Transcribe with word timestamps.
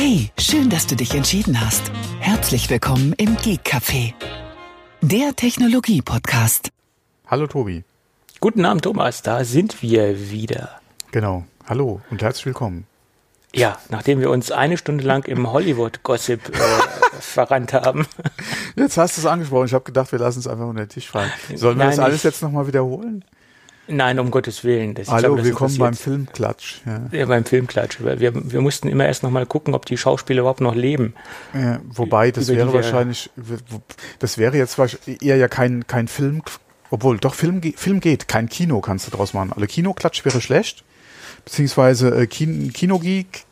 Hey, 0.00 0.30
schön, 0.38 0.70
dass 0.70 0.86
du 0.86 0.94
dich 0.94 1.12
entschieden 1.16 1.60
hast. 1.60 1.90
Herzlich 2.20 2.70
willkommen 2.70 3.14
im 3.14 3.36
Geek 3.36 3.62
Café, 3.66 4.14
der 5.00 5.34
Technologie-Podcast. 5.34 6.68
Hallo 7.26 7.48
Tobi. 7.48 7.82
Guten 8.38 8.64
Abend, 8.64 8.84
Thomas. 8.84 9.22
Da 9.22 9.42
sind 9.42 9.82
wir 9.82 10.30
wieder. 10.30 10.80
Genau. 11.10 11.46
Hallo 11.66 12.00
und 12.10 12.22
herzlich 12.22 12.46
willkommen. 12.46 12.86
Ja, 13.52 13.76
nachdem 13.88 14.20
wir 14.20 14.30
uns 14.30 14.52
eine 14.52 14.76
Stunde 14.76 15.02
lang 15.02 15.24
im 15.24 15.50
Hollywood-Gossip 15.50 16.48
äh, 16.48 16.60
verrannt 17.18 17.72
haben. 17.72 18.06
Jetzt 18.76 18.98
hast 18.98 19.16
du 19.16 19.22
es 19.22 19.26
angesprochen. 19.26 19.66
Ich 19.66 19.74
habe 19.74 19.82
gedacht, 19.82 20.12
wir 20.12 20.20
lassen 20.20 20.38
es 20.38 20.46
einfach 20.46 20.68
unter 20.68 20.84
den 20.84 20.90
Tisch 20.90 21.10
fallen. 21.10 21.32
Sollen 21.56 21.76
wir 21.76 21.86
Nein, 21.86 21.96
das 21.96 21.98
alles 21.98 22.22
jetzt 22.22 22.40
nochmal 22.40 22.68
wiederholen? 22.68 23.24
Nein, 23.88 24.18
um 24.18 24.30
Gottes 24.30 24.64
Willen. 24.64 24.94
Das, 24.94 25.08
Hallo, 25.08 25.34
glaube, 25.34 25.44
willkommen 25.44 25.78
beim 25.78 25.94
Filmklatsch. 25.94 26.80
Ja. 26.84 27.06
ja, 27.10 27.26
beim 27.26 27.44
Filmklatsch. 27.44 27.98
Wir, 28.00 28.32
wir 28.34 28.60
mussten 28.60 28.88
immer 28.88 29.06
erst 29.06 29.22
nochmal 29.22 29.46
gucken, 29.46 29.74
ob 29.74 29.86
die 29.86 29.96
Schauspieler 29.96 30.40
überhaupt 30.40 30.60
noch 30.60 30.74
leben. 30.74 31.14
Ja, 31.54 31.80
wobei, 31.88 32.30
das 32.30 32.48
wäre 32.48 32.72
wahrscheinlich, 32.72 33.30
das 34.18 34.36
wäre 34.36 34.56
jetzt 34.56 34.78
eher 35.06 35.36
ja 35.36 35.48
kein, 35.48 35.86
kein 35.86 36.06
Film, 36.06 36.42
obwohl, 36.90 37.18
doch, 37.18 37.34
Film, 37.34 37.62
Film 37.76 38.00
geht, 38.00 38.28
kein 38.28 38.48
Kino 38.48 38.80
kannst 38.80 39.06
du 39.06 39.10
draus 39.10 39.32
machen. 39.32 39.52
Also 39.54 39.66
Kinoklatsch 39.66 40.24
wäre 40.24 40.40
schlecht, 40.42 40.84
beziehungsweise 41.44 42.14
äh, 42.14 42.26
Kin 42.26 42.72
Kinogeek, 42.74 43.44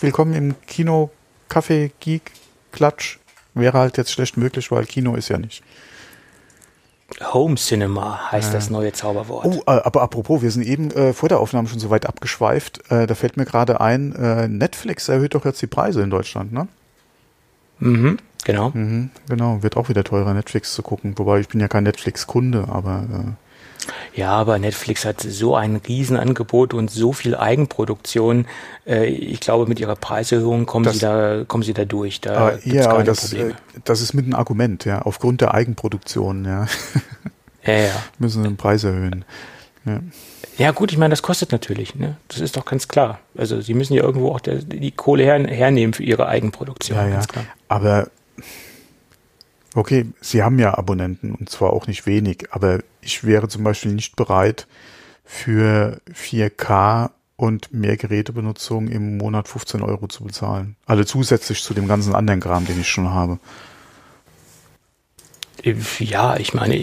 willkommen 0.00 0.34
im 0.34 0.54
Kino, 0.66 1.10
Kaffee, 1.48 1.90
Geek, 2.00 2.32
Klatsch, 2.72 3.18
wäre 3.54 3.78
halt 3.78 3.96
jetzt 3.96 4.12
schlecht 4.12 4.36
möglich, 4.36 4.70
weil 4.70 4.84
Kino 4.84 5.14
ist 5.14 5.30
ja 5.30 5.38
nicht. 5.38 5.62
Home 7.32 7.56
Cinema 7.56 8.30
heißt 8.30 8.50
äh. 8.50 8.52
das 8.52 8.70
neue 8.70 8.92
Zauberwort. 8.92 9.46
Oh, 9.46 9.62
äh, 9.66 9.80
aber 9.82 10.02
apropos, 10.02 10.42
wir 10.42 10.50
sind 10.50 10.66
eben 10.66 10.90
äh, 10.90 11.12
vor 11.12 11.28
der 11.28 11.40
Aufnahme 11.40 11.68
schon 11.68 11.78
so 11.78 11.90
weit 11.90 12.06
abgeschweift. 12.06 12.90
Äh, 12.90 13.06
da 13.06 13.14
fällt 13.14 13.36
mir 13.36 13.44
gerade 13.44 13.80
ein, 13.80 14.14
äh, 14.14 14.48
Netflix 14.48 15.08
erhöht 15.08 15.34
doch 15.34 15.44
jetzt 15.44 15.62
die 15.62 15.66
Preise 15.66 16.02
in 16.02 16.10
Deutschland, 16.10 16.52
ne? 16.52 16.68
Mhm, 17.78 18.18
genau. 18.44 18.70
Mhm, 18.74 19.10
genau, 19.28 19.62
wird 19.62 19.76
auch 19.76 19.88
wieder 19.88 20.04
teurer, 20.04 20.34
Netflix 20.34 20.74
zu 20.74 20.82
gucken. 20.82 21.14
Wobei 21.16 21.40
ich 21.40 21.48
bin 21.48 21.60
ja 21.60 21.68
kein 21.68 21.84
Netflix-Kunde, 21.84 22.66
aber 22.68 23.04
äh, 23.10 23.47
ja, 24.14 24.30
aber 24.32 24.58
Netflix 24.58 25.04
hat 25.04 25.20
so 25.20 25.54
ein 25.54 25.76
Riesenangebot 25.76 26.74
und 26.74 26.90
so 26.90 27.12
viel 27.12 27.36
Eigenproduktion. 27.36 28.46
Äh, 28.86 29.06
ich 29.06 29.40
glaube, 29.40 29.66
mit 29.66 29.80
ihrer 29.80 29.96
Preiserhöhung 29.96 30.66
kommen 30.66 30.84
das, 30.84 30.94
sie 30.94 31.00
da, 31.00 31.44
kommen 31.46 31.62
sie 31.62 31.74
da 31.74 31.84
durch. 31.84 32.20
Da 32.20 32.50
äh, 32.50 32.58
ja, 32.64 32.90
aber 32.90 33.04
das, 33.04 33.32
äh, 33.32 33.52
das 33.84 34.00
ist 34.00 34.14
mit 34.14 34.26
ein 34.26 34.34
Argument, 34.34 34.84
ja, 34.84 35.02
aufgrund 35.02 35.40
der 35.40 35.54
Eigenproduktion, 35.54 36.44
ja. 36.44 36.66
Ja, 37.64 37.74
ja. 37.74 37.92
Müssen 38.18 38.42
sie 38.42 38.48
den 38.48 38.56
Preis 38.56 38.84
erhöhen. 38.84 39.24
Ja. 39.84 40.00
Ja 40.56 40.72
gut, 40.72 40.90
ich 40.90 40.98
meine, 40.98 41.12
das 41.12 41.22
kostet 41.22 41.52
natürlich. 41.52 41.94
Ne? 41.94 42.16
Das 42.26 42.40
ist 42.40 42.56
doch 42.56 42.64
ganz 42.64 42.88
klar. 42.88 43.20
Also 43.36 43.60
sie 43.60 43.74
müssen 43.74 43.94
ja 43.94 44.02
irgendwo 44.02 44.32
auch 44.32 44.40
der, 44.40 44.56
die 44.56 44.90
Kohle 44.90 45.22
her, 45.22 45.38
hernehmen 45.46 45.94
für 45.94 46.02
ihre 46.02 46.26
Eigenproduktion. 46.26 46.98
Ja, 46.98 47.08
ja. 47.08 47.20
Aber 47.68 48.08
Okay, 49.78 50.06
Sie 50.20 50.42
haben 50.42 50.58
ja 50.58 50.76
Abonnenten 50.76 51.36
und 51.36 51.50
zwar 51.50 51.72
auch 51.72 51.86
nicht 51.86 52.04
wenig, 52.04 52.48
aber 52.50 52.80
ich 53.00 53.22
wäre 53.22 53.46
zum 53.46 53.62
Beispiel 53.62 53.92
nicht 53.92 54.16
bereit, 54.16 54.66
für 55.24 56.00
4K 56.12 57.10
und 57.36 57.72
mehr 57.72 57.96
Gerätebenutzung 57.96 58.88
im 58.88 59.18
Monat 59.18 59.46
15 59.46 59.82
Euro 59.82 60.08
zu 60.08 60.24
bezahlen. 60.24 60.74
Also 60.86 61.04
zusätzlich 61.04 61.62
zu 61.62 61.74
dem 61.74 61.86
ganzen 61.86 62.16
anderen 62.16 62.40
Kram, 62.40 62.66
den 62.66 62.80
ich 62.80 62.88
schon 62.88 63.10
habe. 63.10 63.38
Ja, 66.00 66.36
ich 66.38 66.54
meine, 66.54 66.74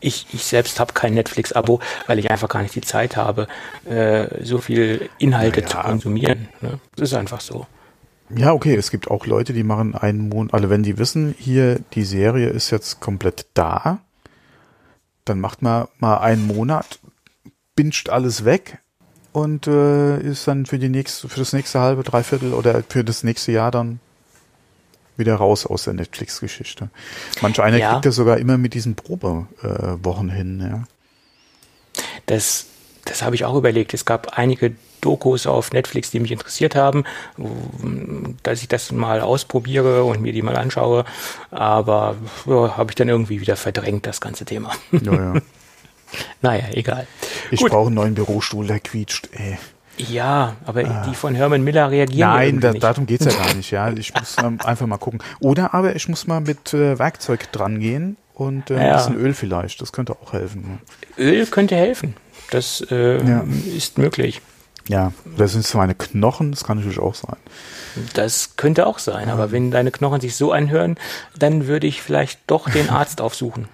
ich, 0.00 0.26
ich 0.32 0.42
selbst 0.42 0.80
habe 0.80 0.94
kein 0.94 1.12
Netflix-Abo, 1.12 1.80
weil 2.06 2.18
ich 2.18 2.30
einfach 2.30 2.48
gar 2.48 2.62
nicht 2.62 2.74
die 2.74 2.80
Zeit 2.80 3.18
habe, 3.18 3.46
äh, 3.84 4.42
so 4.42 4.56
viel 4.56 5.10
Inhalte 5.18 5.60
naja. 5.60 5.70
zu 5.70 5.76
konsumieren. 5.86 6.48
Ne? 6.62 6.80
Das 6.96 7.10
ist 7.10 7.14
einfach 7.14 7.42
so. 7.42 7.66
Ja, 8.34 8.52
okay, 8.52 8.74
es 8.74 8.90
gibt 8.90 9.08
auch 9.10 9.26
Leute, 9.26 9.52
die 9.52 9.62
machen 9.62 9.94
einen 9.94 10.28
Monat, 10.28 10.54
also 10.54 10.68
wenn 10.68 10.82
die 10.82 10.98
wissen, 10.98 11.34
hier, 11.38 11.80
die 11.92 12.04
Serie 12.04 12.48
ist 12.48 12.70
jetzt 12.70 13.00
komplett 13.00 13.46
da, 13.54 14.00
dann 15.24 15.40
macht 15.40 15.62
man 15.62 15.86
mal 15.98 16.18
einen 16.18 16.46
Monat, 16.46 16.98
binscht 17.76 18.08
alles 18.08 18.44
weg 18.44 18.78
und 19.32 19.66
äh, 19.66 20.20
ist 20.20 20.48
dann 20.48 20.66
für 20.66 20.78
die 20.78 20.88
nächste, 20.88 21.28
für 21.28 21.38
das 21.38 21.52
nächste 21.52 21.80
halbe, 21.80 22.02
dreiviertel 22.02 22.52
oder 22.52 22.82
für 22.88 23.04
das 23.04 23.22
nächste 23.22 23.52
Jahr 23.52 23.70
dann 23.70 24.00
wieder 25.16 25.36
raus 25.36 25.64
aus 25.66 25.84
der 25.84 25.94
Netflix-Geschichte. 25.94 26.90
Manch 27.40 27.60
einer 27.60 27.78
ja. 27.78 27.92
kriegt 27.92 28.06
das 28.06 28.16
sogar 28.16 28.38
immer 28.38 28.58
mit 28.58 28.74
diesen 28.74 28.96
Probewochen 28.96 30.28
äh, 30.30 30.32
hin, 30.32 30.60
ja. 30.60 30.84
Das, 32.26 32.66
das 33.06 33.22
habe 33.22 33.34
ich 33.34 33.44
auch 33.44 33.56
überlegt. 33.56 33.94
Es 33.94 34.04
gab 34.04 34.38
einige 34.38 34.74
Dokus 35.00 35.46
auf 35.46 35.72
Netflix, 35.72 36.10
die 36.10 36.20
mich 36.20 36.32
interessiert 36.32 36.74
haben, 36.74 37.04
dass 38.42 38.60
ich 38.60 38.68
das 38.68 38.92
mal 38.92 39.20
ausprobiere 39.20 40.04
und 40.04 40.20
mir 40.20 40.32
die 40.32 40.42
mal 40.42 40.56
anschaue. 40.56 41.04
Aber 41.50 42.16
ja, 42.46 42.76
habe 42.76 42.90
ich 42.90 42.96
dann 42.96 43.08
irgendwie 43.08 43.40
wieder 43.40 43.56
verdrängt, 43.56 44.06
das 44.06 44.20
ganze 44.20 44.44
Thema. 44.44 44.72
Ja, 44.90 45.12
ja. 45.12 45.34
naja, 46.42 46.64
egal. 46.72 47.06
Ich 47.50 47.60
brauche 47.60 47.86
einen 47.86 47.94
neuen 47.94 48.14
Bürostuhl, 48.14 48.66
der 48.66 48.80
quietscht, 48.80 49.28
ey. 49.32 49.58
Ja, 49.98 50.56
aber 50.66 50.84
ah. 50.84 51.06
die 51.08 51.14
von 51.14 51.34
Herman 51.34 51.62
Miller 51.62 51.90
reagieren. 51.90 52.30
Nein, 52.30 52.60
da, 52.60 52.72
darum 52.72 53.06
geht's 53.06 53.24
ja 53.24 53.32
gar 53.32 53.54
nicht, 53.54 53.70
ja. 53.70 53.90
Ich 53.96 54.12
muss 54.14 54.36
ähm, 54.42 54.58
einfach 54.62 54.86
mal 54.86 54.98
gucken. 54.98 55.22
Oder 55.40 55.72
aber 55.72 55.96
ich 55.96 56.08
muss 56.08 56.26
mal 56.26 56.40
mit 56.40 56.74
äh, 56.74 56.98
Werkzeug 56.98 57.50
dran 57.52 57.80
gehen 57.80 58.16
und 58.34 58.70
äh, 58.70 58.74
ja. 58.74 58.80
ein 58.80 58.96
bisschen 58.96 59.16
Öl 59.16 59.32
vielleicht. 59.32 59.80
Das 59.80 59.92
könnte 59.92 60.12
auch 60.20 60.32
helfen. 60.32 60.80
Öl 61.16 61.46
könnte 61.46 61.76
helfen. 61.76 62.14
Das 62.50 62.84
äh, 62.90 63.26
ja. 63.26 63.44
ist 63.74 63.98
möglich. 63.98 64.40
Ja, 64.88 65.12
das 65.36 65.52
sind 65.52 65.66
so 65.66 65.78
meine 65.78 65.94
Knochen, 65.94 66.52
das 66.52 66.62
kann 66.64 66.78
natürlich 66.78 67.00
auch 67.00 67.14
sein. 67.14 67.36
Das 68.14 68.56
könnte 68.56 68.86
auch 68.86 69.00
sein, 69.00 69.30
aber 69.30 69.50
wenn 69.50 69.70
deine 69.70 69.90
Knochen 69.90 70.20
sich 70.20 70.36
so 70.36 70.52
anhören, 70.52 70.96
dann 71.36 71.66
würde 71.66 71.86
ich 71.86 72.02
vielleicht 72.02 72.40
doch 72.46 72.70
den 72.70 72.88
Arzt 72.90 73.20
aufsuchen. 73.20 73.68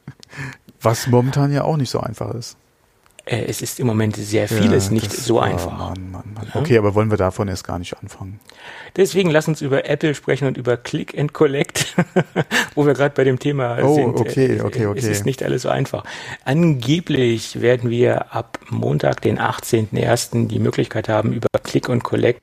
Was 0.80 1.06
momentan 1.06 1.52
ja 1.52 1.62
auch 1.62 1.76
nicht 1.76 1.90
so 1.90 2.00
einfach 2.00 2.34
ist. 2.34 2.56
Äh, 3.24 3.44
es 3.46 3.62
ist 3.62 3.78
im 3.78 3.86
Moment 3.86 4.16
sehr 4.16 4.48
vieles 4.48 4.86
ja, 4.86 4.92
nicht 4.94 5.12
so 5.12 5.38
einfach. 5.38 5.70
Mann, 5.70 6.10
Mann, 6.10 6.34
Mann. 6.34 6.48
Okay, 6.54 6.76
aber 6.76 6.94
wollen 6.94 7.10
wir 7.10 7.16
davon 7.16 7.46
erst 7.46 7.64
gar 7.64 7.78
nicht 7.78 7.96
anfangen? 7.96 8.40
Deswegen 8.96 9.30
lass 9.30 9.46
uns 9.46 9.60
über 9.60 9.88
Apple 9.88 10.14
sprechen 10.14 10.48
und 10.48 10.56
über 10.56 10.76
Click 10.76 11.16
and 11.16 11.32
Collect, 11.32 11.94
wo 12.74 12.84
wir 12.84 12.94
gerade 12.94 13.14
bei 13.14 13.22
dem 13.22 13.38
Thema 13.38 13.78
oh, 13.80 13.94
sind. 13.94 14.16
Okay, 14.16 14.60
okay, 14.60 14.86
okay. 14.86 14.98
Es 14.98 15.06
ist 15.06 15.24
nicht 15.24 15.42
alles 15.42 15.62
so 15.62 15.68
einfach. 15.68 16.04
Angeblich 16.44 17.60
werden 17.60 17.90
wir 17.90 18.34
ab 18.34 18.58
Montag, 18.70 19.20
den 19.22 19.38
18.01. 19.38 20.48
die 20.48 20.58
Möglichkeit 20.58 21.08
haben, 21.08 21.32
über 21.32 21.48
Click 21.62 21.88
und 21.88 22.02
Collect 22.02 22.42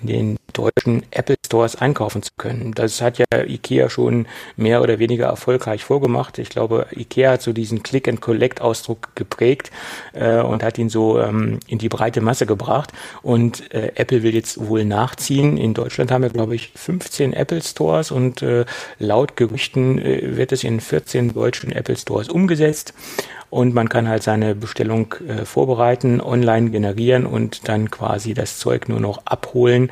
in 0.00 0.08
den 0.08 0.36
deutschen 0.52 1.02
Apple 1.10 1.36
Stores 1.44 1.76
einkaufen 1.76 2.22
zu 2.22 2.30
können. 2.36 2.72
Das 2.72 3.00
hat 3.00 3.18
ja 3.18 3.24
IKEA 3.32 3.90
schon 3.90 4.26
mehr 4.56 4.82
oder 4.82 4.98
weniger 4.98 5.26
erfolgreich 5.26 5.84
vorgemacht. 5.84 6.38
Ich 6.38 6.48
glaube, 6.48 6.86
IKEA 6.94 7.32
hat 7.32 7.42
so 7.42 7.52
diesen 7.52 7.82
Click 7.82 8.08
and 8.08 8.20
Collect 8.20 8.60
Ausdruck 8.60 9.14
geprägt 9.14 9.70
äh, 10.16 10.40
und 10.40 10.62
hat 10.62 10.78
ihn 10.78 10.88
so 10.88 11.20
ähm, 11.20 11.60
in 11.66 11.78
die 11.78 11.88
breite 11.88 12.20
Masse 12.20 12.46
gebracht. 12.46 12.92
Und 13.22 13.72
äh, 13.72 13.92
Apple 13.94 14.22
will 14.22 14.34
jetzt 14.34 14.68
wohl 14.68 14.84
nachziehen. 14.84 15.56
In 15.56 15.74
Deutschland 15.74 16.10
haben 16.10 16.22
wir, 16.22 16.30
glaube 16.30 16.54
ich, 16.54 16.72
15 16.74 17.32
Apple 17.32 17.62
Stores 17.62 18.10
und 18.10 18.42
äh, 18.42 18.64
laut 18.98 19.36
Gerüchten 19.36 19.98
äh, 19.98 20.36
wird 20.36 20.52
es 20.52 20.64
in 20.64 20.80
14 20.80 21.34
deutschen 21.34 21.72
Apple 21.72 21.96
Stores 21.96 22.28
umgesetzt 22.28 22.94
und 23.50 23.74
man 23.74 23.88
kann 23.88 24.08
halt 24.08 24.22
seine 24.22 24.54
Bestellung 24.54 25.14
äh, 25.26 25.44
vorbereiten, 25.44 26.20
online 26.20 26.70
generieren 26.70 27.26
und 27.26 27.68
dann 27.68 27.90
quasi 27.90 28.34
das 28.34 28.58
Zeug 28.58 28.88
nur 28.88 29.00
noch 29.00 29.24
abholen, 29.24 29.90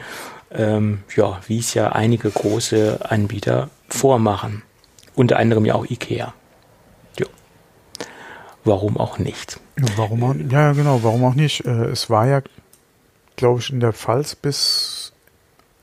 ähm, 0.53 1.01
ja, 1.17 1.41
wie 1.47 1.59
es 1.59 1.75
ja 1.75 1.93
einige 1.93 2.31
große 2.31 3.01
Anbieter 3.09 3.71
vormachen. 3.89 4.63
Unter 5.15 5.39
anderem 5.39 5.65
ja 5.65 5.75
auch 5.75 5.89
IKEA. 5.89 6.35
Warum 8.65 8.97
auch 8.97 9.19
nicht? 9.19 9.61
Warum 9.97 10.25
auch, 10.25 10.35
ja, 10.51 10.73
genau, 10.73 11.03
warum 11.03 11.25
auch 11.25 11.35
nicht? 11.35 11.67
Äh, 11.67 11.87
es 11.87 12.09
war 12.09 12.27
ja, 12.27 12.43
glaube 13.37 13.61
ich, 13.61 13.71
in 13.71 13.81
der 13.81 13.93
Pfalz 13.93 14.35
bis 14.35 15.13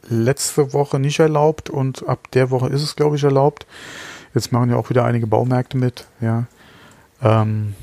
letzte 0.09 0.73
Woche 0.73 0.99
nicht 0.99 1.19
erlaubt 1.19 1.69
und 1.69 2.07
ab 2.07 2.31
der 2.31 2.49
Woche 2.49 2.69
ist 2.69 2.81
es, 2.81 2.95
glaube 2.95 3.15
ich, 3.15 3.23
erlaubt. 3.23 3.67
Jetzt 4.33 4.51
machen 4.51 4.71
ja 4.71 4.77
auch 4.77 4.89
wieder 4.89 5.05
einige 5.05 5.27
Baumärkte 5.27 5.77
mit, 5.77 6.07
ja. 6.21 6.45
Ähm, 7.21 7.75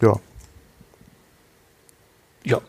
ja. 0.00 0.18
Ja. 2.44 2.60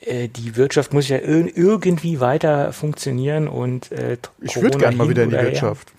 Äh, 0.00 0.28
die 0.28 0.56
Wirtschaft 0.56 0.94
muss 0.94 1.08
ja 1.08 1.18
irgendwie 1.18 2.20
weiter 2.20 2.72
funktionieren 2.72 3.48
und 3.48 3.92
äh, 3.92 4.16
ich 4.40 4.56
würde 4.56 4.78
gerne 4.78 4.96
mal 4.96 5.08
wieder 5.08 5.24
in 5.24 5.30
die 5.30 5.36
Wirtschaft. 5.36 5.92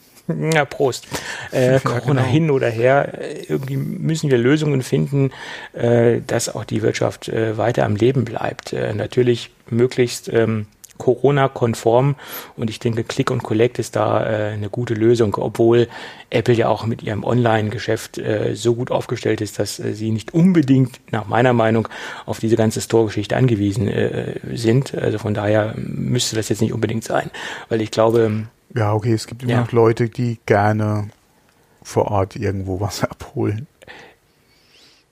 Ja, 0.53 0.65
Prost. 0.65 1.07
Äh, 1.51 1.73
ja, 1.73 1.79
Corona 1.79 2.21
genau. 2.21 2.33
hin 2.33 2.51
oder 2.51 2.69
her. 2.69 3.19
Irgendwie 3.47 3.77
müssen 3.77 4.29
wir 4.29 4.37
Lösungen 4.37 4.83
finden, 4.83 5.31
äh, 5.73 6.21
dass 6.25 6.53
auch 6.53 6.65
die 6.65 6.81
Wirtschaft 6.81 7.29
äh, 7.29 7.57
weiter 7.57 7.85
am 7.85 7.95
Leben 7.95 8.25
bleibt. 8.25 8.73
Äh, 8.73 8.93
natürlich 8.93 9.51
möglichst 9.69 10.31
ähm, 10.31 10.67
Corona-konform 10.99 12.15
und 12.55 12.69
ich 12.69 12.79
denke, 12.79 13.03
Click 13.03 13.31
und 13.31 13.41
Collect 13.41 13.79
ist 13.79 13.95
da 13.95 14.23
äh, 14.23 14.51
eine 14.51 14.69
gute 14.69 14.93
Lösung, 14.93 15.35
obwohl 15.35 15.87
Apple 16.29 16.53
ja 16.53 16.67
auch 16.67 16.85
mit 16.85 17.01
ihrem 17.01 17.23
Online-Geschäft 17.23 18.19
äh, 18.19 18.53
so 18.53 18.75
gut 18.75 18.91
aufgestellt 18.91 19.41
ist, 19.41 19.57
dass 19.57 19.79
äh, 19.79 19.93
sie 19.93 20.11
nicht 20.11 20.33
unbedingt 20.33 20.99
nach 21.11 21.25
meiner 21.25 21.53
Meinung 21.53 21.87
auf 22.25 22.39
diese 22.39 22.57
ganze 22.57 22.81
Store-Geschichte 22.81 23.35
angewiesen 23.35 23.87
äh, 23.87 24.35
sind. 24.53 24.93
Also 24.93 25.17
von 25.17 25.33
daher 25.33 25.73
müsste 25.77 26.35
das 26.35 26.49
jetzt 26.49 26.61
nicht 26.61 26.73
unbedingt 26.73 27.03
sein, 27.03 27.31
weil 27.69 27.81
ich 27.81 27.89
glaube. 27.89 28.43
Ja, 28.73 28.93
okay, 28.93 29.13
es 29.13 29.27
gibt 29.27 29.43
immer 29.43 29.51
ja. 29.51 29.61
noch 29.61 29.71
Leute, 29.71 30.09
die 30.09 30.39
gerne 30.45 31.09
vor 31.81 32.11
Ort 32.11 32.35
irgendwo 32.35 32.79
was 32.79 33.03
abholen. 33.09 33.67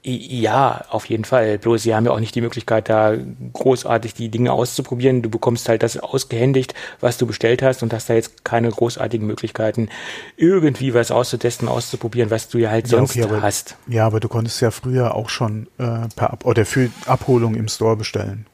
Ja, 0.10 0.86
auf 0.90 1.06
jeden 1.06 1.26
Fall. 1.26 1.58
Bloß 1.58 1.84
sie 1.84 1.94
haben 1.94 2.06
ja 2.06 2.12
auch 2.12 2.20
nicht 2.22 2.34
die 2.34 2.40
Möglichkeit, 2.40 2.88
da 2.88 3.14
großartig 3.52 4.14
die 4.14 4.30
Dinge 4.30 4.54
auszuprobieren. 4.54 5.22
Du 5.22 5.30
bekommst 5.30 5.68
halt 5.68 5.84
das 5.84 5.98
ausgehändigt, 5.98 6.74
was 7.02 7.18
du 7.18 7.28
bestellt 7.28 7.62
hast 7.62 7.84
und 7.84 7.92
hast 7.92 8.10
da 8.10 8.14
jetzt 8.14 8.46
keine 8.46 8.70
großartigen 8.70 9.28
Möglichkeiten, 9.28 9.90
irgendwie 10.38 10.94
was 10.94 11.12
auszutesten, 11.12 11.68
auszuprobieren, 11.68 12.32
was 12.32 12.48
du 12.48 12.58
ja 12.58 12.70
halt 12.70 12.88
sonst 12.88 13.16
ja, 13.16 13.26
okay, 13.26 13.34
aber, 13.34 13.42
hast. 13.42 13.76
Ja, 13.88 14.06
aber 14.06 14.22
du 14.22 14.30
konntest 14.30 14.62
ja 14.62 14.72
früher 14.72 15.14
auch 15.14 15.28
schon 15.28 15.68
äh, 15.78 16.08
per 16.16 16.32
Ab 16.32 16.46
oder 16.46 16.66
für 16.66 16.90
Abholung 17.06 17.56
im 17.56 17.68
Store 17.68 17.98
bestellen. 17.98 18.46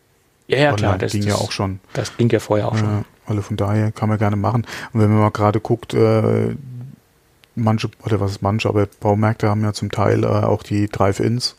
Ja, 0.48 0.58
ja, 0.58 0.74
klar. 0.74 0.98
Das 0.98 1.12
ging 1.12 1.22
das, 1.22 1.30
ja 1.30 1.36
auch 1.36 1.52
schon. 1.52 1.80
Das 1.94 2.16
ging 2.18 2.30
ja 2.30 2.40
vorher 2.40 2.68
auch 2.68 2.78
schon. 2.78 3.06
Also 3.26 3.42
von 3.42 3.58
daher 3.58 3.92
kann 3.92 4.10
man 4.10 4.18
gerne 4.18 4.36
machen. 4.36 4.66
Und 4.92 5.02
wenn 5.02 5.10
man 5.10 5.20
mal 5.20 5.32
gerade 5.32 5.60
guckt, 5.60 5.94
äh, 5.94 6.56
manche, 7.56 7.90
oder 8.04 8.20
was 8.20 8.32
ist 8.32 8.42
manche, 8.42 8.68
aber 8.68 8.88
Baumärkte 9.00 9.50
haben 9.50 9.64
ja 9.64 9.74
zum 9.74 9.92
Teil 9.92 10.24
äh, 10.24 10.28
auch 10.28 10.64
die 10.64 10.88
Drive-Ins. 10.88 11.56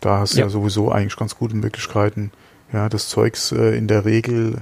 Da 0.00 0.18
hast 0.18 0.34
du 0.34 0.38
ja. 0.38 0.44
ja. 0.44 0.50
sowieso 0.50 0.90
eigentlich 0.90 1.16
ganz 1.16 1.36
gute 1.36 1.56
Möglichkeiten. 1.56 2.32
Ja, 2.72 2.88
das 2.88 3.08
Zeugs 3.08 3.52
äh, 3.52 3.76
in 3.76 3.88
der 3.88 4.04
Regel 4.04 4.58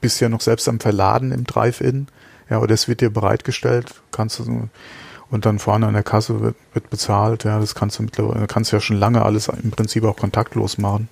bist 0.00 0.20
ja 0.20 0.28
noch 0.28 0.40
selbst 0.40 0.68
am 0.68 0.80
Verladen 0.80 1.32
im 1.32 1.44
Drive-In. 1.44 2.08
Ja, 2.50 2.58
oder 2.58 2.74
es 2.74 2.88
wird 2.88 3.00
dir 3.00 3.10
bereitgestellt, 3.10 3.94
kannst 4.10 4.38
du 4.38 4.68
und 5.30 5.46
dann 5.46 5.58
vorne 5.58 5.86
an 5.86 5.94
der 5.94 6.02
Kasse 6.02 6.40
wird, 6.42 6.56
wird 6.74 6.90
bezahlt. 6.90 7.44
Ja, 7.44 7.58
das 7.58 7.74
kannst 7.74 7.98
du 7.98 8.02
mittlerweile, 8.02 8.46
kannst 8.46 8.70
du 8.70 8.76
ja 8.76 8.80
schon 8.80 8.98
lange 8.98 9.22
alles 9.22 9.48
im 9.48 9.70
Prinzip 9.70 10.04
auch 10.04 10.16
kontaktlos 10.16 10.76
machen. 10.76 11.08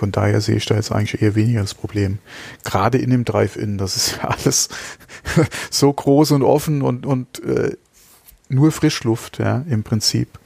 Von 0.00 0.12
daher 0.12 0.40
sehe 0.40 0.56
ich 0.56 0.64
da 0.64 0.76
jetzt 0.76 0.92
eigentlich 0.92 1.20
eher 1.20 1.34
weniger 1.34 1.60
das 1.60 1.74
Problem. 1.74 2.20
Gerade 2.64 2.96
in 2.96 3.10
dem 3.10 3.26
Drive-In, 3.26 3.76
das 3.76 3.96
ist 3.96 4.12
ja 4.16 4.28
alles 4.30 4.70
so 5.70 5.92
groß 5.92 6.30
und 6.30 6.42
offen 6.42 6.80
und, 6.80 7.04
und 7.04 7.44
äh, 7.44 7.76
nur 8.48 8.72
Frischluft, 8.72 9.38
ja, 9.38 9.62
im 9.68 9.82
Prinzip. 9.82 10.38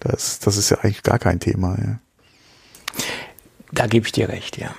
Das, 0.00 0.38
das 0.40 0.58
ist 0.58 0.68
ja 0.68 0.80
eigentlich 0.80 1.02
gar 1.02 1.18
kein 1.18 1.40
Thema, 1.40 1.78
ja. 1.78 1.98
Da 3.72 3.86
gebe 3.86 4.04
ich 4.04 4.12
dir 4.12 4.28
recht, 4.28 4.58
ja. 4.58 4.74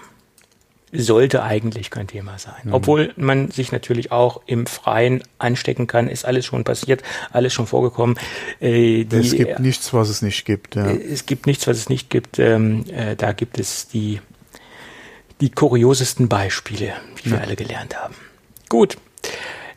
Sollte 0.93 1.43
eigentlich 1.43 1.89
kein 1.89 2.07
Thema 2.07 2.37
sein. 2.37 2.53
Mhm. 2.63 2.73
Obwohl 2.73 3.13
man 3.15 3.49
sich 3.49 3.71
natürlich 3.71 4.11
auch 4.11 4.41
im 4.45 4.65
Freien 4.65 5.23
anstecken 5.37 5.87
kann, 5.87 6.07
ist 6.07 6.25
alles 6.25 6.45
schon 6.45 6.63
passiert, 6.63 7.01
alles 7.31 7.53
schon 7.53 7.67
vorgekommen. 7.67 8.17
Äh, 8.59 9.05
die, 9.05 9.17
es 9.17 9.31
gibt 9.31 9.59
nichts, 9.59 9.93
was 9.93 10.09
es 10.09 10.21
nicht 10.21 10.45
gibt. 10.45 10.75
Ja. 10.75 10.87
Äh, 10.87 11.01
es 11.01 11.25
gibt 11.25 11.47
nichts, 11.47 11.67
was 11.67 11.77
es 11.77 11.89
nicht 11.89 12.09
gibt. 12.09 12.39
Ähm, 12.39 12.85
äh, 12.89 13.15
da 13.15 13.31
gibt 13.31 13.59
es 13.59 13.87
die, 13.87 14.19
die 15.39 15.49
kuriosesten 15.49 16.27
Beispiele, 16.27 16.93
wie 17.23 17.29
ja. 17.29 17.35
wir 17.37 17.41
alle 17.41 17.55
gelernt 17.55 17.97
haben. 17.97 18.15
Gut. 18.69 18.97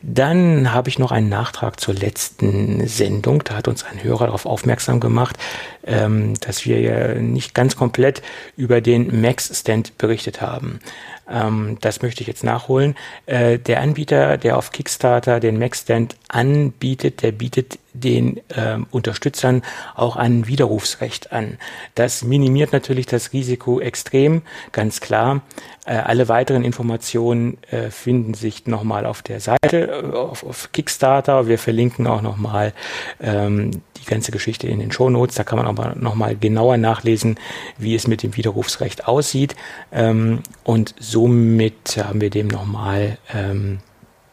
Dann 0.07 0.71
habe 0.71 0.89
ich 0.89 0.99
noch 0.99 1.11
einen 1.11 1.29
Nachtrag 1.29 1.79
zur 1.79 1.95
letzten 1.95 2.85
Sendung. 2.87 3.43
Da 3.43 3.55
hat 3.55 3.67
uns 3.67 3.83
ein 3.83 4.03
Hörer 4.03 4.27
darauf 4.27 4.45
aufmerksam 4.45 4.99
gemacht, 4.99 5.35
ähm, 5.83 6.35
dass 6.41 6.65
wir 6.65 6.79
ja 6.79 7.15
nicht 7.15 7.55
ganz 7.55 7.75
komplett 7.75 8.21
über 8.55 8.81
den 8.81 9.19
Max-Stand 9.21 9.97
berichtet 9.97 10.41
haben. 10.41 10.79
Ähm, 11.27 11.77
das 11.81 12.03
möchte 12.03 12.21
ich 12.21 12.27
jetzt 12.27 12.43
nachholen. 12.43 12.95
Äh, 13.25 13.57
der 13.57 13.81
Anbieter, 13.81 14.37
der 14.37 14.57
auf 14.57 14.71
Kickstarter 14.71 15.39
den 15.39 15.57
Mac-Stand 15.57 16.15
anbietet, 16.27 17.23
der 17.23 17.31
bietet 17.31 17.79
den 17.99 18.37
äh, 18.49 18.77
Unterstützern 18.91 19.61
auch 19.95 20.15
ein 20.15 20.47
Widerrufsrecht 20.47 21.31
an. 21.31 21.57
Das 21.95 22.23
minimiert 22.23 22.73
natürlich 22.73 23.05
das 23.05 23.33
Risiko 23.33 23.79
extrem, 23.79 24.41
ganz 24.71 25.01
klar. 25.01 25.41
Äh, 25.85 25.97
alle 25.97 26.27
weiteren 26.27 26.63
Informationen 26.63 27.57
äh, 27.69 27.91
finden 27.91 28.33
sich 28.33 28.65
nochmal 28.65 29.05
auf 29.05 29.21
der 29.21 29.39
Seite, 29.39 29.87
äh, 29.87 30.15
auf, 30.15 30.43
auf, 30.43 30.71
Kickstarter. 30.71 31.47
Wir 31.47 31.59
verlinken 31.59 32.07
auch 32.07 32.21
nochmal 32.21 32.73
ähm, 33.21 33.71
die 33.97 34.05
ganze 34.05 34.31
Geschichte 34.31 34.67
in 34.67 34.79
den 34.79 34.91
Show 34.91 35.09
Notes. 35.11 35.35
Da 35.35 35.43
kann 35.43 35.59
man 35.59 35.67
auch 35.67 35.95
nochmal 35.95 36.35
genauer 36.35 36.77
nachlesen, 36.77 37.37
wie 37.77 37.93
es 37.93 38.07
mit 38.07 38.23
dem 38.23 38.35
Widerrufsrecht 38.35 39.07
aussieht. 39.07 39.55
Ähm, 39.91 40.41
und 40.63 40.95
somit 40.99 41.97
haben 41.97 42.19
wir 42.19 42.31
dem 42.31 42.47
nochmal, 42.47 43.19
ähm, 43.31 43.79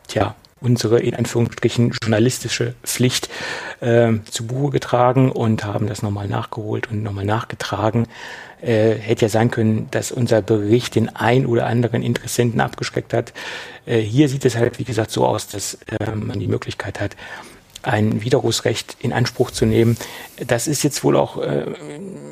tja, 0.08 0.34
unsere 0.62 1.00
in 1.00 1.14
Anführungsstrichen 1.14 1.92
journalistische 2.02 2.74
Pflicht 2.82 3.28
äh, 3.80 4.12
zu 4.30 4.46
Buche 4.46 4.72
getragen 4.72 5.30
und 5.30 5.64
haben 5.64 5.86
das 5.86 6.02
nochmal 6.02 6.28
nachgeholt 6.28 6.90
und 6.90 7.02
nochmal 7.02 7.24
nachgetragen. 7.24 8.06
Äh, 8.62 8.94
hätte 8.94 9.22
ja 9.22 9.28
sein 9.28 9.50
können, 9.50 9.88
dass 9.90 10.12
unser 10.12 10.40
Bericht 10.40 10.94
den 10.94 11.08
ein 11.08 11.46
oder 11.46 11.66
anderen 11.66 12.02
Interessenten 12.02 12.60
abgeschreckt 12.60 13.12
hat. 13.12 13.32
Äh, 13.86 13.98
hier 13.98 14.28
sieht 14.28 14.44
es 14.44 14.56
halt, 14.56 14.78
wie 14.78 14.84
gesagt, 14.84 15.10
so 15.10 15.26
aus, 15.26 15.48
dass 15.48 15.78
äh, 16.00 16.12
man 16.14 16.38
die 16.38 16.46
Möglichkeit 16.46 17.00
hat, 17.00 17.16
ein 17.82 18.22
Widerrufsrecht 18.22 18.96
in 19.00 19.12
Anspruch 19.12 19.50
zu 19.50 19.66
nehmen. 19.66 19.96
Das 20.46 20.66
ist 20.66 20.82
jetzt 20.84 21.02
wohl 21.04 21.16
auch 21.16 21.38
äh, 21.38 21.64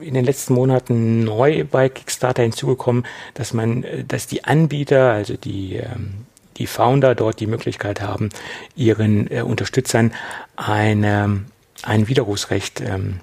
in 0.01 0.15
den 0.15 0.25
letzten 0.25 0.55
Monaten 0.55 1.25
neu 1.25 1.65
bei 1.65 1.89
Kickstarter 1.89 2.43
hinzugekommen, 2.43 3.05
dass 3.35 3.53
man, 3.53 3.83
äh, 3.83 4.05
dass 4.05 4.27
die 4.27 4.45
Anbieter, 4.45 5.11
also 5.11 5.37
die 5.37 5.77
ähm, 5.77 6.27
die 6.61 6.69
Founder 6.69 7.17
dort 7.17 7.41
die 7.41 7.49
Möglichkeit 7.49 8.01
haben, 8.01 8.29
ihren 8.77 9.29
äh, 9.31 9.43
Unterstützern 9.43 10.13
eine, 10.55 11.41
ein 11.83 12.07
Widerrufsrecht 12.07 12.81
ähm, 12.81 13.21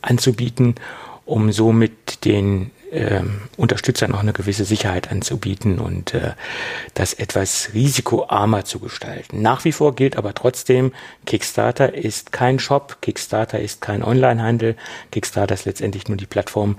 anzubieten, 0.00 0.76
um 1.26 1.52
somit 1.52 2.24
den 2.24 2.70
ähm, 2.92 3.40
Unterstützern 3.56 4.12
noch 4.12 4.20
eine 4.20 4.32
gewisse 4.32 4.64
Sicherheit 4.64 5.10
anzubieten 5.10 5.80
und 5.80 6.14
äh, 6.14 6.34
das 6.94 7.12
etwas 7.12 7.70
risikoarmer 7.74 8.64
zu 8.64 8.78
gestalten. 8.78 9.42
Nach 9.42 9.64
wie 9.64 9.72
vor 9.72 9.96
gilt 9.96 10.16
aber 10.16 10.32
trotzdem, 10.32 10.92
Kickstarter 11.26 11.92
ist 11.92 12.30
kein 12.30 12.60
Shop, 12.60 12.98
Kickstarter 13.00 13.58
ist 13.58 13.80
kein 13.80 14.04
Onlinehandel, 14.04 14.76
Kickstarter 15.10 15.54
ist 15.54 15.64
letztendlich 15.64 16.06
nur 16.06 16.16
die 16.16 16.26
Plattform 16.26 16.78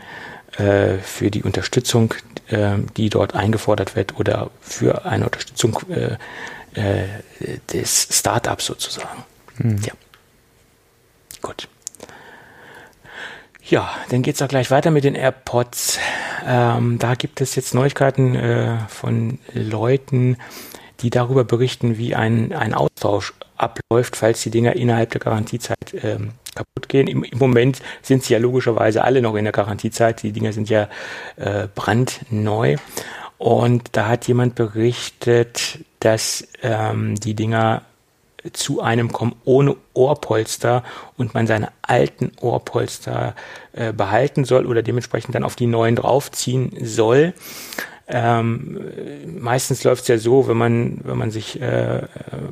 äh, 0.57 0.97
für 0.99 1.31
die 1.31 1.43
Unterstützung, 1.43 2.13
äh, 2.47 2.77
die 2.97 3.09
dort 3.09 3.35
eingefordert 3.35 3.95
wird 3.95 4.19
oder 4.19 4.51
für 4.61 5.05
eine 5.05 5.25
Unterstützung 5.25 5.79
äh, 5.89 6.17
äh 6.79 7.07
des 7.71 8.07
Startups 8.11 8.65
sozusagen. 8.65 9.23
Mhm. 9.57 9.77
Ja. 9.83 9.93
Gut. 11.41 11.67
Ja, 13.67 13.89
dann 14.09 14.21
geht's 14.21 14.41
auch 14.41 14.47
gleich 14.47 14.69
weiter 14.69 14.91
mit 14.91 15.03
den 15.03 15.15
AirPods. 15.15 15.99
Ähm, 16.45 16.99
da 16.99 17.15
gibt 17.15 17.41
es 17.41 17.55
jetzt 17.55 17.73
Neuigkeiten 17.73 18.35
äh, 18.35 18.77
von 18.87 19.39
Leuten, 19.53 20.37
die 20.99 21.09
darüber 21.09 21.43
berichten, 21.43 21.97
wie 21.97 22.13
ein, 22.13 22.53
ein 22.53 22.75
Austausch 22.75 23.33
abläuft, 23.57 24.15
falls 24.15 24.43
die 24.43 24.51
Dinger 24.51 24.75
innerhalb 24.75 25.11
der 25.11 25.21
Garantiezeit 25.21 25.95
ähm, 26.03 26.33
kaputt 26.55 26.89
gehen. 26.89 27.07
Im, 27.07 27.23
Im, 27.23 27.37
Moment 27.37 27.81
sind 28.01 28.23
sie 28.23 28.33
ja 28.33 28.39
logischerweise 28.39 29.03
alle 29.03 29.21
noch 29.21 29.35
in 29.35 29.45
der 29.45 29.53
Garantiezeit. 29.53 30.23
Die 30.23 30.31
Dinger 30.31 30.53
sind 30.53 30.69
ja 30.69 30.89
äh, 31.35 31.67
brandneu. 31.73 32.77
Und 33.37 33.89
da 33.91 34.07
hat 34.07 34.27
jemand 34.27 34.55
berichtet, 34.55 35.79
dass 35.99 36.47
ähm, 36.63 37.15
die 37.15 37.33
Dinger 37.33 37.83
zu 38.53 38.81
einem 38.81 39.11
kommen 39.11 39.35
ohne 39.43 39.75
Ohrpolster 39.93 40.83
und 41.17 41.33
man 41.33 41.47
seine 41.47 41.69
alten 41.81 42.31
Ohrpolster 42.39 43.35
äh, 43.73 43.91
behalten 43.91 44.45
soll 44.45 44.65
oder 44.65 44.83
dementsprechend 44.83 45.35
dann 45.35 45.43
auf 45.43 45.55
die 45.55 45.67
neuen 45.67 45.95
draufziehen 45.95 46.71
soll. 46.81 47.33
Ähm, 48.07 48.79
meistens 49.39 49.83
läuft 49.83 50.03
es 50.03 50.07
ja 50.07 50.17
so, 50.17 50.47
wenn 50.47 50.57
man, 50.57 50.99
wenn 51.03 51.17
man 51.17 51.31
sich 51.31 51.59
äh, 51.59 52.03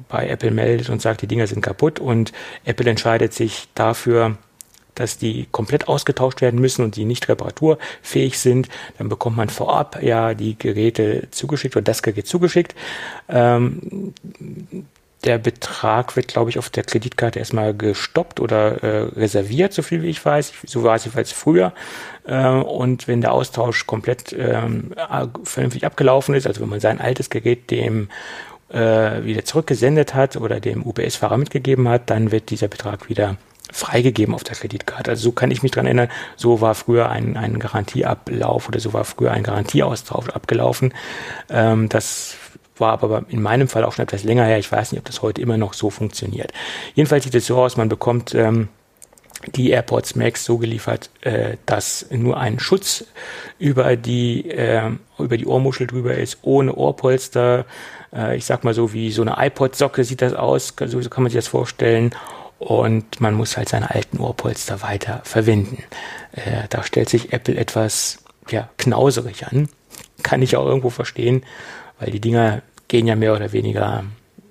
bei 0.10 0.28
Apple 0.28 0.52
meldet 0.52 0.90
und 0.90 1.02
sagt, 1.02 1.22
die 1.22 1.28
Dinger 1.28 1.46
sind 1.46 1.62
kaputt 1.62 2.00
und 2.00 2.32
Apple 2.66 2.90
entscheidet 2.90 3.34
sich 3.34 3.68
dafür, 3.76 4.38
dass 4.96 5.18
die 5.18 5.48
komplett 5.52 5.88
ausgetauscht 5.88 6.42
werden 6.42 6.60
müssen 6.60 6.84
und 6.84 6.96
die 6.96 7.06
nicht 7.06 7.28
reparaturfähig 7.30 8.38
sind, 8.40 8.70
dann 8.98 9.10
bekommt 9.10 9.38
man 9.38 9.50
vorab 9.50 10.02
ja 10.02 10.34
die 10.34 10.58
Geräte 10.58 11.28
zugeschickt 11.32 11.76
oder 11.76 11.84
das 11.84 12.04
Gerät 12.04 12.28
zugeschickt. 12.28 12.76
Ähm, 13.30 14.14
der 15.24 15.38
Betrag 15.38 16.16
wird, 16.16 16.28
glaube 16.28 16.50
ich, 16.50 16.60
auf 16.60 16.70
der 16.70 16.84
Kreditkarte 16.84 17.40
erstmal 17.40 17.74
gestoppt 17.74 18.40
oder 18.40 18.84
äh, 18.84 18.98
reserviert, 19.16 19.74
so 19.74 19.82
viel 19.82 20.02
wie 20.02 20.10
ich 20.10 20.24
weiß. 20.24 20.54
So 20.66 20.84
war 20.84 20.96
es 20.96 21.06
jedenfalls 21.06 21.32
früher. 21.32 21.74
Äh, 22.26 22.48
und 22.48 23.08
wenn 23.08 23.22
der 23.22 23.34
Austausch 23.34 23.88
komplett 23.88 24.36
ähm, 24.38 24.94
vernünftig 25.44 25.86
abgelaufen 25.86 26.36
ist, 26.36 26.48
also 26.48 26.62
wenn 26.62 26.70
man 26.70 26.80
sein 26.80 27.00
altes 27.00 27.30
Gerät 27.30 27.72
dem 27.72 28.10
äh, 28.70 29.24
wieder 29.24 29.46
zurückgesendet 29.46 30.14
hat 30.14 30.36
oder 30.36 30.60
dem 30.60 30.86
UPS-Fahrer 30.86 31.38
mitgegeben 31.38 31.88
hat, 31.88 32.10
dann 32.10 32.32
wird 32.32 32.50
dieser 32.50 32.68
Betrag 32.68 33.10
wieder 33.10 33.38
freigegeben 33.72 34.36
auf 34.36 34.44
der 34.44 34.56
Kreditkarte. 34.56 35.12
Also 35.12 35.24
so 35.24 35.32
kann 35.32 35.50
ich 35.50 35.64
mich 35.64 35.72
dran 35.72 35.86
erinnern, 35.86 36.10
so 36.36 36.62
war 36.62 36.76
früher 36.76 37.10
ein, 37.10 37.38
ein 37.38 37.60
Garantieablauf 37.60 38.68
oder 38.68 38.80
so 38.80 38.94
war 38.94 39.04
früher 39.04 39.32
ein 39.32 39.44
Garantieaustausch 39.44 40.30
abgelaufen. 40.30 40.94
Ähm, 41.50 41.90
das 41.90 42.36
war 42.78 43.04
aber 43.04 43.26
in 43.30 43.42
meinem 43.42 43.68
Fall 43.68 43.84
auch 43.84 43.94
schon 43.94 44.04
etwas 44.04 44.24
länger 44.24 44.46
her. 44.46 44.60
Ich 44.60 44.72
weiß 44.72 44.92
nicht, 44.92 45.00
ob 45.00 45.06
das 45.06 45.22
heute 45.22 45.42
immer 45.42 45.58
noch 45.58 45.74
so 45.74 45.90
funktioniert. 45.90 46.52
Jedenfalls 46.96 47.24
sieht 47.24 47.36
es 47.36 47.46
so 47.46 47.58
aus, 47.58 47.78
man 47.78 47.90
bekommt 47.90 48.34
ähm, 48.34 48.70
die 49.56 49.72
AirPods 49.72 50.16
Max 50.16 50.46
so 50.46 50.58
geliefert, 50.58 51.10
äh, 51.22 51.58
dass 51.66 52.06
nur 52.10 52.38
ein 52.38 52.60
Schutz 52.60 53.06
über 53.60 53.96
die, 53.96 54.50
äh, 54.50 54.92
über 55.20 55.38
die 55.38 55.46
Ohrmuschel 55.46 55.88
drüber 55.88 56.16
ist, 56.16 56.40
ohne 56.42 56.74
Ohrpolster. 56.76 57.66
Äh, 58.14 58.38
ich 58.38 58.46
sag 58.46 58.64
mal 58.64 58.74
so 58.74 58.94
wie 58.94 59.12
so 59.12 59.22
eine 59.22 59.36
iPod-Socke 59.38 60.04
sieht 60.04 60.22
das 60.22 60.34
aus, 60.34 60.74
so 60.86 61.00
kann 61.10 61.24
man 61.24 61.32
sich 61.32 61.40
das 61.40 61.48
vorstellen. 61.48 62.16
Und 62.60 63.20
man 63.20 63.34
muss 63.34 63.58
halt 63.58 63.68
seine 63.68 63.92
alten 63.92 64.20
Ohrpolster 64.20 64.82
weiter 64.82 65.20
verwenden. 65.26 65.84
Äh, 66.32 66.68
da 66.70 66.84
stellt 66.84 67.10
sich 67.10 67.34
Apple 67.34 67.56
etwas 67.56 68.20
ja, 68.50 68.70
knauserig 68.78 69.48
an. 69.48 69.68
Kann 70.22 70.42
ich 70.42 70.56
auch 70.56 70.66
irgendwo 70.66 70.90
verstehen, 70.90 71.44
weil 72.04 72.12
die 72.12 72.20
Dinger 72.20 72.62
gehen 72.88 73.08
ja 73.08 73.16
mehr 73.16 73.34
oder 73.34 73.54
weniger 73.54 74.04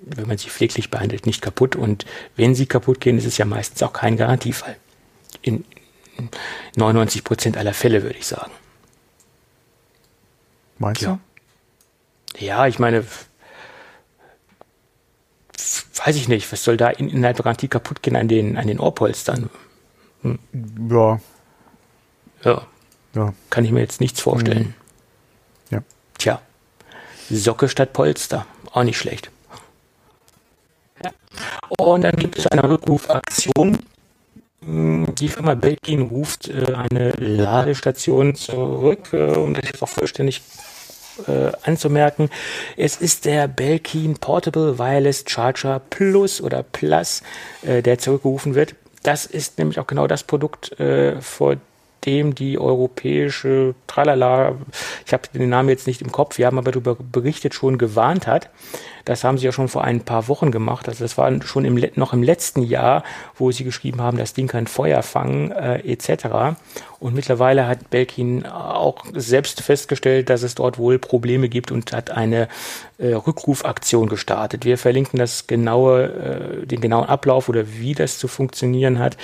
wenn 0.05 0.27
man 0.27 0.37
sie 0.37 0.49
pfleglich 0.49 0.89
behandelt, 0.89 1.25
nicht 1.25 1.41
kaputt. 1.41 1.75
Und 1.75 2.05
wenn 2.35 2.55
sie 2.55 2.65
kaputt 2.65 2.99
gehen, 2.99 3.17
ist 3.17 3.25
es 3.25 3.37
ja 3.37 3.45
meistens 3.45 3.81
auch 3.83 3.93
kein 3.93 4.17
Garantiefall 4.17 4.75
in 5.41 5.65
99 6.75 7.23
Prozent 7.23 7.57
aller 7.57 7.73
Fälle, 7.73 8.03
würde 8.03 8.17
ich 8.17 8.27
sagen. 8.27 8.51
Meinst 10.77 11.01
ja. 11.01 11.19
du? 12.33 12.45
Ja, 12.45 12.67
ich 12.67 12.79
meine, 12.79 13.05
weiß 16.05 16.15
ich 16.15 16.27
nicht, 16.27 16.51
was 16.51 16.63
soll 16.63 16.77
da 16.77 16.89
in, 16.89 17.09
innerhalb 17.09 17.37
der 17.37 17.43
Garantie 17.43 17.67
kaputt 17.67 18.01
gehen 18.01 18.15
an 18.15 18.27
den, 18.27 18.57
an 18.57 18.67
den 18.67 18.79
Ohrpolstern? 18.79 19.49
Hm. 20.21 20.39
Ja. 20.89 21.19
Ja. 22.43 22.67
Ja. 23.15 23.33
Kann 23.49 23.65
ich 23.65 23.71
mir 23.71 23.81
jetzt 23.81 24.01
nichts 24.01 24.19
vorstellen. 24.19 24.73
Hm. 25.69 25.77
Ja. 25.77 25.83
Tja. 26.17 26.41
Socke 27.29 27.69
statt 27.69 27.93
Polster. 27.93 28.45
Auch 28.71 28.83
nicht 28.83 28.97
schlecht. 28.97 29.31
Ja. 31.03 31.11
Und 31.77 32.01
dann 32.01 32.15
gibt 32.15 32.37
es 32.37 32.47
eine 32.47 32.67
Rückrufaktion 32.67 33.79
die 34.65 35.27
Firma 35.27 35.55
Belkin 35.55 36.01
ruft 36.03 36.47
äh, 36.47 36.73
eine 36.73 37.11
Ladestation 37.17 38.35
zurück, 38.35 39.11
äh, 39.11 39.35
um 39.35 39.53
das 39.53 39.65
jetzt 39.65 39.83
auch 39.83 39.89
vollständig 39.89 40.41
äh, 41.27 41.51
anzumerken. 41.63 42.29
Es 42.77 42.95
ist 42.95 43.25
der 43.25 43.47
Belkin 43.47 44.17
Portable 44.17 44.79
Wireless 44.79 45.25
Charger 45.27 45.81
Plus 45.89 46.41
oder 46.41 46.63
Plus, 46.63 47.21
der 47.61 47.99
zurückgerufen 47.99 48.55
wird. 48.55 48.75
Das 49.03 49.25
ist 49.25 49.57
nämlich 49.57 49.79
auch 49.79 49.87
genau 49.87 50.07
das 50.07 50.23
Produkt, 50.23 50.75
vor 51.19 51.57
dem 52.05 52.35
die 52.35 52.59
europäische 52.59 53.75
Tralala, 53.87 54.55
ich 55.05 55.13
habe 55.13 55.23
den 55.33 55.49
Namen 55.49 55.69
jetzt 55.69 55.87
nicht 55.87 56.01
im 56.01 56.11
Kopf, 56.11 56.37
wir 56.37 56.45
haben 56.45 56.57
aber 56.57 56.71
darüber 56.71 56.95
berichtet, 56.95 57.53
schon 57.53 57.77
gewarnt 57.77 58.27
hat. 58.27 58.49
Das 59.05 59.25
haben 59.25 59.37
sie 59.37 59.45
ja 59.45 59.51
schon 59.51 59.67
vor 59.67 59.83
ein 59.83 60.01
paar 60.01 60.29
Wochen 60.29 60.51
gemacht. 60.51 60.87
Also 60.87 61.03
das 61.03 61.17
war 61.17 61.29
schon 61.43 61.65
im, 61.65 61.83
noch 61.95 62.13
im 62.13 62.23
letzten 62.23 62.63
Jahr, 62.63 63.03
wo 63.35 63.51
sie 63.51 63.65
geschrieben 63.65 64.01
haben, 64.01 64.17
das 64.17 64.33
Ding 64.33 64.47
kann 64.47 64.65
Feuer 64.65 65.03
fangen 65.03 65.51
äh, 65.51 65.79
etc. 65.79 66.55
Und 66.99 67.13
mittlerweile 67.13 67.67
hat 67.67 67.89
Belkin 67.89 68.45
auch 68.45 69.03
selbst 69.13 69.61
festgestellt, 69.61 70.29
dass 70.29 70.41
es 70.41 70.55
dort 70.55 70.77
wohl 70.77 70.99
Probleme 70.99 71.49
gibt 71.49 71.71
und 71.71 71.91
hat 71.91 72.11
eine 72.11 72.47
äh, 72.97 73.13
Rückrufaktion 73.13 74.07
gestartet. 74.07 74.63
Wir 74.63 74.77
verlinken 74.77 75.19
das 75.19 75.47
genaue, 75.47 76.61
äh, 76.61 76.65
den 76.65 76.79
genauen 76.79 77.09
Ablauf 77.09 77.49
oder 77.49 77.65
wie 77.67 77.95
das 77.95 78.17
zu 78.17 78.29
funktionieren 78.29 78.99
hat 78.99 79.17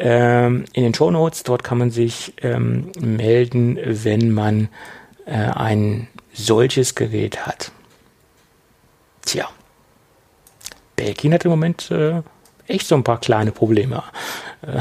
ähm, 0.00 0.64
in 0.72 0.82
den 0.82 0.94
Show 0.94 1.10
Notes. 1.10 1.42
Dort 1.42 1.62
kann 1.62 1.78
man 1.78 1.90
sich 1.90 2.32
ähm, 2.42 2.90
melden, 2.98 3.78
wenn 3.84 4.30
man 4.32 4.68
äh, 5.26 5.32
ein 5.32 6.08
solches 6.32 6.94
Gerät 6.94 7.46
hat. 7.46 7.70
Tja, 9.22 9.48
Belkin 10.96 11.34
hat 11.34 11.44
im 11.44 11.50
Moment 11.50 11.90
äh, 11.90 12.22
echt 12.66 12.86
so 12.86 12.94
ein 12.94 13.04
paar 13.04 13.20
kleine 13.20 13.52
Probleme. 13.52 14.02
Äh, 14.62 14.80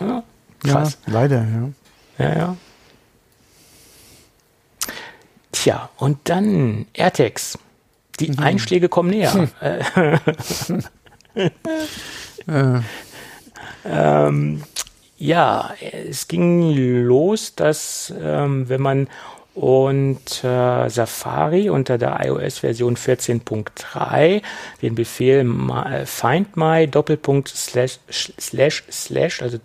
ja, 0.04 0.22
krass. 0.60 0.98
Ja, 1.06 1.12
leider, 1.12 1.46
ja. 1.46 1.70
Ja, 2.18 2.36
ja. 2.36 2.56
Tja, 5.52 5.90
und 5.96 6.18
dann 6.28 6.86
AirTags. 6.92 7.58
Die 8.20 8.30
mhm. 8.30 8.38
Einschläge 8.38 8.90
kommen 8.90 9.08
näher. 9.08 9.32
Hm. 9.32 9.48
ähm, 13.84 14.62
ja, 15.18 15.74
es 15.80 16.28
ging 16.28 16.74
los, 16.74 17.54
dass 17.54 18.12
ähm, 18.18 18.68
wenn 18.68 18.80
man 18.80 19.08
und 19.54 20.44
äh, 20.44 20.88
Safari 20.88 21.70
unter 21.70 21.98
der 21.98 22.18
iOS-Version 22.24 22.96
14.3 22.96 24.42
den 24.80 24.94
Befehl 24.94 25.40
äh, 25.40 26.06
find 26.06 26.56
my 26.56 26.86
Doppelpunkt 26.86 27.48
slash 27.48 27.98
slash 28.10 28.84
slash 28.90 29.42
also 29.42 29.58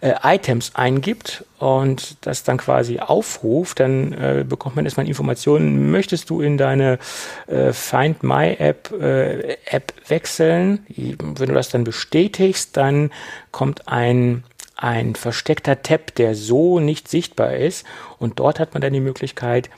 äh, 0.00 0.14
Items 0.22 0.72
eingibt 0.74 1.44
und 1.58 2.16
das 2.22 2.44
dann 2.44 2.56
quasi 2.56 3.00
aufruft, 3.00 3.80
dann 3.80 4.12
äh, 4.12 4.44
bekommt 4.48 4.76
man 4.76 4.84
erstmal 4.84 5.06
Informationen, 5.06 5.90
möchtest 5.90 6.30
du 6.30 6.40
in 6.40 6.56
deine 6.56 6.98
äh, 7.46 7.72
Find 7.72 8.22
My 8.22 8.56
App, 8.58 8.90
äh, 8.92 9.56
App 9.66 9.92
wechseln? 10.08 10.86
Wenn 10.88 11.48
du 11.48 11.54
das 11.54 11.68
dann 11.68 11.84
bestätigst, 11.84 12.76
dann 12.76 13.10
kommt 13.50 13.88
ein 13.88 14.44
ein 14.80 15.14
versteckter 15.14 15.82
Tab, 15.82 16.14
der 16.14 16.34
so 16.34 16.80
nicht 16.80 17.08
sichtbar 17.08 17.54
ist. 17.54 17.84
Und 18.18 18.38
dort 18.38 18.58
hat 18.58 18.74
man 18.74 18.80
dann 18.80 18.92
die 18.92 19.00
Möglichkeit, 19.00 19.70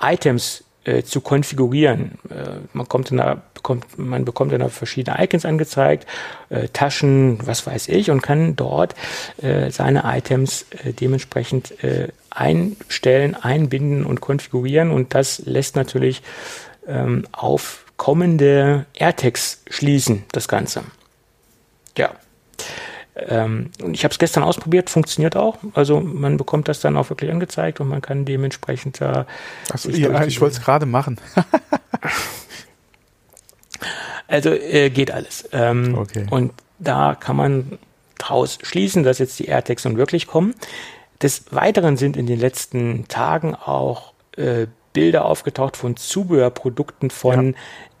Items 0.00 0.64
äh, 0.84 1.02
zu 1.02 1.20
konfigurieren. 1.20 2.18
Äh, 2.28 2.58
man, 2.72 2.88
kommt 2.88 3.10
in 3.10 3.20
einer, 3.20 3.40
bekommt, 3.54 3.98
man 3.98 4.24
bekommt 4.24 4.52
dann 4.52 4.68
verschiedene 4.68 5.22
Icons 5.22 5.44
angezeigt, 5.44 6.06
äh, 6.50 6.68
Taschen, 6.68 7.38
was 7.46 7.66
weiß 7.66 7.88
ich, 7.88 8.10
und 8.10 8.20
kann 8.20 8.56
dort 8.56 8.94
äh, 9.40 9.70
seine 9.70 10.02
Items 10.04 10.66
äh, 10.84 10.92
dementsprechend 10.92 11.82
äh, 11.82 12.08
einstellen, 12.30 13.34
einbinden 13.34 14.04
und 14.04 14.20
konfigurieren. 14.20 14.90
Und 14.90 15.14
das 15.14 15.38
lässt 15.46 15.76
natürlich 15.76 16.22
ähm, 16.86 17.26
auf 17.32 17.84
kommende 17.96 18.86
AirTags 18.94 19.62
schließen, 19.70 20.24
das 20.32 20.48
Ganze. 20.48 20.82
Ja. 21.96 22.10
Ähm, 23.28 23.70
und 23.82 23.94
ich 23.94 24.04
habe 24.04 24.12
es 24.12 24.18
gestern 24.18 24.42
ausprobiert, 24.42 24.90
funktioniert 24.90 25.36
auch. 25.36 25.58
Also 25.74 26.00
man 26.00 26.36
bekommt 26.36 26.68
das 26.68 26.80
dann 26.80 26.96
auch 26.96 27.10
wirklich 27.10 27.30
angezeigt 27.30 27.80
und 27.80 27.88
man 27.88 28.00
kann 28.00 28.24
dementsprechend 28.24 29.00
da. 29.00 29.26
Achso, 29.70 29.90
ja, 29.90 30.24
ich 30.24 30.40
wollte 30.40 30.56
es 30.56 30.62
gerade 30.62 30.86
machen. 30.86 31.18
also 34.28 34.50
äh, 34.50 34.90
geht 34.90 35.10
alles. 35.10 35.48
Ähm, 35.52 35.96
okay. 35.96 36.26
Und 36.30 36.52
da 36.78 37.14
kann 37.14 37.36
man 37.36 37.78
draus 38.18 38.58
schließen, 38.62 39.02
dass 39.02 39.18
jetzt 39.18 39.38
die 39.38 39.46
AirTags 39.46 39.84
nun 39.84 39.96
wirklich 39.96 40.26
kommen. 40.26 40.54
Des 41.20 41.44
Weiteren 41.50 41.96
sind 41.96 42.16
in 42.16 42.26
den 42.26 42.40
letzten 42.40 43.06
Tagen 43.08 43.54
auch 43.54 44.12
äh, 44.36 44.66
Bilder 44.92 45.24
aufgetaucht 45.24 45.76
von 45.76 45.96
Zubehörprodukten 45.96 47.10
von 47.10 47.54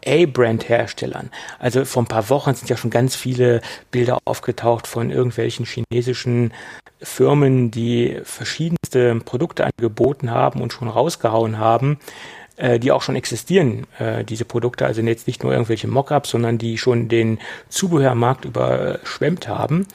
A-Brand-Herstellern. 0.04 1.30
Also 1.58 1.84
vor 1.84 2.02
ein 2.02 2.06
paar 2.06 2.28
Wochen 2.28 2.54
sind 2.54 2.68
ja 2.68 2.76
schon 2.76 2.90
ganz 2.90 3.14
viele 3.14 3.60
Bilder 3.90 4.18
aufgetaucht 4.24 4.86
von 4.86 5.10
irgendwelchen 5.10 5.66
chinesischen 5.66 6.52
Firmen, 7.00 7.70
die 7.70 8.20
verschiedenste 8.24 9.14
Produkte 9.24 9.64
angeboten 9.66 10.30
haben 10.30 10.60
und 10.60 10.72
schon 10.72 10.88
rausgehauen 10.88 11.58
haben, 11.58 11.98
äh, 12.56 12.78
die 12.78 12.92
auch 12.92 13.02
schon 13.02 13.16
existieren, 13.16 13.86
äh, 13.98 14.24
diese 14.24 14.44
Produkte. 14.44 14.86
Also 14.86 15.02
jetzt 15.02 15.26
nicht 15.26 15.42
nur 15.42 15.52
irgendwelche 15.52 15.88
Mockups, 15.88 16.30
sondern 16.30 16.58
die 16.58 16.78
schon 16.78 17.08
den 17.08 17.38
Zubehörmarkt 17.68 18.44
überschwemmt 18.44 19.48
haben 19.48 19.86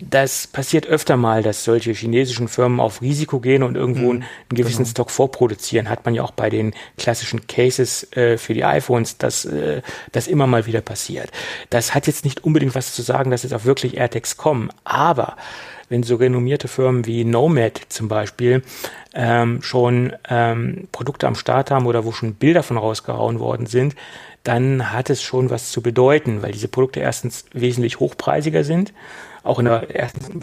das 0.00 0.46
passiert 0.46 0.86
öfter 0.86 1.16
mal, 1.16 1.42
dass 1.42 1.64
solche 1.64 1.92
chinesischen 1.92 2.48
Firmen 2.48 2.80
auf 2.80 3.02
Risiko 3.02 3.40
gehen 3.40 3.62
und 3.62 3.76
irgendwo 3.76 4.12
mhm, 4.12 4.22
einen 4.22 4.56
gewissen 4.56 4.84
genau. 4.84 4.90
Stock 4.90 5.10
vorproduzieren. 5.10 5.88
Hat 5.88 6.04
man 6.04 6.14
ja 6.14 6.22
auch 6.22 6.30
bei 6.30 6.50
den 6.50 6.74
klassischen 6.96 7.46
Cases 7.46 8.10
äh, 8.12 8.38
für 8.38 8.54
die 8.54 8.64
iPhones, 8.64 9.18
dass 9.18 9.44
äh, 9.44 9.82
das 10.12 10.28
immer 10.28 10.46
mal 10.46 10.66
wieder 10.66 10.80
passiert. 10.80 11.30
Das 11.70 11.94
hat 11.94 12.06
jetzt 12.06 12.24
nicht 12.24 12.44
unbedingt 12.44 12.74
was 12.74 12.94
zu 12.94 13.02
sagen, 13.02 13.30
dass 13.30 13.42
jetzt 13.42 13.54
auch 13.54 13.64
wirklich 13.64 13.96
AirTags 13.96 14.36
kommen, 14.36 14.70
aber 14.84 15.36
wenn 15.88 16.02
so 16.02 16.16
renommierte 16.16 16.68
Firmen 16.68 17.06
wie 17.06 17.24
Nomad 17.24 17.80
zum 17.88 18.08
Beispiel 18.08 18.62
ähm, 19.14 19.62
schon 19.62 20.12
ähm, 20.28 20.86
Produkte 20.92 21.26
am 21.26 21.34
Start 21.34 21.70
haben 21.70 21.86
oder 21.86 22.04
wo 22.04 22.12
schon 22.12 22.34
Bilder 22.34 22.62
von 22.62 22.76
rausgehauen 22.76 23.40
worden 23.40 23.66
sind, 23.66 23.96
dann 24.44 24.92
hat 24.92 25.10
es 25.10 25.22
schon 25.22 25.50
was 25.50 25.70
zu 25.70 25.82
bedeuten, 25.82 26.42
weil 26.42 26.52
diese 26.52 26.68
Produkte 26.68 27.00
erstens 27.00 27.46
wesentlich 27.52 28.00
hochpreisiger 28.00 28.64
sind 28.64 28.92
auch 29.48 29.58
in 29.58 29.64
der 29.64 29.94
ersten, 29.94 30.42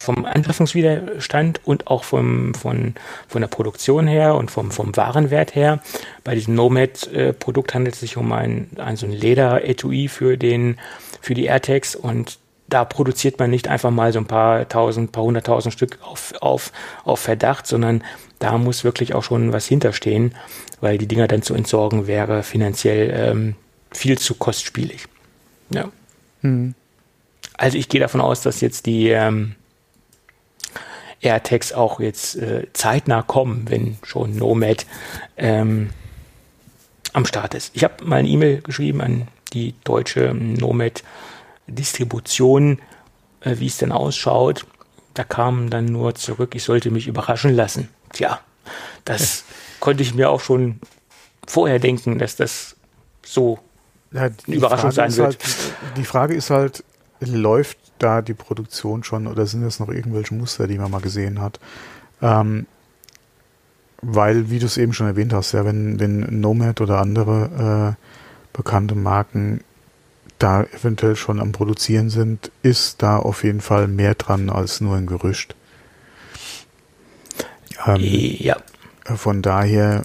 vom 0.00 0.24
Anschaffungswiderstand 0.24 1.60
und 1.64 1.86
auch 1.86 2.04
vom, 2.04 2.54
von, 2.54 2.94
von 3.28 3.40
der 3.40 3.48
Produktion 3.48 4.06
her 4.06 4.34
und 4.34 4.50
vom, 4.50 4.70
vom 4.70 4.96
Warenwert 4.96 5.54
her. 5.54 5.80
Bei 6.24 6.34
diesem 6.34 6.54
Nomad-Produkt 6.54 7.74
handelt 7.74 7.94
es 7.94 8.00
sich 8.00 8.16
um 8.16 8.32
ein, 8.32 8.70
ein 8.78 8.96
so 8.96 9.06
ein 9.06 9.12
Leder-Etui 9.12 10.08
für 10.08 10.36
den, 10.36 10.78
für 11.20 11.34
die 11.34 11.44
AirTags 11.44 11.94
und 11.94 12.38
da 12.68 12.84
produziert 12.84 13.38
man 13.38 13.50
nicht 13.50 13.68
einfach 13.68 13.90
mal 13.90 14.12
so 14.12 14.18
ein 14.18 14.26
paar 14.26 14.68
tausend, 14.68 15.12
paar 15.12 15.24
hunderttausend 15.24 15.72
Stück 15.72 15.98
auf, 16.02 16.34
auf, 16.40 16.72
auf 17.04 17.20
Verdacht, 17.20 17.66
sondern 17.66 18.04
da 18.38 18.58
muss 18.58 18.84
wirklich 18.84 19.14
auch 19.14 19.22
schon 19.22 19.52
was 19.52 19.66
hinterstehen, 19.66 20.34
weil 20.80 20.98
die 20.98 21.08
Dinger 21.08 21.28
dann 21.28 21.42
zu 21.42 21.54
entsorgen 21.54 22.06
wäre 22.06 22.42
finanziell 22.42 23.10
ähm, 23.14 23.56
viel 23.90 24.18
zu 24.18 24.34
kostspielig. 24.34 25.06
Ja. 25.70 25.88
Mhm. 26.42 26.74
Also 27.58 27.76
ich 27.76 27.88
gehe 27.88 28.00
davon 28.00 28.20
aus, 28.20 28.40
dass 28.40 28.60
jetzt 28.62 28.86
die 28.86 29.08
ähm, 29.08 29.56
AirTags 31.20 31.72
auch 31.72 32.00
jetzt 32.00 32.36
äh, 32.36 32.66
zeitnah 32.72 33.22
kommen, 33.22 33.66
wenn 33.68 33.98
schon 34.02 34.36
Nomad 34.36 34.86
ähm, 35.36 35.90
am 37.12 37.26
Start 37.26 37.54
ist. 37.54 37.72
Ich 37.74 37.84
habe 37.84 38.04
mal 38.04 38.16
eine 38.16 38.28
E-Mail 38.28 38.62
geschrieben 38.62 39.00
an 39.00 39.28
die 39.52 39.74
deutsche 39.84 40.32
Nomad 40.34 41.02
Distribution, 41.66 42.78
äh, 43.40 43.56
wie 43.58 43.66
es 43.66 43.78
denn 43.78 43.92
ausschaut. 43.92 44.64
Da 45.14 45.24
kam 45.24 45.68
dann 45.68 45.86
nur 45.86 46.14
zurück, 46.14 46.54
ich 46.54 46.62
sollte 46.62 46.92
mich 46.92 47.08
überraschen 47.08 47.54
lassen. 47.54 47.88
Tja, 48.12 48.40
das 49.04 49.44
konnte 49.80 50.04
ich 50.04 50.14
mir 50.14 50.30
auch 50.30 50.40
schon 50.40 50.78
vorher 51.44 51.80
denken, 51.80 52.18
dass 52.18 52.36
das 52.36 52.76
so 53.24 53.58
ja, 54.12 54.22
eine 54.22 54.34
Überraschung 54.46 54.92
Frage 54.92 55.10
sein 55.10 55.16
wird. 55.16 55.42
Halt, 55.42 55.96
die 55.96 56.04
Frage 56.04 56.34
ist 56.34 56.50
halt, 56.50 56.84
läuft 57.20 57.78
da 57.98 58.22
die 58.22 58.34
Produktion 58.34 59.04
schon 59.04 59.26
oder 59.26 59.46
sind 59.46 59.62
das 59.62 59.80
noch 59.80 59.88
irgendwelche 59.88 60.34
Muster, 60.34 60.66
die 60.66 60.78
man 60.78 60.90
mal 60.90 61.00
gesehen 61.00 61.40
hat? 61.40 61.58
Ähm, 62.22 62.66
weil, 64.00 64.50
wie 64.50 64.58
du 64.58 64.66
es 64.66 64.76
eben 64.76 64.92
schon 64.92 65.08
erwähnt 65.08 65.32
hast, 65.32 65.52
ja, 65.52 65.64
wenn, 65.64 65.98
wenn 65.98 66.40
Nomad 66.40 66.80
oder 66.80 67.00
andere 67.00 67.96
äh, 67.98 68.56
bekannte 68.56 68.94
Marken 68.94 69.60
da 70.38 70.62
eventuell 70.62 71.16
schon 71.16 71.40
am 71.40 71.52
Produzieren 71.52 72.10
sind, 72.10 72.52
ist 72.62 73.02
da 73.02 73.16
auf 73.16 73.42
jeden 73.42 73.60
Fall 73.60 73.88
mehr 73.88 74.14
dran 74.14 74.50
als 74.50 74.80
nur 74.80 74.96
ein 74.96 75.06
Gerücht. 75.06 75.56
Ähm, 77.86 78.00
ja. 78.00 78.56
Von 79.04 79.42
daher 79.42 80.02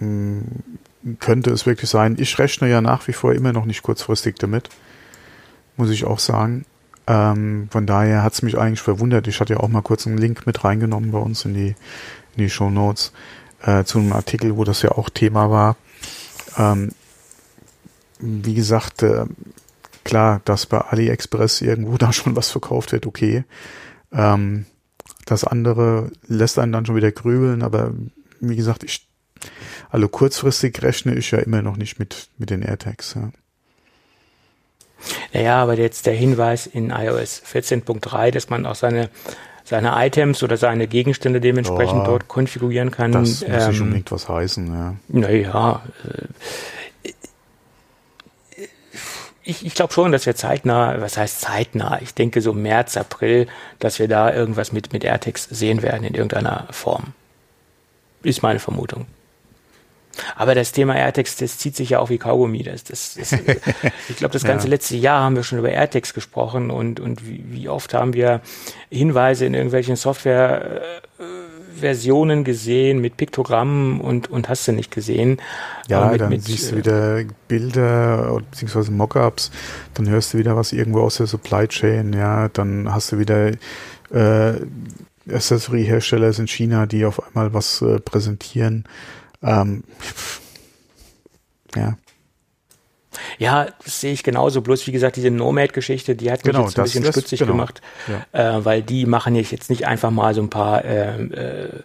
mh, 0.00 0.42
hm, 1.04 1.18
könnte 1.20 1.50
es 1.50 1.64
wirklich 1.64 1.90
sein. 1.90 2.16
Ich 2.18 2.38
rechne 2.38 2.68
ja 2.68 2.80
nach 2.80 3.06
wie 3.06 3.12
vor 3.12 3.32
immer 3.34 3.52
noch 3.52 3.64
nicht 3.64 3.82
kurzfristig 3.82 4.36
damit, 4.36 4.68
muss 5.78 5.90
ich 5.90 6.04
auch 6.04 6.18
sagen. 6.18 6.66
Ähm, 7.06 7.68
von 7.70 7.86
daher 7.86 8.22
hat 8.22 8.34
es 8.34 8.42
mich 8.42 8.58
eigentlich 8.58 8.82
verwundert. 8.82 9.26
Ich 9.28 9.40
hatte 9.40 9.54
ja 9.54 9.60
auch 9.60 9.68
mal 9.68 9.82
kurz 9.82 10.06
einen 10.06 10.18
Link 10.18 10.46
mit 10.46 10.62
reingenommen 10.62 11.10
bei 11.10 11.18
uns 11.18 11.44
in 11.46 11.54
die, 11.54 11.68
in 11.68 11.76
die 12.36 12.50
Show 12.50 12.68
Notes 12.68 13.12
äh, 13.62 13.84
zu 13.84 13.98
einem 13.98 14.12
Artikel, 14.12 14.56
wo 14.56 14.64
das 14.64 14.82
ja 14.82 14.92
auch 14.92 15.08
Thema 15.08 15.50
war. 15.50 15.76
Ähm, 16.58 16.90
wie 18.20 18.54
gesagt, 18.54 19.02
äh, 19.02 19.24
klar, 20.04 20.40
dass 20.44 20.66
bei 20.66 20.80
AliExpress 20.80 21.62
irgendwo 21.62 21.96
da 21.98 22.12
schon 22.12 22.36
was 22.36 22.50
verkauft 22.50 22.92
wird, 22.92 23.06
okay. 23.06 23.44
Ähm, 24.12 24.66
das 25.24 25.44
andere 25.44 26.10
lässt 26.26 26.58
einen 26.58 26.72
dann 26.72 26.86
schon 26.86 26.96
wieder 26.96 27.12
grübeln, 27.12 27.62
aber 27.62 27.92
wie 28.40 28.56
gesagt, 28.56 28.82
ich, 28.84 29.08
also 29.90 30.08
kurzfristig 30.08 30.82
rechne 30.82 31.14
ich 31.14 31.30
ja 31.30 31.38
immer 31.38 31.62
noch 31.62 31.76
nicht 31.76 31.98
mit, 31.98 32.28
mit 32.38 32.50
den 32.50 32.62
AirTags. 32.62 33.14
Ja. 33.14 33.30
Naja, 35.32 35.62
aber 35.62 35.74
jetzt 35.74 36.06
der 36.06 36.14
Hinweis 36.14 36.66
in 36.66 36.90
iOS 36.90 37.42
14.3, 37.50 38.30
dass 38.30 38.50
man 38.50 38.66
auch 38.66 38.74
seine, 38.74 39.10
seine 39.64 39.92
Items 39.96 40.42
oder 40.42 40.56
seine 40.56 40.86
Gegenstände 40.86 41.40
dementsprechend 41.40 42.02
oh, 42.02 42.06
dort 42.06 42.28
konfigurieren 42.28 42.90
kann. 42.90 43.12
Das 43.12 43.40
muss 43.40 43.42
ähm, 43.42 43.70
nicht 43.70 43.80
unbedingt 43.80 44.12
was 44.12 44.28
heißen, 44.28 44.72
ja. 44.72 44.94
Naja, 45.08 45.82
äh, 46.04 47.12
ich, 49.48 49.64
ich 49.64 49.74
glaube 49.74 49.94
schon, 49.94 50.12
dass 50.12 50.26
wir 50.26 50.36
zeitnah, 50.36 51.00
was 51.00 51.16
heißt 51.16 51.40
zeitnah? 51.40 52.00
Ich 52.02 52.12
denke 52.12 52.42
so 52.42 52.52
März, 52.52 52.98
April, 52.98 53.46
dass 53.78 53.98
wir 53.98 54.06
da 54.06 54.30
irgendwas 54.30 54.72
mit, 54.72 54.92
mit 54.92 55.04
AirTags 55.04 55.44
sehen 55.44 55.80
werden 55.80 56.04
in 56.04 56.12
irgendeiner 56.12 56.66
Form. 56.70 57.14
Ist 58.22 58.42
meine 58.42 58.58
Vermutung. 58.58 59.06
Aber 60.36 60.54
das 60.54 60.72
Thema 60.72 60.96
AirTags, 60.96 61.36
das 61.36 61.58
zieht 61.58 61.76
sich 61.76 61.90
ja 61.90 61.98
auch 61.98 62.10
wie 62.10 62.18
Kaugummi. 62.18 62.62
Das, 62.62 62.84
das, 62.84 63.14
das 63.14 63.32
ich 64.08 64.16
glaube, 64.16 64.32
das 64.32 64.44
ganze 64.44 64.66
ja. 64.66 64.70
letzte 64.70 64.96
Jahr 64.96 65.22
haben 65.22 65.36
wir 65.36 65.42
schon 65.42 65.58
über 65.58 65.70
AirTags 65.70 66.14
gesprochen 66.14 66.70
und, 66.70 67.00
und 67.00 67.26
wie, 67.26 67.44
wie 67.48 67.68
oft 67.68 67.94
haben 67.94 68.12
wir 68.14 68.40
Hinweise 68.90 69.46
in 69.46 69.54
irgendwelchen 69.54 69.96
Software 69.96 70.82
äh, 71.18 71.24
Versionen 71.78 72.44
gesehen 72.44 73.00
mit 73.00 73.16
Piktogrammen 73.16 74.00
und, 74.00 74.30
und 74.30 74.48
hast 74.48 74.68
du 74.68 74.72
nicht 74.72 74.90
gesehen. 74.90 75.40
Ja, 75.88 76.06
mit, 76.10 76.20
dann 76.20 76.28
mit, 76.30 76.44
siehst 76.44 76.72
du 76.72 76.76
wieder 76.76 77.24
Bilder 77.46 78.40
beziehungsweise 78.50 78.90
Mockups, 78.90 79.50
dann 79.94 80.08
hörst 80.08 80.34
du 80.34 80.38
wieder 80.38 80.56
was 80.56 80.72
irgendwo 80.72 81.00
aus 81.00 81.16
der 81.16 81.26
Supply 81.26 81.66
Chain, 81.68 82.12
ja, 82.12 82.48
dann 82.48 82.92
hast 82.92 83.12
du 83.12 83.18
wieder 83.18 83.52
äh, 84.10 84.60
Accessory-Hersteller 85.30 86.36
in 86.38 86.48
China, 86.48 86.86
die 86.86 87.04
auf 87.04 87.26
einmal 87.26 87.52
was 87.54 87.82
äh, 87.82 88.00
präsentieren. 88.00 88.84
Ähm, 89.42 89.84
ja. 91.74 91.96
Ja, 93.38 93.66
das 93.84 94.00
sehe 94.00 94.12
ich 94.12 94.22
genauso. 94.22 94.62
Bloß 94.62 94.86
wie 94.86 94.92
gesagt, 94.92 95.16
diese 95.16 95.30
Nomad-Geschichte, 95.30 96.16
die 96.16 96.30
hat 96.30 96.44
mich 96.44 96.52
genau, 96.52 96.64
jetzt 96.64 96.78
ein 96.78 96.82
das, 96.82 96.92
bisschen 96.92 97.04
das, 97.04 97.14
stutzig 97.14 97.40
genau. 97.40 97.52
gemacht, 97.52 97.80
ja. 98.32 98.58
äh, 98.58 98.64
weil 98.64 98.82
die 98.82 99.06
machen 99.06 99.34
jetzt 99.34 99.70
nicht 99.70 99.86
einfach 99.86 100.10
mal 100.10 100.34
so 100.34 100.42
ein 100.42 100.50
paar. 100.50 100.84
Äh, 100.84 101.22
äh, 101.22 101.82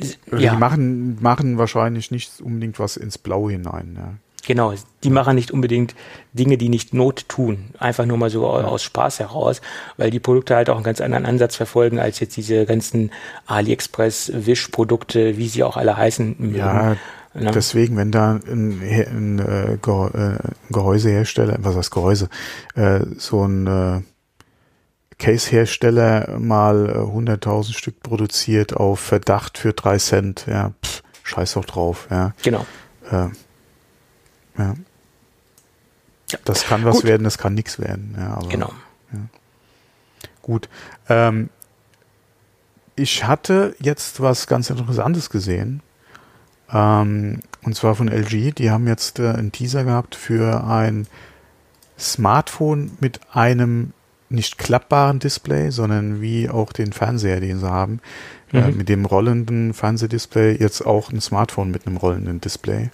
also 0.00 0.14
ja. 0.36 0.52
Die 0.52 0.56
machen, 0.58 1.20
machen 1.20 1.58
wahrscheinlich 1.58 2.10
nicht 2.10 2.40
unbedingt 2.40 2.78
was 2.78 2.96
ins 2.96 3.18
Blau 3.18 3.50
hinein. 3.50 3.96
Ja. 3.96 4.14
Genau, 4.48 4.72
die 5.04 5.10
machen 5.10 5.34
nicht 5.34 5.50
unbedingt 5.50 5.94
Dinge, 6.32 6.56
die 6.56 6.70
nicht 6.70 6.94
Not 6.94 7.28
tun. 7.28 7.66
Einfach 7.78 8.06
nur 8.06 8.16
mal 8.16 8.30
so 8.30 8.46
aus 8.46 8.82
Spaß 8.82 9.18
heraus, 9.18 9.60
weil 9.98 10.10
die 10.10 10.20
Produkte 10.20 10.56
halt 10.56 10.70
auch 10.70 10.76
einen 10.76 10.84
ganz 10.84 11.02
anderen 11.02 11.26
Ansatz 11.26 11.54
verfolgen 11.54 11.98
als 11.98 12.18
jetzt 12.18 12.34
diese 12.38 12.64
ganzen 12.64 13.10
AliExpress, 13.44 14.32
Wish-Produkte, 14.34 15.36
wie 15.36 15.48
sie 15.48 15.64
auch 15.64 15.76
alle 15.76 15.98
heißen. 15.98 16.54
Ja, 16.54 16.96
ja. 17.34 17.50
Deswegen, 17.50 17.98
wenn 17.98 18.10
da 18.10 18.40
ein, 18.50 18.80
ein, 18.80 19.38
äh, 19.38 19.74
äh, 19.74 20.38
Gehäusehersteller, 20.70 21.58
was 21.60 21.76
heißt 21.76 21.90
Gehäuse, 21.90 22.30
äh, 22.74 23.00
so 23.18 23.46
ein 23.46 24.06
Case-Hersteller 25.18 26.38
mal 26.38 26.88
100.000 26.88 27.74
Stück 27.74 28.02
produziert 28.02 28.74
auf 28.74 28.98
Verdacht 28.98 29.58
für 29.58 29.74
drei 29.74 29.98
Cent, 29.98 30.46
ja, 30.48 30.72
pff, 30.82 31.02
scheiß 31.22 31.52
doch 31.52 31.66
drauf, 31.66 32.08
ja. 32.10 32.32
Genau. 32.42 32.64
Äh, 33.10 33.26
ja. 34.58 34.74
Das 36.44 36.64
kann 36.64 36.84
was 36.84 36.96
Gut. 36.96 37.04
werden, 37.04 37.24
das 37.24 37.38
kann 37.38 37.54
nichts 37.54 37.78
werden, 37.78 38.14
ja. 38.18 38.34
Aber, 38.34 38.48
genau. 38.48 38.72
Ja. 39.12 39.20
Gut. 40.42 40.68
Ähm, 41.08 41.48
ich 42.96 43.24
hatte 43.24 43.74
jetzt 43.80 44.20
was 44.20 44.46
ganz 44.46 44.68
Interessantes 44.70 45.30
gesehen. 45.30 45.82
Ähm, 46.70 47.40
und 47.62 47.74
zwar 47.74 47.94
von 47.94 48.08
LG. 48.08 48.54
Die 48.54 48.70
haben 48.70 48.86
jetzt 48.86 49.18
äh, 49.18 49.28
einen 49.30 49.52
Teaser 49.52 49.84
gehabt 49.84 50.14
für 50.14 50.64
ein 50.64 51.06
Smartphone 51.98 52.92
mit 53.00 53.20
einem 53.32 53.92
nicht 54.30 54.58
klappbaren 54.58 55.18
Display, 55.20 55.70
sondern 55.70 56.20
wie 56.20 56.50
auch 56.50 56.72
den 56.72 56.92
Fernseher, 56.92 57.40
den 57.40 57.58
sie 57.58 57.70
haben, 57.70 58.00
äh, 58.52 58.60
mhm. 58.60 58.68
äh, 58.68 58.72
mit 58.72 58.88
dem 58.88 59.06
rollenden 59.06 59.72
Fernsehdisplay 59.72 60.56
jetzt 60.58 60.84
auch 60.84 61.10
ein 61.10 61.20
Smartphone 61.20 61.70
mit 61.70 61.86
einem 61.86 61.96
rollenden 61.96 62.40
Display. 62.40 62.90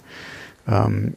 Ähm, 0.67 1.15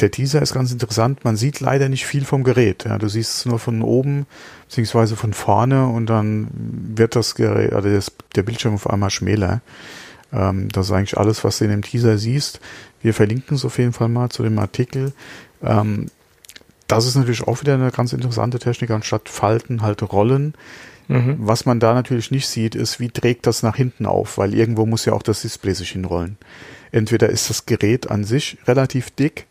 der 0.00 0.10
Teaser 0.10 0.40
ist 0.40 0.54
ganz 0.54 0.72
interessant. 0.72 1.24
Man 1.24 1.36
sieht 1.36 1.60
leider 1.60 1.88
nicht 1.88 2.06
viel 2.06 2.24
vom 2.24 2.44
Gerät. 2.44 2.84
Ja, 2.84 2.98
du 2.98 3.08
siehst 3.08 3.38
es 3.38 3.46
nur 3.46 3.58
von 3.58 3.82
oben 3.82 4.26
beziehungsweise 4.68 5.16
von 5.16 5.32
vorne 5.32 5.86
und 5.86 6.06
dann 6.06 6.48
wird 6.52 7.16
das 7.16 7.34
Gerät, 7.34 7.72
also 7.72 7.88
das, 7.88 8.12
der 8.34 8.42
Bildschirm 8.42 8.74
auf 8.74 8.88
einmal 8.88 9.10
schmäler. 9.10 9.60
Ähm, 10.32 10.68
das 10.68 10.86
ist 10.86 10.92
eigentlich 10.92 11.18
alles, 11.18 11.42
was 11.42 11.58
du 11.58 11.64
in 11.64 11.70
dem 11.70 11.82
Teaser 11.82 12.18
siehst. 12.18 12.60
Wir 13.02 13.14
verlinken 13.14 13.56
es 13.56 13.64
auf 13.64 13.78
jeden 13.78 13.92
Fall 13.92 14.08
mal 14.08 14.28
zu 14.28 14.42
dem 14.42 14.58
Artikel. 14.58 15.12
Ähm, 15.62 16.06
das 16.86 17.06
ist 17.06 17.16
natürlich 17.16 17.42
auch 17.42 17.60
wieder 17.60 17.74
eine 17.74 17.90
ganz 17.90 18.12
interessante 18.12 18.58
Technik, 18.58 18.90
anstatt 18.90 19.28
Falten 19.28 19.82
halt 19.82 20.02
Rollen. 20.10 20.54
Mhm. 21.08 21.36
Was 21.38 21.66
man 21.66 21.80
da 21.80 21.94
natürlich 21.94 22.30
nicht 22.30 22.46
sieht, 22.46 22.74
ist, 22.74 23.00
wie 23.00 23.08
trägt 23.08 23.46
das 23.46 23.62
nach 23.62 23.76
hinten 23.76 24.06
auf, 24.06 24.38
weil 24.38 24.54
irgendwo 24.54 24.86
muss 24.86 25.06
ja 25.06 25.12
auch 25.12 25.22
das 25.22 25.42
Display 25.42 25.72
sich 25.72 25.90
hinrollen. 25.90 26.36
Entweder 26.92 27.28
ist 27.30 27.50
das 27.50 27.66
Gerät 27.66 28.10
an 28.10 28.24
sich 28.24 28.58
relativ 28.66 29.10
dick, 29.10 29.46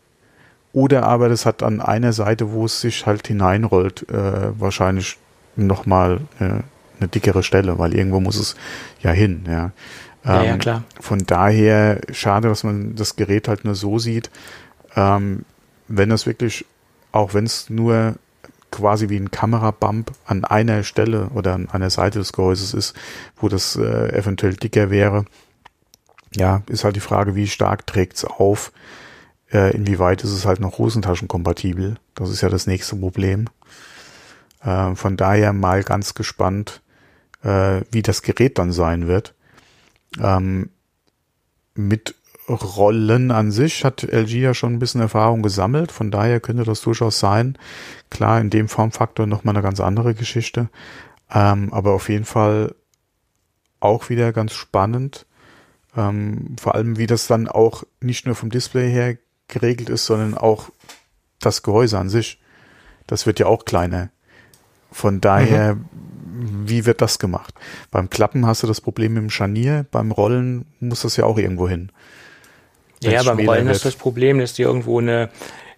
oder 0.78 1.02
aber 1.02 1.28
das 1.28 1.44
hat 1.44 1.64
an 1.64 1.80
einer 1.80 2.12
Seite, 2.12 2.52
wo 2.52 2.64
es 2.64 2.80
sich 2.80 3.04
halt 3.04 3.26
hineinrollt, 3.26 4.08
äh, 4.10 4.60
wahrscheinlich 4.60 5.18
nochmal 5.56 6.20
äh, 6.38 6.44
eine 7.00 7.08
dickere 7.12 7.42
Stelle, 7.42 7.80
weil 7.80 7.96
irgendwo 7.96 8.20
muss 8.20 8.38
es 8.38 8.54
ja 9.02 9.10
hin, 9.10 9.42
ja. 9.48 9.72
Ja, 10.24 10.42
ja, 10.44 10.52
ähm, 10.52 10.58
klar. 10.60 10.84
Von 11.00 11.26
daher 11.26 12.00
schade, 12.12 12.48
dass 12.48 12.62
man 12.62 12.94
das 12.94 13.16
Gerät 13.16 13.48
halt 13.48 13.64
nur 13.64 13.74
so 13.74 13.98
sieht. 13.98 14.30
Ähm, 14.94 15.44
wenn 15.88 16.10
das 16.10 16.26
wirklich, 16.26 16.64
auch 17.10 17.34
wenn 17.34 17.44
es 17.44 17.70
nur 17.70 18.14
quasi 18.70 19.08
wie 19.08 19.16
ein 19.16 19.32
Kamerabump 19.32 20.12
an 20.26 20.44
einer 20.44 20.84
Stelle 20.84 21.30
oder 21.34 21.54
an 21.54 21.68
einer 21.70 21.90
Seite 21.90 22.20
des 22.20 22.32
Gehäuses 22.32 22.72
ist, 22.72 22.94
wo 23.36 23.48
das 23.48 23.74
äh, 23.74 24.16
eventuell 24.16 24.54
dicker 24.54 24.90
wäre, 24.90 25.24
ja, 26.36 26.62
ist 26.68 26.84
halt 26.84 26.94
die 26.94 27.00
Frage, 27.00 27.34
wie 27.34 27.48
stark 27.48 27.84
trägt's 27.88 28.24
auf. 28.24 28.70
Äh, 29.52 29.74
inwieweit 29.74 30.22
ist 30.24 30.32
es 30.32 30.44
halt 30.44 30.60
noch 30.60 30.78
hosentaschenkompatibel? 30.78 31.96
Das 32.14 32.30
ist 32.30 32.42
ja 32.42 32.48
das 32.48 32.66
nächste 32.66 32.96
Problem. 32.96 33.48
Äh, 34.62 34.94
von 34.94 35.16
daher 35.16 35.52
mal 35.52 35.82
ganz 35.82 36.14
gespannt, 36.14 36.82
äh, 37.42 37.82
wie 37.90 38.02
das 38.02 38.22
Gerät 38.22 38.58
dann 38.58 38.72
sein 38.72 39.06
wird. 39.06 39.34
Ähm, 40.20 40.70
mit 41.74 42.14
Rollen 42.48 43.30
an 43.30 43.50
sich 43.50 43.84
hat 43.84 44.02
LG 44.02 44.40
ja 44.40 44.54
schon 44.54 44.74
ein 44.74 44.78
bisschen 44.78 45.02
Erfahrung 45.02 45.42
gesammelt, 45.42 45.92
von 45.92 46.10
daher 46.10 46.40
könnte 46.40 46.64
das 46.64 46.80
durchaus 46.80 47.18
sein. 47.18 47.58
Klar, 48.10 48.40
in 48.40 48.50
dem 48.50 48.68
Formfaktor 48.68 49.26
nochmal 49.26 49.54
eine 49.54 49.62
ganz 49.62 49.80
andere 49.80 50.14
Geschichte, 50.14 50.70
ähm, 51.30 51.72
aber 51.72 51.92
auf 51.92 52.08
jeden 52.08 52.24
Fall 52.24 52.74
auch 53.80 54.08
wieder 54.08 54.32
ganz 54.32 54.54
spannend. 54.54 55.26
Ähm, 55.96 56.56
vor 56.58 56.74
allem, 56.74 56.96
wie 56.96 57.06
das 57.06 57.26
dann 57.26 57.48
auch 57.48 57.84
nicht 58.00 58.26
nur 58.26 58.34
vom 58.34 58.50
Display 58.50 58.90
her 58.90 59.18
geregelt 59.48 59.88
ist, 59.88 60.06
sondern 60.06 60.36
auch 60.36 60.70
das 61.40 61.62
Gehäuse 61.62 61.98
an 61.98 62.08
sich. 62.08 62.40
Das 63.06 63.26
wird 63.26 63.38
ja 63.38 63.46
auch 63.46 63.64
kleiner. 63.64 64.10
Von 64.92 65.20
daher, 65.20 65.74
mhm. 65.74 66.68
wie 66.68 66.86
wird 66.86 67.00
das 67.00 67.18
gemacht? 67.18 67.54
Beim 67.90 68.10
Klappen 68.10 68.46
hast 68.46 68.62
du 68.62 68.66
das 68.66 68.80
Problem 68.80 69.14
mit 69.14 69.22
dem 69.22 69.30
Scharnier, 69.30 69.86
beim 69.90 70.12
Rollen 70.12 70.66
muss 70.80 71.02
das 71.02 71.16
ja 71.16 71.24
auch 71.24 71.38
irgendwo 71.38 71.68
hin. 71.68 71.90
Ja, 73.02 73.22
beim 73.22 73.38
Rollen 73.38 73.66
wird. 73.66 73.76
hast 73.76 73.84
du 73.84 73.88
das 73.88 73.96
Problem, 73.96 74.38
dass 74.38 74.54
du 74.54 74.62
irgendwo 74.62 74.98
eine, 74.98 75.30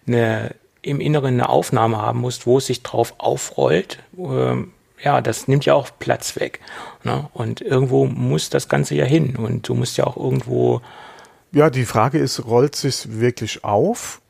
eine 0.07 0.55
im 0.81 0.99
Inneren 0.99 1.35
eine 1.35 1.49
Aufnahme 1.49 1.97
haben 1.97 2.19
musst, 2.19 2.47
wo 2.47 2.57
es 2.57 2.67
sich 2.67 2.83
drauf 2.83 3.13
aufrollt. 3.17 3.99
Ähm, 4.17 4.71
ja, 5.03 5.21
das 5.21 5.47
nimmt 5.47 5.65
ja 5.65 5.73
auch 5.73 5.89
Platz 5.99 6.39
weg. 6.39 6.59
Ne? 7.03 7.27
Und 7.33 7.61
irgendwo 7.61 8.05
muss 8.05 8.49
das 8.49 8.67
Ganze 8.67 8.95
ja 8.95 9.05
hin. 9.05 9.35
Und 9.35 9.67
du 9.67 9.75
musst 9.75 9.97
ja 9.97 10.05
auch 10.05 10.17
irgendwo. 10.17 10.81
Ja, 11.51 11.69
die 11.69 11.85
Frage 11.85 12.17
ist, 12.17 12.45
rollt 12.45 12.75
sich 12.75 13.19
wirklich 13.19 13.63
auf? 13.63 14.21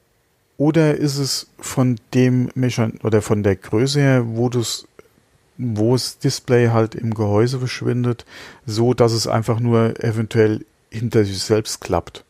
Oder 0.58 0.96
ist 0.96 1.18
es 1.18 1.48
von 1.60 2.00
dem 2.14 2.50
Mechan 2.54 3.00
oder 3.04 3.22
von 3.22 3.44
der 3.44 3.56
Größe 3.56 4.00
her, 4.00 4.24
wo 4.28 4.50
das, 4.50 4.86
wo 5.58 5.94
das 5.94 6.20
Display 6.20 6.70
halt 6.70 6.94
im 6.94 7.14
Gehäuse 7.14 7.60
verschwindet, 7.60 8.26
so 8.66 8.94
dass 8.94 9.12
es 9.12 9.28
einfach 9.28 9.60
nur 9.60 10.04
eventuell 10.04 10.66
hinter 10.92 11.26
sich 11.26 11.40
selbst 11.40 11.82
klappt? 11.82 12.24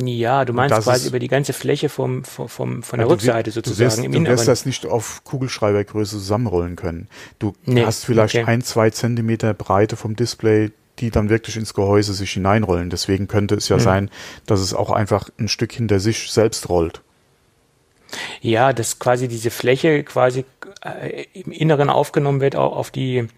Ja, 0.00 0.44
du 0.44 0.52
meinst 0.52 0.76
quasi 0.76 1.02
ist, 1.02 1.08
über 1.08 1.18
die 1.18 1.26
ganze 1.26 1.52
Fläche 1.52 1.88
vom, 1.88 2.22
vom, 2.22 2.48
vom 2.48 2.82
von 2.84 2.98
der 3.00 3.08
ja, 3.08 3.12
Rückseite 3.12 3.50
sozusagen 3.50 3.78
du 3.78 3.96
wirst, 3.96 4.04
im 4.04 4.24
Du 4.24 4.30
wirst 4.30 4.46
das 4.46 4.64
nicht 4.64 4.86
auf 4.86 5.24
Kugelschreibergröße 5.24 6.16
zusammenrollen 6.18 6.76
können. 6.76 7.08
Du 7.40 7.54
nee, 7.64 7.84
hast 7.84 8.04
vielleicht 8.04 8.36
okay. 8.36 8.44
ein, 8.44 8.62
zwei 8.62 8.90
Zentimeter 8.90 9.54
Breite 9.54 9.96
vom 9.96 10.14
Display, 10.14 10.70
die 11.00 11.10
dann 11.10 11.30
wirklich 11.30 11.56
ins 11.56 11.74
Gehäuse 11.74 12.12
sich 12.14 12.32
hineinrollen. 12.32 12.90
Deswegen 12.90 13.28
könnte 13.28 13.54
es 13.54 13.68
ja 13.68 13.76
hm. 13.76 13.82
sein, 13.82 14.10
dass 14.46 14.60
es 14.60 14.74
auch 14.74 14.90
einfach 14.90 15.30
ein 15.38 15.48
Stück 15.48 15.72
hinter 15.72 16.00
sich 16.00 16.30
selbst 16.30 16.68
rollt. 16.68 17.02
Ja, 18.40 18.72
dass 18.72 18.98
quasi 18.98 19.28
diese 19.28 19.50
Fläche 19.50 20.02
quasi 20.02 20.44
äh, 20.82 21.24
im 21.34 21.52
Inneren 21.52 21.90
aufgenommen 21.90 22.40
wird, 22.40 22.56
auch 22.56 22.74
auf 22.76 22.90
die 22.90 23.28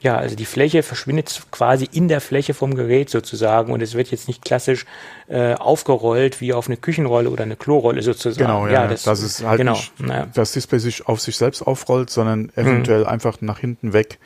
ja, 0.00 0.16
also 0.16 0.36
die 0.36 0.44
Fläche 0.44 0.82
verschwindet 0.82 1.42
quasi 1.50 1.88
in 1.90 2.08
der 2.08 2.20
Fläche 2.20 2.52
vom 2.52 2.74
Gerät 2.74 3.08
sozusagen 3.08 3.72
und 3.72 3.82
es 3.82 3.94
wird 3.94 4.10
jetzt 4.10 4.28
nicht 4.28 4.44
klassisch 4.44 4.84
äh, 5.26 5.54
aufgerollt 5.54 6.40
wie 6.40 6.52
auf 6.52 6.66
eine 6.66 6.76
Küchenrolle 6.76 7.30
oder 7.30 7.44
eine 7.44 7.56
Klorolle 7.56 8.02
sozusagen. 8.02 8.46
Genau, 8.46 8.66
ja, 8.66 8.82
ja 8.82 8.86
das, 8.88 9.04
das 9.04 9.22
ist 9.22 9.42
halt 9.42 9.58
genau, 9.58 9.72
nicht, 9.72 9.92
ja. 10.06 10.26
das 10.34 10.52
Display 10.52 10.78
sich 10.80 11.08
auf 11.08 11.20
sich 11.20 11.36
selbst 11.36 11.62
aufrollt, 11.62 12.10
sondern 12.10 12.52
eventuell 12.56 13.00
mhm. 13.00 13.06
einfach 13.06 13.40
nach 13.40 13.58
hinten 13.58 13.94
weg. 13.94 14.18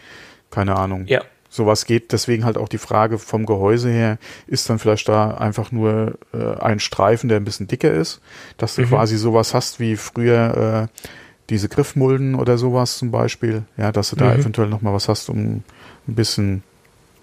Keine 0.50 0.76
Ahnung. 0.76 1.06
Ja. 1.06 1.22
Sowas 1.52 1.84
geht, 1.84 2.12
deswegen 2.12 2.44
halt 2.44 2.56
auch 2.56 2.68
die 2.68 2.78
Frage 2.78 3.18
vom 3.18 3.44
Gehäuse 3.44 3.90
her, 3.90 4.18
ist 4.46 4.70
dann 4.70 4.78
vielleicht 4.78 5.08
da 5.08 5.32
einfach 5.32 5.72
nur 5.72 6.16
äh, 6.32 6.54
ein 6.60 6.78
Streifen, 6.78 7.28
der 7.28 7.38
ein 7.38 7.44
bisschen 7.44 7.66
dicker 7.66 7.92
ist, 7.92 8.20
dass 8.56 8.76
du 8.76 8.82
mhm. 8.82 8.90
quasi 8.90 9.16
sowas 9.18 9.52
hast 9.52 9.80
wie 9.80 9.96
früher 9.96 10.88
äh, 10.88 11.04
diese 11.50 11.68
Griffmulden 11.68 12.36
oder 12.36 12.56
sowas 12.56 12.98
zum 12.98 13.10
Beispiel, 13.10 13.64
ja, 13.76 13.90
dass 13.90 14.10
du 14.10 14.16
da 14.16 14.26
mhm. 14.26 14.40
eventuell 14.40 14.68
noch 14.68 14.80
mal 14.80 14.94
was 14.94 15.08
hast, 15.08 15.28
um 15.28 15.38
ein 15.38 15.64
bisschen, 16.06 16.62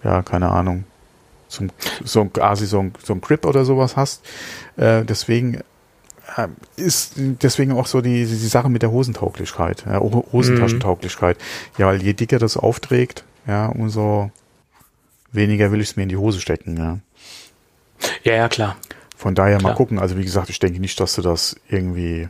ja, 0.03 0.21
keine 0.21 0.49
Ahnung, 0.49 0.83
zum, 1.47 1.69
so, 2.03 2.25
quasi 2.25 2.65
so, 2.65 2.81
ein, 2.81 2.93
so 3.01 3.13
ein 3.13 3.21
Grip 3.21 3.45
oder 3.45 3.63
sowas 3.63 3.95
hast. 3.95 4.25
Äh, 4.75 5.05
deswegen 5.05 5.61
äh, 6.35 6.47
ist 6.75 7.13
deswegen 7.15 7.71
auch 7.71 7.87
so 7.87 8.01
die, 8.01 8.25
die 8.25 8.35
Sache 8.47 8.69
mit 8.69 8.81
der 8.81 8.91
Hosentauglichkeit, 8.91 9.85
ja, 9.85 9.99
Hosentaschentauglichkeit. 9.99 11.37
Mhm. 11.37 11.81
Ja, 11.81 11.87
weil 11.87 12.03
je 12.03 12.13
dicker 12.13 12.39
das 12.39 12.57
aufträgt, 12.57 13.23
ja, 13.47 13.67
umso 13.67 14.31
weniger 15.31 15.71
will 15.71 15.81
ich 15.81 15.89
es 15.89 15.95
mir 15.95 16.03
in 16.03 16.09
die 16.09 16.17
Hose 16.17 16.39
stecken, 16.39 16.77
ja. 16.77 16.99
Ja, 18.23 18.33
ja, 18.33 18.49
klar. 18.49 18.75
Von 19.15 19.33
daher 19.33 19.57
klar. 19.57 19.71
mal 19.71 19.75
gucken. 19.75 19.99
Also 19.99 20.17
wie 20.17 20.23
gesagt, 20.23 20.49
ich 20.49 20.59
denke 20.59 20.79
nicht, 20.79 20.99
dass 20.99 21.15
du 21.15 21.21
das 21.21 21.55
irgendwie 21.67 22.29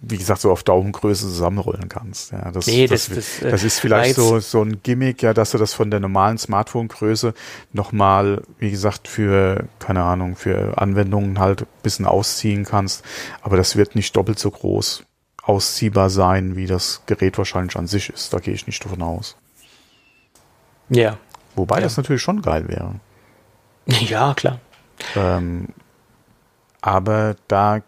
wie 0.00 0.16
gesagt, 0.16 0.40
so 0.40 0.50
auf 0.50 0.62
Daumengröße 0.62 1.26
zusammenrollen 1.26 1.88
kannst. 1.88 2.32
Ja, 2.32 2.50
das, 2.50 2.66
nee, 2.66 2.86
das, 2.86 3.08
das, 3.08 3.16
das, 3.40 3.50
das 3.50 3.64
ist 3.64 3.78
vielleicht 3.78 4.14
so, 4.14 4.40
so 4.40 4.62
ein 4.62 4.82
Gimmick, 4.82 5.22
ja, 5.22 5.34
dass 5.34 5.50
du 5.50 5.58
das 5.58 5.74
von 5.74 5.90
der 5.90 6.00
normalen 6.00 6.38
Smartphone-Größe 6.38 7.34
nochmal, 7.72 8.42
wie 8.58 8.70
gesagt, 8.70 9.06
für, 9.06 9.66
keine 9.78 10.02
Ahnung, 10.02 10.36
für 10.36 10.78
Anwendungen 10.78 11.38
halt 11.38 11.62
ein 11.62 11.66
bisschen 11.82 12.06
ausziehen 12.06 12.64
kannst. 12.64 13.04
Aber 13.42 13.56
das 13.56 13.76
wird 13.76 13.94
nicht 13.94 14.16
doppelt 14.16 14.38
so 14.38 14.50
groß 14.50 15.04
ausziehbar 15.42 16.08
sein, 16.08 16.56
wie 16.56 16.66
das 16.66 17.02
Gerät 17.06 17.36
wahrscheinlich 17.36 17.76
an 17.76 17.88
sich 17.88 18.08
ist. 18.10 18.32
Da 18.32 18.38
gehe 18.38 18.54
ich 18.54 18.66
nicht 18.66 18.84
davon 18.84 19.02
aus. 19.02 19.36
Ja. 20.94 21.18
Wobei 21.54 21.76
ja. 21.76 21.82
das 21.82 21.96
natürlich 21.96 22.22
schon 22.22 22.42
geil 22.42 22.68
wäre. 22.68 23.00
Ja, 23.86 24.32
klar. 24.34 24.60
Ähm, 25.16 25.66
aber 26.80 27.34
da 27.48 27.82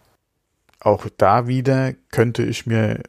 auch 0.80 1.06
da 1.16 1.46
wieder 1.46 1.92
könnte 2.10 2.42
ich 2.42 2.66
mir 2.66 3.00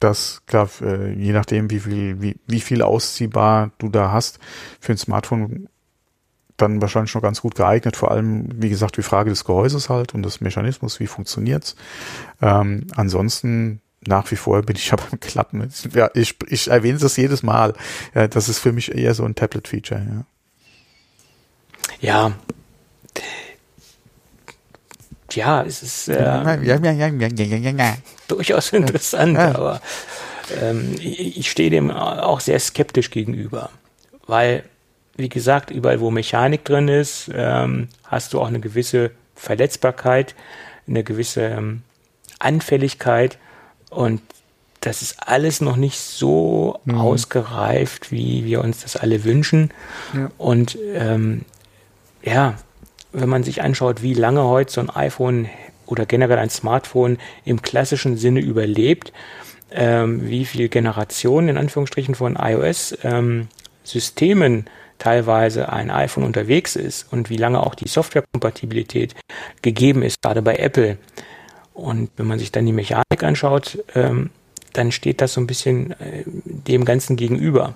das, 0.00 0.42
klar, 0.46 0.68
äh, 0.82 1.12
je 1.12 1.32
nachdem, 1.32 1.70
wie 1.70 1.78
viel, 1.78 2.20
wie, 2.20 2.36
wie 2.46 2.60
viel 2.60 2.82
ausziehbar 2.82 3.70
du 3.78 3.88
da 3.88 4.10
hast, 4.10 4.40
für 4.80 4.92
ein 4.92 4.98
Smartphone 4.98 5.68
dann 6.56 6.80
wahrscheinlich 6.80 7.10
schon 7.10 7.22
ganz 7.22 7.40
gut 7.40 7.54
geeignet. 7.54 7.96
Vor 7.96 8.10
allem, 8.10 8.48
wie 8.60 8.68
gesagt, 8.68 8.96
die 8.96 9.02
Frage 9.02 9.30
des 9.30 9.44
Gehäuses 9.44 9.88
halt 9.88 10.14
und 10.14 10.22
des 10.22 10.40
Mechanismus, 10.40 11.00
wie 11.00 11.06
funktioniert's. 11.06 11.74
Ähm, 12.40 12.86
ansonsten 12.94 13.80
nach 14.06 14.30
wie 14.30 14.36
vor 14.36 14.62
bin 14.62 14.76
ich 14.76 14.92
aber 14.92 15.04
am 15.10 15.20
Klappen. 15.20 15.68
Ja, 15.94 16.10
ich, 16.14 16.36
ich 16.48 16.68
erwähne 16.68 16.98
das 16.98 17.16
jedes 17.16 17.42
Mal. 17.42 17.74
Ja, 18.14 18.28
das 18.28 18.48
ist 18.48 18.58
für 18.58 18.72
mich 18.72 18.94
eher 18.94 19.14
so 19.14 19.24
ein 19.24 19.34
Tablet-Feature. 19.34 20.24
Ja. 22.00 22.28
ja, 22.28 22.32
ja, 25.34 25.62
es 25.62 25.82
ist 25.82 26.08
äh, 26.08 26.22
durchaus 28.28 28.72
interessant, 28.72 29.38
aber 29.38 29.80
ähm, 30.60 30.94
ich, 31.00 31.38
ich 31.38 31.50
stehe 31.50 31.70
dem 31.70 31.90
auch 31.90 32.40
sehr 32.40 32.58
skeptisch 32.60 33.10
gegenüber, 33.10 33.70
weil, 34.26 34.64
wie 35.16 35.28
gesagt, 35.28 35.70
überall 35.70 36.00
wo 36.00 36.10
Mechanik 36.10 36.64
drin 36.64 36.88
ist, 36.88 37.30
ähm, 37.34 37.88
hast 38.04 38.32
du 38.32 38.40
auch 38.40 38.48
eine 38.48 38.60
gewisse 38.60 39.10
Verletzbarkeit, 39.34 40.34
eine 40.86 41.02
gewisse 41.02 41.42
ähm, 41.42 41.82
Anfälligkeit 42.38 43.38
und 43.94 44.20
das 44.80 45.02
ist 45.02 45.16
alles 45.26 45.60
noch 45.60 45.76
nicht 45.76 45.98
so 45.98 46.78
mhm. 46.84 46.94
ausgereift, 46.96 48.12
wie 48.12 48.44
wir 48.44 48.62
uns 48.62 48.82
das 48.82 48.96
alle 48.96 49.24
wünschen. 49.24 49.72
Ja. 50.12 50.30
Und 50.36 50.76
ähm, 50.94 51.44
ja, 52.22 52.56
wenn 53.12 53.28
man 53.28 53.44
sich 53.44 53.62
anschaut, 53.62 54.02
wie 54.02 54.14
lange 54.14 54.44
heute 54.44 54.72
so 54.72 54.80
ein 54.80 54.90
iPhone 54.90 55.48
oder 55.86 56.06
generell 56.06 56.38
ein 56.38 56.50
Smartphone 56.50 57.18
im 57.44 57.62
klassischen 57.62 58.16
Sinne 58.16 58.40
überlebt, 58.40 59.12
ähm, 59.70 60.28
wie 60.28 60.44
viele 60.44 60.68
Generationen 60.68 61.48
in 61.48 61.56
Anführungsstrichen 61.56 62.14
von 62.14 62.36
iOS-Systemen 62.36 64.52
ähm, 64.52 64.66
teilweise 64.98 65.72
ein 65.72 65.90
iPhone 65.90 66.24
unterwegs 66.24 66.76
ist 66.76 67.10
und 67.12 67.30
wie 67.30 67.36
lange 67.36 67.64
auch 67.64 67.74
die 67.74 67.88
Softwarekompatibilität 67.88 69.14
gegeben 69.62 70.02
ist, 70.02 70.20
gerade 70.22 70.42
bei 70.42 70.56
Apple. 70.56 70.98
Und 71.74 72.10
wenn 72.16 72.26
man 72.26 72.38
sich 72.38 72.52
dann 72.52 72.64
die 72.64 72.72
Mechanik 72.72 73.22
anschaut, 73.22 73.84
ähm, 73.94 74.30
dann 74.72 74.92
steht 74.92 75.20
das 75.20 75.34
so 75.34 75.40
ein 75.40 75.46
bisschen 75.46 75.90
äh, 75.92 76.24
dem 76.26 76.84
Ganzen 76.84 77.16
gegenüber. 77.16 77.74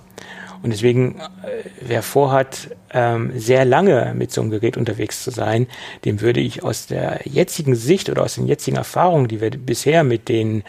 Und 0.63 0.71
deswegen, 0.71 1.21
äh, 1.21 1.69
wer 1.81 2.03
vorhat, 2.03 2.77
ähm, 2.93 3.33
sehr 3.39 3.65
lange 3.65 4.15
mit 4.17 4.33
so 4.33 4.41
einem 4.41 4.51
Gerät 4.51 4.77
unterwegs 4.77 5.23
zu 5.23 5.31
sein, 5.31 5.67
dem 6.05 6.21
würde 6.21 6.41
ich 6.41 6.65
aus 6.65 6.87
der 6.87 7.21
jetzigen 7.25 7.75
Sicht 7.75 8.09
oder 8.09 8.23
aus 8.23 8.35
den 8.35 8.47
jetzigen 8.47 8.77
Erfahrungen, 8.77 9.29
die 9.29 9.41
wir 9.41 9.51
bisher 9.51 10.05
mit 10.05 10.29
den 10.29 10.65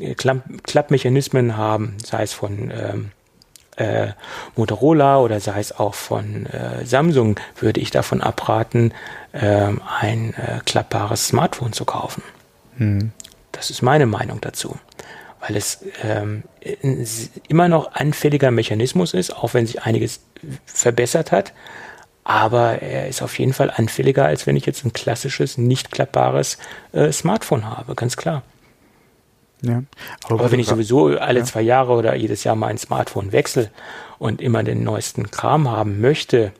äh, 0.00 0.14
Klappmechanismen 0.14 1.56
haben, 1.56 1.96
sei 2.04 2.22
es 2.22 2.32
von 2.32 2.72
ähm, 2.74 3.10
äh, 3.76 4.08
Motorola 4.56 5.18
oder 5.18 5.40
sei 5.40 5.60
es 5.60 5.78
auch 5.78 5.94
von 5.94 6.46
äh, 6.46 6.84
Samsung, 6.84 7.38
würde 7.60 7.80
ich 7.80 7.90
davon 7.90 8.20
abraten, 8.20 8.92
ähm, 9.32 9.80
ein 10.00 10.34
äh, 10.34 10.60
klappbares 10.64 11.28
Smartphone 11.28 11.72
zu 11.72 11.84
kaufen. 11.84 12.22
Hm. 12.78 13.12
Das 13.52 13.70
ist 13.70 13.82
meine 13.82 14.06
Meinung 14.06 14.40
dazu 14.40 14.78
weil 15.40 15.56
es 15.56 15.84
ähm, 16.02 16.42
immer 17.48 17.68
noch 17.68 17.92
anfälliger 17.92 18.50
Mechanismus 18.50 19.14
ist, 19.14 19.36
auch 19.36 19.54
wenn 19.54 19.66
sich 19.66 19.82
einiges 19.82 20.20
verbessert 20.66 21.32
hat. 21.32 21.52
aber 22.24 22.82
er 22.82 23.08
ist 23.08 23.22
auf 23.22 23.38
jeden 23.38 23.54
Fall 23.54 23.70
anfälliger, 23.74 24.26
als 24.26 24.46
wenn 24.46 24.54
ich 24.54 24.66
jetzt 24.66 24.84
ein 24.84 24.92
klassisches, 24.92 25.56
nicht 25.56 25.90
klappbares 25.90 26.58
äh, 26.92 27.10
Smartphone 27.10 27.64
habe, 27.64 27.94
ganz 27.94 28.18
klar. 28.18 28.42
Ja. 29.62 29.82
Aber, 30.24 30.40
aber 30.40 30.52
wenn 30.52 30.60
ich 30.60 30.66
sowieso 30.66 31.06
alle 31.18 31.40
ja. 31.40 31.44
zwei 31.44 31.62
Jahre 31.62 31.92
oder 31.92 32.14
jedes 32.14 32.44
Jahr 32.44 32.56
mal 32.56 32.68
ein 32.68 32.78
Smartphone 32.78 33.32
wechsle 33.32 33.70
und 34.18 34.40
immer 34.40 34.62
den 34.62 34.82
neuesten 34.82 35.30
Kram 35.30 35.70
haben 35.70 36.00
möchte 36.00 36.52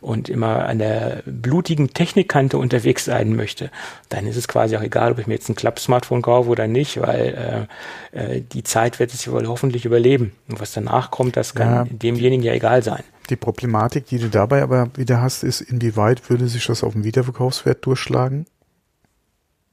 und 0.00 0.28
immer 0.28 0.66
an 0.66 0.78
der 0.78 1.22
blutigen 1.26 1.92
Technikkante 1.92 2.58
unterwegs 2.58 3.06
sein 3.06 3.34
möchte, 3.34 3.70
dann 4.08 4.26
ist 4.26 4.36
es 4.36 4.48
quasi 4.48 4.76
auch 4.76 4.82
egal, 4.82 5.12
ob 5.12 5.18
ich 5.18 5.26
mir 5.26 5.34
jetzt 5.34 5.48
ein 5.48 5.56
Klapp-Smartphone 5.56 6.22
kaufe 6.22 6.48
oder 6.48 6.66
nicht, 6.66 7.00
weil 7.00 7.66
äh, 8.12 8.36
äh, 8.36 8.42
die 8.42 8.62
Zeit 8.62 8.98
wird 9.00 9.12
es 9.12 9.30
wohl 9.30 9.48
hoffentlich 9.48 9.84
überleben. 9.84 10.32
Und 10.48 10.60
was 10.60 10.72
danach 10.72 11.10
kommt, 11.10 11.36
das 11.36 11.54
kann 11.54 11.68
ja. 11.68 11.86
demjenigen 11.90 12.44
ja 12.44 12.52
egal 12.52 12.82
sein. 12.82 13.02
Die 13.30 13.36
Problematik, 13.36 14.06
die 14.06 14.18
du 14.18 14.28
dabei 14.28 14.62
aber 14.62 14.90
wieder 14.94 15.20
hast, 15.20 15.42
ist, 15.42 15.60
inwieweit 15.60 16.30
würde 16.30 16.46
sich 16.46 16.66
das 16.66 16.84
auf 16.84 16.92
den 16.92 17.02
Wiederverkaufswert 17.02 17.84
durchschlagen? 17.84 18.46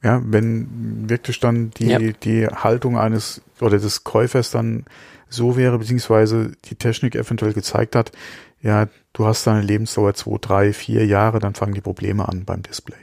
Ja, 0.04 0.20
wenn 0.22 1.08
wirklich 1.08 1.40
dann 1.40 1.70
die, 1.70 1.86
ja. 1.86 1.98
die 1.98 2.46
Haltung 2.46 2.98
eines 2.98 3.40
oder 3.60 3.78
des 3.78 4.04
Käufers 4.04 4.50
dann 4.50 4.84
so 5.30 5.56
wäre, 5.56 5.78
beziehungsweise 5.78 6.52
die 6.66 6.74
Technik 6.74 7.14
eventuell 7.14 7.54
gezeigt 7.54 7.96
hat, 7.96 8.12
ja, 8.60 8.88
du 9.14 9.26
hast 9.26 9.46
deine 9.46 9.62
Lebensdauer 9.62 10.12
zwei, 10.12 10.36
drei, 10.40 10.72
vier 10.74 11.06
Jahre, 11.06 11.38
dann 11.38 11.54
fangen 11.54 11.72
die 11.72 11.80
Probleme 11.80 12.28
an 12.28 12.44
beim 12.44 12.62
Display. 12.62 12.98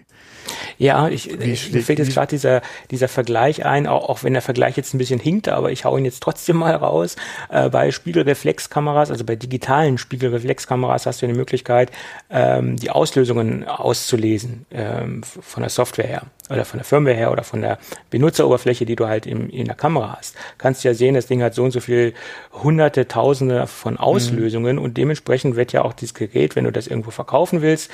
Ja, 0.78 1.08
ich, 1.10 1.38
mir 1.38 1.56
fällt 1.56 2.00
jetzt 2.00 2.14
gerade 2.14 2.28
dieser, 2.28 2.62
dieser 2.90 3.08
Vergleich 3.08 3.66
ein, 3.66 3.88
auch, 3.88 4.10
auch 4.10 4.24
wenn 4.24 4.34
der 4.34 4.42
Vergleich 4.42 4.78
jetzt 4.78 4.94
ein 4.94 4.98
bisschen 4.98 5.20
hinkt, 5.20 5.48
aber 5.48 5.72
ich 5.72 5.86
hau 5.86 5.98
ihn 5.98 6.06
jetzt 6.06 6.22
trotzdem 6.22 6.58
mal 6.58 6.76
raus. 6.76 7.16
Äh, 7.50 7.70
bei 7.70 7.92
Spiegelreflexkameras, 7.92 9.12
also 9.12 9.24
bei 9.24 9.36
digitalen 9.36 9.98
Spiegelreflexkameras 9.98 11.06
hast 11.06 11.22
du 11.22 11.28
die 11.28 11.34
Möglichkeit, 11.34 11.92
ähm, 12.30 12.78
die 12.78 12.92
Auslösungen 12.92 13.68
auszulesen 13.68 14.66
ähm, 14.72 15.24
von 15.24 15.62
der 15.62 15.70
Software 15.70 16.08
her 16.08 16.24
oder 16.52 16.66
von 16.66 16.80
der 16.80 16.86
Firmware 16.86 17.16
her 17.16 17.32
oder 17.32 17.44
von 17.44 17.62
der 17.62 17.78
Benutzeroberfläche, 18.10 18.86
die 18.86 18.96
du 18.96 19.08
halt 19.08 19.26
im, 19.26 19.50
in 19.50 19.66
der 19.66 19.76
Kamera 19.76 20.18
hast. 20.18 20.36
Kannst 20.58 20.84
ja 20.84 20.94
sehen, 20.94 21.16
das 21.16 21.28
Ding 21.28 21.42
hat 21.42 21.54
so 21.54 21.64
und 21.64 21.72
so 21.72 21.80
viel 21.80 22.14
hunderte, 22.52 23.08
tausende 23.08 23.68
von 23.68 23.98
Auslösungen 23.98 24.78
mhm. 24.78 24.82
und 24.82 24.98
dementsprechend 24.98 25.56
wird 25.56 25.74
ja 25.74 25.84
auch 25.84 25.94
dieses 25.94 26.14
Gerät, 26.14 26.56
wenn 26.56 26.66
du 26.66 26.72
das 26.72 26.88
irgendwo 26.88 27.12
verkaufen 27.12 27.62
willst, 27.62 27.92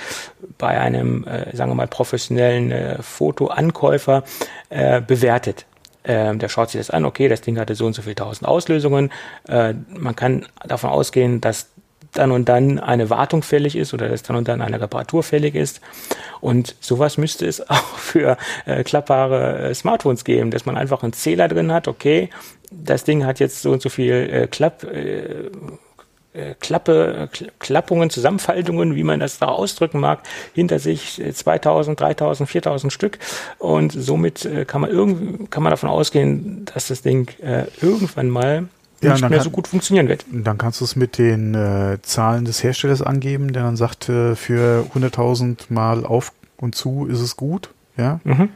bei 0.57 0.79
einem, 0.79 1.23
äh, 1.25 1.55
sagen 1.55 1.71
wir 1.71 1.75
mal, 1.75 1.87
professionellen 1.87 2.71
äh, 2.71 3.01
Fotoankäufer 3.01 4.23
äh, 4.69 5.01
bewertet. 5.01 5.65
Ähm, 6.03 6.39
der 6.39 6.47
schaut 6.47 6.69
sich 6.69 6.79
das 6.79 6.89
an, 6.89 7.03
okay, 7.03 7.27
das 7.27 7.41
Ding 7.41 7.59
hatte 7.59 7.75
so 7.75 7.85
und 7.85 7.93
so 7.93 8.01
viel 8.01 8.15
tausend 8.15 8.47
Auslösungen. 8.47 9.11
Äh, 9.47 9.73
man 9.89 10.15
kann 10.15 10.45
davon 10.65 10.89
ausgehen, 10.89 11.41
dass 11.41 11.67
dann 12.17 12.31
und 12.31 12.49
dann 12.49 12.79
eine 12.79 13.09
Wartung 13.09 13.43
fällig 13.43 13.75
ist 13.75 13.93
oder 13.93 14.09
dass 14.09 14.23
dann 14.23 14.35
und 14.35 14.47
dann 14.47 14.61
eine 14.61 14.81
Reparatur 14.81 15.23
fällig 15.23 15.55
ist. 15.55 15.81
Und 16.41 16.75
sowas 16.79 17.17
müsste 17.17 17.45
es 17.45 17.61
auch 17.69 17.97
für 17.97 18.37
äh, 18.65 18.83
klappbare 18.83 19.69
äh, 19.69 19.73
Smartphones 19.73 20.23
geben, 20.23 20.51
dass 20.51 20.65
man 20.65 20.77
einfach 20.77 21.03
einen 21.03 21.13
Zähler 21.13 21.47
drin 21.47 21.71
hat, 21.71 21.87
okay, 21.87 22.29
das 22.71 23.03
Ding 23.03 23.25
hat 23.25 23.39
jetzt 23.39 23.61
so 23.61 23.71
und 23.71 23.81
so 23.81 23.89
viel 23.89 24.13
äh, 24.13 24.47
Klapp, 24.47 24.83
äh, 24.83 25.49
äh 26.33 26.55
Klappe, 26.59 27.29
Klappungen, 27.59 28.09
Zusammenfaltungen, 28.09 28.95
wie 28.95 29.03
man 29.03 29.19
das 29.19 29.39
da 29.39 29.47
ausdrücken 29.47 29.99
mag, 29.99 30.19
hinter 30.53 30.79
sich 30.79 31.21
2000, 31.33 31.99
3000, 31.99 32.49
4000 32.49 32.93
Stück 32.93 33.19
und 33.57 33.91
somit 33.91 34.45
äh, 34.45 34.65
kann 34.65 34.81
man 34.81 34.89
irgendwie, 34.89 35.45
kann 35.47 35.63
man 35.63 35.71
davon 35.71 35.89
ausgehen, 35.89 36.65
dass 36.73 36.87
das 36.87 37.01
Ding 37.01 37.29
äh, 37.41 37.65
irgendwann 37.81 38.29
mal 38.29 38.67
ja, 39.01 39.13
nicht 39.13 39.29
mehr 39.29 39.41
so 39.41 39.49
gut 39.49 39.67
funktionieren 39.67 40.07
wird. 40.07 40.25
Dann 40.31 40.57
kannst 40.57 40.81
du 40.81 40.85
es 40.85 40.95
mit 40.95 41.17
den 41.17 41.53
äh, 41.53 41.99
Zahlen 42.01 42.45
des 42.45 42.63
Herstellers 42.63 43.01
angeben, 43.01 43.53
der 43.53 43.63
dann 43.63 43.77
sagt, 43.77 44.09
äh, 44.09 44.35
für 44.35 44.85
100.000 44.95 45.65
Mal 45.69 46.05
auf 46.05 46.31
und 46.57 46.75
zu 46.75 47.05
ist 47.05 47.19
es 47.19 47.37
gut. 47.37 47.69
Ja. 47.95 48.19
Mhm. 48.23 48.41
Und 48.41 48.49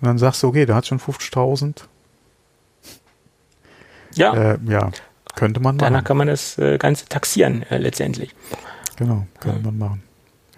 dann 0.00 0.18
sagst 0.18 0.42
du, 0.42 0.48
okay, 0.48 0.66
der 0.66 0.74
hat 0.74 0.86
schon 0.86 0.98
50.000. 0.98 1.84
Ja. 4.14 4.34
Äh, 4.34 4.58
ja, 4.66 4.90
könnte 5.36 5.60
man 5.60 5.76
machen. 5.76 5.84
Danach 5.84 6.04
kann 6.04 6.18
man 6.18 6.26
das 6.28 6.58
äh, 6.58 6.76
Ganze 6.76 7.06
taxieren 7.06 7.62
äh, 7.70 7.78
letztendlich. 7.78 8.34
Genau, 8.96 9.26
könnte 9.40 9.62
man 9.64 9.78
machen. 9.78 10.02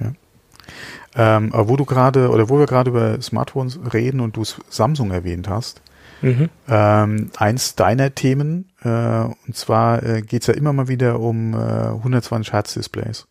Ja. 0.01 1.37
Ähm, 1.37 1.53
aber 1.53 1.69
wo 1.69 1.77
du 1.77 1.85
gerade, 1.85 2.31
oder 2.31 2.49
wo 2.49 2.59
wir 2.59 2.67
gerade 2.67 2.91
über 2.91 3.21
Smartphones 3.23 3.79
reden 3.93 4.19
und 4.19 4.37
du 4.37 4.43
Samsung 4.69 5.13
erwähnt 5.13 5.49
hast, 5.49 5.83
Mhm. 6.25 6.49
Ähm, 6.69 7.31
eins 7.37 7.75
deiner 7.75 8.15
Themen, 8.15 8.71
und 8.89 9.57
zwar 9.57 10.03
äh, 10.03 10.23
geht 10.23 10.43
es 10.43 10.49
ja 10.49 10.55
immer 10.55 10.73
mal 10.73 10.89
wieder 10.89 11.21
um 11.21 11.55
äh, 11.55 11.57
120 11.57 12.53
Hertz 12.53 12.75
Displays. 12.75 13.27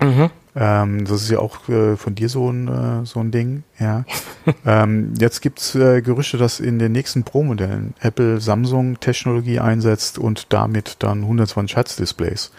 Mhm. 0.00 0.30
Ähm, 0.54 1.04
das 1.04 1.22
ist 1.22 1.30
ja 1.30 1.38
auch 1.38 1.68
äh, 1.68 1.96
von 1.96 2.14
dir 2.14 2.28
so 2.28 2.50
ein, 2.50 2.68
äh, 2.68 3.06
so 3.06 3.20
ein 3.20 3.30
Ding, 3.30 3.62
ja. 3.78 4.04
ähm, 4.66 5.14
jetzt 5.18 5.40
gibt 5.40 5.60
es 5.60 5.74
äh, 5.74 6.02
Gerüchte, 6.02 6.36
dass 6.36 6.60
in 6.60 6.78
den 6.78 6.92
nächsten 6.92 7.24
Pro-Modellen 7.24 7.94
Apple 8.00 8.40
Samsung-Technologie 8.40 9.60
einsetzt 9.60 10.18
und 10.18 10.52
damit 10.52 10.96
dann 11.00 11.22
120 11.22 11.76
Hertz 11.76 11.96
Displays 11.96 12.50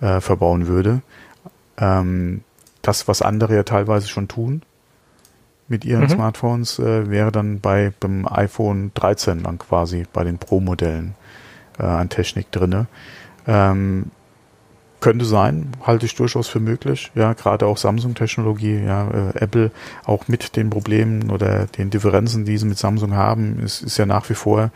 äh, 0.00 0.20
verbauen 0.20 0.66
würde. 0.66 1.02
Ähm, 1.78 2.42
das, 2.82 3.08
was 3.08 3.22
andere 3.22 3.54
ja 3.54 3.62
teilweise 3.62 4.08
schon 4.08 4.28
tun 4.28 4.62
mit 5.72 5.84
ihren 5.84 6.04
mhm. 6.04 6.10
Smartphones, 6.10 6.78
äh, 6.78 7.10
wäre 7.10 7.32
dann 7.32 7.60
bei 7.60 7.92
beim 7.98 8.28
iPhone 8.28 8.92
13 8.94 9.42
dann 9.42 9.58
quasi 9.58 10.04
bei 10.12 10.22
den 10.22 10.38
Pro-Modellen 10.38 11.14
äh, 11.78 11.82
an 11.82 12.10
Technik 12.10 12.52
drinne. 12.52 12.86
Ähm, 13.46 14.12
könnte 15.00 15.24
sein, 15.24 15.72
halte 15.82 16.06
ich 16.06 16.14
durchaus 16.14 16.46
für 16.46 16.60
möglich. 16.60 17.10
Ja, 17.16 17.32
gerade 17.32 17.66
auch 17.66 17.76
Samsung-Technologie, 17.76 18.84
ja, 18.84 19.08
äh, 19.10 19.38
Apple 19.40 19.72
auch 20.04 20.28
mit 20.28 20.54
den 20.54 20.70
Problemen 20.70 21.30
oder 21.30 21.66
den 21.66 21.90
Differenzen, 21.90 22.44
die 22.44 22.56
sie 22.56 22.66
mit 22.66 22.78
Samsung 22.78 23.14
haben, 23.14 23.58
ist, 23.58 23.82
ist 23.82 23.98
ja 23.98 24.06
nach 24.06 24.30
wie 24.30 24.34
vor 24.34 24.70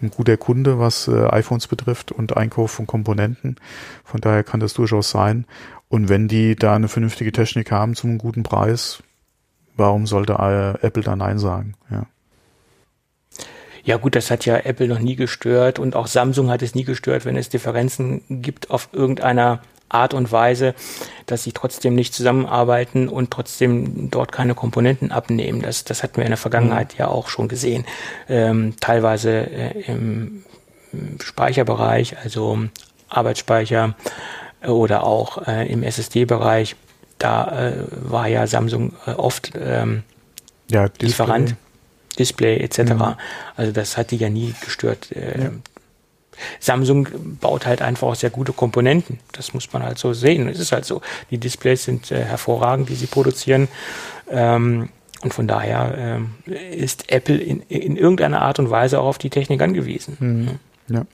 ein 0.00 0.10
guter 0.10 0.36
Kunde, 0.36 0.78
was 0.78 1.08
äh, 1.08 1.26
iPhones 1.30 1.66
betrifft 1.66 2.12
und 2.12 2.36
Einkauf 2.36 2.70
von 2.70 2.86
Komponenten. 2.86 3.56
Von 4.04 4.20
daher 4.20 4.44
kann 4.44 4.60
das 4.60 4.74
durchaus 4.74 5.10
sein. 5.10 5.46
Und 5.88 6.08
wenn 6.08 6.28
die 6.28 6.54
da 6.54 6.76
eine 6.76 6.88
vernünftige 6.88 7.32
Technik 7.32 7.72
haben 7.72 7.94
zum 7.94 8.18
guten 8.18 8.44
Preis, 8.44 9.02
warum 9.76 10.06
sollte 10.06 10.34
äh, 10.34 10.86
Apple 10.86 11.02
da 11.02 11.16
Nein 11.16 11.38
sagen? 11.38 11.74
Ja. 11.90 12.06
Ja 13.84 13.96
gut, 13.96 14.14
das 14.14 14.30
hat 14.30 14.46
ja 14.46 14.58
Apple 14.58 14.86
noch 14.86 15.00
nie 15.00 15.16
gestört 15.16 15.80
und 15.80 15.96
auch 15.96 16.06
Samsung 16.06 16.50
hat 16.50 16.62
es 16.62 16.76
nie 16.76 16.84
gestört, 16.84 17.24
wenn 17.24 17.36
es 17.36 17.48
Differenzen 17.48 18.22
gibt 18.28 18.70
auf 18.70 18.88
irgendeiner 18.92 19.60
Art 19.88 20.14
und 20.14 20.32
Weise, 20.32 20.74
dass 21.26 21.42
sie 21.42 21.52
trotzdem 21.52 21.94
nicht 21.94 22.14
zusammenarbeiten 22.14 23.08
und 23.08 23.30
trotzdem 23.30 24.10
dort 24.10 24.32
keine 24.32 24.54
Komponenten 24.54 25.10
abnehmen. 25.10 25.62
Das, 25.62 25.84
das 25.84 26.02
hatten 26.02 26.16
wir 26.16 26.24
in 26.24 26.30
der 26.30 26.38
Vergangenheit 26.38 26.94
mhm. 26.94 26.98
ja 27.00 27.08
auch 27.08 27.28
schon 27.28 27.48
gesehen. 27.48 27.84
Ähm, 28.28 28.74
teilweise 28.80 29.30
äh, 29.50 29.82
im 29.92 30.44
Speicherbereich, 31.20 32.16
also 32.22 32.58
Arbeitsspeicher 33.08 33.94
oder 34.66 35.04
auch 35.04 35.46
äh, 35.46 35.70
im 35.70 35.82
SSD-Bereich 35.82 36.76
da 37.22 37.68
äh, 37.68 37.72
war 37.90 38.28
ja 38.28 38.46
Samsung 38.46 38.94
äh, 39.06 39.12
oft 39.12 39.52
ähm, 39.54 40.02
ja, 40.70 40.88
Display. 40.88 41.06
Lieferant, 41.06 41.56
Display 42.18 42.58
etc. 42.58 42.78
Mhm. 42.78 43.14
Also 43.56 43.72
das 43.72 43.96
hat 43.96 44.10
die 44.10 44.16
ja 44.16 44.28
nie 44.28 44.54
gestört. 44.64 45.12
Äh, 45.12 45.44
ja. 45.44 45.50
Samsung 46.60 47.08
baut 47.40 47.66
halt 47.66 47.82
einfach 47.82 48.08
auch 48.08 48.14
sehr 48.14 48.30
gute 48.30 48.52
Komponenten. 48.52 49.18
Das 49.32 49.54
muss 49.54 49.72
man 49.72 49.82
halt 49.82 49.98
so 49.98 50.12
sehen. 50.12 50.48
Es 50.48 50.58
ist 50.58 50.72
halt 50.72 50.84
so. 50.84 51.02
Die 51.30 51.38
Displays 51.38 51.84
sind 51.84 52.10
äh, 52.10 52.24
hervorragend, 52.24 52.88
die 52.88 52.94
sie 52.94 53.06
produzieren. 53.06 53.68
Ähm, 54.30 54.88
und 55.22 55.32
von 55.32 55.46
daher 55.46 55.94
ähm, 55.96 56.34
ist 56.46 57.12
Apple 57.12 57.36
in, 57.36 57.60
in 57.68 57.96
irgendeiner 57.96 58.42
Art 58.42 58.58
und 58.58 58.70
Weise 58.70 59.00
auch 59.00 59.06
auf 59.06 59.18
die 59.18 59.30
Technik 59.30 59.62
angewiesen. 59.62 60.16
Mhm. 60.18 60.94
Ja. 60.94 61.06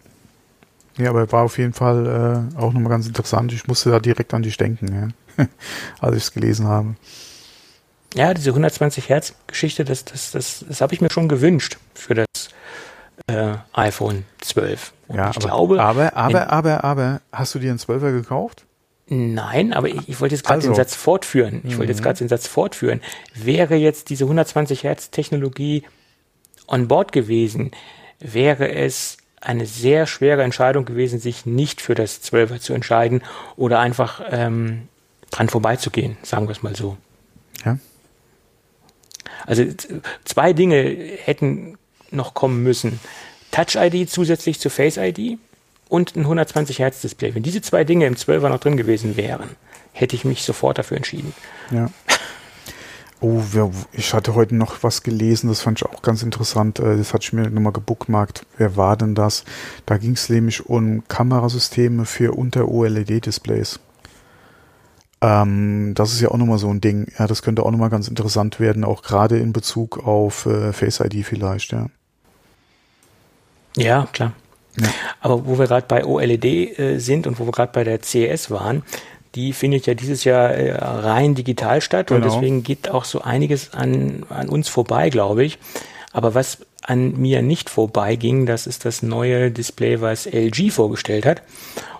Ja, 0.97 1.11
aber 1.11 1.31
war 1.31 1.45
auf 1.45 1.59
jeden 1.59 1.75
Fall 1.75 2.49
äh, 2.57 2.59
auch 2.59 2.73
nochmal 2.73 2.91
ganz 2.91 3.07
interessant. 3.07 3.53
Ich 3.53 3.69
musste 3.69 3.91
da 3.91 4.01
direkt 4.01 4.35
an 4.35 4.43
dich 4.43 4.57
denken. 4.57 4.89
Ja. 4.93 5.09
als 6.01 6.17
ich 6.17 6.23
es 6.25 6.33
gelesen 6.33 6.67
habe. 6.67 6.97
Ja, 8.15 8.33
diese 8.35 8.51
120 8.51 9.09
Hertz 9.09 9.35
Geschichte, 9.47 9.85
das, 9.85 10.05
das, 10.05 10.31
das, 10.31 10.65
das 10.67 10.81
habe 10.81 10.95
ich 10.95 11.01
mir 11.01 11.11
schon 11.11 11.29
gewünscht 11.29 11.79
für 11.95 12.15
das 12.15 12.27
äh, 13.27 13.55
iPhone 13.75 14.25
12. 14.41 14.93
Und 15.09 15.17
ja, 15.17 15.31
ich 15.31 15.37
aber, 15.37 15.47
glaube, 15.47 15.83
aber, 15.83 16.17
aber, 16.17 16.51
aber, 16.51 16.85
aber, 16.85 17.21
hast 17.33 17.55
du 17.55 17.59
dir 17.59 17.71
einen 17.71 17.79
12er 17.79 18.13
gekauft? 18.13 18.65
Nein, 19.11 19.73
aber 19.73 19.89
ich, 19.89 20.09
ich 20.09 20.21
wollte 20.21 20.35
jetzt 20.35 20.45
gerade 20.45 20.59
also. 20.59 20.69
den 20.69 20.75
Satz 20.75 20.95
fortführen. 20.95 21.63
Ich 21.65 21.75
mhm. 21.75 21.79
wollte 21.79 21.93
jetzt 21.93 22.01
mhm. 22.01 22.05
gerade 22.05 22.19
den 22.19 22.29
Satz 22.29 22.47
fortführen. 22.47 23.01
Wäre 23.35 23.75
jetzt 23.75 24.11
diese 24.11 24.25
120 24.25 24.85
Hertz 24.85 25.11
Technologie 25.11 25.85
on 26.67 26.89
board 26.89 27.13
gewesen, 27.13 27.71
wäre 28.21 28.71
es 28.71 29.17
eine 29.41 29.67
sehr 29.67 30.07
schwere 30.07 30.43
Entscheidung 30.43 30.85
gewesen, 30.85 31.21
sich 31.21 31.47
nicht 31.47 31.81
für 31.81 31.95
das 31.95 32.23
12er 32.23 32.61
zu 32.61 32.75
entscheiden 32.75 33.23
oder 33.57 33.79
einfach 33.79 34.21
ähm, 34.31 34.89
dran 35.31 35.49
vorbeizugehen, 35.49 36.17
sagen 36.23 36.47
wir 36.47 36.53
es 36.53 36.63
mal 36.63 36.77
so. 36.77 36.97
Ja. 37.65 37.79
Also 39.47 39.65
zwei 40.25 40.53
Dinge 40.53 40.83
hätten 41.25 41.79
noch 42.11 42.35
kommen 42.35 42.63
müssen. 42.63 43.01
Touch 43.51 43.77
ID 43.77 44.11
zusätzlich 44.11 44.61
zu 44.61 44.71
Face 44.71 44.97
ID 44.97 45.39
und 45.89 46.17
ein 46.17 46.23
120 46.23 46.79
Hertz 46.79 47.01
Display. 47.01 47.35
Wenn 47.35 47.43
diese 47.43 47.63
zwei 47.63 47.85
Dinge 47.85 48.07
im 48.07 48.15
12er 48.15 48.49
noch 48.49 48.61
drin 48.61 48.77
gewesen 48.77 49.17
wären, 49.17 49.51
hätte 49.93 50.17
ich 50.17 50.25
mich 50.25 50.43
sofort 50.43 50.79
dafür 50.79 50.97
entschieden. 50.97 51.35
Ja. 51.71 51.91
Oh, 53.21 53.43
ich 53.91 54.15
hatte 54.15 54.37
heute 54.37 54.55
noch 54.55 54.85
was 54.85 55.03
gelesen, 55.03 55.49
das 55.49 55.61
fand 55.61 55.81
ich 55.81 55.87
auch 55.87 56.03
ganz 56.03 56.23
interessant. 56.23 56.79
Äh, 56.79 56.97
das 56.97 57.13
hatte 57.13 57.25
ich 57.25 57.33
mir 57.33 57.51
nochmal 57.51 57.73
gebookmarkt. 57.73 58.47
Wer 58.59 58.77
war 58.77 58.97
denn 58.97 59.17
das? 59.17 59.45
Da 59.87 59.99
ging 59.99 60.13
es 60.13 60.29
nämlich 60.29 60.67
um 60.67 61.03
Kamerasysteme 61.09 62.05
für 62.05 62.33
Unter-OLED-Displays. 62.35 63.81
Ähm, 65.21 65.93
das 65.95 66.13
ist 66.13 66.21
ja 66.21 66.31
auch 66.31 66.37
nochmal 66.37 66.59
so 66.59 66.69
ein 66.69 66.81
Ding. 66.81 67.11
Ja, 67.19 67.27
das 67.27 67.43
könnte 67.43 67.65
auch 67.65 67.71
nochmal 67.71 67.91
ganz 67.91 68.09
interessant 68.09 68.61
werden, 68.61 68.85
auch 68.85 69.03
gerade 69.03 69.39
in 69.39 69.53
Bezug 69.53 70.07
auf 70.07 70.47
äh, 70.47 70.73
Face 70.73 71.01
ID 71.01 71.25
vielleicht, 71.25 71.73
ja. 71.73 71.87
Ja, 73.77 74.09
klar. 74.13 74.33
Ja. 74.81 74.89
Aber 75.21 75.47
wo 75.47 75.59
wir 75.59 75.67
gerade 75.67 75.87
bei 75.89 76.05
OLED 76.05 76.45
äh, 76.45 76.99
sind 76.99 77.27
und 77.27 77.39
wo 77.39 77.47
wir 77.47 77.53
gerade 77.53 77.73
bei 77.73 77.85
der 77.85 78.01
CES 78.03 78.51
waren, 78.51 78.83
die 79.35 79.53
findet 79.53 79.87
ja 79.87 79.95
dieses 79.95 80.25
Jahr 80.25 80.51
äh, 80.51 80.73
rein 80.73 81.35
digital 81.35 81.81
statt 81.81 82.09
genau. 82.09 82.25
und 82.25 82.33
deswegen 82.33 82.63
geht 82.63 82.89
auch 82.91 83.05
so 83.05 83.21
einiges 83.21 83.73
an, 83.75 84.25
an 84.29 84.49
uns 84.49 84.69
vorbei, 84.69 85.11
glaube 85.11 85.45
ich. 85.45 85.59
Aber 86.13 86.35
was 86.35 86.59
an 86.89 87.21
mir 87.21 87.43
nicht 87.43 87.69
vorbeiging, 87.69 88.47
das 88.47 88.67
ist 88.67 88.87
das 88.87 89.03
neue 89.03 89.51
Display, 89.51 90.01
was 90.01 90.25
LG 90.25 90.71
vorgestellt 90.71 91.27
hat. 91.27 91.43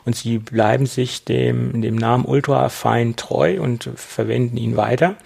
Und 0.07 0.17
sie 0.17 0.39
bleiben 0.39 0.87
sich 0.87 1.27
dem, 1.27 1.83
dem 1.83 1.95
Namen 1.95 2.25
Ultrafine 2.25 3.15
treu 3.15 3.61
und 3.61 3.91
verwenden 3.97 4.57
ihn 4.57 4.79
weiter. 4.79 5.17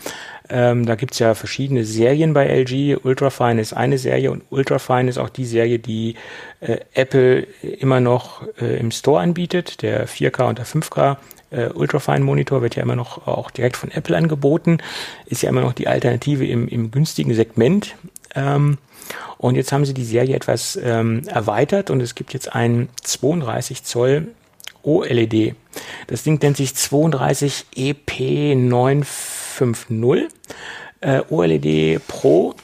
Ähm, 0.49 0.85
da 0.85 0.97
gibt's 0.97 1.21
ja 1.21 1.35
verschiedene 1.35 1.85
Serien 1.85 2.35
bei 2.35 2.49
LG. 2.49 3.05
Ultrafine 3.05 3.61
ist 3.61 3.73
eine 3.73 3.99
Serie 3.99 4.33
und 4.33 4.43
Ultrafine 4.51 5.09
ist 5.09 5.19
auch 5.19 5.29
die 5.29 5.47
Serie, 5.47 5.79
die 5.79 6.17
äh, 6.59 6.79
Apple 6.95 7.47
immer 7.63 8.01
noch 8.01 8.43
äh, 8.61 8.81
im 8.81 8.91
Store 8.91 9.21
anbietet. 9.21 9.83
Der 9.83 10.09
4K 10.09 10.49
und 10.49 10.59
der 10.59 10.67
5K 10.67 11.19
äh, 11.53 11.67
Ultrafine 11.69 12.25
Monitor 12.25 12.63
wird 12.63 12.75
ja 12.75 12.83
immer 12.83 12.97
noch 12.97 13.29
auch 13.29 13.53
direkt 13.53 13.77
von 13.77 13.93
Apple 13.93 14.17
angeboten. 14.17 14.79
Ist 15.27 15.43
ja 15.43 15.51
immer 15.51 15.61
noch 15.61 15.73
die 15.73 15.87
Alternative 15.87 16.45
im, 16.45 16.67
im 16.67 16.91
günstigen 16.91 17.33
Segment. 17.33 17.95
Ähm, 18.35 18.79
und 19.39 19.57
jetzt 19.57 19.73
haben 19.73 19.85
sie 19.85 19.95
die 19.95 20.05
Serie 20.05 20.37
etwas 20.37 20.79
ähm, 20.83 21.27
erweitert 21.27 21.91
und 21.91 22.01
es 22.01 22.15
gibt 22.15 22.33
jetzt 22.35 22.55
einen 22.55 22.89
32 23.03 23.83
Zoll 23.85 24.29
OLED. 24.83 25.55
Das 26.07 26.23
Ding 26.23 26.39
nennt 26.43 26.57
sich 26.57 26.75
32 26.75 27.67
EP950 27.77 30.29
äh, 31.01 31.21
OLED 31.29 32.01
Pro. 32.07 32.55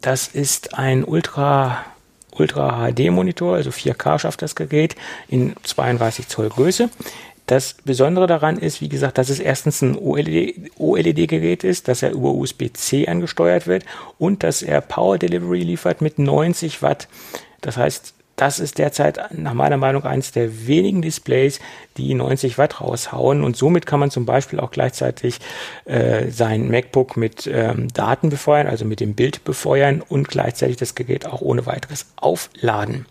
Das 0.00 0.28
ist 0.28 0.78
ein 0.78 1.04
Ultra 1.04 1.84
Ultra 2.32 2.90
HD 2.92 3.10
Monitor, 3.10 3.56
also 3.56 3.70
4K 3.70 4.20
schafft 4.20 4.42
das 4.42 4.54
Gerät 4.54 4.94
in 5.26 5.56
32 5.64 6.28
Zoll 6.28 6.48
Größe. 6.48 6.88
Das 7.48 7.72
Besondere 7.82 8.26
daran 8.26 8.58
ist, 8.58 8.82
wie 8.82 8.90
gesagt, 8.90 9.16
dass 9.16 9.30
es 9.30 9.40
erstens 9.40 9.80
ein 9.80 9.96
OLED-Gerät 9.96 11.64
ist, 11.64 11.88
dass 11.88 12.02
er 12.02 12.10
über 12.10 12.32
USB-C 12.34 13.08
angesteuert 13.08 13.66
wird 13.66 13.86
und 14.18 14.42
dass 14.42 14.60
er 14.60 14.82
Power 14.82 15.16
Delivery 15.16 15.60
liefert 15.60 16.02
mit 16.02 16.18
90 16.18 16.82
Watt. 16.82 17.08
Das 17.62 17.78
heißt, 17.78 18.12
das 18.36 18.60
ist 18.60 18.76
derzeit 18.76 19.18
nach 19.32 19.54
meiner 19.54 19.78
Meinung 19.78 20.04
eines 20.04 20.30
der 20.30 20.66
wenigen 20.66 21.00
Displays, 21.00 21.58
die 21.96 22.12
90 22.12 22.58
Watt 22.58 22.82
raushauen 22.82 23.42
und 23.42 23.56
somit 23.56 23.86
kann 23.86 23.98
man 23.98 24.10
zum 24.10 24.26
Beispiel 24.26 24.60
auch 24.60 24.70
gleichzeitig 24.70 25.38
äh, 25.86 26.30
sein 26.30 26.68
MacBook 26.68 27.16
mit 27.16 27.48
ähm, 27.50 27.88
Daten 27.88 28.28
befeuern, 28.28 28.66
also 28.66 28.84
mit 28.84 29.00
dem 29.00 29.14
Bild 29.14 29.42
befeuern 29.44 30.02
und 30.06 30.28
gleichzeitig 30.28 30.76
das 30.76 30.94
Gerät 30.94 31.24
auch 31.24 31.40
ohne 31.40 31.64
weiteres 31.64 32.06
aufladen. 32.16 33.06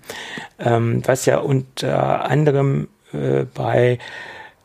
Ähm, 0.59 1.01
was 1.05 1.25
ja 1.25 1.39
unter 1.39 2.29
anderem 2.29 2.87
äh, 3.17 3.45
bei 3.53 3.99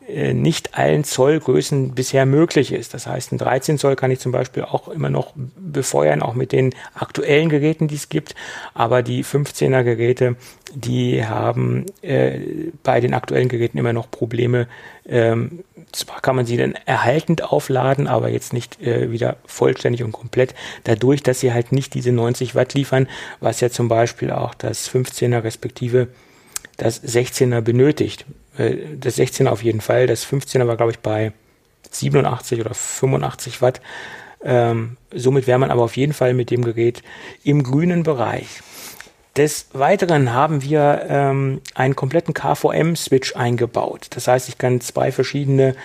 äh, 0.07 0.33
nicht 0.33 0.77
allen 0.77 1.05
Zollgrößen 1.05 1.95
bisher 1.95 2.25
möglich 2.25 2.73
ist. 2.73 2.93
Das 2.93 3.07
heißt, 3.07 3.31
ein 3.31 3.37
13 3.37 3.77
Zoll 3.77 3.95
kann 3.95 4.11
ich 4.11 4.19
zum 4.19 4.33
Beispiel 4.33 4.63
auch 4.63 4.89
immer 4.89 5.09
noch 5.09 5.33
befeuern, 5.35 6.21
auch 6.21 6.33
mit 6.33 6.51
den 6.51 6.75
aktuellen 6.93 7.47
Geräten, 7.47 7.87
die 7.87 7.95
es 7.95 8.09
gibt. 8.09 8.35
Aber 8.73 9.01
die 9.01 9.23
15er 9.23 9.83
Geräte, 9.83 10.35
die 10.73 11.25
haben 11.25 11.85
äh, 12.01 12.39
bei 12.83 12.99
den 12.99 13.13
aktuellen 13.13 13.47
Geräten 13.47 13.77
immer 13.77 13.93
noch 13.93 14.11
Probleme. 14.11 14.67
Ähm, 15.05 15.63
zwar 15.93 16.19
kann 16.19 16.35
man 16.35 16.45
sie 16.45 16.57
dann 16.57 16.75
erhaltend 16.85 17.43
aufladen, 17.43 18.07
aber 18.07 18.27
jetzt 18.27 18.51
nicht 18.51 18.81
äh, 18.81 19.09
wieder 19.09 19.37
vollständig 19.45 20.03
und 20.03 20.11
komplett. 20.11 20.53
Dadurch, 20.83 21.23
dass 21.23 21.39
sie 21.39 21.53
halt 21.53 21.71
nicht 21.71 21.93
diese 21.93 22.11
90 22.11 22.55
Watt 22.55 22.73
liefern, 22.73 23.07
was 23.39 23.61
ja 23.61 23.69
zum 23.69 23.87
Beispiel 23.87 24.31
auch 24.31 24.53
das 24.53 24.89
15er 24.89 25.43
respektive 25.43 26.09
das 26.75 27.01
16er 27.03 27.61
benötigt. 27.61 28.25
Äh, 28.57 28.75
das 28.97 29.17
16er 29.17 29.49
auf 29.49 29.63
jeden 29.63 29.81
Fall. 29.81 30.07
Das 30.07 30.25
15er 30.25 30.67
war, 30.67 30.77
glaube 30.77 30.91
ich, 30.91 30.99
bei 30.99 31.31
87 31.91 32.59
oder 32.59 32.73
85 32.73 33.61
Watt. 33.61 33.81
Ähm, 34.43 34.97
somit 35.13 35.47
wäre 35.47 35.59
man 35.59 35.71
aber 35.71 35.83
auf 35.83 35.95
jeden 35.95 36.13
Fall 36.13 36.33
mit 36.33 36.51
dem 36.51 36.63
Gerät 36.63 37.01
im 37.43 37.63
grünen 37.63 38.03
Bereich. 38.03 38.61
Des 39.35 39.67
Weiteren 39.73 40.31
haben 40.33 40.61
wir 40.61 41.07
ähm, 41.09 41.61
einen 41.73 41.95
kompletten 41.95 42.35
KVM-Switch 42.35 43.35
eingebaut. 43.35 44.07
Das 44.11 44.27
heißt, 44.27 44.47
ich 44.47 44.59
kann 44.59 44.79
zwei 44.79 45.11
verschiedene 45.11 45.75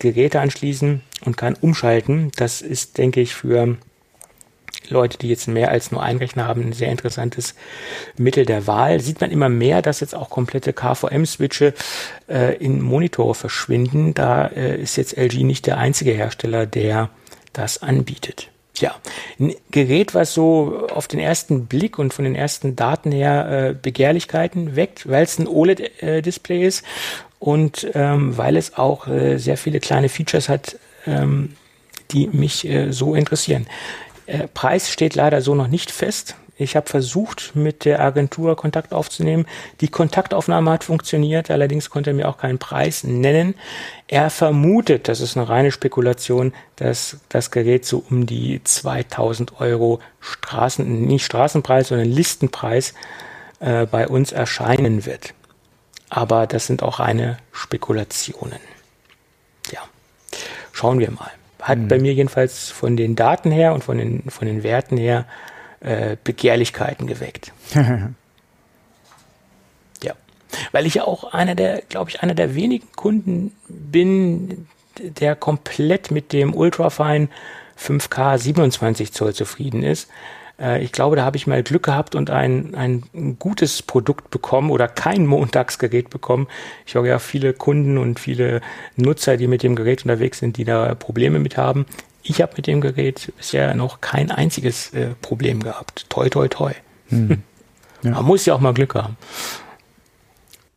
Geräte 0.00 0.40
anschließen 0.40 1.02
und 1.24 1.36
kann 1.36 1.54
umschalten. 1.60 2.32
Das 2.36 2.62
ist, 2.62 2.98
denke 2.98 3.20
ich, 3.20 3.34
für 3.34 3.76
Leute, 4.90 5.18
die 5.18 5.28
jetzt 5.28 5.48
mehr 5.48 5.70
als 5.70 5.90
nur 5.92 6.02
einen 6.02 6.18
Rechner 6.18 6.46
haben, 6.46 6.62
ein 6.62 6.72
sehr 6.72 6.90
interessantes 6.90 7.54
Mittel 8.16 8.46
der 8.46 8.66
Wahl. 8.66 9.00
Sieht 9.00 9.20
man 9.20 9.30
immer 9.30 9.48
mehr, 9.48 9.82
dass 9.82 10.00
jetzt 10.00 10.14
auch 10.14 10.30
komplette 10.30 10.72
KVM-Switche 10.72 11.74
äh, 12.28 12.56
in 12.56 12.80
Monitore 12.80 13.34
verschwinden. 13.34 14.14
Da 14.14 14.46
äh, 14.46 14.80
ist 14.80 14.96
jetzt 14.96 15.16
LG 15.16 15.44
nicht 15.44 15.66
der 15.66 15.78
einzige 15.78 16.12
Hersteller, 16.12 16.66
der 16.66 17.10
das 17.52 17.82
anbietet. 17.82 18.48
Ja, 18.78 18.94
ein 19.40 19.54
Gerät, 19.70 20.14
was 20.14 20.34
so 20.34 20.86
auf 20.92 21.08
den 21.08 21.18
ersten 21.18 21.66
Blick 21.66 21.98
und 21.98 22.12
von 22.12 22.24
den 22.24 22.34
ersten 22.34 22.76
Daten 22.76 23.10
her 23.10 23.70
äh, 23.70 23.74
Begehrlichkeiten 23.74 24.76
weckt, 24.76 25.08
weil 25.08 25.24
es 25.24 25.38
ein 25.38 25.48
OLED-Display 25.48 26.62
äh, 26.62 26.66
ist 26.66 26.84
und 27.38 27.86
ähm, 27.94 28.36
weil 28.36 28.56
es 28.56 28.76
auch 28.76 29.06
äh, 29.08 29.38
sehr 29.38 29.56
viele 29.56 29.80
kleine 29.80 30.10
Features 30.10 30.50
hat, 30.50 30.78
ähm, 31.06 31.54
die 32.10 32.26
mich 32.26 32.68
äh, 32.68 32.92
so 32.92 33.14
interessieren. 33.14 33.66
Äh, 34.26 34.48
Preis 34.48 34.90
steht 34.90 35.14
leider 35.14 35.40
so 35.40 35.54
noch 35.54 35.68
nicht 35.68 35.90
fest. 35.90 36.36
Ich 36.58 36.74
habe 36.74 36.88
versucht, 36.88 37.54
mit 37.54 37.84
der 37.84 38.00
Agentur 38.00 38.56
Kontakt 38.56 38.94
aufzunehmen. 38.94 39.44
Die 39.82 39.88
Kontaktaufnahme 39.88 40.70
hat 40.70 40.84
funktioniert, 40.84 41.50
allerdings 41.50 41.90
konnte 41.90 42.10
er 42.10 42.14
mir 42.14 42.28
auch 42.28 42.38
keinen 42.38 42.58
Preis 42.58 43.04
nennen. 43.04 43.54
Er 44.08 44.30
vermutet, 44.30 45.06
das 45.08 45.20
ist 45.20 45.36
eine 45.36 45.50
reine 45.50 45.70
Spekulation, 45.70 46.54
dass 46.76 47.18
das 47.28 47.50
Gerät 47.50 47.84
so 47.84 48.02
um 48.08 48.24
die 48.24 48.62
2000 48.64 49.60
Euro 49.60 50.00
Straßen, 50.20 51.02
nicht 51.02 51.26
Straßenpreis, 51.26 51.88
sondern 51.88 52.08
Listenpreis 52.08 52.94
äh, 53.60 53.84
bei 53.84 54.08
uns 54.08 54.32
erscheinen 54.32 55.04
wird. 55.04 55.34
Aber 56.08 56.46
das 56.46 56.66
sind 56.66 56.82
auch 56.82 57.00
reine 57.00 57.36
Spekulationen. 57.52 58.60
Ja, 59.72 59.80
schauen 60.72 61.00
wir 61.00 61.10
mal 61.10 61.35
hat 61.66 61.78
mhm. 61.78 61.88
bei 61.88 61.98
mir 61.98 62.14
jedenfalls 62.14 62.70
von 62.70 62.96
den 62.96 63.16
Daten 63.16 63.50
her 63.50 63.74
und 63.74 63.82
von 63.82 63.98
den, 63.98 64.22
von 64.30 64.46
den 64.46 64.62
Werten 64.62 64.96
her 64.96 65.26
äh, 65.80 66.16
Begehrlichkeiten 66.22 67.08
geweckt. 67.08 67.52
ja. 67.74 68.12
Weil 70.70 70.86
ich 70.86 70.94
ja 70.94 71.04
auch 71.04 71.32
einer 71.32 71.56
der, 71.56 71.82
glaube 71.88 72.10
ich, 72.10 72.22
einer 72.22 72.34
der 72.34 72.54
wenigen 72.54 72.92
Kunden 72.92 73.50
bin, 73.68 74.68
der 74.98 75.34
komplett 75.34 76.12
mit 76.12 76.32
dem 76.32 76.54
Ultrafine 76.54 77.28
5K 77.76 78.38
27 78.38 79.12
Zoll 79.12 79.34
zufrieden 79.34 79.82
ist. 79.82 80.08
Äh, 80.58 80.82
ich 80.82 80.92
glaube, 80.92 81.16
da 81.16 81.24
habe 81.24 81.36
ich 81.36 81.46
mal 81.46 81.62
Glück 81.62 81.84
gehabt 81.84 82.14
und 82.14 82.30
ein, 82.30 82.74
ein 82.74 83.36
gutes 83.38 83.82
Produkt 83.82 84.30
bekommen 84.30 84.70
oder 84.70 84.88
kein 84.88 85.26
Montagsgerät 85.26 86.10
bekommen. 86.10 86.46
Ich 86.86 86.94
höre 86.94 87.06
ja 87.06 87.18
viele 87.18 87.52
Kunden 87.52 87.98
und 87.98 88.20
viele 88.20 88.60
Nutzer, 88.96 89.36
die 89.36 89.46
mit 89.46 89.62
dem 89.62 89.76
Gerät 89.76 90.04
unterwegs 90.04 90.38
sind, 90.38 90.56
die 90.56 90.64
da 90.64 90.94
Probleme 90.94 91.38
mit 91.38 91.56
haben. 91.56 91.86
Ich 92.22 92.42
habe 92.42 92.54
mit 92.56 92.66
dem 92.66 92.80
Gerät 92.80 93.32
bisher 93.36 93.74
noch 93.74 94.00
kein 94.00 94.30
einziges 94.30 94.92
äh, 94.92 95.10
Problem 95.22 95.62
gehabt. 95.62 96.06
Toi, 96.08 96.28
toi, 96.28 96.48
toi. 96.48 96.72
Hm. 97.08 97.42
Ja. 98.02 98.10
Man 98.10 98.24
muss 98.24 98.46
ja 98.46 98.54
auch 98.54 98.60
mal 98.60 98.74
Glück 98.74 98.94
haben. 98.94 99.16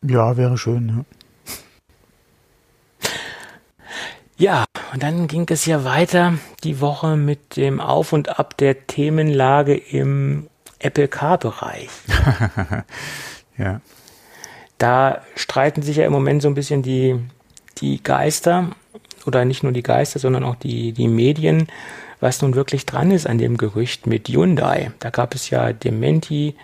Ja, 0.01 0.37
wäre 0.37 0.57
schön, 0.57 0.89
ja. 0.89 1.05
Ja, 4.37 4.63
und 4.93 5.03
dann 5.03 5.27
ging 5.27 5.45
es 5.49 5.65
ja 5.65 5.83
weiter 5.83 6.33
die 6.63 6.81
Woche 6.81 7.15
mit 7.15 7.55
dem 7.57 7.79
Auf 7.79 8.13
und 8.13 8.39
Ab 8.39 8.57
der 8.57 8.87
Themenlage 8.87 9.75
im 9.75 10.47
Apple 10.79 11.07
Car-Bereich. 11.07 11.89
ja. 13.57 13.81
Da 14.77 15.21
streiten 15.35 15.81
sich 15.81 15.97
ja 15.97 16.05
im 16.05 16.13
Moment 16.13 16.41
so 16.41 16.47
ein 16.47 16.55
bisschen 16.55 16.81
die, 16.81 17.19
die 17.79 18.01
Geister 18.01 18.69
oder 19.25 19.45
nicht 19.45 19.63
nur 19.63 19.73
die 19.73 19.83
Geister, 19.83 20.19
sondern 20.19 20.43
auch 20.43 20.55
die, 20.55 20.93
die 20.93 21.07
Medien, 21.07 21.67
was 22.19 22.41
nun 22.41 22.55
wirklich 22.55 22.85
dran 22.85 23.11
ist 23.11 23.27
an 23.27 23.37
dem 23.37 23.57
Gerücht 23.57 24.07
mit 24.07 24.29
Hyundai. 24.29 24.91
Da 24.99 25.09
gab 25.09 25.35
es 25.35 25.49
ja 25.49 25.73
Dementi 25.73 26.55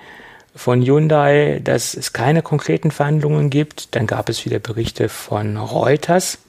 von 0.56 0.82
Hyundai, 0.82 1.60
dass 1.64 1.93
es 1.93 2.14
keine 2.14 2.41
konkreten 2.41 2.91
Verhandlungen 2.91 3.50
gibt. 3.50 3.95
Dann 3.95 4.08
gab 4.08 4.30
es 4.30 4.45
wieder 4.45 4.60
Berichte 4.60 5.10
von 5.10 5.58
Reuters, 5.58 6.39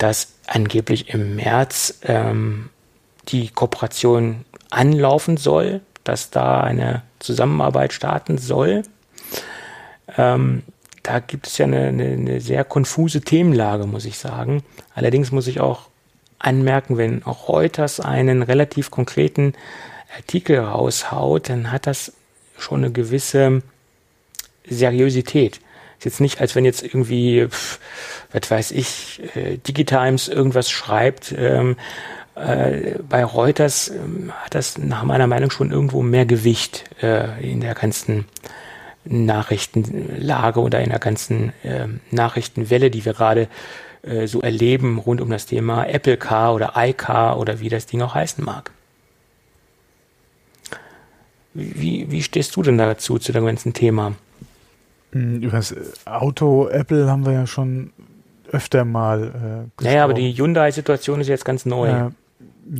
dass 0.00 0.32
angeblich 0.46 1.10
im 1.10 1.36
März 1.36 2.00
ähm, 2.04 2.70
die 3.28 3.50
Kooperation 3.50 4.46
anlaufen 4.70 5.36
soll, 5.36 5.82
dass 6.04 6.30
da 6.30 6.62
eine 6.62 7.02
Zusammenarbeit 7.18 7.92
starten 7.92 8.38
soll. 8.38 8.82
Ähm, 10.16 10.62
da 11.02 11.18
gibt 11.20 11.46
es 11.46 11.58
ja 11.58 11.66
eine, 11.66 11.88
eine, 11.88 12.04
eine, 12.04 12.40
sehr 12.40 12.64
konfuse 12.64 13.20
Themenlage, 13.20 13.86
muss 13.86 14.06
ich 14.06 14.18
sagen. 14.18 14.62
Allerdings 14.94 15.32
muss 15.32 15.46
ich 15.46 15.60
auch 15.60 15.90
anmerken, 16.38 16.96
wenn 16.96 17.22
auch 17.24 17.48
Reuters 17.48 18.00
einen 18.00 18.42
relativ 18.42 18.90
konkreten 18.90 19.52
Artikel 20.16 20.60
raushaut, 20.60 21.50
dann 21.50 21.70
hat 21.70 21.86
das 21.86 22.14
schon 22.58 22.84
eine 22.84 22.92
gewisse 22.92 23.62
Seriosität. 24.66 25.60
Ist 26.00 26.06
jetzt 26.06 26.20
nicht, 26.22 26.40
als 26.40 26.56
wenn 26.56 26.64
jetzt 26.64 26.82
irgendwie, 26.82 27.46
pff, 27.46 27.78
was 28.32 28.50
weiß 28.50 28.70
ich, 28.70 29.20
äh, 29.34 29.58
Digitimes 29.58 30.28
irgendwas 30.28 30.70
schreibt. 30.70 31.34
Ähm, 31.36 31.76
äh, 32.36 32.94
bei 33.06 33.22
Reuters 33.22 33.88
äh, 33.88 33.98
hat 34.32 34.54
das 34.54 34.78
nach 34.78 35.02
meiner 35.02 35.26
Meinung 35.26 35.50
schon 35.50 35.70
irgendwo 35.70 36.00
mehr 36.00 36.24
Gewicht 36.24 36.86
äh, 37.02 37.46
in 37.46 37.60
der 37.60 37.74
ganzen 37.74 38.24
Nachrichtenlage 39.04 40.60
oder 40.60 40.80
in 40.80 40.88
der 40.88 41.00
ganzen 41.00 41.52
äh, 41.64 41.86
Nachrichtenwelle, 42.10 42.90
die 42.90 43.04
wir 43.04 43.12
gerade 43.12 43.46
äh, 44.00 44.26
so 44.26 44.40
erleben 44.40 45.00
rund 45.00 45.20
um 45.20 45.28
das 45.28 45.44
Thema 45.44 45.84
Apple 45.84 46.16
Car 46.16 46.54
oder 46.54 46.72
iCar 46.76 47.38
oder 47.38 47.60
wie 47.60 47.68
das 47.68 47.84
Ding 47.84 48.00
auch 48.00 48.14
heißen 48.14 48.42
mag. 48.42 48.70
Wie, 51.52 52.10
wie 52.10 52.22
stehst 52.22 52.56
du 52.56 52.62
denn 52.62 52.78
dazu, 52.78 53.18
zu 53.18 53.32
dem 53.32 53.44
ganzen 53.44 53.74
Thema? 53.74 54.14
Hm, 55.12 55.42
über 55.42 55.56
das 55.56 55.74
Auto 56.04 56.68
Apple 56.68 57.10
haben 57.10 57.24
wir 57.24 57.32
ja 57.32 57.46
schon 57.46 57.92
öfter 58.50 58.84
mal. 58.84 59.68
Äh, 59.80 59.84
naja, 59.84 60.04
aber 60.04 60.14
die 60.14 60.32
Hyundai-Situation 60.32 61.20
ist 61.20 61.28
jetzt 61.28 61.44
ganz 61.44 61.66
neu. 61.66 61.88
Äh, 61.88 62.10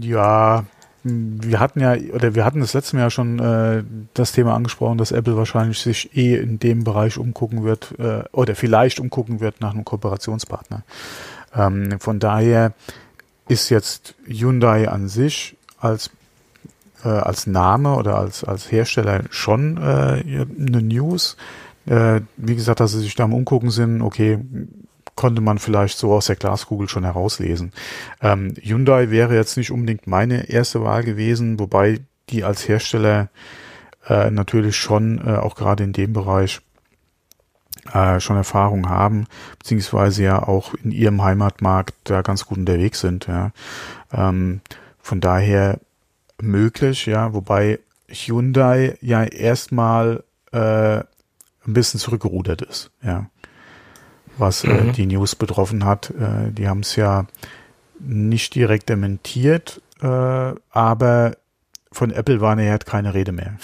ja, 0.01 0.65
wir 1.03 1.61
hatten 1.61 1.81
ja, 1.81 1.95
oder 2.13 2.35
wir 2.35 2.45
hatten 2.45 2.61
das 2.61 2.75
letzte 2.75 2.99
Jahr 2.99 3.11
schon 3.11 3.39
äh, 3.39 3.83
das 4.15 4.33
Thema 4.33 4.55
angesprochen, 4.55 4.99
dass 4.99 5.13
Apple 5.13 5.37
wahrscheinlich 5.37 5.79
sich 5.79 6.15
eh 6.17 6.37
in 6.37 6.59
dem 6.59 6.85
Bereich 6.85 7.17
umgucken 7.17 7.65
wird, 7.65 7.95
äh, 7.99 8.23
oder 8.33 8.55
vielleicht 8.55 9.01
umgucken 9.01 9.41
wird 9.41 9.61
nach 9.61 9.73
einem 9.73 9.85
Kooperationspartner. 9.85 10.83
Ähm, 11.55 11.99
von 12.01 12.19
daher 12.19 12.75
ist 13.49 13.71
jetzt 13.71 14.15
Hyundai 14.27 14.89
an 14.89 15.09
sich 15.09 15.57
als 15.79 16.11
äh, 17.03 17.09
als 17.09 17.47
Name 17.47 17.97
oder 17.97 18.19
als 18.19 18.45
als 18.45 18.71
Hersteller 18.71 19.23
schon 19.31 19.79
äh, 19.79 19.81
eine 19.81 20.83
News. 20.83 21.37
Äh, 21.91 22.21
wie 22.37 22.55
gesagt, 22.55 22.79
dass 22.79 22.93
sie 22.93 23.01
sich 23.01 23.17
da 23.17 23.25
am 23.25 23.35
Umgucken 23.35 23.71
sind, 23.71 24.01
okay, 24.01 24.39
konnte 25.17 25.41
man 25.41 25.59
vielleicht 25.59 25.99
so 25.99 26.13
aus 26.13 26.27
der 26.27 26.37
Glaskugel 26.37 26.89
schon 26.89 27.03
herauslesen. 27.03 27.73
Ähm, 28.23 28.55
Hyundai 28.63 29.11
wäre 29.11 29.35
jetzt 29.35 29.57
nicht 29.57 29.73
unbedingt 29.73 30.07
meine 30.07 30.49
erste 30.49 30.83
Wahl 30.85 31.03
gewesen, 31.03 31.59
wobei 31.59 32.01
die 32.29 32.45
als 32.45 32.69
Hersteller 32.69 33.29
äh, 34.09 34.31
natürlich 34.31 34.77
schon 34.77 35.19
äh, 35.19 35.33
auch 35.37 35.57
gerade 35.57 35.83
in 35.83 35.93
dem 35.93 36.13
Bereich 36.13 36.61
äh, 37.93 38.21
schon 38.21 38.37
Erfahrung 38.37 38.89
haben, 38.89 39.27
beziehungsweise 39.59 40.23
ja 40.23 40.47
auch 40.47 40.75
in 40.75 40.93
ihrem 40.93 41.23
Heimatmarkt 41.23 41.95
da 42.05 42.23
ganz 42.23 42.47
gut 42.47 42.59
unterwegs 42.59 43.01
sind. 43.01 43.27
Ja. 43.27 43.51
Ähm, 44.13 44.61
von 45.01 45.21
daher 45.21 45.81
möglich, 46.41 47.07
ja, 47.07 47.35
wobei 47.35 47.81
Hyundai 48.09 48.97
ja 49.01 49.25
erstmal 49.25 50.23
äh, 50.53 51.01
ein 51.67 51.75
bisschen 51.75 52.01
zurückgerudert 52.01 52.63
ist, 52.63 52.91
ja 53.03 53.27
was 54.41 54.65
äh, 54.65 54.69
mhm. 54.69 54.93
die 54.93 55.07
News 55.07 55.37
betroffen 55.37 55.85
hat. 55.85 56.11
Äh, 56.11 56.51
die 56.51 56.67
haben 56.67 56.81
es 56.81 56.97
ja 56.97 57.27
nicht 58.01 58.55
direkt 58.55 58.89
dementiert, 58.89 59.81
äh, 60.03 60.07
aber 60.07 61.37
von 61.93 62.11
Apple 62.11 62.41
war 62.41 62.57
nachher 62.57 62.79
keine 62.79 63.15
Rede 63.15 63.33
mehr. 63.33 63.57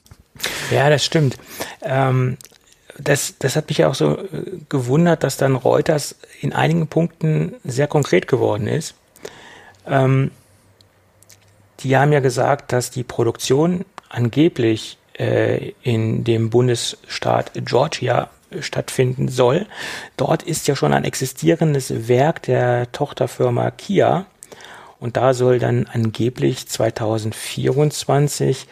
ja, 0.70 0.88
das 0.88 1.04
stimmt. 1.04 1.36
Ähm, 1.82 2.38
das, 2.98 3.34
das 3.38 3.56
hat 3.56 3.68
mich 3.68 3.78
ja 3.78 3.88
auch 3.88 3.94
so 3.94 4.18
äh, 4.18 4.58
gewundert, 4.68 5.22
dass 5.22 5.36
dann 5.36 5.54
Reuters 5.54 6.16
in 6.40 6.52
einigen 6.52 6.88
Punkten 6.88 7.54
sehr 7.62 7.86
konkret 7.86 8.26
geworden 8.26 8.66
ist. 8.66 8.94
Ähm, 9.86 10.30
die 11.80 11.96
haben 11.96 12.12
ja 12.12 12.20
gesagt, 12.20 12.72
dass 12.72 12.90
die 12.90 13.04
Produktion 13.04 13.84
angeblich 14.08 14.96
äh, 15.18 15.72
in 15.82 16.24
dem 16.24 16.50
Bundesstaat 16.50 17.52
Georgia 17.54 18.30
stattfinden 18.60 19.28
soll. 19.28 19.66
Dort 20.16 20.42
ist 20.42 20.68
ja 20.68 20.76
schon 20.76 20.92
ein 20.92 21.04
existierendes 21.04 22.08
Werk 22.08 22.42
der 22.42 22.90
Tochterfirma 22.92 23.70
Kia 23.70 24.26
und 24.98 25.16
da 25.16 25.34
soll 25.34 25.58
dann 25.58 25.86
angeblich 25.92 26.68
2024 26.68 28.66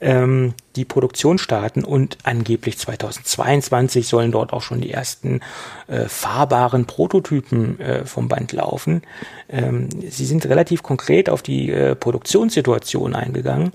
ähm, 0.00 0.54
die 0.76 0.84
Produktion 0.84 1.38
starten 1.38 1.82
und 1.82 2.18
angeblich 2.22 2.78
2022 2.78 4.06
sollen 4.06 4.30
dort 4.30 4.52
auch 4.52 4.62
schon 4.62 4.80
die 4.80 4.92
ersten 4.92 5.40
äh, 5.88 6.04
fahrbaren 6.04 6.84
Prototypen 6.86 7.80
äh, 7.80 8.04
vom 8.04 8.28
Band 8.28 8.52
laufen. 8.52 9.02
Ähm, 9.48 9.88
sie 10.08 10.24
sind 10.26 10.46
relativ 10.46 10.82
konkret 10.84 11.28
auf 11.28 11.42
die 11.42 11.72
äh, 11.72 11.96
Produktionssituation 11.96 13.16
eingegangen 13.16 13.72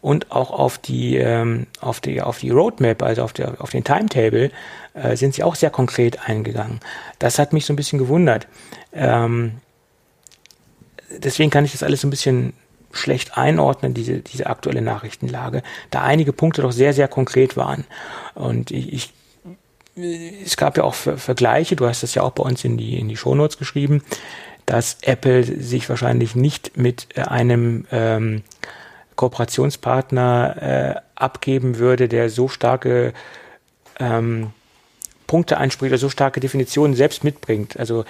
und 0.00 0.32
auch 0.32 0.50
auf 0.50 0.78
die 0.78 1.16
ähm, 1.16 1.66
auf 1.80 2.00
die 2.00 2.22
auf 2.22 2.38
die 2.38 2.50
Roadmap, 2.50 3.02
also 3.02 3.22
auf 3.22 3.34
der 3.34 3.60
auf 3.60 3.70
den 3.70 3.84
Timetable 3.84 4.50
äh, 4.94 5.16
sind 5.16 5.34
sie 5.34 5.42
auch 5.42 5.56
sehr 5.56 5.70
konkret 5.70 6.26
eingegangen. 6.26 6.80
Das 7.18 7.38
hat 7.38 7.52
mich 7.52 7.66
so 7.66 7.74
ein 7.74 7.76
bisschen 7.76 7.98
gewundert. 7.98 8.48
Ähm, 8.94 9.60
deswegen 11.10 11.50
kann 11.50 11.64
ich 11.64 11.72
das 11.72 11.82
alles 11.82 12.00
so 12.00 12.06
ein 12.06 12.10
bisschen 12.10 12.52
schlecht 12.92 13.36
einordnen, 13.36 13.94
diese, 13.94 14.20
diese 14.20 14.46
aktuelle 14.46 14.80
Nachrichtenlage, 14.80 15.62
da 15.90 16.02
einige 16.02 16.32
Punkte 16.32 16.62
doch 16.62 16.72
sehr, 16.72 16.92
sehr 16.92 17.08
konkret 17.08 17.56
waren. 17.56 17.84
Und 18.34 18.70
ich, 18.70 18.92
ich 18.92 19.12
es 20.44 20.58
gab 20.58 20.76
ja 20.76 20.84
auch 20.84 20.94
Vergleiche, 20.94 21.74
du 21.74 21.86
hast 21.86 22.02
das 22.02 22.14
ja 22.14 22.22
auch 22.22 22.32
bei 22.32 22.42
uns 22.42 22.62
in 22.64 22.76
die, 22.76 22.98
in 22.98 23.08
die 23.08 23.16
Shownotes 23.16 23.56
geschrieben, 23.56 24.02
dass 24.66 24.98
Apple 25.02 25.42
sich 25.42 25.88
wahrscheinlich 25.88 26.34
nicht 26.34 26.76
mit 26.76 27.08
äh, 27.14 27.22
einem 27.22 27.86
ähm, 27.90 28.42
Kooperationspartner 29.14 30.56
äh, 30.60 31.00
abgeben 31.14 31.78
würde, 31.78 32.08
der 32.08 32.28
so 32.28 32.48
starke 32.48 33.14
ähm, 33.98 34.50
Punkte 35.26 35.58
anspricht 35.58 35.92
oder 35.92 35.98
so 35.98 36.08
starke 36.08 36.40
Definitionen 36.40 36.94
selbst 36.94 37.24
mitbringt. 37.24 37.78
Also 37.78 38.04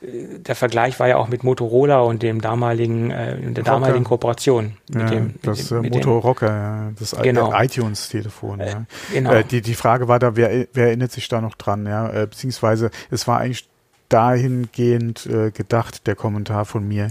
äh, 0.00 0.38
der 0.38 0.54
Vergleich 0.54 0.98
war 1.00 1.08
ja 1.08 1.16
auch 1.16 1.28
mit 1.28 1.44
Motorola 1.44 2.00
und 2.00 2.22
dem 2.22 2.40
damaligen, 2.40 3.10
äh, 3.10 3.36
der 3.52 3.64
damaligen 3.64 4.04
Kooperation. 4.04 4.76
Mit 4.88 5.02
ja, 5.02 5.10
dem, 5.10 5.34
das 5.42 5.70
mit, 5.70 5.82
mit 5.82 5.94
Motorocker, 5.94 6.46
ja, 6.46 6.92
das 6.98 7.16
genau. 7.22 7.52
iTunes-Telefon. 7.54 8.60
Ja. 8.60 8.66
Äh, 8.66 8.74
genau. 9.12 9.32
Äh, 9.32 9.44
die, 9.44 9.62
die 9.62 9.74
Frage 9.74 10.08
war 10.08 10.18
da, 10.18 10.36
wer, 10.36 10.66
wer 10.72 10.86
erinnert 10.86 11.12
sich 11.12 11.28
da 11.28 11.40
noch 11.40 11.54
dran? 11.54 11.86
Ja? 11.86 12.08
Äh, 12.10 12.26
beziehungsweise 12.26 12.90
es 13.10 13.26
war 13.26 13.38
eigentlich 13.38 13.68
dahingehend 14.08 15.26
äh, 15.26 15.50
gedacht, 15.50 16.06
der 16.06 16.14
Kommentar 16.14 16.64
von 16.66 16.86
mir, 16.86 17.10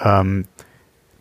ähm, 0.00 0.46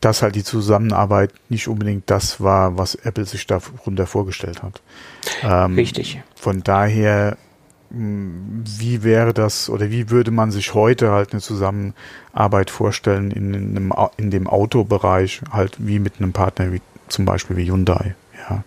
dass 0.02 0.22
halt 0.22 0.36
die 0.36 0.44
Zusammenarbeit 0.44 1.34
nicht 1.50 1.68
unbedingt 1.68 2.10
das 2.10 2.40
war, 2.40 2.78
was 2.78 2.96
Apple 2.96 3.26
sich 3.26 3.48
darunter 3.48 4.06
vorgestellt 4.06 4.62
hat. 4.62 4.82
Ähm, 5.42 5.76
Richtig. 5.76 6.22
Von 6.36 6.62
daher 6.64 7.38
wie 7.90 9.04
wäre 9.04 9.34
das 9.34 9.70
oder 9.70 9.90
wie 9.90 10.10
würde 10.10 10.32
man 10.32 10.52
sich 10.52 10.74
heute 10.74 11.12
halt 11.12 11.32
eine 11.32 11.42
Zusammenarbeit 11.42 12.70
vorstellen 12.70 13.32
in, 13.32 13.56
einem, 13.56 13.94
in 14.18 14.30
dem 14.30 14.48
Autobereich, 14.48 15.42
halt 15.52 15.76
wie 15.80 16.00
mit 16.00 16.16
einem 16.20 16.34
Partner 16.34 16.74
wie 16.74 16.82
zum 17.08 17.26
Beispiel 17.26 17.56
wie 17.56 17.72
Hyundai. 17.72 18.16
Ja. 18.50 18.64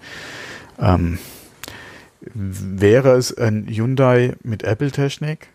Ähm, 0.79 1.19
wäre 2.33 3.13
es 3.13 3.37
ein 3.37 3.67
Hyundai 3.67 4.35
mit 4.43 4.63
Apple-Technik 4.63 5.49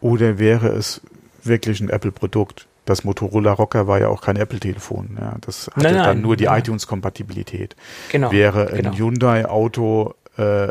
oder 0.00 0.38
wäre 0.38 0.68
es 0.68 1.00
wirklich 1.42 1.80
ein 1.80 1.88
Apple-Produkt? 1.88 2.66
Das 2.84 3.04
Motorola 3.04 3.52
Rocker 3.52 3.86
war 3.86 3.98
ja 3.98 4.08
auch 4.08 4.20
kein 4.20 4.36
Apple-Telefon. 4.36 5.16
Ja. 5.18 5.36
Das 5.40 5.68
hatte 5.68 5.80
nein, 5.80 5.94
nein, 5.94 6.04
dann 6.04 6.20
nur 6.20 6.36
die 6.36 6.44
iTunes-Kompatibilität. 6.44 7.76
Genau, 8.12 8.30
wäre 8.30 8.68
ein 8.68 8.76
genau. 8.76 8.92
Hyundai-Auto 8.92 10.14
äh, 10.36 10.68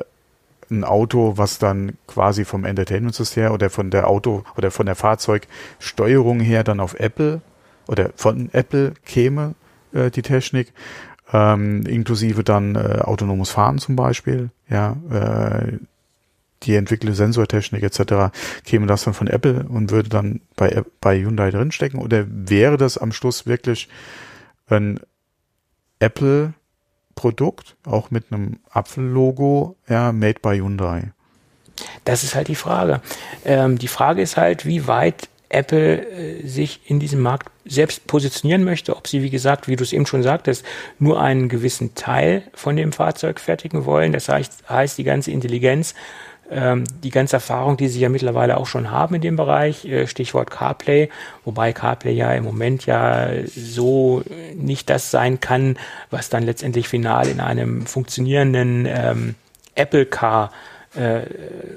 ein 0.74 0.84
Auto, 0.84 1.38
was 1.38 1.60
dann 1.60 1.94
quasi 2.08 2.46
vom 2.46 2.66
Entertainment-System 2.66 3.52
oder 3.52 3.70
von 3.70 3.92
der 3.92 4.08
Auto 4.08 4.44
oder 4.58 4.72
von 4.72 4.86
der 4.86 4.96
Fahrzeugsteuerung 4.96 6.40
her 6.40 6.64
dann 6.64 6.80
auf 6.80 7.00
Apple 7.00 7.42
oder 7.88 8.12
von 8.16 8.50
Apple 8.54 8.94
käme 9.06 9.56
äh, 9.94 10.10
die 10.10 10.22
Technik, 10.22 10.74
ähm, 11.32 11.86
inklusive 11.86 12.44
dann 12.44 12.76
äh, 12.76 13.00
autonomes 13.02 13.50
Fahren 13.50 13.78
zum 13.78 13.96
Beispiel, 13.96 14.50
ja, 14.70 14.98
äh, 15.10 15.78
die 16.64 16.76
entwickelte 16.76 17.16
Sensortechnik 17.16 17.84
etc. 17.84 18.34
käme 18.64 18.88
das 18.88 19.04
dann 19.04 19.14
von 19.14 19.28
Apple 19.28 19.66
und 19.68 19.92
würde 19.92 20.10
dann 20.10 20.42
bei, 20.56 20.84
bei 21.02 21.20
Hyundai 21.20 21.52
drinstecken 21.52 22.00
oder 22.00 22.26
wäre 22.28 22.78
das 22.78 22.98
am 22.98 23.12
Schluss 23.12 23.46
wirklich 23.46 23.90
ein 24.68 25.00
Apple 26.00 26.54
Produkt, 27.16 27.76
auch 27.86 28.12
mit 28.12 28.26
einem 28.32 28.60
Apfellogo, 28.72 29.76
ja, 29.88 30.12
made 30.12 30.40
by 30.42 30.58
Hyundai? 30.58 31.12
Das 32.06 32.24
ist 32.24 32.36
halt 32.36 32.48
die 32.48 32.56
Frage. 32.56 33.02
Ähm, 33.46 33.78
die 33.78 33.88
Frage 33.88 34.22
ist 34.22 34.38
halt, 34.38 34.66
wie 34.66 34.88
weit 34.88 35.28
Apple 35.50 36.06
äh, 36.08 36.48
sich 36.48 36.82
in 36.86 37.00
diesem 37.00 37.22
Markt 37.22 37.50
selbst 37.66 38.08
positionieren 38.08 38.64
möchte, 38.64 38.96
ob 38.96 39.08
sie, 39.08 39.22
wie 39.22 39.30
gesagt, 39.30 39.68
wie 39.68 39.76
du 39.76 39.84
es 39.84 39.94
eben 39.94 40.06
schon 40.06 40.24
sagtest, 40.24 40.66
nur 41.00 41.22
einen 41.22 41.48
gewissen 41.48 41.96
Teil 41.96 42.44
von 42.54 42.76
dem 42.76 42.92
Fahrzeug 42.92 43.40
fertigen 43.40 43.86
wollen. 43.86 44.12
Das 44.12 44.28
heißt, 44.28 44.70
heißt 44.70 44.98
die 44.98 45.04
ganze 45.04 45.32
Intelligenz, 45.32 45.94
ähm, 46.54 46.84
die 47.04 47.10
ganze 47.10 47.38
Erfahrung, 47.38 47.78
die 47.78 47.88
sie 47.88 48.00
ja 48.00 48.10
mittlerweile 48.10 48.58
auch 48.58 48.68
schon 48.68 48.92
haben 48.92 49.16
in 49.16 49.22
dem 49.22 49.36
Bereich, 49.36 49.86
äh, 49.86 50.08
Stichwort 50.08 50.52
CarPlay, 50.52 51.10
wobei 51.44 51.74
CarPlay 51.74 52.14
ja 52.14 52.32
im 52.34 52.44
Moment 52.44 52.86
ja 52.86 53.30
so 53.46 54.24
nicht 54.56 54.90
das 54.90 55.12
sein 55.12 55.40
kann, 55.40 55.78
was 56.10 56.30
dann 56.30 56.44
letztendlich 56.44 56.88
final 56.88 57.28
in 57.28 57.40
einem 57.40 57.86
funktionierenden 57.86 58.86
ähm, 58.88 59.36
Apple 59.76 60.06
Car 60.06 60.52
äh, 60.96 61.22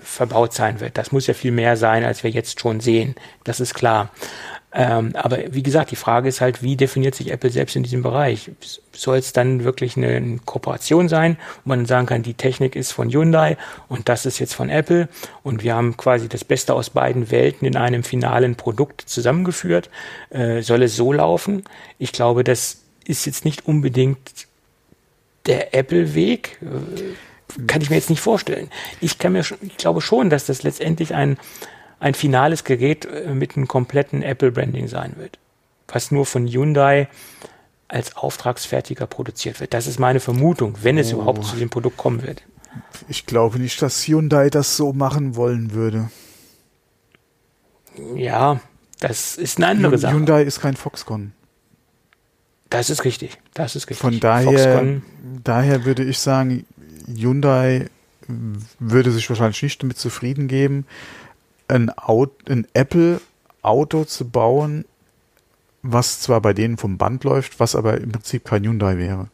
verbaut 0.03 0.53
sein 0.53 0.81
wird. 0.81 0.99
Das 0.99 1.13
muss 1.13 1.27
ja 1.27 1.35
viel 1.35 1.53
mehr 1.53 1.77
sein, 1.77 2.05
als 2.05 2.23
wir 2.23 2.31
jetzt 2.31 2.61
schon 2.61 2.81
sehen. 2.81 3.15
Das 3.45 3.61
ist 3.61 3.75
klar. 3.75 4.11
Ähm, 4.79 5.13
aber 5.17 5.39
wie 5.53 5.63
gesagt, 5.63 5.91
die 5.91 5.97
Frage 5.97 6.29
ist 6.29 6.43
halt, 6.43 6.63
wie 6.63 6.77
definiert 6.77 7.15
sich 7.15 7.33
Apple 7.33 7.49
selbst 7.49 7.77
in 7.77 7.83
diesem 7.83 8.03
Bereich? 8.03 8.51
Soll 8.93 9.17
es 9.17 9.33
dann 9.33 9.65
wirklich 9.65 9.97
eine, 9.97 10.39
Kooperation 10.45 11.09
sein, 11.09 11.39
wo 11.65 11.71
man 11.71 11.87
sagen 11.87 12.07
kann, 12.07 12.23
die 12.23 12.35
Technik 12.35 12.77
ist 12.77 12.93
von 12.93 13.09
Hyundai 13.11 13.57
und 13.89 14.11
das 14.11 14.27
ist 14.27 14.39
jetzt 14.39 14.53
von 14.53 14.69
Apple 14.69 15.09
und 15.43 15.63
wir 15.63 15.75
haben 15.75 15.97
quasi 15.97 16.29
das 16.29 16.45
Beste 16.45 16.75
aus 16.75 16.91
beiden 16.91 17.31
Welten 17.31 17.67
in 17.67 17.75
einem 17.75 18.03
finalen 18.03 18.55
Produkt 18.57 19.01
zusammengeführt? 19.07 19.89
Äh, 20.29 20.61
soll 20.61 20.83
es 20.83 20.95
so 20.95 21.11
laufen? 21.11 21.65
Ich 21.99 22.13
glaube, 22.13 22.45
das 22.45 22.83
ist 23.07 23.25
jetzt 23.25 23.47
nicht 23.47 23.67
unbedingt 23.67 24.47
der 25.47 25.75
Apple-Weg. 25.75 26.59
Äh, 26.61 27.65
kann 27.67 27.81
ich 27.81 27.89
mir 27.89 27.97
jetzt 27.97 28.11
nicht 28.11 28.21
vorstellen. 28.21 28.69
Ich 29.01 29.19
kann 29.19 29.33
mir, 29.33 29.41
ich 29.63 29.77
glaube 29.79 30.03
schon, 30.03 30.29
dass 30.29 30.45
das 30.45 30.65
letztendlich 30.65 31.15
ein 31.15 31.39
ein 32.01 32.15
finales 32.15 32.65
Gerät 32.65 33.05
äh, 33.07 33.33
mit 33.33 33.57
einem 33.57 33.69
kompletten 33.69 34.23
Apple-Branding 34.23 34.89
sein 34.89 35.15
wird, 35.17 35.39
was 35.89 36.11
nur 36.11 36.27
von 36.27 36.47
Hyundai 36.47 37.09
als 37.89 38.17
Auftragsfertiger 38.17 39.07
produziert 39.07 39.61
wird. 39.61 39.73
Das 39.73 39.87
ist 39.87 39.99
meine 39.99 40.21
Vermutung, 40.21 40.77
wenn 40.83 40.99
es 40.99 41.13
oh. 41.13 41.17
überhaupt 41.17 41.45
zu 41.45 41.57
dem 41.57 41.71
Produkt 41.71 41.97
kommen 41.97 42.23
wird. 42.23 42.43
Ich 43.09 43.27
glaube 43.27 43.59
nicht, 43.59 43.81
dass 43.81 44.07
Hyundai 44.07 44.51
das 44.51 44.77
so 44.77 44.93
machen 44.93 45.37
wollen 45.37 45.73
würde. 45.73 46.11
Ja, 48.15 48.61
das 49.01 49.37
ist 49.37 49.59
eine 49.59 49.69
andere 49.69 49.99
Sache. 49.99 50.15
Hyundai 50.15 50.43
ist 50.43 50.61
kein 50.61 50.77
Foxconn. 50.77 51.33
Das 52.69 52.91
ist 52.91 53.05
richtig. 53.05 53.39
Das 53.55 53.77
ist 53.77 53.89
richtig. 53.89 53.99
Von 53.99 54.21
daher, 54.21 55.01
daher 55.45 55.85
würde 55.85 56.05
ich 56.05 56.19
sagen, 56.19 56.67
Hyundai 57.07 57.89
würde 58.79 59.13
sich 59.13 59.29
wahrscheinlich 59.29 59.63
nicht 59.63 59.83
damit 59.83 59.99
zufrieden 59.99 60.49
geben, 60.49 60.85
ein, 61.69 61.91
Auto, 61.91 62.35
ein 62.49 62.67
Apple-Auto 62.75 64.05
zu 64.05 64.29
bauen, 64.29 64.85
was 65.83 66.21
zwar 66.21 66.41
bei 66.41 66.53
denen 66.53 66.77
vom 66.77 66.99
Band 66.99 67.25
läuft, 67.25 67.61
was 67.61 67.75
aber 67.75 68.01
im 68.01 68.13
Prinzip 68.13 68.45
kein 68.45 68.65
Hyundai 68.65 68.99
wäre. 68.99 69.29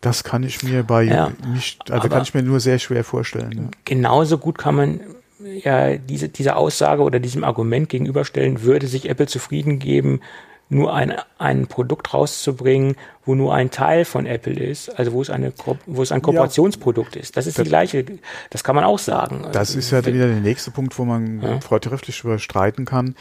Das 0.00 0.24
kann 0.24 0.42
ich 0.42 0.62
mir 0.62 0.82
bei 0.82 1.04
ja, 1.04 1.32
nicht, 1.52 1.90
also 1.90 2.08
kann 2.08 2.22
ich 2.22 2.34
mir 2.34 2.42
nur 2.42 2.60
sehr 2.60 2.78
schwer 2.78 3.02
vorstellen. 3.02 3.52
Ja. 3.52 3.70
Genauso 3.84 4.38
gut 4.38 4.58
kann 4.58 4.74
man 4.74 5.00
ja 5.40 5.96
diese, 5.96 6.28
diese 6.28 6.56
Aussage 6.56 7.02
oder 7.02 7.18
diesem 7.18 7.44
Argument 7.44 7.88
gegenüberstellen, 7.88 8.62
würde 8.62 8.86
sich 8.86 9.08
Apple 9.08 9.26
zufrieden 9.26 9.78
geben, 9.78 10.20
nur 10.68 10.92
ein, 10.92 11.14
ein 11.38 11.66
Produkt 11.68 12.12
rauszubringen, 12.12 12.96
wo 13.24 13.34
nur 13.34 13.54
ein 13.54 13.70
Teil 13.70 14.04
von 14.04 14.26
Apple 14.26 14.54
ist, 14.54 14.88
also 14.98 15.12
wo 15.12 15.22
es 15.22 15.30
eine 15.30 15.52
wo 15.86 16.02
es 16.02 16.10
ein 16.10 16.22
Kooperationsprodukt 16.22 17.14
ja. 17.14 17.22
ist. 17.22 17.36
Das 17.36 17.46
ist 17.46 17.58
das, 17.58 17.64
die 17.64 17.68
gleiche, 17.68 18.04
das 18.50 18.64
kann 18.64 18.74
man 18.74 18.84
auch 18.84 18.98
sagen. 18.98 19.46
Das 19.52 19.74
ist 19.74 19.90
ja 19.92 20.04
wieder 20.04 20.26
der 20.26 20.40
nächste 20.40 20.70
Punkt, 20.70 20.98
wo 20.98 21.04
man 21.04 21.40
ja. 21.40 21.58
darüber 21.58 22.38
streiten 22.38 22.84
kann. 22.84 23.14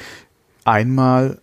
Einmal, 0.63 1.39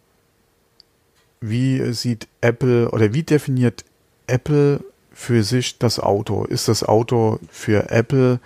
wie 1.41 1.93
sieht 1.93 2.27
Apple 2.41 2.91
oder 2.91 3.15
wie 3.15 3.23
definiert 3.23 3.85
Apple 4.27 4.81
für 5.13 5.45
sich 5.45 5.79
das 5.79 6.01
Auto? 6.01 6.45
Ist 6.45 6.67
das 6.67 6.83
Auto 6.83 7.39
für 7.49 7.91
Apple 7.91 8.41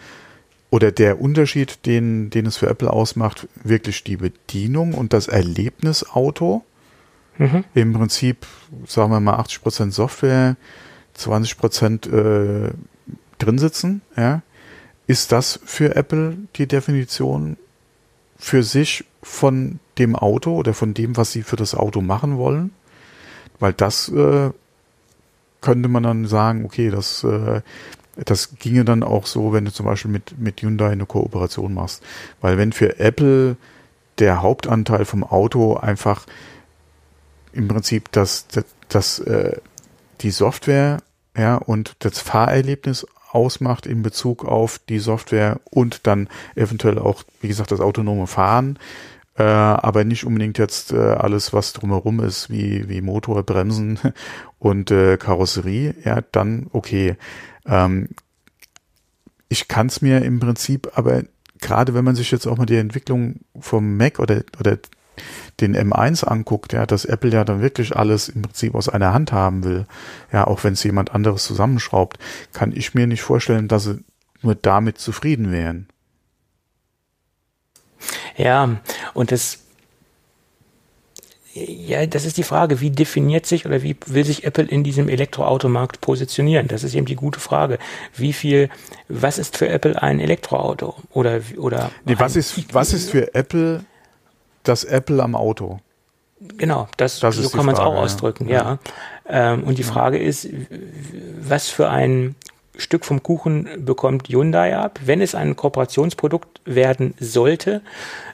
oder 0.68 0.92
der 0.92 1.20
Unterschied, 1.20 1.86
den, 1.86 2.28
den 2.28 2.44
es 2.44 2.58
für 2.58 2.68
Apple 2.68 2.92
ausmacht, 2.92 3.48
wirklich 3.64 4.04
die 4.04 4.16
Bedienung 4.16 4.92
und 4.92 5.14
das 5.14 5.28
Erlebnisauto? 5.28 6.64
Mhm. 7.38 7.64
Im 7.74 7.92
Prinzip, 7.92 8.46
sagen 8.86 9.10
wir 9.10 9.20
mal, 9.20 9.34
80 9.34 9.62
Prozent 9.62 9.94
Software, 9.94 10.56
20 11.14 11.58
Prozent 11.58 12.06
äh, 12.06 12.70
drin 13.38 13.58
sitzen. 13.58 14.02
Ja. 14.16 14.42
Ist 15.06 15.32
das 15.32 15.60
für 15.64 15.94
Apple 15.94 16.36
die 16.56 16.66
Definition 16.66 17.56
für 18.38 18.62
sich 18.62 19.04
von 19.22 19.78
dem 19.98 20.16
Auto 20.16 20.54
oder 20.54 20.74
von 20.74 20.94
dem, 20.94 21.16
was 21.16 21.32
sie 21.32 21.42
für 21.42 21.56
das 21.56 21.74
Auto 21.74 22.00
machen 22.00 22.38
wollen? 22.38 22.72
Weil 23.58 23.72
das 23.72 24.08
äh, 24.08 24.50
könnte 25.60 25.88
man 25.88 26.02
dann 26.02 26.26
sagen, 26.26 26.64
okay, 26.64 26.90
das, 26.90 27.24
äh, 27.24 27.62
das 28.16 28.58
ginge 28.58 28.84
dann 28.84 29.02
auch 29.02 29.26
so, 29.26 29.52
wenn 29.52 29.64
du 29.64 29.72
zum 29.72 29.86
Beispiel 29.86 30.10
mit, 30.10 30.38
mit 30.38 30.60
Hyundai 30.62 30.90
eine 30.90 31.06
Kooperation 31.06 31.74
machst. 31.74 32.02
Weil 32.40 32.58
wenn 32.58 32.72
für 32.72 32.98
Apple 32.98 33.56
der 34.18 34.42
Hauptanteil 34.42 35.04
vom 35.04 35.24
Auto 35.24 35.76
einfach 35.76 36.26
im 37.56 37.68
Prinzip 37.68 38.12
das, 38.12 38.46
das, 38.48 38.64
das 38.88 39.18
äh, 39.20 39.56
die 40.20 40.30
Software 40.30 40.98
ja, 41.36 41.56
und 41.56 41.96
das 42.00 42.20
Fahrerlebnis 42.20 43.06
ausmacht 43.30 43.86
in 43.86 44.02
Bezug 44.02 44.44
auf 44.44 44.78
die 44.78 44.98
Software 44.98 45.60
und 45.70 46.06
dann 46.06 46.28
eventuell 46.54 46.98
auch, 46.98 47.24
wie 47.40 47.48
gesagt, 47.48 47.70
das 47.70 47.80
autonome 47.80 48.26
Fahren, 48.26 48.78
äh, 49.36 49.42
aber 49.42 50.04
nicht 50.04 50.24
unbedingt 50.24 50.58
jetzt 50.58 50.92
äh, 50.92 50.96
alles, 50.96 51.52
was 51.52 51.74
drumherum 51.74 52.20
ist, 52.20 52.48
wie, 52.48 52.88
wie 52.88 53.02
Motor, 53.02 53.42
Bremsen 53.42 53.98
und 54.58 54.90
äh, 54.90 55.18
Karosserie, 55.18 55.94
ja, 56.04 56.22
dann 56.32 56.68
okay. 56.72 57.16
Ähm, 57.66 58.08
ich 59.48 59.68
kann 59.68 59.88
es 59.88 60.00
mir 60.00 60.22
im 60.22 60.40
Prinzip 60.40 60.90
aber 60.94 61.22
gerade 61.60 61.94
wenn 61.94 62.04
man 62.04 62.16
sich 62.16 62.30
jetzt 62.30 62.46
auch 62.46 62.56
mal 62.56 62.66
die 62.66 62.76
Entwicklung 62.76 63.40
vom 63.58 63.96
Mac 63.96 64.18
oder, 64.18 64.42
oder 64.58 64.78
den 65.60 65.76
M1 65.76 66.24
anguckt, 66.24 66.72
ja, 66.72 66.86
dass 66.86 67.04
Apple 67.04 67.30
ja 67.30 67.44
dann 67.44 67.62
wirklich 67.62 67.96
alles 67.96 68.28
im 68.28 68.42
Prinzip 68.42 68.74
aus 68.74 68.88
einer 68.88 69.12
Hand 69.12 69.32
haben 69.32 69.64
will, 69.64 69.86
ja, 70.32 70.46
auch 70.46 70.64
wenn 70.64 70.74
es 70.74 70.84
jemand 70.84 71.14
anderes 71.14 71.44
zusammenschraubt, 71.44 72.18
kann 72.52 72.72
ich 72.74 72.94
mir 72.94 73.06
nicht 73.06 73.22
vorstellen, 73.22 73.68
dass 73.68 73.84
sie 73.84 74.04
nur 74.42 74.54
damit 74.54 74.98
zufrieden 74.98 75.52
wären. 75.52 75.88
Ja, 78.36 78.76
und 79.14 79.32
das 79.32 79.60
ja, 81.64 82.04
das 82.04 82.26
ist 82.26 82.36
die 82.36 82.42
Frage, 82.42 82.80
wie 82.82 82.90
definiert 82.90 83.46
sich 83.46 83.64
oder 83.64 83.82
wie 83.82 83.96
will 84.04 84.24
sich 84.24 84.44
Apple 84.44 84.64
in 84.64 84.84
diesem 84.84 85.08
Elektroautomarkt 85.08 86.02
positionieren? 86.02 86.68
Das 86.68 86.84
ist 86.84 86.94
eben 86.94 87.06
die 87.06 87.16
gute 87.16 87.40
Frage. 87.40 87.78
Wie 88.14 88.34
viel, 88.34 88.68
was 89.08 89.38
ist 89.38 89.56
für 89.56 89.68
Apple 89.68 90.00
ein 90.02 90.20
Elektroauto? 90.20 90.96
Oder, 91.12 91.40
oder 91.56 91.90
nee, 92.04 92.16
was 92.18 92.36
ist, 92.36 92.74
was 92.74 92.92
ist 92.92 93.10
für 93.10 93.34
Apple 93.34 93.84
das 94.68 94.84
Apple 94.84 95.22
am 95.22 95.34
Auto. 95.34 95.80
Genau, 96.58 96.88
das, 96.96 97.20
das 97.20 97.36
so 97.36 97.48
kann 97.48 97.64
man 97.64 97.74
es 97.74 97.80
auch 97.80 97.96
ausdrücken, 97.96 98.48
ja. 98.48 98.78
ja. 99.26 99.52
Ähm, 99.52 99.64
und 99.64 99.78
die 99.78 99.82
Frage 99.82 100.18
ist, 100.18 100.48
was 101.40 101.68
für 101.68 101.88
ein 101.88 102.34
Stück 102.76 103.06
vom 103.06 103.22
Kuchen 103.22 103.68
bekommt 103.78 104.28
Hyundai 104.28 104.76
ab, 104.76 105.00
wenn 105.04 105.22
es 105.22 105.34
ein 105.34 105.56
Kooperationsprodukt 105.56 106.60
werden 106.66 107.14
sollte, 107.18 107.80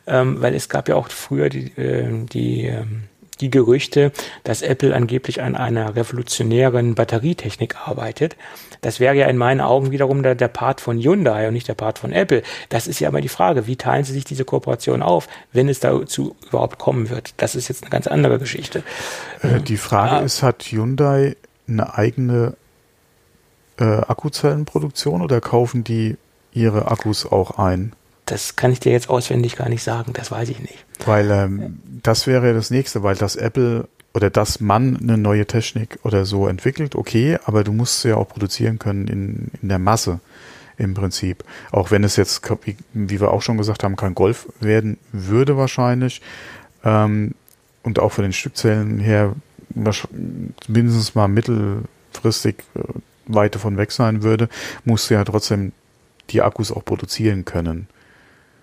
ähm, 0.06 0.42
weil 0.42 0.54
es 0.54 0.68
gab 0.68 0.88
ja 0.88 0.96
auch 0.96 1.08
früher 1.08 1.48
die, 1.48 1.66
äh, 1.78 2.08
die 2.26 2.66
ähm, 2.66 3.04
die 3.40 3.50
Gerüchte, 3.50 4.12
dass 4.44 4.62
Apple 4.62 4.94
angeblich 4.94 5.42
an 5.42 5.56
einer 5.56 5.96
revolutionären 5.96 6.94
Batterietechnik 6.94 7.76
arbeitet. 7.86 8.36
Das 8.80 9.00
wäre 9.00 9.14
ja 9.14 9.26
in 9.26 9.36
meinen 9.36 9.60
Augen 9.60 9.90
wiederum 9.90 10.22
der, 10.22 10.34
der 10.34 10.48
Part 10.48 10.80
von 10.80 10.98
Hyundai 10.98 11.46
und 11.46 11.54
nicht 11.54 11.68
der 11.68 11.74
Part 11.74 11.98
von 11.98 12.12
Apple. 12.12 12.42
Das 12.68 12.86
ist 12.86 13.00
ja 13.00 13.08
immer 13.08 13.20
die 13.20 13.28
Frage, 13.28 13.66
wie 13.66 13.76
teilen 13.76 14.04
sie 14.04 14.12
sich 14.12 14.24
diese 14.24 14.44
Kooperation 14.44 15.02
auf, 15.02 15.28
wenn 15.52 15.68
es 15.68 15.80
dazu 15.80 16.36
überhaupt 16.48 16.78
kommen 16.78 17.10
wird. 17.10 17.34
Das 17.36 17.54
ist 17.54 17.68
jetzt 17.68 17.84
eine 17.84 17.90
ganz 17.90 18.06
andere 18.06 18.38
Geschichte. 18.38 18.82
Äh, 19.42 19.60
die 19.60 19.76
Frage 19.76 20.16
ah. 20.16 20.20
ist, 20.20 20.42
hat 20.42 20.62
Hyundai 20.64 21.36
eine 21.68 21.94
eigene 21.94 22.54
äh, 23.78 23.84
Akkuzellenproduktion 23.84 25.22
oder 25.22 25.40
kaufen 25.40 25.84
die 25.84 26.16
ihre 26.52 26.90
Akkus 26.90 27.24
auch 27.24 27.58
ein? 27.58 27.92
Das 28.26 28.56
kann 28.56 28.72
ich 28.72 28.80
dir 28.80 28.92
jetzt 28.92 29.10
auswendig 29.10 29.56
gar 29.56 29.68
nicht 29.68 29.82
sagen, 29.82 30.12
das 30.12 30.30
weiß 30.30 30.48
ich 30.48 30.60
nicht. 30.60 30.84
Weil 31.04 31.30
ähm, 31.30 31.80
das 32.02 32.26
wäre 32.26 32.54
das 32.54 32.70
nächste, 32.70 33.02
weil 33.02 33.16
das 33.16 33.36
Apple 33.36 33.88
oder 34.14 34.30
dass 34.30 34.60
man 34.60 34.96
eine 34.96 35.16
neue 35.16 35.46
Technik 35.46 35.98
oder 36.02 36.24
so 36.24 36.46
entwickelt, 36.46 36.94
okay, 36.94 37.38
aber 37.44 37.64
du 37.64 37.72
musst 37.72 38.02
sie 38.02 38.10
ja 38.10 38.16
auch 38.16 38.28
produzieren 38.28 38.78
können 38.78 39.08
in, 39.08 39.50
in 39.60 39.68
der 39.68 39.78
Masse 39.78 40.20
im 40.76 40.94
Prinzip. 40.94 41.44
Auch 41.70 41.90
wenn 41.90 42.04
es 42.04 42.16
jetzt, 42.16 42.42
wie, 42.64 42.76
wie 42.92 43.20
wir 43.20 43.30
auch 43.30 43.42
schon 43.42 43.56
gesagt 43.56 43.84
haben, 43.84 43.96
kein 43.96 44.14
Golf 44.14 44.48
werden 44.60 44.98
würde 45.12 45.56
wahrscheinlich. 45.56 46.20
Ähm, 46.84 47.34
und 47.82 47.98
auch 47.98 48.12
von 48.12 48.22
den 48.22 48.32
Stückzellen 48.32 48.98
her 48.98 49.34
mindestens 50.68 51.14
mal 51.14 51.28
mittelfristig 51.28 52.56
äh, 52.74 52.80
weit 53.26 53.54
davon 53.54 53.76
weg 53.76 53.92
sein 53.92 54.22
würde, 54.22 54.48
musst 54.84 55.10
du 55.10 55.14
ja 55.14 55.24
trotzdem 55.24 55.72
die 56.30 56.42
Akkus 56.42 56.70
auch 56.70 56.84
produzieren 56.84 57.44
können. 57.44 57.88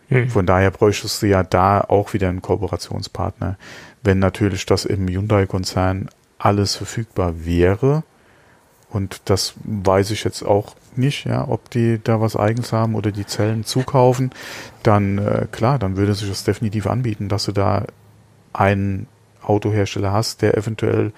Hm. 0.10 0.30
Von 0.30 0.46
daher 0.46 0.72
bräuchtest 0.72 1.22
du 1.22 1.28
ja 1.28 1.44
da 1.44 1.82
auch 1.82 2.14
wieder 2.14 2.30
einen 2.30 2.42
Kooperationspartner. 2.42 3.58
Wenn 4.04 4.20
natürlich 4.20 4.66
das 4.66 4.86
im 4.86 5.08
Hyundai-Konzern 5.08 6.10
alles 6.38 6.76
verfügbar 6.76 7.46
wäre, 7.46 8.04
und 8.90 9.22
das 9.26 9.54
weiß 9.64 10.10
ich 10.12 10.24
jetzt 10.24 10.42
auch 10.42 10.76
nicht, 10.96 11.26
ja, 11.26 11.48
ob 11.48 11.70
die 11.70 12.00
da 12.04 12.22
was 12.22 12.36
eigens 12.36 12.74
haben 12.74 12.96
oder 12.96 13.12
die 13.12 13.28
Zellen 13.28 13.64
zukaufen, 13.64 14.32
dann 14.82 15.20
äh, 15.20 15.48
klar, 15.52 15.78
dann 15.78 15.96
würde 15.96 16.16
sich 16.16 16.28
das 16.28 16.44
definitiv 16.44 16.88
anbieten, 16.88 17.30
dass 17.30 17.46
du 17.46 17.52
da 17.52 17.86
einen 18.52 19.08
Autohersteller 19.44 20.12
hast, 20.12 20.42
der 20.42 20.58
eventuell 20.58 21.14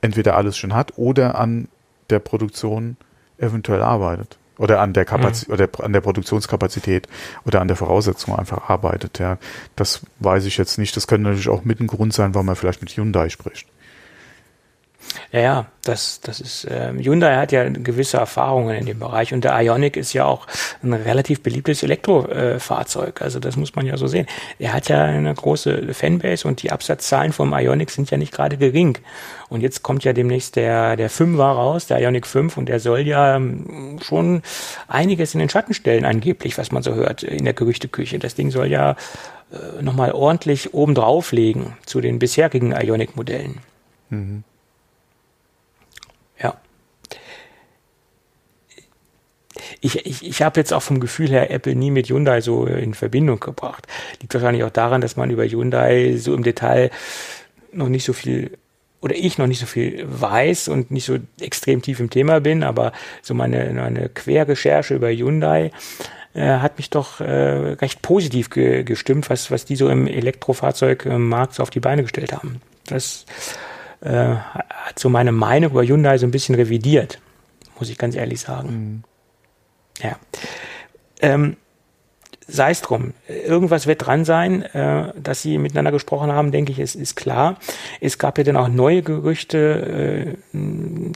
entweder 0.00 0.36
alles 0.36 0.56
schon 0.56 0.74
hat 0.74 0.96
oder 0.96 1.38
an 1.38 1.66
der 2.08 2.20
Produktion 2.20 2.96
eventuell 3.36 3.82
arbeitet 3.82 4.39
oder 4.60 4.80
an 4.80 4.92
der 4.92 5.06
Kapazität 5.06 5.48
mhm. 5.48 5.54
oder 5.54 5.84
an 5.84 5.92
der 5.94 6.02
Produktionskapazität 6.02 7.08
oder 7.46 7.62
an 7.62 7.68
der 7.68 7.78
Voraussetzung 7.78 8.38
einfach 8.38 8.68
arbeitet. 8.68 9.18
Ja, 9.18 9.38
das 9.74 10.02
weiß 10.18 10.44
ich 10.44 10.58
jetzt 10.58 10.76
nicht. 10.76 10.94
Das 10.96 11.06
könnte 11.06 11.24
natürlich 11.24 11.48
auch 11.48 11.64
mit 11.64 11.80
ein 11.80 11.86
Grund 11.86 12.12
sein, 12.12 12.34
warum 12.34 12.46
man 12.46 12.56
vielleicht 12.56 12.82
mit 12.82 12.90
Hyundai 12.90 13.30
spricht. 13.30 13.66
Ja, 15.32 15.40
ja, 15.40 15.66
das, 15.84 16.20
das 16.20 16.40
ist, 16.40 16.64
äh, 16.64 16.92
Hyundai 16.92 17.36
hat 17.36 17.52
ja 17.52 17.68
gewisse 17.68 18.16
Erfahrungen 18.16 18.76
in 18.76 18.86
dem 18.86 18.98
Bereich 18.98 19.32
und 19.32 19.44
der 19.44 19.58
Ionic 19.60 19.96
ist 19.96 20.12
ja 20.12 20.24
auch 20.24 20.46
ein 20.82 20.92
relativ 20.92 21.42
beliebtes 21.42 21.82
Elektrofahrzeug. 21.82 23.20
Äh, 23.20 23.24
also 23.24 23.38
das 23.40 23.56
muss 23.56 23.74
man 23.74 23.86
ja 23.86 23.96
so 23.96 24.06
sehen. 24.06 24.26
Er 24.58 24.72
hat 24.72 24.88
ja 24.88 25.04
eine 25.04 25.32
große 25.32 25.94
Fanbase 25.94 26.46
und 26.46 26.62
die 26.62 26.72
Absatzzahlen 26.72 27.32
vom 27.32 27.52
Ionic 27.52 27.90
sind 27.90 28.10
ja 28.10 28.18
nicht 28.18 28.32
gerade 28.32 28.56
gering. 28.56 28.98
Und 29.48 29.62
jetzt 29.62 29.82
kommt 29.82 30.04
ja 30.04 30.12
demnächst 30.12 30.56
der, 30.56 30.96
der 30.96 31.10
5er 31.10 31.42
raus, 31.42 31.86
der 31.86 32.00
Ionic 32.00 32.26
5 32.26 32.56
und 32.56 32.68
der 32.68 32.80
soll 32.80 33.00
ja 33.00 33.36
ähm, 33.36 33.98
schon 34.02 34.42
einiges 34.88 35.34
in 35.34 35.40
den 35.40 35.48
Schatten 35.48 35.74
stellen, 35.74 36.04
angeblich, 36.04 36.58
was 36.58 36.72
man 36.72 36.82
so 36.82 36.94
hört 36.94 37.22
in 37.22 37.44
der 37.44 37.54
Gerüchteküche. 37.54 38.18
Das 38.18 38.34
Ding 38.34 38.50
soll 38.50 38.66
ja 38.66 38.96
äh, 39.52 39.82
nochmal 39.82 40.12
ordentlich 40.12 40.74
oben 40.74 40.94
drauflegen 40.94 41.76
zu 41.86 42.00
den 42.00 42.18
bisherigen 42.18 42.72
Ionic-Modellen. 42.72 43.58
Mhm. 44.10 44.44
Ich, 49.80 50.06
ich, 50.06 50.26
ich 50.26 50.42
habe 50.42 50.60
jetzt 50.60 50.72
auch 50.72 50.82
vom 50.82 51.00
Gefühl 51.00 51.30
her 51.30 51.50
Apple 51.50 51.74
nie 51.74 51.90
mit 51.90 52.08
Hyundai 52.08 52.40
so 52.40 52.66
in 52.66 52.94
Verbindung 52.94 53.40
gebracht. 53.40 53.86
Liegt 54.20 54.34
wahrscheinlich 54.34 54.64
auch 54.64 54.70
daran, 54.70 55.00
dass 55.00 55.16
man 55.16 55.30
über 55.30 55.46
Hyundai 55.46 56.16
so 56.16 56.34
im 56.34 56.42
Detail 56.42 56.90
noch 57.72 57.88
nicht 57.88 58.04
so 58.04 58.12
viel 58.12 58.52
oder 59.00 59.14
ich 59.14 59.38
noch 59.38 59.46
nicht 59.46 59.60
so 59.60 59.66
viel 59.66 60.04
weiß 60.06 60.68
und 60.68 60.90
nicht 60.90 61.06
so 61.06 61.16
extrem 61.40 61.80
tief 61.82 62.00
im 62.00 62.10
Thema 62.10 62.40
bin, 62.40 62.62
aber 62.62 62.92
so 63.22 63.34
meine, 63.34 63.72
meine 63.72 64.10
Querrecherche 64.10 64.94
über 64.94 65.10
Hyundai 65.10 65.70
äh, 66.34 66.58
hat 66.58 66.76
mich 66.76 66.90
doch 66.90 67.20
äh, 67.20 67.24
recht 67.80 68.02
positiv 68.02 68.50
ge 68.50 68.84
gestimmt, 68.84 69.30
was, 69.30 69.50
was 69.50 69.64
die 69.64 69.76
so 69.76 69.88
im 69.88 70.06
Elektrofahrzeugmarkt 70.06 71.54
so 71.54 71.62
auf 71.62 71.70
die 71.70 71.80
Beine 71.80 72.02
gestellt 72.02 72.32
haben. 72.32 72.60
Das 72.86 73.24
äh, 74.00 74.34
hat 74.36 74.98
so 74.98 75.08
meine 75.08 75.32
Meinung 75.32 75.72
über 75.72 75.82
Hyundai 75.82 76.18
so 76.18 76.26
ein 76.26 76.30
bisschen 76.30 76.54
revidiert, 76.54 77.18
muss 77.78 77.90
ich 77.90 77.98
ganz 77.98 78.14
ehrlich 78.16 78.40
sagen. 78.40 78.68
Mhm. 78.68 79.09
Ja. 80.02 80.16
Ähm, 81.20 81.56
sei 82.50 82.70
es 82.70 82.82
drum. 82.82 83.14
Irgendwas 83.28 83.86
wird 83.86 84.06
dran 84.06 84.24
sein, 84.24 84.62
äh, 84.62 85.12
dass 85.16 85.42
sie 85.42 85.58
miteinander 85.58 85.92
gesprochen 85.92 86.32
haben, 86.32 86.52
denke 86.52 86.72
ich, 86.72 86.78
ist, 86.78 86.94
ist 86.94 87.14
klar. 87.14 87.56
Es 88.00 88.18
gab 88.18 88.38
ja 88.38 88.44
dann 88.44 88.56
auch 88.56 88.68
neue 88.68 89.02
Gerüchte, 89.02 90.36
äh, 90.52 90.58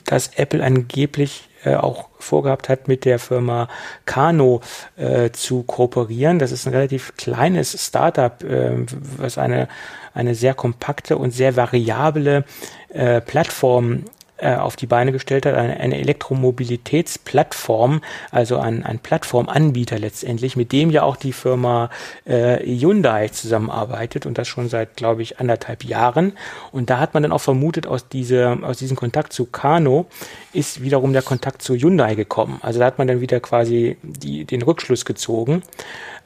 dass 0.05 0.31
Apple 0.35 0.63
angeblich 0.63 1.49
äh, 1.63 1.75
auch 1.75 2.09
vorgehabt 2.19 2.69
hat, 2.69 2.87
mit 2.87 3.05
der 3.05 3.19
Firma 3.19 3.67
Kano 4.05 4.61
äh, 4.97 5.31
zu 5.31 5.63
kooperieren. 5.63 6.39
Das 6.39 6.51
ist 6.51 6.67
ein 6.67 6.73
relativ 6.73 7.15
kleines 7.17 7.85
Startup, 7.85 8.41
äh, 8.43 8.85
was 9.17 9.37
eine, 9.37 9.67
eine 10.13 10.35
sehr 10.35 10.53
kompakte 10.53 11.17
und 11.17 11.31
sehr 11.31 11.55
variable 11.55 12.45
äh, 12.89 13.19
Plattform 13.21 14.05
äh, 14.37 14.55
auf 14.55 14.75
die 14.75 14.87
Beine 14.87 15.11
gestellt 15.11 15.45
hat, 15.45 15.55
eine, 15.55 15.79
eine 15.79 15.97
Elektromobilitätsplattform, 15.97 18.01
also 18.31 18.57
ein, 18.57 18.83
ein 18.83 18.99
Plattformanbieter 18.99 19.97
letztendlich, 19.97 20.55
mit 20.55 20.71
dem 20.71 20.91
ja 20.91 21.03
auch 21.03 21.15
die 21.15 21.33
Firma 21.33 21.89
äh, 22.25 22.57
Hyundai 22.65 23.29
zusammenarbeitet 23.29 24.25
und 24.25 24.37
das 24.37 24.47
schon 24.47 24.69
seit, 24.69 24.95
glaube 24.95 25.21
ich, 25.21 25.39
anderthalb 25.39 25.83
Jahren. 25.83 26.33
Und 26.71 26.89
da 26.89 26.99
hat 26.99 27.13
man 27.13 27.23
dann 27.23 27.31
auch 27.31 27.41
vermutet, 27.41 27.87
aus, 27.87 28.07
diese, 28.09 28.57
aus 28.61 28.77
diesem 28.77 28.97
Kontakt 28.97 29.33
zu 29.33 29.45
Kano 29.45 30.07
ist 30.53 30.81
wiederum 30.81 31.13
der 31.13 31.21
Kontakt 31.21 31.61
zu 31.61 31.75
Hyundai 31.75 32.15
gekommen. 32.15 32.59
Also 32.61 32.79
da 32.79 32.85
hat 32.85 32.97
man 32.97 33.07
dann 33.07 33.21
wieder 33.21 33.39
quasi 33.39 33.97
die, 34.03 34.45
den 34.45 34.61
Rückschluss 34.61 35.05
gezogen. 35.05 35.63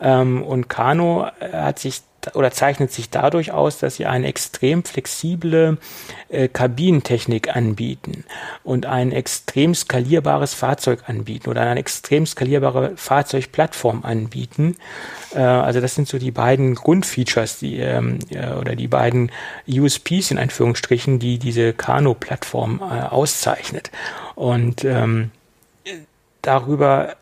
Ähm, 0.01 0.43
und 0.43 0.69
Kano 0.69 1.27
äh, 1.39 1.51
hat 1.51 1.79
sich 1.79 2.01
oder 2.35 2.51
zeichnet 2.51 2.91
sich 2.91 3.09
dadurch 3.09 3.51
aus, 3.51 3.79
dass 3.79 3.95
sie 3.95 4.05
eine 4.05 4.27
extrem 4.27 4.83
flexible 4.83 5.77
äh, 6.29 6.47
Kabinentechnik 6.47 7.55
anbieten 7.55 8.23
und 8.63 8.85
ein 8.85 9.11
extrem 9.11 9.75
skalierbares 9.75 10.53
Fahrzeug 10.53 11.03
anbieten 11.07 11.49
oder 11.49 11.61
eine 11.61 11.79
extrem 11.79 12.25
skalierbare 12.25 12.93
Fahrzeugplattform 12.95 14.03
anbieten. 14.03 14.75
Äh, 15.33 15.39
also 15.39 15.81
das 15.81 15.95
sind 15.95 16.07
so 16.07 16.17
die 16.17 16.31
beiden 16.31 16.75
Grundfeatures, 16.75 17.59
die 17.59 17.77
ähm, 17.79 18.19
äh, 18.29 18.51
oder 18.53 18.75
die 18.75 18.87
beiden 18.87 19.31
USPs 19.67 20.31
in 20.31 20.37
Anführungsstrichen, 20.37 21.19
die 21.19 21.39
diese 21.39 21.73
Kano-Plattform 21.73 22.81
äh, 22.81 23.01
auszeichnet. 23.03 23.91
Und 24.35 24.83
ähm, 24.85 25.31
darüber 26.41 27.15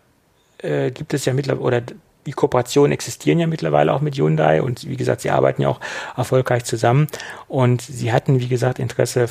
äh, 0.60 0.92
gibt 0.92 1.14
es 1.14 1.26
ja 1.26 1.34
mittlerweile 1.34 1.66
oder 1.66 1.82
die 2.28 2.34
Kooperationen 2.34 2.92
existieren 2.92 3.40
ja 3.40 3.48
mittlerweile 3.48 3.94
auch 3.94 4.02
mit 4.02 4.16
Hyundai 4.18 4.62
und 4.62 4.88
wie 4.88 4.98
gesagt, 4.98 5.22
sie 5.22 5.30
arbeiten 5.30 5.62
ja 5.62 5.70
auch 5.70 5.80
erfolgreich 6.16 6.66
zusammen 6.66 7.08
und 7.48 7.82
sie 7.82 8.12
hatten, 8.12 8.42
wie 8.42 8.50
gesagt, 8.50 8.80
Interesse 8.80 9.28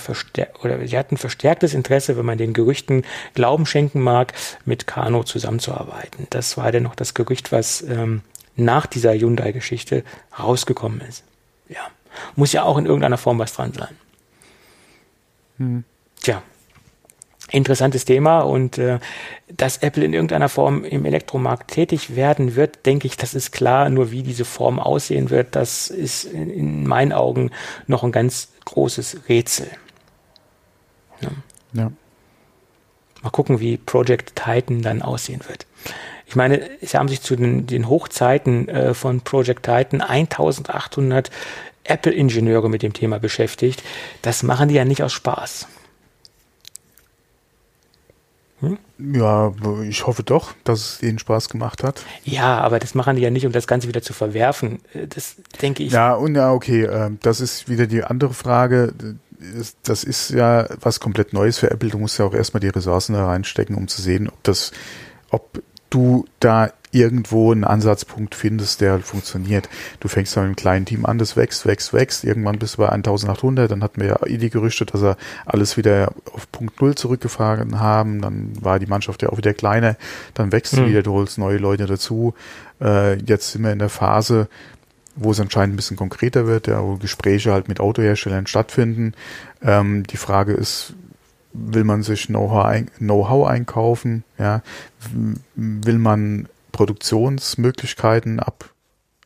oder 0.62 0.86
sie 0.86 0.98
hatten 0.98 1.18
verstärktes 1.18 1.74
Interesse, 1.74 2.16
wenn 2.16 2.24
man 2.24 2.38
den 2.38 2.54
Gerüchten 2.54 3.04
Glauben 3.34 3.66
schenken 3.66 4.00
mag, 4.00 4.32
mit 4.64 4.86
Kano 4.86 5.24
zusammenzuarbeiten. 5.24 6.26
Das 6.30 6.56
war 6.56 6.72
dann 6.72 6.84
noch 6.84 6.94
das 6.94 7.12
Gerücht, 7.12 7.52
was 7.52 7.82
ähm, 7.82 8.22
nach 8.56 8.86
dieser 8.86 9.12
Hyundai-Geschichte 9.12 10.02
rausgekommen 10.38 11.02
ist. 11.02 11.22
Ja, 11.68 11.86
muss 12.34 12.52
ja 12.52 12.62
auch 12.62 12.78
in 12.78 12.86
irgendeiner 12.86 13.18
Form 13.18 13.38
was 13.38 13.52
dran 13.52 13.74
sein. 13.74 13.94
Hm. 15.58 15.84
Tja, 16.22 16.42
interessantes 17.50 18.04
Thema 18.04 18.40
und 18.40 18.78
äh, 18.78 18.98
dass 19.48 19.78
Apple 19.78 20.04
in 20.04 20.12
irgendeiner 20.12 20.48
Form 20.48 20.84
im 20.84 21.04
Elektromarkt 21.04 21.70
tätig 21.70 22.16
werden 22.16 22.56
wird, 22.56 22.86
denke 22.86 23.06
ich, 23.06 23.16
das 23.16 23.34
ist 23.34 23.52
klar. 23.52 23.88
Nur 23.88 24.10
wie 24.10 24.22
diese 24.22 24.44
Form 24.44 24.80
aussehen 24.80 25.30
wird, 25.30 25.54
das 25.54 25.88
ist 25.88 26.24
in, 26.24 26.50
in 26.50 26.86
meinen 26.86 27.12
Augen 27.12 27.50
noch 27.86 28.02
ein 28.02 28.12
ganz 28.12 28.48
großes 28.64 29.28
Rätsel. 29.28 29.68
Ja. 31.20 31.30
ja. 31.74 31.92
Mal 33.22 33.30
gucken, 33.30 33.60
wie 33.60 33.76
Project 33.76 34.34
Titan 34.34 34.82
dann 34.82 35.02
aussehen 35.02 35.40
wird. 35.48 35.66
Ich 36.26 36.34
meine, 36.34 36.68
sie 36.82 36.96
haben 36.96 37.08
sich 37.08 37.22
zu 37.22 37.36
den, 37.36 37.66
den 37.66 37.88
Hochzeiten 37.88 38.68
äh, 38.68 38.94
von 38.94 39.20
Project 39.20 39.62
Titan 39.62 40.00
1800 40.00 41.30
Apple-Ingenieure 41.84 42.68
mit 42.68 42.82
dem 42.82 42.92
Thema 42.92 43.20
beschäftigt. 43.20 43.84
Das 44.22 44.42
machen 44.42 44.68
die 44.68 44.74
ja 44.74 44.84
nicht 44.84 45.04
aus 45.04 45.12
Spaß. 45.12 45.68
Hm? 48.60 48.78
Ja, 48.98 49.52
ich 49.82 50.06
hoffe 50.06 50.22
doch, 50.22 50.54
dass 50.64 50.78
es 50.78 51.02
ihnen 51.02 51.18
Spaß 51.18 51.50
gemacht 51.50 51.82
hat. 51.84 52.02
Ja, 52.24 52.58
aber 52.58 52.78
das 52.78 52.94
machen 52.94 53.16
die 53.16 53.22
ja 53.22 53.30
nicht, 53.30 53.44
um 53.44 53.52
das 53.52 53.66
Ganze 53.66 53.88
wieder 53.88 54.00
zu 54.00 54.14
verwerfen. 54.14 54.80
Äh, 54.94 55.06
das 55.06 55.36
denke 55.60 55.82
ich. 55.82 55.92
Ja, 55.92 56.14
und 56.14 56.34
ja, 56.34 56.52
okay, 56.52 56.84
ähm, 56.84 57.18
das 57.22 57.40
ist 57.40 57.68
wieder 57.68 57.86
die 57.86 58.02
andere 58.02 58.32
Frage. 58.32 58.94
Das 59.82 60.02
ist 60.02 60.30
ja 60.30 60.66
was 60.80 61.00
komplett 61.00 61.34
Neues 61.34 61.58
für 61.58 61.70
Apple. 61.70 61.90
Du 61.90 61.98
musst 61.98 62.18
ja 62.18 62.24
auch 62.24 62.32
erstmal 62.32 62.60
die 62.60 62.68
Ressourcen 62.68 63.12
da 63.12 63.26
reinstecken, 63.26 63.76
um 63.76 63.86
zu 63.86 64.00
sehen, 64.00 64.28
ob 64.28 64.42
das, 64.42 64.72
ob 65.30 65.62
du 65.90 66.24
da 66.40 66.70
irgendwo 66.96 67.52
einen 67.52 67.64
Ansatzpunkt 67.64 68.34
findest, 68.34 68.80
der 68.80 68.92
halt 68.92 69.04
funktioniert. 69.04 69.68
Du 70.00 70.08
fängst 70.08 70.34
mit 70.36 70.44
einem 70.44 70.56
kleinen 70.56 70.86
Team 70.86 71.04
an, 71.04 71.18
das 71.18 71.36
wächst, 71.36 71.66
wächst, 71.66 71.92
wächst. 71.92 72.24
Irgendwann 72.24 72.58
bist 72.58 72.74
du 72.74 72.78
bei 72.78 72.88
1800, 72.88 73.70
dann 73.70 73.82
hatten 73.82 74.00
wir 74.00 74.08
ja 74.08 74.26
eh 74.26 74.38
die 74.38 74.50
Gerüchte, 74.50 74.86
dass 74.86 75.02
er 75.02 75.16
alles 75.44 75.76
wieder 75.76 76.12
auf 76.32 76.50
Punkt 76.50 76.80
Null 76.80 76.94
zurückgefahren 76.94 77.78
haben. 77.78 78.22
Dann 78.22 78.52
war 78.60 78.78
die 78.78 78.86
Mannschaft 78.86 79.22
ja 79.22 79.28
auch 79.28 79.36
wieder 79.36 79.54
kleiner. 79.54 79.96
Dann 80.34 80.52
wächst 80.52 80.76
mhm. 80.76 80.86
wieder, 80.86 81.02
du 81.02 81.12
holst 81.12 81.38
neue 81.38 81.58
Leute 81.58 81.86
dazu. 81.86 82.34
Äh, 82.80 83.16
jetzt 83.22 83.52
sind 83.52 83.62
wir 83.62 83.72
in 83.72 83.78
der 83.78 83.90
Phase, 83.90 84.48
wo 85.14 85.30
es 85.30 85.40
anscheinend 85.40 85.74
ein 85.74 85.76
bisschen 85.76 85.96
konkreter 85.96 86.46
wird, 86.46 86.66
ja, 86.66 86.82
wo 86.82 86.96
Gespräche 86.96 87.52
halt 87.52 87.68
mit 87.68 87.80
Autoherstellern 87.80 88.46
stattfinden. 88.46 89.14
Ähm, 89.62 90.04
die 90.04 90.16
Frage 90.16 90.52
ist, 90.52 90.94
will 91.52 91.84
man 91.84 92.02
sich 92.02 92.26
Know-how 92.26 92.64
ein, 92.64 92.90
Know 92.98 93.44
einkaufen? 93.44 94.24
Ja, 94.38 94.62
will 95.54 95.98
man 95.98 96.48
Produktionsmöglichkeiten 96.76 98.38
ab 98.38 98.70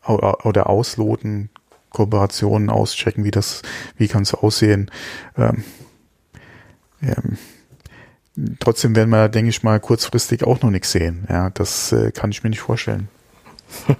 oder 0.06 0.70
ausloten, 0.70 1.50
Kooperationen 1.90 2.70
auschecken, 2.70 3.24
wie 3.24 3.32
das, 3.32 3.62
wie 3.96 4.06
kann 4.06 4.22
es 4.22 4.32
aussehen. 4.34 4.88
Ähm, 5.36 5.64
ähm, 7.02 7.38
trotzdem 8.60 8.94
werden 8.94 9.10
wir, 9.10 9.28
denke 9.28 9.50
ich 9.50 9.64
mal, 9.64 9.80
kurzfristig 9.80 10.44
auch 10.44 10.62
noch 10.62 10.70
nichts 10.70 10.92
sehen. 10.92 11.26
Ja, 11.28 11.50
das 11.50 11.90
äh, 11.90 12.12
kann 12.12 12.30
ich 12.30 12.42
mir 12.44 12.50
nicht 12.50 12.60
vorstellen. 12.60 13.08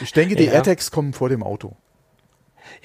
Ich 0.00 0.14
denke, 0.14 0.34
die 0.34 0.44
Ja. 0.44 0.52
AirTags 0.52 0.90
kommen 0.90 1.12
vor 1.12 1.28
dem 1.28 1.42
Auto. 1.42 1.76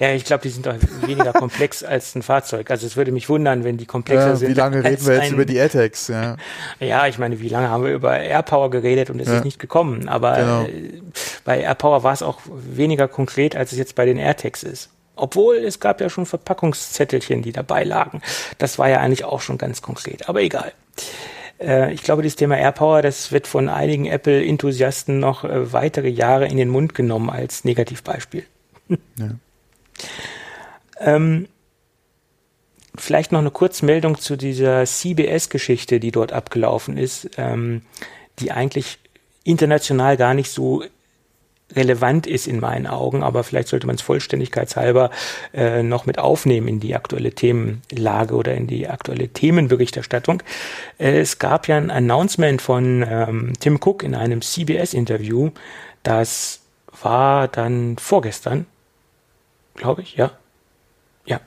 Ja, 0.00 0.12
ich 0.12 0.24
glaube, 0.24 0.42
die 0.42 0.48
sind 0.48 0.64
doch 0.66 0.74
weniger 1.06 1.32
komplex 1.32 1.84
als 1.84 2.14
ein 2.16 2.22
Fahrzeug. 2.22 2.70
Also 2.70 2.86
es 2.86 2.96
würde 2.96 3.12
mich 3.12 3.28
wundern, 3.28 3.62
wenn 3.64 3.76
die 3.76 3.86
komplexer 3.86 4.28
Ja, 4.30 4.36
sind. 4.36 4.48
wie 4.48 4.54
lange 4.54 4.82
reden 4.82 5.06
wir 5.06 5.14
jetzt 5.14 5.22
ein, 5.26 5.34
über 5.34 5.44
die 5.44 5.56
AirTags? 5.56 6.08
Ja. 6.08 6.36
Ja, 6.80 7.06
ich 7.06 7.18
meine, 7.18 7.38
wie 7.38 7.48
lange 7.50 7.68
haben 7.68 7.84
wir 7.84 7.92
über 7.92 8.18
AirPower 8.18 8.70
geredet 8.70 9.10
und 9.10 9.20
es 9.20 9.28
Ja. 9.28 9.36
ist 9.36 9.44
nicht 9.44 9.58
gekommen. 9.58 10.08
Aber 10.08 10.36
Genau. 10.36 10.62
äh, 10.64 11.02
bei 11.44 11.60
AirPower 11.60 12.02
war 12.02 12.12
es 12.14 12.22
auch 12.22 12.40
weniger 12.46 13.06
konkret, 13.08 13.54
als 13.54 13.72
es 13.72 13.78
jetzt 13.78 13.94
bei 13.94 14.06
den 14.06 14.16
AirTags 14.16 14.62
ist. 14.62 14.88
Obwohl 15.16 15.56
es 15.56 15.80
gab 15.80 16.00
ja 16.00 16.08
schon 16.08 16.24
Verpackungszettelchen, 16.24 17.42
die 17.42 17.52
dabei 17.52 17.84
lagen. 17.84 18.22
Das 18.56 18.78
war 18.78 18.88
ja 18.88 19.00
eigentlich 19.00 19.24
auch 19.24 19.42
schon 19.42 19.58
ganz 19.58 19.82
konkret. 19.82 20.28
Aber 20.30 20.40
egal. 20.40 20.72
Äh, 21.60 21.92
Ich 21.92 22.02
glaube, 22.02 22.22
das 22.22 22.36
Thema 22.36 22.56
AirPower, 22.56 23.02
das 23.02 23.30
wird 23.32 23.46
von 23.46 23.68
einigen 23.68 24.06
Apple-Enthusiasten 24.06 25.18
noch 25.18 25.44
äh, 25.44 25.74
weitere 25.74 26.08
Jahre 26.08 26.46
in 26.48 26.56
den 26.56 26.70
Mund 26.70 26.94
genommen 26.94 27.28
als 27.28 27.64
Negativbeispiel. 27.64 28.44
Ja. 28.88 28.96
Ähm, 30.98 31.48
vielleicht 32.96 33.32
noch 33.32 33.40
eine 33.40 33.50
Kurzmeldung 33.50 34.18
zu 34.18 34.36
dieser 34.36 34.84
CBS-Geschichte, 34.84 36.00
die 36.00 36.12
dort 36.12 36.32
abgelaufen 36.32 36.96
ist, 36.96 37.30
ähm, 37.38 37.82
die 38.38 38.52
eigentlich 38.52 38.98
international 39.44 40.16
gar 40.16 40.34
nicht 40.34 40.50
so 40.50 40.82
relevant 41.74 42.26
ist 42.26 42.46
in 42.46 42.60
meinen 42.60 42.86
Augen, 42.86 43.22
aber 43.22 43.44
vielleicht 43.44 43.68
sollte 43.68 43.86
man 43.86 43.96
es 43.96 44.02
vollständigkeitshalber 44.02 45.10
äh, 45.54 45.82
noch 45.82 46.06
mit 46.06 46.18
aufnehmen 46.18 46.68
in 46.68 46.80
die 46.80 46.96
aktuelle 46.96 47.32
Themenlage 47.32 48.34
oder 48.34 48.54
in 48.54 48.66
die 48.66 48.88
aktuelle 48.88 49.28
Themenberichterstattung. 49.28 50.42
Äh, 50.98 51.20
es 51.20 51.38
gab 51.38 51.68
ja 51.68 51.76
ein 51.76 51.90
Announcement 51.90 52.60
von 52.60 53.04
ähm, 53.08 53.52
Tim 53.60 53.78
Cook 53.80 54.02
in 54.02 54.14
einem 54.14 54.42
CBS-Interview, 54.42 55.50
das 56.02 56.60
war 57.02 57.48
dann 57.48 57.96
vorgestern, 57.98 58.66
glaube 59.80 60.02
ich, 60.02 60.16
ja, 60.16 60.30
ja, 61.24 61.40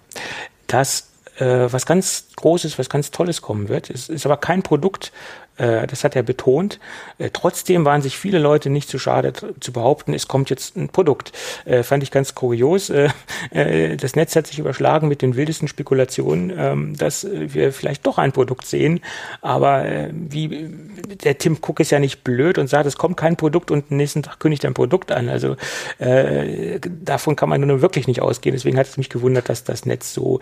dass 0.67 1.11
äh, 1.37 1.71
was 1.71 1.85
ganz 1.85 2.27
Großes, 2.35 2.79
was 2.79 2.89
ganz 2.89 3.11
Tolles 3.11 3.41
kommen 3.41 3.69
wird. 3.69 3.89
Es 3.89 4.09
ist 4.09 4.25
aber 4.25 4.37
kein 4.37 4.63
Produkt, 4.63 5.11
äh, 5.57 5.85
das 5.87 6.03
hat 6.03 6.15
er 6.15 6.23
betont. 6.23 6.79
Äh, 7.17 7.29
trotzdem 7.31 7.85
waren 7.85 8.01
sich 8.01 8.17
viele 8.17 8.39
Leute 8.39 8.69
nicht 8.69 8.89
zu 8.89 8.97
schade 8.97 9.33
zu 9.59 9.71
behaupten, 9.71 10.13
es 10.13 10.27
kommt 10.27 10.49
jetzt 10.49 10.75
ein 10.75 10.89
Produkt. 10.89 11.31
Äh, 11.65 11.83
fand 11.83 12.03
ich 12.03 12.11
ganz 12.11 12.35
kurios. 12.35 12.89
Äh, 12.89 13.09
äh, 13.51 13.95
das 13.95 14.15
Netz 14.15 14.35
hat 14.35 14.47
sich 14.47 14.59
überschlagen 14.59 15.07
mit 15.07 15.21
den 15.21 15.35
wildesten 15.35 15.67
Spekulationen, 15.67 16.51
ähm, 16.57 16.97
dass 16.97 17.27
wir 17.29 17.71
vielleicht 17.71 18.05
doch 18.07 18.17
ein 18.17 18.31
Produkt 18.31 18.65
sehen. 18.65 19.01
Aber 19.41 19.85
wie 20.11 20.69
der 21.23 21.37
Tim 21.37 21.57
Cook 21.61 21.79
ist 21.79 21.91
ja 21.91 21.99
nicht 21.99 22.23
blöd 22.23 22.57
und 22.57 22.67
sagt, 22.67 22.85
es 22.85 22.97
kommt 22.97 23.17
kein 23.17 23.35
Produkt 23.35 23.71
und 23.71 23.85
am 23.91 23.97
nächsten 23.97 24.23
Tag 24.23 24.39
kündigt 24.39 24.63
er 24.63 24.71
ein 24.71 24.73
Produkt 24.73 25.11
an. 25.11 25.29
Also 25.29 25.55
davon 25.99 27.35
kann 27.35 27.49
man 27.49 27.61
nun 27.61 27.81
wirklich 27.81 28.07
nicht 28.07 28.21
ausgehen. 28.21 28.55
Deswegen 28.55 28.77
hat 28.77 28.87
es 28.87 28.97
mich 28.97 29.09
gewundert, 29.09 29.49
dass 29.49 29.63
das 29.63 29.85
Netz 29.85 30.13
so 30.13 30.39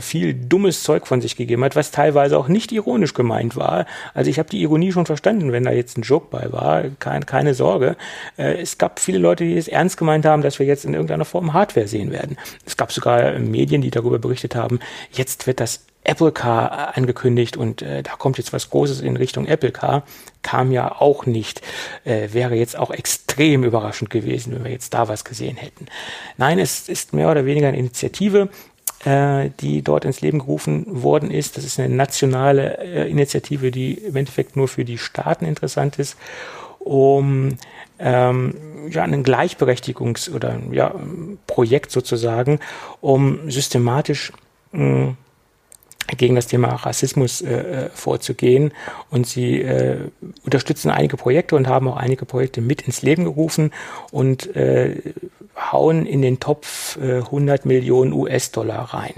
viel 0.00 0.34
dummes 0.34 0.82
Zeug 0.82 1.06
von 1.06 1.20
sich 1.20 1.36
gegeben 1.36 1.64
hat, 1.64 1.76
was 1.76 1.90
teilweise 1.90 2.38
auch 2.38 2.48
nicht 2.48 2.72
ironisch 2.72 3.14
gemeint 3.14 3.56
war. 3.56 3.86
Also 4.14 4.29
ich 4.30 4.38
habe 4.38 4.48
die 4.48 4.62
Ironie 4.62 4.92
schon 4.92 5.06
verstanden, 5.06 5.52
wenn 5.52 5.64
da 5.64 5.72
jetzt 5.72 5.98
ein 5.98 6.02
Joke 6.02 6.28
bei 6.30 6.50
war. 6.52 6.84
Kein, 6.98 7.26
keine 7.26 7.54
Sorge. 7.54 7.96
Äh, 8.38 8.60
es 8.60 8.78
gab 8.78 9.00
viele 9.00 9.18
Leute, 9.18 9.44
die 9.44 9.56
es 9.56 9.68
ernst 9.68 9.96
gemeint 9.96 10.24
haben, 10.24 10.42
dass 10.42 10.58
wir 10.58 10.66
jetzt 10.66 10.84
in 10.84 10.94
irgendeiner 10.94 11.24
Form 11.24 11.52
Hardware 11.52 11.88
sehen 11.88 12.10
werden. 12.10 12.38
Es 12.64 12.76
gab 12.76 12.92
sogar 12.92 13.34
äh, 13.34 13.38
Medien, 13.38 13.82
die 13.82 13.90
darüber 13.90 14.18
berichtet 14.18 14.54
haben, 14.54 14.80
jetzt 15.12 15.46
wird 15.46 15.60
das 15.60 15.84
Apple 16.02 16.32
Car 16.32 16.96
angekündigt 16.96 17.56
und 17.56 17.82
äh, 17.82 18.02
da 18.02 18.12
kommt 18.12 18.38
jetzt 18.38 18.52
was 18.52 18.70
Großes 18.70 19.00
in 19.00 19.16
Richtung 19.16 19.46
Apple 19.46 19.70
Car. 19.70 20.04
Kam 20.42 20.72
ja 20.72 20.98
auch 20.98 21.26
nicht. 21.26 21.60
Äh, 22.04 22.32
wäre 22.32 22.54
jetzt 22.54 22.78
auch 22.78 22.90
extrem 22.90 23.64
überraschend 23.64 24.08
gewesen, 24.08 24.54
wenn 24.54 24.64
wir 24.64 24.70
jetzt 24.70 24.94
da 24.94 25.08
was 25.08 25.24
gesehen 25.24 25.58
hätten. 25.58 25.86
Nein, 26.38 26.58
es 26.58 26.88
ist 26.88 27.12
mehr 27.12 27.30
oder 27.30 27.44
weniger 27.44 27.68
eine 27.68 27.76
Initiative, 27.76 28.48
äh, 29.04 29.50
die 29.60 29.82
dort 29.82 30.04
ins 30.04 30.20
Leben 30.20 30.40
gerufen 30.40 31.02
worden 31.02 31.30
ist. 31.30 31.56
Das 31.56 31.64
ist 31.64 31.78
eine 31.78 31.94
nationale 31.94 32.78
äh, 32.78 33.10
Initiative, 33.10 33.70
die 33.70 33.94
im 33.94 34.16
Endeffekt 34.16 34.56
nur 34.56 34.68
für 34.68 34.84
die 34.84 34.98
Staaten 34.98 35.44
interessant 35.44 35.98
ist, 35.98 36.16
um 36.78 37.56
ähm, 37.98 38.54
ja, 38.90 39.02
ein 39.02 39.24
Gleichberechtigungs- 39.24 40.32
oder 40.32 40.58
ja, 40.70 40.94
Projekt 41.46 41.90
sozusagen, 41.90 42.60
um 43.00 43.50
systematisch 43.50 44.32
mh, 44.72 45.14
gegen 46.16 46.34
das 46.34 46.46
Thema 46.46 46.68
Rassismus 46.74 47.40
äh, 47.40 47.86
äh, 47.86 47.90
vorzugehen. 47.90 48.72
Und 49.10 49.26
sie 49.26 49.60
äh, 49.60 49.98
unterstützen 50.44 50.90
einige 50.90 51.16
Projekte 51.16 51.56
und 51.56 51.68
haben 51.68 51.88
auch 51.88 51.96
einige 51.96 52.24
Projekte 52.24 52.60
mit 52.60 52.82
ins 52.82 53.02
Leben 53.02 53.24
gerufen 53.24 53.72
und 54.10 54.54
äh, 54.56 54.96
hauen 55.56 56.06
in 56.06 56.22
den 56.22 56.40
Topf 56.40 56.98
äh, 57.00 57.18
100 57.18 57.66
Millionen 57.66 58.12
US-Dollar 58.12 58.94
rein. 58.94 59.14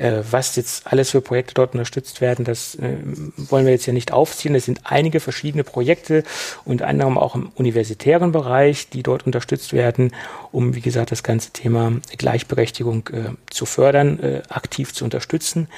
Äh, 0.00 0.22
was 0.30 0.56
jetzt 0.56 0.86
alles 0.86 1.10
für 1.10 1.20
Projekte 1.20 1.52
dort 1.52 1.74
unterstützt 1.74 2.22
werden, 2.22 2.44
das 2.44 2.74
äh, 2.76 2.96
wollen 3.36 3.66
wir 3.66 3.72
jetzt 3.72 3.84
ja 3.84 3.92
nicht 3.92 4.12
aufziehen. 4.12 4.54
Es 4.54 4.64
sind 4.64 4.80
einige 4.84 5.20
verschiedene 5.20 5.62
Projekte, 5.62 6.24
unter 6.64 6.86
anderem 6.86 7.18
auch 7.18 7.34
im 7.34 7.50
universitären 7.54 8.32
Bereich, 8.32 8.88
die 8.88 9.02
dort 9.02 9.26
unterstützt 9.26 9.74
werden, 9.74 10.12
um, 10.52 10.74
wie 10.74 10.80
gesagt, 10.80 11.10
das 11.10 11.22
ganze 11.22 11.50
Thema 11.50 11.92
Gleichberechtigung 12.16 13.08
äh, 13.08 13.24
zu 13.50 13.66
fördern, 13.66 14.18
äh, 14.20 14.42
aktiv 14.48 14.94
zu 14.94 15.04
unterstützen. 15.04 15.68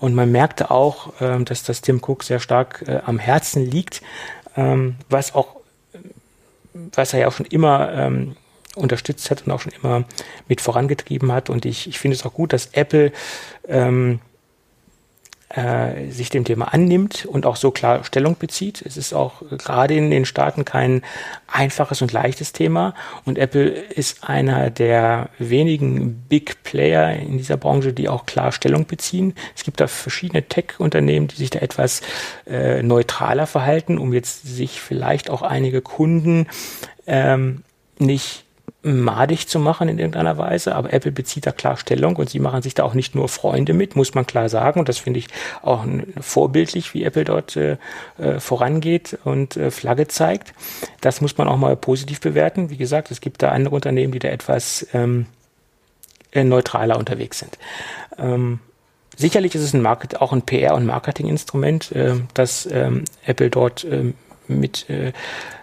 Und 0.00 0.14
man 0.14 0.32
merkte 0.32 0.70
auch, 0.70 1.20
äh, 1.20 1.42
dass 1.44 1.62
das 1.62 1.82
Tim 1.82 2.00
Cook 2.02 2.24
sehr 2.24 2.40
stark 2.40 2.84
äh, 2.86 3.00
am 3.04 3.18
Herzen 3.18 3.70
liegt, 3.70 4.02
ähm, 4.56 4.96
was 5.08 5.34
auch, 5.34 5.56
was 6.72 7.12
er 7.12 7.20
ja 7.20 7.28
auch 7.28 7.32
schon 7.32 7.46
immer 7.46 7.92
ähm, 7.92 8.36
unterstützt 8.76 9.30
hat 9.30 9.46
und 9.46 9.52
auch 9.52 9.60
schon 9.60 9.72
immer 9.72 10.04
mit 10.48 10.60
vorangetrieben 10.60 11.32
hat. 11.32 11.50
Und 11.50 11.64
ich, 11.66 11.86
ich 11.88 11.98
finde 11.98 12.16
es 12.16 12.24
auch 12.24 12.32
gut, 12.32 12.52
dass 12.52 12.70
Apple 12.72 13.12
ähm, 13.68 14.20
äh, 15.50 16.10
sich 16.10 16.30
dem 16.30 16.44
Thema 16.44 16.72
annimmt 16.72 17.26
und 17.26 17.44
auch 17.44 17.56
so 17.56 17.72
klar 17.72 18.04
Stellung 18.04 18.36
bezieht. 18.38 18.82
Es 18.86 18.96
ist 18.96 19.12
auch 19.12 19.42
gerade 19.50 19.94
in 19.94 20.10
den 20.10 20.24
Staaten 20.24 20.64
kein 20.64 21.02
einfaches 21.48 22.02
und 22.02 22.12
leichtes 22.12 22.52
Thema. 22.52 22.94
Und 23.24 23.36
Apple 23.36 23.68
ist 23.68 24.28
einer 24.28 24.70
der 24.70 25.28
wenigen 25.38 26.22
Big 26.28 26.62
Player 26.62 27.14
in 27.16 27.36
dieser 27.38 27.56
Branche, 27.56 27.92
die 27.92 28.08
auch 28.08 28.26
klar 28.26 28.52
Stellung 28.52 28.86
beziehen. 28.86 29.34
Es 29.56 29.64
gibt 29.64 29.80
da 29.80 29.88
verschiedene 29.88 30.44
Tech-Unternehmen, 30.44 31.26
die 31.26 31.36
sich 31.36 31.50
da 31.50 31.58
etwas 31.58 32.02
äh, 32.46 32.82
neutraler 32.84 33.48
verhalten, 33.48 33.98
um 33.98 34.12
jetzt 34.12 34.46
sich 34.46 34.80
vielleicht 34.80 35.30
auch 35.30 35.42
einige 35.42 35.82
Kunden 35.82 36.46
ähm, 37.08 37.64
nicht 37.98 38.44
madig 38.82 39.46
zu 39.46 39.58
machen 39.58 39.88
in 39.88 39.98
irgendeiner 39.98 40.38
Weise, 40.38 40.74
aber 40.74 40.92
Apple 40.92 41.12
bezieht 41.12 41.46
da 41.46 41.52
klar 41.52 41.76
Stellung 41.76 42.16
und 42.16 42.30
sie 42.30 42.38
machen 42.38 42.62
sich 42.62 42.74
da 42.74 42.84
auch 42.84 42.94
nicht 42.94 43.14
nur 43.14 43.28
Freunde 43.28 43.74
mit, 43.74 43.94
muss 43.94 44.14
man 44.14 44.26
klar 44.26 44.48
sagen. 44.48 44.80
Und 44.80 44.88
das 44.88 44.98
finde 44.98 45.18
ich 45.18 45.28
auch 45.62 45.84
vorbildlich, 46.20 46.94
wie 46.94 47.04
Apple 47.04 47.24
dort 47.24 47.56
äh, 47.56 47.76
äh, 48.18 48.40
vorangeht 48.40 49.18
und 49.24 49.56
äh, 49.56 49.70
Flagge 49.70 50.08
zeigt. 50.08 50.54
Das 51.02 51.20
muss 51.20 51.36
man 51.36 51.46
auch 51.46 51.58
mal 51.58 51.76
positiv 51.76 52.20
bewerten. 52.20 52.70
Wie 52.70 52.78
gesagt, 52.78 53.10
es 53.10 53.20
gibt 53.20 53.42
da 53.42 53.50
andere 53.50 53.74
Unternehmen, 53.74 54.12
die 54.12 54.18
da 54.18 54.28
etwas 54.28 54.86
ähm, 54.94 55.26
äh, 56.32 56.44
neutraler 56.44 56.98
unterwegs 56.98 57.38
sind. 57.38 57.58
Ähm, 58.16 58.60
sicherlich 59.16 59.54
ist 59.54 59.62
es 59.62 59.74
ein 59.74 59.82
Market, 59.82 60.22
auch 60.22 60.32
ein 60.32 60.42
PR- 60.42 60.74
und 60.74 60.86
Marketinginstrument, 60.86 61.92
äh, 61.92 62.14
das 62.32 62.66
ähm, 62.70 63.04
Apple 63.26 63.50
dort 63.50 63.84
ähm, 63.84 64.14
mit 64.58 64.88
äh, 64.90 65.12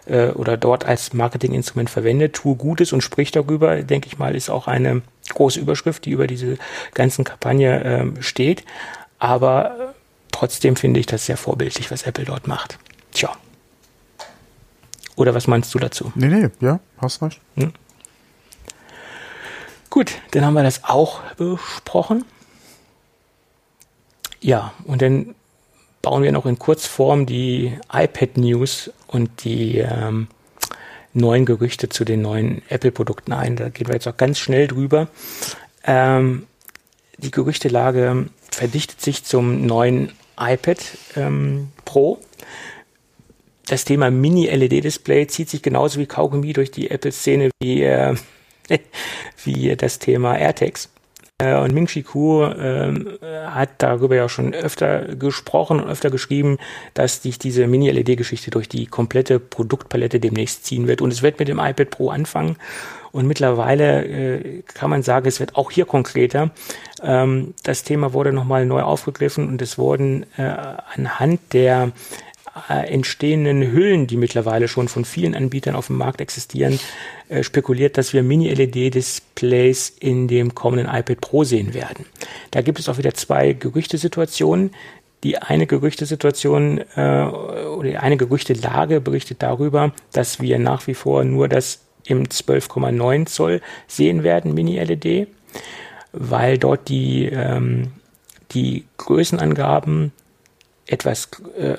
äh, 0.05 0.31
oder 0.31 0.57
dort 0.57 0.85
als 0.85 1.13
Marketinginstrument 1.13 1.89
verwendet. 1.89 2.33
Tue 2.33 2.55
Gutes 2.55 2.93
und 2.93 3.01
sprich 3.01 3.31
darüber, 3.31 3.81
denke 3.83 4.07
ich 4.07 4.17
mal, 4.17 4.35
ist 4.35 4.49
auch 4.49 4.67
eine 4.67 5.01
große 5.29 5.59
Überschrift, 5.59 6.05
die 6.05 6.11
über 6.11 6.27
diese 6.27 6.57
ganzen 6.93 7.23
Kampagne 7.23 7.83
ähm, 7.83 8.21
steht. 8.21 8.63
Aber 9.19 9.71
äh, 9.71 9.93
trotzdem 10.31 10.75
finde 10.75 10.99
ich 10.99 11.05
das 11.05 11.25
sehr 11.25 11.38
vorbildlich, 11.38 11.91
was 11.91 12.03
Apple 12.03 12.25
dort 12.25 12.47
macht. 12.47 12.79
Tja. 13.11 13.31
Oder 15.15 15.33
was 15.33 15.47
meinst 15.47 15.73
du 15.73 15.79
dazu? 15.79 16.11
Nee, 16.15 16.27
nee, 16.27 16.49
ja, 16.59 16.79
hast 16.99 17.21
recht. 17.23 17.41
Gut, 19.89 20.13
dann 20.31 20.45
haben 20.45 20.53
wir 20.53 20.63
das 20.63 20.83
auch 20.83 21.21
besprochen. 21.38 22.23
Ja, 24.39 24.73
und 24.85 25.01
dann 25.01 25.33
bauen 26.07 26.23
wir 26.23 26.31
noch 26.31 26.45
in 26.45 26.57
Kurzform 26.57 27.25
die 27.25 27.73
iPad 27.91 28.37
News 28.37 28.89
und 29.07 29.43
die 29.43 29.79
ähm, 29.79 30.29
neuen 31.11 31.45
Gerüchte 31.45 31.89
zu 31.89 32.05
den 32.05 32.21
neuen 32.21 32.61
Apple-Produkten 32.69 33.33
ein. 33.33 33.57
Da 33.57 33.67
gehen 33.67 33.87
wir 33.87 33.95
jetzt 33.95 34.07
auch 34.07 34.15
ganz 34.15 34.39
schnell 34.39 34.69
drüber. 34.69 35.09
Ähm, 35.83 36.47
die 37.17 37.29
Gerüchtelage 37.29 38.29
verdichtet 38.49 39.01
sich 39.01 39.25
zum 39.25 39.65
neuen 39.65 40.13
iPad 40.39 40.77
ähm, 41.17 41.73
Pro. 41.83 42.19
Das 43.65 43.83
Thema 43.83 44.09
Mini-LED-Display 44.09 45.27
zieht 45.27 45.49
sich 45.49 45.61
genauso 45.61 45.99
wie 45.99 46.05
Kaugummi 46.05 46.53
durch 46.53 46.71
die 46.71 46.89
Apple-Szene 46.89 47.49
wie, 47.61 47.83
äh, 47.83 48.15
wie 49.43 49.75
das 49.75 49.99
Thema 49.99 50.37
AirTags. 50.37 50.89
Äh, 51.39 51.55
und 51.55 51.71
Ming 51.71 51.85
Chi 51.85 52.01
Kuo 52.01 52.45
äh, 52.45 52.91
hat 53.45 53.69
darüber 53.77 54.15
ja 54.15 54.27
schon 54.27 54.55
öfter 54.55 55.15
gesprochen 55.15 55.79
und 55.79 55.88
öfter 55.88 56.09
geschrieben, 56.09 56.57
dass 56.95 57.21
sich 57.21 57.38
diese 57.38 57.67
Mini-LED-Geschichte 57.67 58.49
durch 58.49 58.67
die 58.67 58.88
komplette 58.88 59.39
Produktpalette 59.39 60.19
demnächst 60.19 60.65
ziehen 60.65 60.88
wird. 60.88 60.99
Und 60.99 61.13
es 61.13 61.21
wird 61.21 61.38
mit 61.38 61.47
dem 61.47 61.59
iPad 61.59 61.91
Pro 61.91 62.09
anfangen. 62.09 62.55
Und 63.11 63.27
mittlerweile 63.27 64.05
äh, 64.05 64.63
kann 64.63 64.89
man 64.89 65.03
sagen, 65.03 65.27
es 65.27 65.39
wird 65.39 65.55
auch 65.55 65.69
hier 65.69 65.85
konkreter. 65.85 66.49
Ähm, 67.03 67.53
das 67.63 67.83
Thema 67.83 68.13
wurde 68.13 68.33
nochmal 68.33 68.65
neu 68.65 68.81
aufgegriffen 68.81 69.47
und 69.47 69.61
es 69.61 69.77
wurden 69.77 70.25
äh, 70.38 70.55
anhand 70.95 71.39
der 71.53 71.91
äh, 72.69 72.91
entstehenden 72.91 73.71
Hüllen, 73.71 74.07
die 74.07 74.17
mittlerweile 74.17 74.67
schon 74.67 74.87
von 74.87 75.05
vielen 75.05 75.35
Anbietern 75.35 75.75
auf 75.75 75.87
dem 75.87 75.97
Markt 75.97 76.21
existieren, 76.21 76.79
äh, 77.29 77.43
spekuliert, 77.43 77.97
dass 77.97 78.13
wir 78.13 78.23
Mini-LED-Displays 78.23 79.89
in 79.99 80.27
dem 80.27 80.55
kommenden 80.55 80.87
iPad 80.87 81.21
Pro 81.21 81.43
sehen 81.43 81.73
werden. 81.73 82.05
Da 82.51 82.61
gibt 82.61 82.79
es 82.79 82.89
auch 82.89 82.97
wieder 82.97 83.13
zwei 83.13 83.53
Gerüchtesituationen. 83.53 84.71
Die 85.23 85.37
eine 85.37 85.65
Gerüchtesituation 85.65 86.79
äh, 86.95 87.23
oder 87.23 87.89
die 87.89 87.97
eine 87.97 88.17
Gerüchtelage 88.17 89.01
berichtet 89.01 89.41
darüber, 89.41 89.91
dass 90.13 90.39
wir 90.39 90.59
nach 90.59 90.85
wie 90.87 90.93
vor 90.93 91.23
nur 91.23 91.47
das 91.47 91.79
im 92.05 92.25
12,9 92.25 93.25
Zoll 93.25 93.61
sehen 93.87 94.23
werden, 94.23 94.53
Mini-LED, 94.53 95.27
weil 96.13 96.57
dort 96.57 96.87
die, 96.89 97.25
ähm, 97.25 97.91
die 98.51 98.85
Größenangaben 98.97 100.11
etwas 100.88 101.29
äh, 101.57 101.75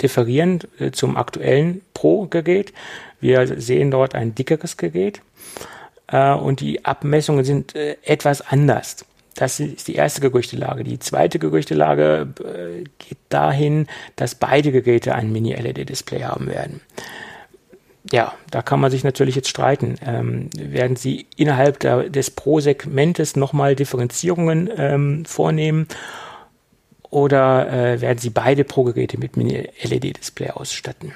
differieren 0.00 0.60
äh, 0.78 0.90
zum 0.90 1.16
aktuellen 1.16 1.82
Pro-Gerät. 1.94 2.72
Wir 3.20 3.60
sehen 3.60 3.90
dort 3.90 4.14
ein 4.14 4.34
dickeres 4.34 4.76
Gerät 4.76 5.20
äh, 6.08 6.32
und 6.32 6.60
die 6.60 6.84
Abmessungen 6.84 7.44
sind 7.44 7.74
äh, 7.74 7.96
etwas 8.04 8.40
anders. 8.40 9.04
Das 9.34 9.60
ist 9.60 9.88
die 9.88 9.94
erste 9.94 10.20
Gerüchtelage. 10.20 10.84
Die 10.84 10.98
zweite 10.98 11.38
Gerüchtelage 11.38 12.28
äh, 12.40 12.84
geht 12.98 13.18
dahin, 13.30 13.86
dass 14.16 14.34
beide 14.34 14.72
Geräte 14.72 15.14
ein 15.14 15.32
Mini-LED-Display 15.32 16.22
haben 16.24 16.48
werden. 16.48 16.80
Ja, 18.10 18.34
da 18.50 18.62
kann 18.62 18.80
man 18.80 18.90
sich 18.90 19.04
natürlich 19.04 19.36
jetzt 19.36 19.48
streiten. 19.48 19.94
Ähm, 20.04 20.50
werden 20.58 20.96
Sie 20.96 21.26
innerhalb 21.36 21.78
der, 21.80 22.10
des 22.10 22.30
Pro-Segmentes 22.30 23.36
nochmal 23.36 23.74
Differenzierungen 23.74 24.68
ähm, 24.76 25.24
vornehmen 25.24 25.86
oder 27.12 27.70
äh, 27.70 28.00
werden 28.00 28.16
Sie 28.16 28.30
beide 28.30 28.64
Pro-Geräte 28.64 29.18
mit 29.18 29.36
Mini-LED-Display 29.36 30.50
ausstatten? 30.50 31.12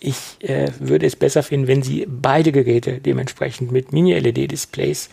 Ich 0.00 0.36
äh, 0.40 0.72
würde 0.80 1.06
es 1.06 1.14
besser 1.14 1.44
finden, 1.44 1.68
wenn 1.68 1.82
Sie 1.84 2.06
beide 2.08 2.50
Geräte 2.50 2.98
dementsprechend 2.98 3.70
mit 3.70 3.92
Mini-LED-Displays 3.92 5.10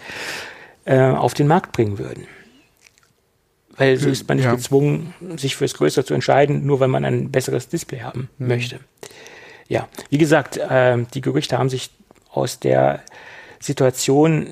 äh, 0.85 0.99
auf 0.99 1.35
den 1.35 1.45
Markt 1.45 1.73
bringen 1.73 1.99
würden. 1.99 2.25
Weil 3.77 3.97
so 3.97 4.09
ist 4.09 4.27
man 4.27 4.37
nicht 4.37 4.45
ja. 4.45 4.55
gezwungen, 4.55 5.13
sich 5.37 5.55
fürs 5.55 5.75
Größere 5.75 6.05
zu 6.05 6.15
entscheiden, 6.15 6.65
nur 6.65 6.79
weil 6.79 6.87
man 6.87 7.05
ein 7.05 7.29
besseres 7.29 7.67
Display 7.67 7.99
haben 7.99 8.27
mhm. 8.39 8.47
möchte. 8.47 8.79
Ja, 9.67 9.87
wie 10.09 10.17
gesagt, 10.17 10.57
äh, 10.57 10.97
die 11.13 11.21
Gerüchte 11.21 11.59
haben 11.59 11.69
sich 11.69 11.91
aus 12.31 12.59
der 12.59 13.03
Situation 13.59 14.47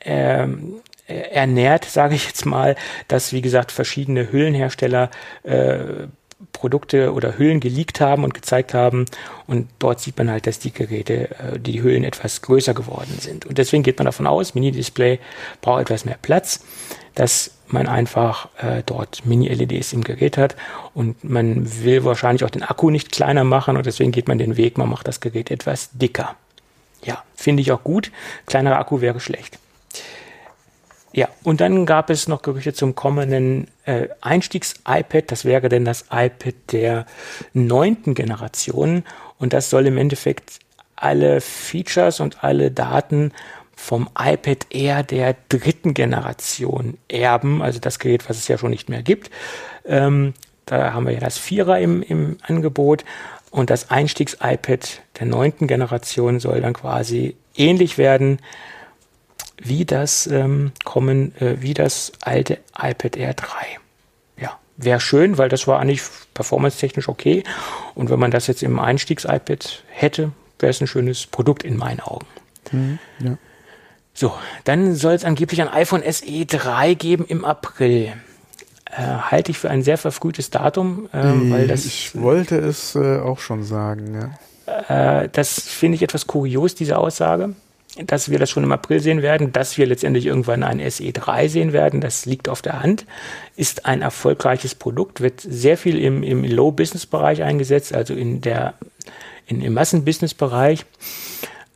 ähm, 0.00 0.82
ernährt, 1.06 1.84
sage 1.84 2.14
ich 2.14 2.26
jetzt 2.26 2.46
mal, 2.46 2.76
dass, 3.08 3.32
wie 3.32 3.42
gesagt, 3.42 3.72
verschiedene 3.72 4.32
Hüllenhersteller 4.32 5.10
äh, 5.44 6.06
Produkte 6.52 7.12
oder 7.12 7.38
Hüllen 7.38 7.60
geleakt 7.60 8.00
haben 8.00 8.24
und 8.24 8.34
gezeigt 8.34 8.74
haben. 8.74 9.06
Und 9.46 9.68
dort 9.78 10.00
sieht 10.00 10.18
man 10.18 10.30
halt, 10.30 10.46
dass 10.46 10.58
die 10.58 10.72
Geräte, 10.72 11.30
äh, 11.38 11.58
die 11.58 11.82
Hüllen 11.82 12.04
etwas 12.04 12.42
größer 12.42 12.74
geworden 12.74 13.16
sind. 13.20 13.46
Und 13.46 13.58
deswegen 13.58 13.82
geht 13.82 13.98
man 13.98 14.06
davon 14.06 14.26
aus, 14.26 14.54
Mini-Display 14.54 15.18
braucht 15.60 15.82
etwas 15.82 16.04
mehr 16.04 16.18
Platz, 16.20 16.64
dass 17.14 17.52
man 17.68 17.88
einfach 17.88 18.48
äh, 18.58 18.82
dort 18.84 19.24
Mini-LEDs 19.24 19.92
im 19.92 20.04
Gerät 20.04 20.36
hat. 20.36 20.56
Und 20.94 21.24
man 21.24 21.82
will 21.84 22.04
wahrscheinlich 22.04 22.44
auch 22.44 22.50
den 22.50 22.62
Akku 22.62 22.90
nicht 22.90 23.12
kleiner 23.12 23.44
machen 23.44 23.76
und 23.76 23.86
deswegen 23.86 24.12
geht 24.12 24.28
man 24.28 24.38
den 24.38 24.56
Weg, 24.56 24.78
man 24.78 24.88
macht 24.88 25.08
das 25.08 25.20
Gerät 25.20 25.50
etwas 25.50 25.90
dicker. 25.92 26.36
Ja, 27.02 27.22
finde 27.34 27.62
ich 27.62 27.72
auch 27.72 27.82
gut. 27.82 28.10
Kleinerer 28.46 28.78
Akku 28.78 29.00
wäre 29.00 29.20
schlecht. 29.20 29.58
Ja, 31.12 31.28
und 31.44 31.60
dann 31.60 31.86
gab 31.86 32.10
es 32.10 32.28
noch 32.28 32.42
Gerüchte 32.42 32.74
zum 32.74 32.94
kommenden 32.94 33.68
äh, 33.84 34.08
Einstiegs-iPad. 34.20 35.30
Das 35.30 35.44
wäre 35.44 35.68
denn 35.68 35.84
das 35.84 36.06
iPad 36.10 36.54
der 36.72 37.06
neunten 37.54 38.14
Generation. 38.14 39.04
Und 39.38 39.52
das 39.52 39.70
soll 39.70 39.86
im 39.86 39.96
Endeffekt 39.96 40.58
alle 40.94 41.40
Features 41.40 42.20
und 42.20 42.42
alle 42.44 42.70
Daten 42.70 43.32
vom 43.74 44.08
iPad 44.18 44.66
Air 44.70 45.02
der 45.02 45.36
dritten 45.48 45.94
Generation 45.94 46.96
erben. 47.08 47.62
Also 47.62 47.78
das 47.78 47.98
Gerät, 47.98 48.28
was 48.28 48.38
es 48.38 48.48
ja 48.48 48.58
schon 48.58 48.70
nicht 48.70 48.88
mehr 48.88 49.02
gibt. 49.02 49.30
Ähm, 49.84 50.34
da 50.64 50.92
haben 50.92 51.06
wir 51.06 51.12
ja 51.12 51.20
das 51.20 51.38
Vierer 51.38 51.78
im, 51.78 52.02
im 52.02 52.38
Angebot. 52.42 53.04
Und 53.50 53.70
das 53.70 53.90
Einstiegs-iPad 53.90 55.00
der 55.18 55.26
neunten 55.26 55.66
Generation 55.66 56.40
soll 56.40 56.60
dann 56.60 56.74
quasi 56.74 57.36
ähnlich 57.54 57.96
werden 57.96 58.38
wie 59.58 59.84
das 59.84 60.26
ähm, 60.26 60.72
kommen, 60.84 61.34
äh, 61.40 61.56
wie 61.60 61.74
das 61.74 62.12
alte 62.20 62.58
iPad 62.78 63.16
Air 63.16 63.34
3. 63.34 63.46
Ja, 64.38 64.58
wäre 64.76 65.00
schön, 65.00 65.38
weil 65.38 65.48
das 65.48 65.66
war 65.66 65.80
eigentlich 65.80 66.02
performance-technisch 66.34 67.08
okay. 67.08 67.44
Und 67.94 68.10
wenn 68.10 68.18
man 68.18 68.30
das 68.30 68.46
jetzt 68.46 68.62
im 68.62 68.78
Einstiegs-iPad 68.78 69.82
hätte, 69.88 70.32
wäre 70.58 70.70
es 70.70 70.80
ein 70.80 70.86
schönes 70.86 71.26
Produkt 71.26 71.62
in 71.62 71.76
meinen 71.76 72.00
Augen. 72.00 72.26
Mhm, 72.72 72.98
ja. 73.20 73.38
So, 74.12 74.34
dann 74.64 74.94
soll 74.94 75.12
es 75.12 75.24
angeblich 75.24 75.60
ein 75.60 75.68
iPhone 75.68 76.02
SE 76.10 76.46
3 76.46 76.94
geben 76.94 77.26
im 77.26 77.44
April. 77.44 78.14
Äh, 78.86 79.02
halte 79.02 79.50
ich 79.50 79.58
für 79.58 79.68
ein 79.68 79.82
sehr 79.82 79.98
verfrühtes 79.98 80.50
Datum, 80.50 81.08
äh, 81.12 81.50
weil 81.50 81.66
das. 81.66 81.84
Ich 81.84 82.18
wollte 82.18 82.56
es 82.56 82.94
äh, 82.94 83.18
auch 83.18 83.40
schon 83.40 83.62
sagen, 83.64 84.14
ja. 84.14 85.22
Äh, 85.22 85.28
das 85.30 85.60
finde 85.60 85.96
ich 85.96 86.02
etwas 86.02 86.26
kurios, 86.26 86.74
diese 86.74 86.96
Aussage 86.98 87.54
dass 88.04 88.30
wir 88.30 88.38
das 88.38 88.50
schon 88.50 88.64
im 88.64 88.72
April 88.72 89.00
sehen 89.00 89.22
werden, 89.22 89.52
dass 89.52 89.78
wir 89.78 89.86
letztendlich 89.86 90.26
irgendwann 90.26 90.62
ein 90.62 90.80
SE3 90.80 91.48
sehen 91.48 91.72
werden, 91.72 92.00
das 92.00 92.26
liegt 92.26 92.48
auf 92.48 92.62
der 92.62 92.82
Hand, 92.82 93.06
ist 93.56 93.86
ein 93.86 94.02
erfolgreiches 94.02 94.74
Produkt, 94.74 95.20
wird 95.20 95.40
sehr 95.40 95.78
viel 95.78 95.98
im, 95.98 96.22
im 96.22 96.44
Low-Business-Bereich 96.44 97.42
eingesetzt, 97.42 97.94
also 97.94 98.14
in 98.14 98.40
der, 98.40 98.74
in, 99.46 99.62
im 99.62 99.74
Massen-Business-Bereich. 99.74 100.84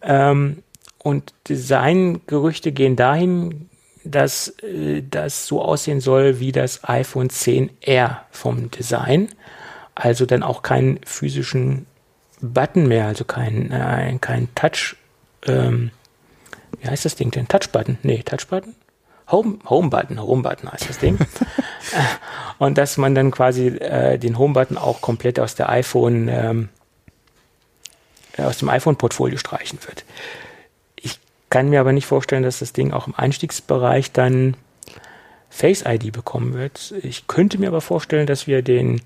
Ähm, 0.02 0.62
und 0.98 1.32
Designgerüchte 1.48 2.72
gehen 2.72 2.96
dahin, 2.96 3.70
dass 4.04 4.54
äh, 4.62 5.02
das 5.08 5.46
so 5.46 5.62
aussehen 5.62 6.00
soll 6.00 6.40
wie 6.40 6.52
das 6.52 6.84
iPhone 6.84 7.28
10R 7.28 8.18
vom 8.30 8.70
Design. 8.70 9.28
Also 9.94 10.26
dann 10.26 10.42
auch 10.42 10.62
keinen 10.62 11.00
physischen 11.04 11.86
Button 12.40 12.88
mehr, 12.88 13.06
also 13.06 13.24
kein, 13.24 13.70
äh, 13.70 14.16
kein 14.20 14.48
Touch, 14.54 14.96
ähm, 15.46 15.90
wie 16.80 16.88
heißt 16.88 17.04
das 17.04 17.16
Ding 17.16 17.30
denn? 17.30 17.48
Touchbutton? 17.48 17.98
Nee, 18.02 18.22
Touchbutton? 18.22 18.74
Home, 19.30 19.58
Homebutton, 19.68 20.20
Homebutton 20.20 20.70
heißt 20.72 20.88
das 20.88 20.98
Ding. 20.98 21.18
und 22.58 22.78
dass 22.78 22.96
man 22.96 23.14
dann 23.14 23.30
quasi 23.30 23.68
äh, 23.68 24.18
den 24.18 24.38
Homebutton 24.38 24.76
auch 24.76 25.00
komplett 25.00 25.38
aus 25.38 25.54
der 25.54 25.68
iPhone, 25.68 26.28
ähm, 26.28 26.68
äh, 28.36 28.42
aus 28.42 28.58
dem 28.58 28.68
iPhone-Portfolio 28.68 29.38
streichen 29.38 29.78
wird. 29.86 30.04
Ich 30.96 31.20
kann 31.48 31.68
mir 31.68 31.80
aber 31.80 31.92
nicht 31.92 32.06
vorstellen, 32.06 32.42
dass 32.42 32.58
das 32.58 32.72
Ding 32.72 32.92
auch 32.92 33.06
im 33.06 33.14
Einstiegsbereich 33.14 34.12
dann 34.12 34.56
Face 35.48 35.84
ID 35.86 36.12
bekommen 36.12 36.54
wird. 36.54 36.94
Ich 37.02 37.26
könnte 37.26 37.58
mir 37.58 37.68
aber 37.68 37.80
vorstellen, 37.80 38.26
dass 38.26 38.46
wir 38.46 38.62
den 38.62 39.00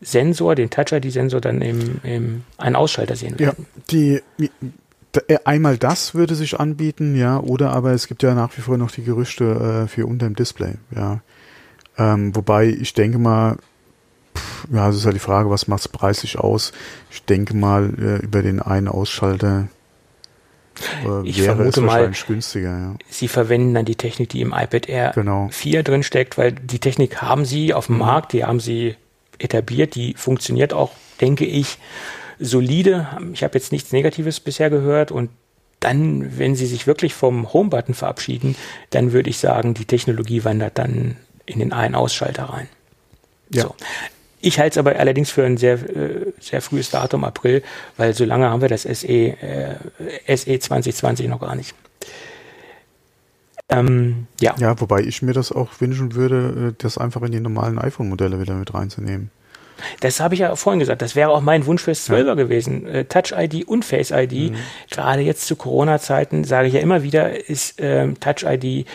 Sensor, 0.00 0.54
den 0.54 0.70
Touch 0.70 0.92
ID-Sensor 0.92 1.40
dann 1.40 1.62
im, 1.62 2.00
im 2.02 2.44
einen 2.58 2.76
Ausschalter 2.76 3.14
sehen 3.16 3.38
werden. 3.38 3.66
Ja, 3.68 3.74
die, 3.90 4.50
einmal 5.44 5.78
das 5.78 6.14
würde 6.14 6.34
sich 6.34 6.58
anbieten, 6.58 7.14
ja, 7.16 7.38
oder 7.38 7.70
aber 7.72 7.92
es 7.92 8.06
gibt 8.06 8.22
ja 8.22 8.34
nach 8.34 8.56
wie 8.56 8.62
vor 8.62 8.78
noch 8.78 8.90
die 8.90 9.04
Gerüchte 9.04 9.84
äh, 9.84 9.88
für 9.88 10.06
unter 10.06 10.26
dem 10.26 10.36
Display, 10.36 10.74
ja. 10.94 11.20
Ähm, 11.98 12.34
wobei 12.34 12.68
ich 12.68 12.94
denke 12.94 13.18
mal, 13.18 13.56
pff, 14.36 14.68
ja, 14.72 14.88
es 14.88 14.96
ist 14.96 15.04
ja 15.04 15.12
die 15.12 15.18
Frage, 15.18 15.50
was 15.50 15.68
macht 15.68 15.80
es 15.80 15.88
preislich 15.88 16.38
aus? 16.38 16.72
Ich 17.10 17.24
denke 17.24 17.54
mal, 17.54 17.92
äh, 17.98 18.24
über 18.24 18.42
den 18.42 18.60
einen 18.60 18.88
Ausschalter 18.88 19.68
äh, 21.04 21.28
ich 21.28 21.38
wäre 21.38 21.64
es 21.64 21.76
wahrscheinlich 21.76 22.20
mal, 22.22 22.34
günstiger. 22.34 22.70
Ja. 22.70 22.94
Sie 23.08 23.28
verwenden 23.28 23.74
dann 23.74 23.84
die 23.84 23.96
Technik, 23.96 24.30
die 24.30 24.40
im 24.40 24.52
iPad 24.52 24.88
Air 24.88 25.12
genau. 25.14 25.48
4 25.50 25.82
drin 25.82 26.02
steckt, 26.02 26.38
weil 26.38 26.52
die 26.52 26.78
Technik 26.78 27.20
haben 27.20 27.44
sie 27.44 27.74
auf 27.74 27.86
dem 27.86 27.96
mhm. 27.96 28.00
Markt, 28.00 28.32
die 28.32 28.44
haben 28.44 28.60
sie 28.60 28.96
etabliert, 29.38 29.94
die 29.94 30.14
funktioniert 30.14 30.72
auch, 30.72 30.92
denke 31.20 31.44
ich 31.44 31.78
solide. 32.42 33.06
Ich 33.32 33.42
habe 33.42 33.54
jetzt 33.54 33.72
nichts 33.72 33.92
Negatives 33.92 34.40
bisher 34.40 34.70
gehört 34.70 35.10
und 35.10 35.30
dann, 35.80 36.38
wenn 36.38 36.54
sie 36.54 36.66
sich 36.66 36.86
wirklich 36.86 37.14
vom 37.14 37.52
Home-Button 37.52 37.94
verabschieden, 37.94 38.56
dann 38.90 39.12
würde 39.12 39.30
ich 39.30 39.38
sagen, 39.38 39.74
die 39.74 39.84
Technologie 39.84 40.44
wandert 40.44 40.78
dann 40.78 41.16
in 41.44 41.58
den 41.58 41.72
einen 41.72 41.94
Ausschalter 41.94 42.44
rein. 42.44 42.68
Ja. 43.50 43.62
So. 43.62 43.74
Ich 44.40 44.58
halte 44.58 44.74
es 44.74 44.78
aber 44.78 44.96
allerdings 44.96 45.30
für 45.30 45.44
ein 45.44 45.56
sehr, 45.56 45.74
äh, 45.74 46.32
sehr 46.40 46.62
frühes 46.62 46.90
Datum, 46.90 47.24
April, 47.24 47.62
weil 47.96 48.14
so 48.14 48.24
lange 48.24 48.50
haben 48.50 48.60
wir 48.60 48.68
das 48.68 48.82
SE, 48.82 49.06
äh, 49.06 49.76
SE 50.36 50.58
2020 50.58 51.28
noch 51.28 51.40
gar 51.40 51.54
nicht. 51.54 51.74
Ähm, 53.68 54.26
ja. 54.40 54.54
ja, 54.58 54.78
wobei 54.80 55.00
ich 55.00 55.22
mir 55.22 55.32
das 55.32 55.52
auch 55.52 55.80
wünschen 55.80 56.14
würde, 56.14 56.70
äh, 56.70 56.74
das 56.82 56.98
einfach 56.98 57.22
in 57.22 57.32
die 57.32 57.40
normalen 57.40 57.78
iPhone-Modelle 57.78 58.40
wieder 58.40 58.54
mit 58.54 58.74
reinzunehmen. 58.74 59.30
Das 60.00 60.20
habe 60.20 60.34
ich 60.34 60.40
ja 60.40 60.54
vorhin 60.56 60.80
gesagt. 60.80 61.02
Das 61.02 61.16
wäre 61.16 61.30
auch 61.30 61.40
mein 61.40 61.66
Wunsch 61.66 61.82
fürs 61.82 62.08
12er 62.08 62.26
ja. 62.26 62.34
gewesen. 62.34 62.86
Äh, 62.86 63.04
Touch 63.04 63.32
ID 63.36 63.66
und 63.66 63.84
Face 63.84 64.10
ID. 64.10 64.52
Mhm. 64.52 64.56
Gerade 64.90 65.22
jetzt 65.22 65.46
zu 65.46 65.56
Corona-Zeiten 65.56 66.44
sage 66.44 66.68
ich 66.68 66.74
ja 66.74 66.80
immer 66.80 67.02
wieder, 67.02 67.48
ist 67.48 67.74
ähm, 67.78 68.18
Touch 68.20 68.44
ID 68.44 68.86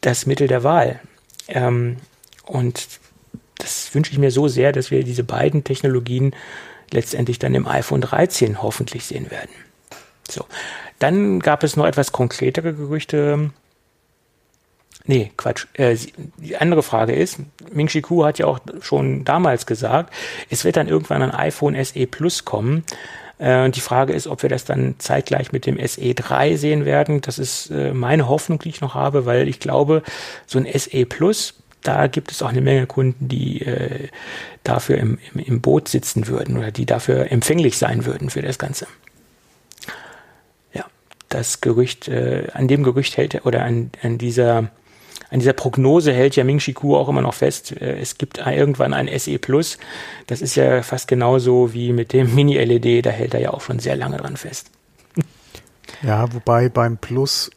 das 0.00 0.26
Mittel 0.26 0.48
der 0.48 0.64
Wahl. 0.64 1.00
Ähm, 1.48 1.96
und 2.44 2.86
das 3.58 3.94
wünsche 3.94 4.12
ich 4.12 4.18
mir 4.18 4.30
so 4.30 4.48
sehr, 4.48 4.72
dass 4.72 4.90
wir 4.90 5.04
diese 5.04 5.24
beiden 5.24 5.64
Technologien 5.64 6.34
letztendlich 6.90 7.38
dann 7.38 7.54
im 7.54 7.66
iPhone 7.66 8.00
13 8.00 8.62
hoffentlich 8.62 9.04
sehen 9.04 9.30
werden. 9.30 9.50
So. 10.28 10.46
Dann 10.98 11.40
gab 11.40 11.62
es 11.62 11.76
noch 11.76 11.86
etwas 11.86 12.12
konkretere 12.12 12.74
Gerüchte. 12.74 13.50
Nee, 15.08 15.32
Quatsch. 15.38 15.66
Äh, 15.72 15.96
die 16.36 16.58
andere 16.58 16.82
Frage 16.82 17.14
ist, 17.14 17.38
Ming 17.72 17.86
Chi 17.86 18.02
hat 18.02 18.38
ja 18.38 18.44
auch 18.44 18.60
schon 18.82 19.24
damals 19.24 19.64
gesagt, 19.64 20.12
es 20.50 20.64
wird 20.64 20.76
dann 20.76 20.86
irgendwann 20.86 21.22
ein 21.22 21.30
iPhone 21.30 21.82
SE 21.82 22.06
Plus 22.06 22.44
kommen. 22.44 22.84
Äh, 23.38 23.64
und 23.64 23.74
die 23.74 23.80
Frage 23.80 24.12
ist, 24.12 24.26
ob 24.26 24.42
wir 24.42 24.50
das 24.50 24.66
dann 24.66 24.96
zeitgleich 24.98 25.50
mit 25.50 25.64
dem 25.64 25.78
SE 25.86 26.14
3 26.14 26.56
sehen 26.56 26.84
werden. 26.84 27.22
Das 27.22 27.38
ist 27.38 27.70
äh, 27.70 27.94
meine 27.94 28.28
Hoffnung, 28.28 28.58
die 28.58 28.68
ich 28.68 28.82
noch 28.82 28.94
habe, 28.94 29.24
weil 29.24 29.48
ich 29.48 29.60
glaube, 29.60 30.02
so 30.46 30.58
ein 30.58 30.66
SE 30.78 31.06
Plus, 31.06 31.54
da 31.82 32.06
gibt 32.06 32.30
es 32.30 32.42
auch 32.42 32.50
eine 32.50 32.60
Menge 32.60 32.86
Kunden, 32.86 33.28
die 33.28 33.62
äh, 33.62 34.08
dafür 34.62 34.98
im, 34.98 35.18
im, 35.32 35.40
im 35.40 35.60
Boot 35.62 35.88
sitzen 35.88 36.28
würden 36.28 36.58
oder 36.58 36.70
die 36.70 36.84
dafür 36.84 37.32
empfänglich 37.32 37.78
sein 37.78 38.04
würden 38.04 38.28
für 38.28 38.42
das 38.42 38.58
Ganze 38.58 38.86
das 41.30 41.60
Gerücht, 41.60 42.10
an 42.10 42.68
dem 42.68 42.82
Gerücht 42.82 43.18
hält 43.18 43.44
oder 43.44 43.62
an, 43.62 43.90
an 44.02 44.16
dieser 44.16 44.70
an 45.30 45.40
dieser 45.40 45.52
Prognose 45.52 46.12
hält 46.12 46.36
ja 46.36 46.44
Ming 46.44 46.58
Chi 46.58 46.72
Kuo 46.72 46.96
auch 46.96 47.08
immer 47.08 47.20
noch 47.20 47.34
fest. 47.34 47.72
Äh, 47.72 47.98
es 47.98 48.16
gibt 48.16 48.38
irgendwann 48.38 48.94
ein 48.94 49.08
SE 49.18 49.38
Plus. 49.38 49.78
Das 50.26 50.40
ist 50.40 50.54
ja 50.54 50.82
fast 50.82 51.08
genauso 51.08 51.72
wie 51.74 51.92
mit 51.92 52.12
dem 52.12 52.34
Mini-LED. 52.34 53.04
Da 53.04 53.10
hält 53.10 53.34
er 53.34 53.40
ja 53.40 53.50
auch 53.52 53.60
schon 53.60 53.78
sehr 53.78 53.96
lange 53.96 54.16
dran 54.16 54.36
fest. 54.36 54.70
Ja, 56.02 56.32
wobei 56.32 56.68
beim 56.68 56.98
Plus, 56.98 57.50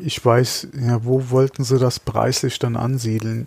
ich 0.00 0.24
weiß, 0.24 0.68
ja, 0.80 1.04
wo 1.04 1.30
wollten 1.30 1.62
sie 1.62 1.78
das 1.78 2.00
preislich 2.00 2.58
dann 2.58 2.76
ansiedeln? 2.76 3.46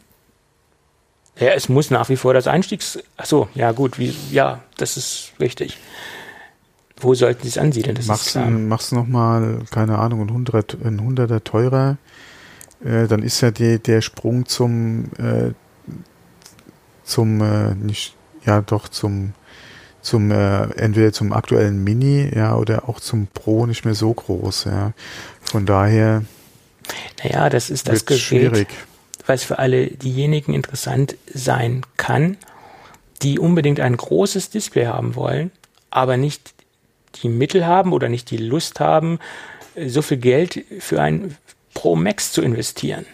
Ja, 1.38 1.50
es 1.50 1.68
muss 1.68 1.90
nach 1.90 2.08
wie 2.08 2.16
vor 2.16 2.34
das 2.34 2.48
Einstiegs. 2.48 3.00
Ach 3.18 3.26
so, 3.26 3.50
ja 3.56 3.72
gut, 3.74 3.98
wie, 3.98 4.16
ja, 4.32 4.62
das 4.78 4.96
ist 4.96 5.34
richtig. 5.40 5.80
Wo 6.98 7.14
sollten 7.14 7.42
sie 7.44 7.50
es 7.50 7.58
ansiedeln? 7.58 7.96
Das 7.96 8.06
machst, 8.06 8.28
ist 8.28 8.32
klar. 8.34 8.50
Machst 8.50 8.92
keine 8.92 9.98
Ahnung, 9.98 10.22
ein, 10.22 10.30
100, 10.30 10.78
ein 10.86 11.02
Hunderter 11.02 11.44
teurer 11.44 11.98
äh, 12.84 13.08
dann 13.08 13.24
ist 13.24 13.42
ja 13.42 13.52
die, 13.52 13.80
der 13.80 14.02
Sprung 14.02 14.46
zum, 14.46 15.06
äh, 15.18 15.52
zum, 17.04 17.42
äh, 17.42 17.76
nicht, 17.76 18.16
ja 18.46 18.62
doch, 18.62 18.88
zum, 18.88 19.34
zum, 20.02 20.32
äh, 20.32 20.64
entweder 20.76 21.12
zum 21.12 21.34
aktuellen 21.34 21.84
Mini, 21.84 22.32
ja, 22.34 22.56
oder 22.56 22.88
auch 22.88 23.00
zum 23.00 23.28
Pro 23.28 23.66
nicht 23.66 23.86
mehr 23.86 23.96
so 23.96 24.14
groß, 24.14 24.66
ja. 24.66 24.94
Von 25.42 25.66
daher. 25.66 26.24
Naja, 27.24 27.50
das 27.50 27.70
ist 27.70 27.88
das 27.88 28.06
Gerät, 28.06 28.22
schwierig. 28.22 28.68
was 29.26 29.44
für 29.44 29.60
alle 29.60 29.88
diejenigen 29.88 30.54
interessant 30.54 31.18
sein 31.32 31.82
kann, 31.98 32.38
die 33.22 33.40
unbedingt 33.40 33.80
ein 33.80 33.98
großes 33.98 34.50
Display 34.50 34.86
haben 34.86 35.16
wollen, 35.16 35.52
aber 35.92 36.18
nicht 36.18 36.54
die 37.22 37.30
Mittel 37.30 37.66
haben 37.66 37.92
oder 37.92 38.10
nicht 38.10 38.32
die 38.32 38.38
Lust 38.38 38.80
haben, 38.80 39.20
so 39.88 40.02
viel 40.02 40.18
Geld 40.18 40.64
für 40.80 41.02
ein 41.02 41.36
Pro 41.80 41.96
Max 41.96 42.32
zu 42.34 42.42
investieren. 42.42 43.06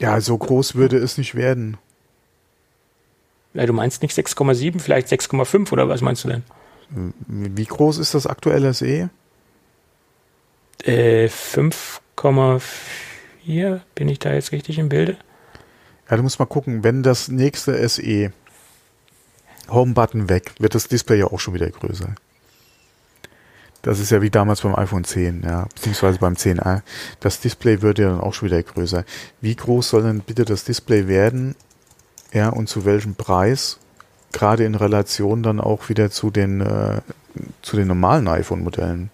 Ja, 0.00 0.20
so 0.20 0.36
groß 0.36 0.74
würde 0.74 0.96
es 0.96 1.16
nicht 1.16 1.36
werden. 1.36 1.76
Ja, 3.54 3.66
du 3.66 3.72
meinst 3.72 4.02
nicht 4.02 4.18
6,7, 4.18 4.80
vielleicht 4.80 5.06
6,5 5.06 5.70
oder 5.70 5.88
was 5.88 6.00
meinst 6.00 6.24
du 6.24 6.28
denn? 6.28 6.42
Wie 7.28 7.66
groß 7.66 7.98
ist 7.98 8.14
das 8.14 8.26
aktuelle 8.26 8.74
SE? 8.74 9.10
Äh, 10.82 11.26
5,4. 11.26 13.80
Bin 13.94 14.08
ich 14.08 14.18
da 14.18 14.32
jetzt 14.32 14.50
richtig 14.50 14.80
im 14.80 14.88
Bilde? 14.88 15.16
Ja, 16.10 16.16
du 16.16 16.24
musst 16.24 16.40
mal 16.40 16.46
gucken, 16.46 16.82
wenn 16.82 17.04
das 17.04 17.28
nächste 17.28 17.88
SE 17.88 18.32
Home-Button 19.68 20.28
weg, 20.28 20.52
wird 20.58 20.74
das 20.74 20.88
Display 20.88 21.20
ja 21.20 21.26
auch 21.26 21.38
schon 21.38 21.54
wieder 21.54 21.70
größer. 21.70 22.12
Das 23.82 23.98
ist 23.98 24.10
ja 24.10 24.20
wie 24.20 24.30
damals 24.30 24.60
beim 24.60 24.74
iPhone 24.74 25.04
10, 25.04 25.42
ja, 25.44 25.66
beziehungsweise 25.74 26.18
beim 26.18 26.34
10a. 26.34 26.82
Das 27.20 27.40
Display 27.40 27.80
wird 27.80 27.98
ja 27.98 28.10
dann 28.10 28.20
auch 28.20 28.34
schon 28.34 28.50
wieder 28.50 28.62
größer. 28.62 29.04
Wie 29.40 29.56
groß 29.56 29.88
soll 29.88 30.02
denn 30.02 30.20
bitte 30.20 30.44
das 30.44 30.64
Display 30.64 31.08
werden? 31.08 31.54
Ja, 32.32 32.50
und 32.50 32.68
zu 32.68 32.84
welchem 32.84 33.14
Preis? 33.14 33.78
Gerade 34.32 34.64
in 34.64 34.74
Relation 34.74 35.42
dann 35.42 35.60
auch 35.60 35.88
wieder 35.88 36.10
zu 36.10 36.30
den, 36.30 36.60
äh, 36.60 37.00
zu 37.62 37.76
den 37.76 37.88
normalen 37.88 38.28
iPhone-Modellen. 38.28 39.10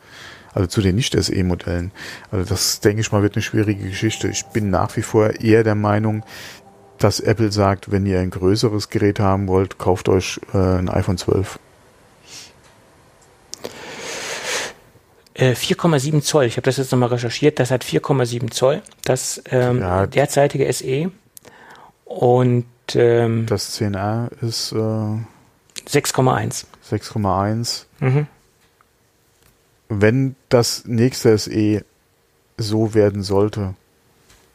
Also 0.53 0.69
zu 0.69 0.81
den 0.81 0.97
Nicht-SE-Modellen. 0.97 1.93
Also 2.31 2.49
das, 2.49 2.81
denke 2.81 3.03
ich 3.03 3.13
mal, 3.13 3.23
wird 3.23 3.37
eine 3.37 3.43
schwierige 3.43 3.89
Geschichte. 3.89 4.29
Ich 4.29 4.47
bin 4.47 4.71
nach 4.71 4.97
wie 4.97 5.03
vor 5.03 5.39
eher 5.41 5.65
der 5.65 5.75
Meinung, 5.75 6.25
dass 6.99 7.21
Apple 7.21 7.53
sagt, 7.53 7.93
wenn 7.93 8.07
ihr 8.07 8.21
ein 8.21 8.31
größeres 8.31 8.89
Gerät 8.89 9.21
haben 9.21 9.49
wollt, 9.49 9.79
kauft 9.79 10.09
euch 10.09 10.41
äh, 10.55 10.79
ein 10.79 10.89
iPhone 10.89 11.19
12. 11.19 11.59
4,7 15.37 16.17
äh, 16.17 16.21
Zoll. 16.23 16.45
Ich 16.47 16.57
habe 16.57 16.65
das 16.65 16.79
jetzt 16.79 16.93
nochmal 16.93 17.11
recherchiert. 17.11 17.59
Das 17.59 17.71
hat 17.71 17.85
4,7 17.85 18.51
Zoll. 18.51 18.83
Das 19.05 19.43
ähm, 19.51 19.81
ja, 19.81 20.07
derzeitige 20.07 20.73
SE. 20.73 21.11
Und 22.05 22.67
ähm, 22.95 23.47
das 23.47 23.79
10R 23.79 24.31
ist 24.43 24.73
äh, 24.73 24.77
6,1. 24.77 26.65
6,1. 26.91 27.85
Mhm. 28.01 28.27
Wenn 29.89 30.37
das 30.49 30.85
nächste 30.87 31.37
SE 31.37 31.85
so 32.57 32.95
werden 32.95 33.23
sollte, 33.23 33.75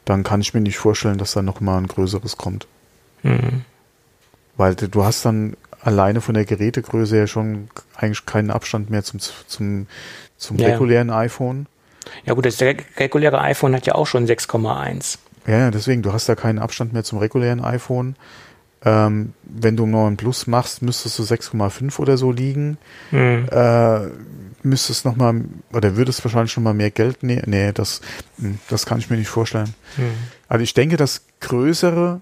dann 0.04 0.24
kann 0.24 0.40
ich 0.40 0.52
mir 0.54 0.60
nicht 0.60 0.78
vorstellen, 0.78 1.18
dass 1.18 1.32
da 1.32 1.42
nochmal 1.42 1.78
ein 1.78 1.86
größeres 1.86 2.36
kommt. 2.36 2.66
Mhm. 3.22 3.64
Weil 4.56 4.74
du 4.74 5.04
hast 5.04 5.24
dann 5.24 5.56
alleine 5.80 6.20
von 6.20 6.34
der 6.34 6.44
Gerätegröße 6.44 7.16
ja 7.16 7.26
schon 7.26 7.68
eigentlich 7.96 8.26
keinen 8.26 8.50
Abstand 8.50 8.90
mehr 8.90 9.02
zum, 9.02 9.20
zum, 9.20 9.86
zum 10.42 10.58
ja, 10.58 10.68
regulären 10.68 11.10
iPhone. 11.10 11.66
Ja 12.24 12.34
gut, 12.34 12.44
das 12.44 12.60
reguläre 12.60 13.40
iPhone 13.40 13.74
hat 13.74 13.86
ja 13.86 13.94
auch 13.94 14.06
schon 14.06 14.26
6,1. 14.26 15.18
Ja, 15.46 15.70
deswegen, 15.70 16.02
du 16.02 16.12
hast 16.12 16.28
da 16.28 16.34
keinen 16.34 16.58
Abstand 16.58 16.92
mehr 16.92 17.04
zum 17.04 17.18
regulären 17.18 17.64
iPhone. 17.64 18.16
Ähm, 18.84 19.32
wenn 19.44 19.76
du 19.76 19.84
einen 19.84 20.16
Plus 20.16 20.46
machst, 20.46 20.82
müsstest 20.82 21.18
du 21.18 21.22
6,5 21.22 21.98
oder 22.00 22.16
so 22.16 22.32
liegen. 22.32 22.78
Hm. 23.10 23.48
Äh, 23.50 24.08
müsstest 24.64 25.04
noch 25.04 25.16
mal, 25.16 25.44
oder 25.72 25.96
würdest 25.96 26.24
wahrscheinlich 26.24 26.52
schon 26.52 26.64
mal 26.64 26.74
mehr 26.74 26.90
Geld 26.90 27.22
nehmen. 27.22 27.44
Nee, 27.46 27.72
das, 27.72 28.00
hm, 28.38 28.58
das 28.68 28.86
kann 28.86 28.98
ich 28.98 29.10
mir 29.10 29.16
nicht 29.16 29.28
vorstellen. 29.28 29.74
Hm. 29.96 30.12
Also 30.48 30.64
ich 30.64 30.74
denke, 30.74 30.96
das 30.96 31.22
größere 31.40 32.20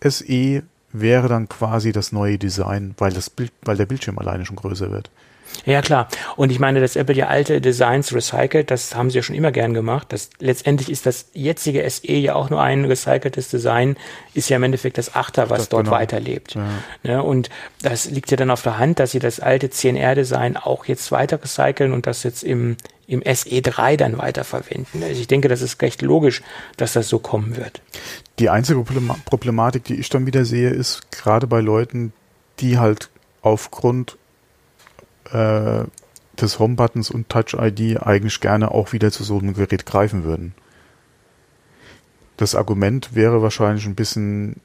SE 0.00 0.62
wäre 0.92 1.28
dann 1.28 1.48
quasi 1.48 1.92
das 1.92 2.12
neue 2.12 2.38
Design, 2.38 2.94
weil 2.98 3.12
das 3.12 3.28
Bild, 3.28 3.52
weil 3.62 3.76
der 3.76 3.86
Bildschirm 3.86 4.18
alleine 4.18 4.46
schon 4.46 4.56
größer 4.56 4.90
wird. 4.90 5.10
Ja, 5.64 5.82
klar. 5.82 6.08
Und 6.36 6.52
ich 6.52 6.58
meine, 6.58 6.80
dass 6.80 6.96
Apple 6.96 7.14
ja 7.14 7.28
alte 7.28 7.60
Designs 7.60 8.12
recycelt, 8.12 8.70
das 8.70 8.94
haben 8.94 9.10
sie 9.10 9.16
ja 9.16 9.22
schon 9.22 9.34
immer 9.36 9.52
gern 9.52 9.74
gemacht. 9.74 10.08
Das, 10.10 10.30
letztendlich 10.38 10.90
ist 10.90 11.06
das 11.06 11.26
jetzige 11.32 11.88
SE 11.88 12.12
ja 12.12 12.34
auch 12.34 12.50
nur 12.50 12.60
ein 12.60 12.84
recyceltes 12.84 13.48
Design, 13.48 13.96
ist 14.34 14.48
ja 14.48 14.56
im 14.56 14.62
Endeffekt 14.62 14.98
das 14.98 15.14
Achter, 15.14 15.50
was 15.50 15.60
das 15.60 15.68
dort 15.70 15.84
genau. 15.84 15.96
weiterlebt. 15.96 16.54
Ja. 16.54 16.66
Ja, 17.02 17.16
ne, 17.16 17.22
und 17.22 17.50
das 17.82 18.10
liegt 18.10 18.30
ja 18.30 18.36
dann 18.36 18.50
auf 18.50 18.62
der 18.62 18.78
Hand, 18.78 18.98
dass 18.98 19.12
sie 19.12 19.18
das 19.18 19.40
alte 19.40 19.68
10R-Design 19.68 20.56
auch 20.56 20.86
jetzt 20.86 21.10
weiter 21.12 21.42
recyceln 21.42 21.92
und 21.92 22.06
das 22.06 22.22
jetzt 22.22 22.42
im, 22.42 22.76
im 23.06 23.22
SE3 23.22 23.96
dann 23.96 24.18
weiterverwenden. 24.18 25.02
Also 25.02 25.20
ich 25.20 25.28
denke, 25.28 25.48
das 25.48 25.62
ist 25.62 25.80
recht 25.82 26.02
logisch, 26.02 26.42
dass 26.76 26.92
das 26.92 27.08
so 27.08 27.18
kommen 27.18 27.56
wird. 27.56 27.80
Die 28.38 28.50
einzige 28.50 28.82
Problematik, 28.82 29.84
die 29.84 29.94
ich 29.94 30.08
dann 30.08 30.26
wieder 30.26 30.44
sehe, 30.44 30.70
ist 30.70 31.10
gerade 31.12 31.46
bei 31.46 31.60
Leuten, 31.60 32.12
die 32.60 32.78
halt 32.78 33.10
aufgrund 33.42 34.16
äh, 35.32 35.84
des 36.40 36.58
Home-Buttons 36.58 37.10
und 37.10 37.28
Touch-ID 37.28 38.02
eigentlich 38.02 38.40
gerne 38.40 38.70
auch 38.70 38.92
wieder 38.92 39.10
zu 39.10 39.24
so 39.24 39.38
einem 39.38 39.54
Gerät 39.54 39.86
greifen 39.86 40.24
würden. 40.24 40.54
Das 42.36 42.54
Argument 42.54 43.14
wäre 43.14 43.42
wahrscheinlich 43.42 43.86
ein 43.86 43.94
bisschen 43.94 44.56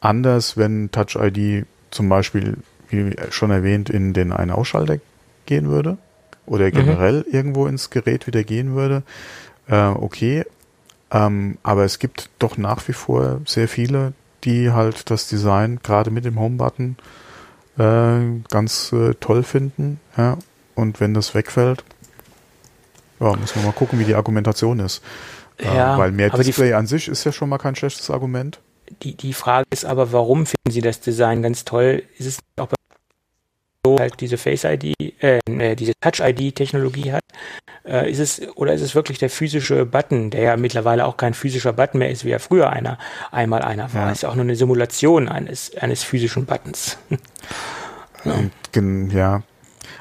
anders, 0.00 0.56
wenn 0.56 0.90
Touch-ID 0.90 1.66
zum 1.90 2.08
Beispiel, 2.08 2.58
wie 2.88 3.14
schon 3.30 3.50
erwähnt, 3.50 3.90
in 3.90 4.12
den 4.12 4.32
Ein-Ausschalter 4.32 4.98
gehen 5.46 5.68
würde 5.68 5.98
oder 6.44 6.66
mhm. 6.66 6.72
generell 6.72 7.24
mhm. 7.26 7.34
irgendwo 7.34 7.66
ins 7.66 7.90
Gerät 7.90 8.26
wieder 8.26 8.42
gehen 8.42 8.74
würde. 8.74 9.02
Äh, 9.68 9.86
okay, 9.86 10.44
ähm, 11.10 11.58
aber 11.62 11.84
es 11.84 11.98
gibt 11.98 12.30
doch 12.38 12.56
nach 12.56 12.86
wie 12.88 12.92
vor 12.92 13.40
sehr 13.46 13.68
viele, 13.68 14.12
die 14.44 14.72
halt 14.72 15.10
das 15.10 15.28
Design 15.28 15.80
gerade 15.82 16.10
mit 16.10 16.24
dem 16.24 16.38
Home-Button 16.38 16.96
äh, 17.78 18.40
ganz 18.50 18.92
äh, 18.92 19.14
toll 19.14 19.42
finden. 19.42 20.00
Ja? 20.16 20.38
Und 20.74 21.00
wenn 21.00 21.14
das 21.14 21.34
wegfällt, 21.34 21.84
Ja, 23.20 23.34
müssen 23.34 23.56
wir 23.56 23.66
mal 23.66 23.72
gucken, 23.72 23.98
wie 23.98 24.04
die 24.04 24.14
Argumentation 24.14 24.78
ist. 24.80 25.02
Ja, 25.60 25.94
äh, 25.94 25.98
weil 25.98 26.12
mehr 26.12 26.30
Display 26.30 26.74
an 26.74 26.86
sich 26.86 27.08
ist 27.08 27.24
ja 27.24 27.32
schon 27.32 27.48
mal 27.48 27.58
kein 27.58 27.74
schlechtes 27.74 28.10
Argument. 28.10 28.60
Die, 29.02 29.16
die 29.16 29.32
Frage 29.32 29.66
ist 29.70 29.84
aber, 29.84 30.12
warum 30.12 30.46
finden 30.46 30.70
Sie 30.70 30.80
das 30.80 31.00
Design 31.00 31.42
ganz 31.42 31.64
toll? 31.64 32.02
Ist 32.18 32.26
es 32.26 32.38
auch 32.56 32.68
bei 32.68 32.75
halt 33.98 34.20
diese 34.20 34.36
Face 34.38 34.64
ID, 34.64 34.94
äh, 35.22 35.38
äh, 35.46 35.76
diese 35.76 35.92
Touch 36.00 36.20
ID 36.20 36.54
Technologie 36.56 37.12
hat? 37.12 37.22
Äh, 37.84 38.10
ist 38.10 38.18
es 38.18 38.42
oder 38.56 38.74
ist 38.74 38.80
es 38.82 38.94
wirklich 38.96 39.18
der 39.18 39.30
physische 39.30 39.86
Button, 39.86 40.30
der 40.30 40.42
ja 40.42 40.56
mittlerweile 40.56 41.06
auch 41.06 41.16
kein 41.16 41.34
physischer 41.34 41.72
Button 41.72 41.98
mehr 41.98 42.10
ist, 42.10 42.24
wie 42.24 42.30
er 42.32 42.40
früher 42.40 42.70
einer 42.70 42.98
einmal 43.30 43.62
einer 43.62 43.92
war? 43.94 44.06
Ja. 44.06 44.12
Ist 44.12 44.22
ja 44.24 44.28
auch 44.28 44.34
nur 44.34 44.44
eine 44.44 44.56
Simulation 44.56 45.28
eines 45.28 45.74
eines 45.76 46.02
physischen 46.02 46.44
Buttons. 46.46 46.98
Gen- 48.72 49.10
ja, 49.10 49.42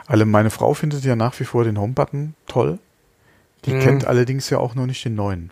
alle 0.07 0.25
meine 0.25 0.49
Frau 0.49 0.73
findet 0.73 1.03
ja 1.03 1.15
nach 1.15 1.39
wie 1.39 1.43
vor 1.45 1.63
den 1.63 1.79
Home-Button 1.79 2.33
toll. 2.47 2.79
Die 3.65 3.73
Mhm. 3.73 3.79
kennt 3.81 4.05
allerdings 4.05 4.49
ja 4.49 4.57
auch 4.57 4.75
noch 4.75 4.85
nicht 4.85 5.03
den 5.05 5.15
neuen. 5.15 5.51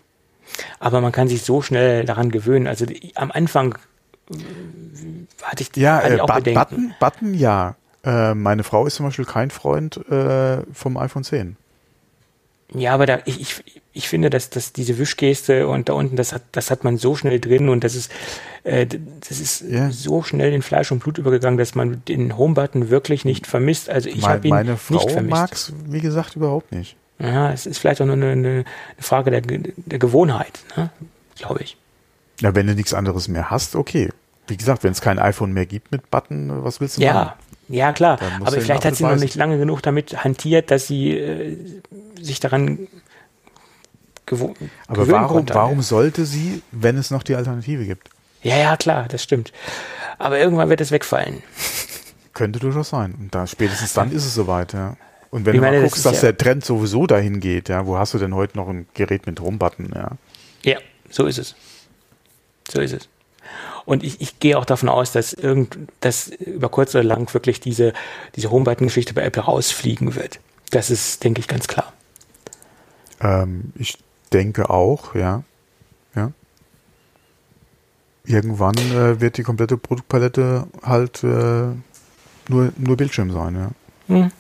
Aber 0.79 1.01
man 1.01 1.11
kann 1.11 1.27
sich 1.27 1.43
so 1.43 1.61
schnell 1.61 2.05
daran 2.05 2.29
gewöhnen. 2.31 2.67
Also 2.67 2.85
die, 2.85 3.11
am 3.15 3.31
Anfang 3.31 3.75
äh, 4.31 4.35
hatte 5.43 5.63
ich, 5.63 5.75
Ja, 5.75 5.97
hatte 5.97 6.09
äh, 6.09 6.15
ich 6.15 6.21
auch 6.21 6.27
But- 6.27 6.35
Bedenken. 6.37 6.59
Button, 6.59 6.95
Button 6.99 7.33
ja. 7.35 7.75
Äh, 8.03 8.33
meine 8.33 8.63
Frau 8.63 8.85
ist 8.85 8.95
zum 8.95 9.05
Beispiel 9.05 9.25
kein 9.25 9.49
Freund 9.49 9.97
äh, 10.09 10.61
vom 10.73 10.97
iPhone 10.97 11.23
10. 11.23 11.55
Ja, 12.75 12.93
aber 12.93 13.05
da, 13.05 13.19
ich, 13.25 13.39
ich, 13.39 13.81
ich 13.93 14.09
finde, 14.09 14.29
dass, 14.29 14.49
dass 14.49 14.73
diese 14.73 14.97
Wischgeste 14.97 15.67
und 15.67 15.89
da 15.89 15.93
unten, 15.93 16.15
das 16.15 16.33
hat, 16.33 16.41
das 16.51 16.71
hat 16.71 16.83
man 16.83 16.97
so 16.97 17.15
schnell 17.15 17.39
drin 17.39 17.69
und 17.69 17.83
das 17.83 17.95
ist, 17.95 18.11
äh, 18.63 18.87
das 18.87 19.39
ist 19.39 19.61
Ja. 19.61 19.91
so 19.91 20.23
schnell 20.23 20.53
in 20.53 20.63
Fleisch 20.63 20.91
und 20.91 20.99
Blut 20.99 21.17
übergegangen, 21.17 21.57
dass 21.59 21.75
man 21.75 22.03
den 22.07 22.35
Home-Button 22.35 22.89
wirklich 22.89 23.25
nicht 23.25 23.45
vermisst. 23.45 23.89
Also 23.89 24.09
ich 24.09 24.27
habe 24.27 24.47
ihn 24.47 24.53
meine 24.53 24.77
Frau 24.77 24.95
nicht 24.95 25.11
vermisst. 25.11 25.31
mag's, 25.31 25.73
wie 25.85 26.01
gesagt, 26.01 26.35
überhaupt 26.35 26.71
nicht. 26.71 26.95
Ja, 27.19 27.53
es 27.53 27.67
ist 27.67 27.77
vielleicht 27.77 28.01
auch 28.01 28.05
nur 28.07 28.15
eine, 28.15 28.31
eine, 28.31 28.65
Frage 28.97 29.29
der, 29.29 29.41
der 29.41 29.99
Gewohnheit, 29.99 30.59
ne? 30.75 30.89
glaube 31.35 31.61
ich. 31.61 31.77
Ja, 32.39 32.55
wenn 32.55 32.65
du 32.65 32.73
nichts 32.73 32.93
anderes 32.93 33.27
mehr 33.27 33.51
hast, 33.51 33.75
okay. 33.75 34.09
Wie 34.47 34.57
gesagt, 34.57 34.83
wenn 34.83 34.91
es 34.91 34.99
kein 34.99 35.19
iPhone 35.19 35.53
mehr 35.53 35.65
gibt 35.65 35.91
mit 35.91 36.09
Button, 36.09 36.63
was 36.63 36.81
willst 36.81 36.97
du 36.97 37.01
machen? 37.05 37.33
Ja, 37.73 37.91
klar. 37.91 38.19
Aber 38.41 38.61
vielleicht 38.61 38.85
hat 38.85 38.95
sie 38.95 39.03
noch 39.03 39.15
nicht 39.15 39.35
lange 39.35 39.57
genug 39.57 39.81
damit 39.81 40.23
hantiert, 40.23 40.69
dass 40.71 40.85
sie 40.87 41.11
äh, 41.17 41.57
sich 42.21 42.39
daran 42.39 42.87
gewo 44.25 44.53
Aber 44.87 45.07
warum, 45.09 45.27
konnte. 45.27 45.55
warum 45.55 45.81
sollte 45.81 46.25
sie, 46.25 46.61
wenn 46.71 46.97
es 46.97 47.11
noch 47.11 47.23
die 47.23 47.35
Alternative 47.35 47.85
gibt? 47.85 48.09
Ja, 48.41 48.57
ja, 48.57 48.77
klar, 48.77 49.07
das 49.09 49.23
stimmt. 49.23 49.51
Aber 50.19 50.37
irgendwann 50.39 50.69
wird 50.69 50.81
es 50.81 50.91
wegfallen. 50.91 51.41
Könnte 52.33 52.59
durchaus 52.59 52.89
sein. 52.89 53.15
Und 53.19 53.33
da 53.33 53.47
spätestens 53.47 53.93
dann 53.93 54.11
ist 54.11 54.25
es 54.25 54.33
soweit, 54.35 54.73
ja. 54.73 54.95
Und 55.31 55.45
wenn 55.45 55.55
Ich 55.55 55.59
du 55.59 55.65
meine, 55.65 55.77
mal 55.77 55.83
das 55.83 55.91
guckst, 55.93 56.05
ist 56.05 56.11
dass 56.13 56.21
ja- 56.21 56.31
der 56.31 56.37
Trend 56.37 56.63
sowieso 56.65 57.07
dahin 57.07 57.39
geht, 57.39 57.69
ja, 57.69 57.85
wo 57.87 57.97
hast 57.97 58.13
du 58.13 58.19
denn 58.19 58.35
heute 58.35 58.55
noch 58.57 58.67
ein 58.69 58.87
Gerät 58.93 59.25
mit 59.25 59.39
Home-Button, 59.39 59.91
ja? 59.95 60.11
Ja, 60.63 60.77
so 61.09 61.25
ist 61.25 61.39
es. 61.39 61.55
So 62.71 62.81
ist 62.81 62.93
es. 62.93 63.09
Und 63.85 64.03
ich, 64.03 64.21
ich 64.21 64.39
gehe 64.39 64.57
auch 64.57 64.65
davon 64.65 64.89
aus, 64.89 65.11
dass 65.11 65.33
irgend, 65.33 65.77
dass 65.99 66.27
über 66.27 66.69
kurz 66.69 66.95
oder 66.95 67.03
lang 67.03 67.33
wirklich 67.33 67.59
diese, 67.59 67.93
diese 68.35 68.51
Homebutton-Geschichte 68.51 69.13
bei 69.13 69.23
Apple 69.23 69.43
rausfliegen 69.43 70.15
wird. 70.15 70.39
Das 70.71 70.89
ist, 70.89 71.23
denke 71.23 71.39
ich, 71.39 71.47
ganz 71.47 71.67
klar. 71.67 71.91
Ähm, 73.19 73.73
ich 73.75 73.97
denke 74.31 74.69
auch, 74.69 75.15
ja. 75.15 75.43
Ja. 76.15 76.31
Irgendwann 78.25 78.77
äh, 78.77 79.19
wird 79.19 79.37
die 79.37 79.43
komplette 79.43 79.77
Produktpalette 79.77 80.67
halt 80.81 81.23
äh, 81.23 81.67
nur, 82.47 82.71
nur 82.77 82.97
Bildschirm 82.97 83.31
sein, 83.31 83.55
ja. 83.55 83.71
Hm. 84.07 84.31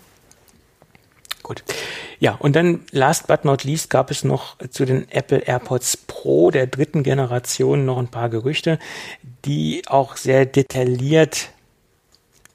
Gut. 1.43 1.63
Ja, 2.19 2.35
und 2.35 2.55
dann 2.55 2.85
last 2.91 3.27
but 3.27 3.43
not 3.43 3.65
least 3.65 3.89
gab 3.89 4.09
es 4.09 4.23
noch 4.23 4.57
zu 4.69 4.85
den 4.85 5.09
Apple 5.11 5.39
AirPods 5.39 5.97
Pro 5.97 6.51
der 6.51 6.67
dritten 6.67 7.03
Generation 7.03 7.85
noch 7.85 7.97
ein 7.97 8.07
paar 8.07 8.29
Gerüchte, 8.29 8.79
die 9.43 9.83
auch 9.87 10.15
sehr 10.15 10.45
detailliert 10.45 11.49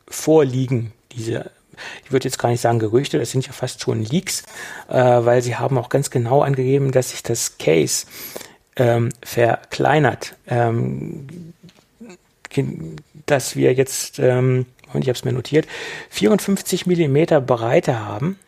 vorliegen. 0.09 0.93
Diese, 1.13 1.51
ich 2.03 2.13
würde 2.13 2.25
jetzt 2.25 2.39
gar 2.39 2.49
nicht 2.49 2.63
sagen 2.63 2.79
Gerüchte, 2.79 3.19
das 3.19 3.31
sind 3.31 3.47
ja 3.47 3.53
fast 3.53 3.83
schon 3.83 4.03
Leaks, 4.03 4.43
äh, 4.89 4.95
weil 4.95 5.43
sie 5.43 5.57
haben 5.57 5.77
auch 5.77 5.91
ganz 5.91 6.09
genau 6.11 6.41
angegeben, 6.41 6.91
dass 6.91 7.11
sich 7.11 7.23
das 7.23 7.59
Case 7.59 8.07
ähm, 8.77 9.11
verkleinert. 9.23 10.35
Ähm, 10.47 11.53
dass 13.27 13.55
wir 13.55 13.75
jetzt, 13.75 14.19
ähm, 14.19 14.65
und 14.93 15.03
ich 15.03 15.09
habe 15.09 15.17
es 15.17 15.25
mir 15.25 15.33
notiert, 15.33 15.67
54 16.11 16.87
Millimeter 16.87 17.41
Breite 17.41 18.01
haben 18.05 18.39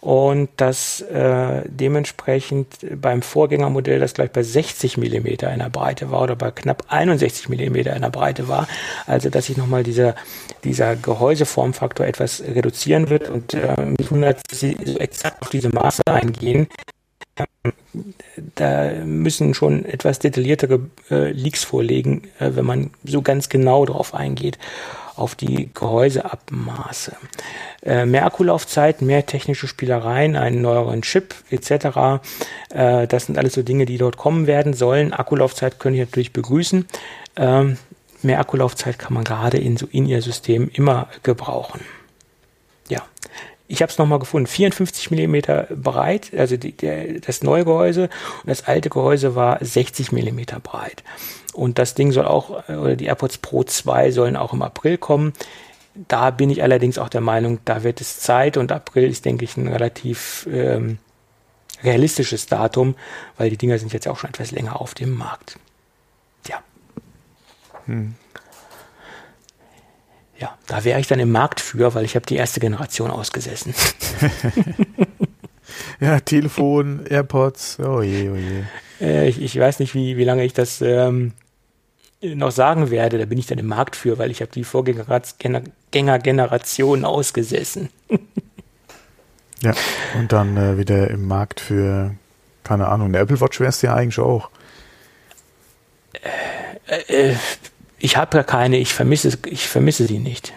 und 0.00 0.48
dass 0.56 1.00
äh, 1.02 1.62
dementsprechend 1.66 2.66
beim 3.00 3.22
Vorgängermodell 3.22 4.00
das 4.00 4.14
gleich 4.14 4.30
bei 4.32 4.42
60 4.42 4.98
Millimeter 4.98 5.52
in 5.52 5.60
der 5.60 5.70
Breite 5.70 6.10
war 6.10 6.22
oder 6.22 6.34
bei 6.34 6.50
knapp 6.50 6.84
61 6.88 7.48
Millimeter 7.48 7.94
in 7.94 8.02
der 8.02 8.10
Breite 8.10 8.48
war. 8.48 8.66
Also 9.06 9.30
dass 9.30 9.46
sich 9.46 9.56
nochmal 9.56 9.84
dieser, 9.84 10.16
dieser 10.64 10.96
Gehäuseformfaktor 10.96 12.04
etwas 12.04 12.42
reduzieren 12.42 13.10
wird 13.10 13.30
und 13.30 13.54
äh, 13.54 13.80
mich 13.98 14.10
wundert, 14.10 14.40
dass 14.50 14.60
sie 14.60 14.76
so 14.84 14.98
exakt 14.98 15.40
auf 15.40 15.50
diese 15.50 15.68
Maße 15.68 16.02
eingehen 16.06 16.66
da 18.54 18.90
müssen 19.04 19.54
schon 19.54 19.84
etwas 19.84 20.18
detailliertere 20.18 20.80
äh, 21.10 21.30
Leaks 21.30 21.64
vorlegen, 21.64 22.22
äh, 22.38 22.50
wenn 22.54 22.64
man 22.64 22.90
so 23.04 23.22
ganz 23.22 23.48
genau 23.48 23.84
drauf 23.84 24.14
eingeht, 24.14 24.58
auf 25.16 25.34
die 25.34 25.70
Gehäuseabmaße. 25.74 27.16
Äh, 27.82 28.06
mehr 28.06 28.26
Akkulaufzeit, 28.26 29.02
mehr 29.02 29.26
technische 29.26 29.68
Spielereien, 29.68 30.36
einen 30.36 30.62
neueren 30.62 31.02
Chip 31.02 31.34
etc. 31.50 32.20
Äh, 32.70 33.06
das 33.06 33.26
sind 33.26 33.38
alles 33.38 33.54
so 33.54 33.62
Dinge, 33.62 33.86
die 33.86 33.98
dort 33.98 34.16
kommen 34.16 34.46
werden 34.46 34.74
sollen. 34.74 35.12
Akkulaufzeit 35.12 35.78
könnte 35.78 36.00
ich 36.00 36.06
natürlich 36.08 36.32
begrüßen. 36.32 36.86
Ähm, 37.36 37.78
mehr 38.22 38.40
Akkulaufzeit 38.40 38.98
kann 38.98 39.14
man 39.14 39.24
gerade 39.24 39.58
in 39.58 39.76
so 39.76 39.86
in 39.90 40.06
ihr 40.06 40.22
System 40.22 40.70
immer 40.72 41.08
gebrauchen. 41.22 41.80
Ja, 42.88 43.02
ich 43.68 43.80
habe 43.80 43.90
es 43.90 43.98
nochmal 43.98 44.18
gefunden, 44.18 44.46
54 44.46 45.10
Millimeter 45.10 45.66
breit, 45.70 46.30
also 46.36 46.56
die, 46.56 46.72
der, 46.72 47.20
das 47.20 47.42
neue 47.42 47.64
Gehäuse 47.64 48.10
und 48.42 48.50
das 48.50 48.66
alte 48.66 48.90
Gehäuse 48.90 49.34
war 49.34 49.64
60 49.64 50.12
Millimeter 50.12 50.60
breit. 50.60 51.02
Und 51.52 51.78
das 51.78 51.94
Ding 51.94 52.12
soll 52.12 52.26
auch, 52.26 52.68
äh, 52.68 52.74
oder 52.74 52.96
die 52.96 53.06
AirPods 53.06 53.38
Pro 53.38 53.64
2 53.64 54.10
sollen 54.10 54.36
auch 54.36 54.52
im 54.52 54.62
April 54.62 54.98
kommen. 54.98 55.32
Da 56.08 56.30
bin 56.30 56.48
ich 56.50 56.62
allerdings 56.62 56.98
auch 56.98 57.10
der 57.10 57.20
Meinung, 57.20 57.58
da 57.64 57.82
wird 57.82 58.00
es 58.00 58.18
Zeit 58.20 58.56
und 58.56 58.72
April 58.72 59.10
ist, 59.10 59.24
denke 59.24 59.44
ich, 59.44 59.56
ein 59.56 59.68
relativ 59.68 60.48
ähm, 60.50 60.98
realistisches 61.84 62.46
Datum, 62.46 62.94
weil 63.36 63.50
die 63.50 63.58
Dinger 63.58 63.78
sind 63.78 63.92
jetzt 63.92 64.08
auch 64.08 64.18
schon 64.18 64.30
etwas 64.30 64.52
länger 64.52 64.80
auf 64.80 64.94
dem 64.94 65.14
Markt. 65.14 65.58
Ja. 66.48 66.62
Hm. 67.84 68.14
Ja, 70.38 70.56
da 70.66 70.82
wäre 70.82 70.98
ich 70.98 71.06
dann 71.06 71.20
im 71.20 71.30
Markt 71.30 71.60
für, 71.60 71.94
weil 71.94 72.04
ich 72.04 72.16
habe 72.16 72.26
die 72.26 72.36
erste 72.36 72.58
Generation 72.58 73.10
ausgesessen. 73.10 73.74
Ja, 76.00 76.18
Telefon, 76.20 77.06
AirPods, 77.08 77.78
oh 77.78 78.02
je, 78.02 78.28
oh 78.28 78.34
je. 78.34 78.64
Äh, 79.00 79.28
ich, 79.28 79.40
ich 79.40 79.58
weiß 79.58 79.78
nicht, 79.78 79.94
wie, 79.94 80.16
wie 80.16 80.24
lange 80.24 80.44
ich 80.44 80.52
das 80.52 80.80
ähm, 80.80 81.32
noch 82.22 82.50
sagen 82.50 82.90
werde. 82.90 83.18
Da 83.18 83.26
bin 83.26 83.38
ich 83.38 83.46
dann 83.46 83.58
im 83.58 83.66
Markt 83.66 83.96
für, 83.96 84.16
weil 84.18 84.30
ich 84.30 84.40
habe 84.40 84.52
die 84.52 84.64
Vorgängergeneration 84.64 87.04
ausgesessen. 87.04 87.90
Ja, 89.62 89.72
und 90.18 90.32
dann 90.32 90.56
äh, 90.56 90.76
wieder 90.76 91.08
im 91.08 91.28
Markt 91.28 91.60
für, 91.60 92.14
keine 92.64 92.88
Ahnung, 92.88 93.08
eine 93.08 93.18
Apple 93.18 93.40
Watch 93.40 93.60
wär's 93.60 93.80
ja 93.80 93.94
eigentlich 93.94 94.18
auch. 94.18 94.50
Äh, 96.86 97.34
ich 97.98 98.16
habe 98.16 98.38
ja 98.38 98.42
keine, 98.42 98.78
ich 98.78 98.92
vermisse, 98.92 99.38
ich 99.46 99.68
vermisse 99.68 100.06
sie 100.06 100.18
nicht. 100.18 100.52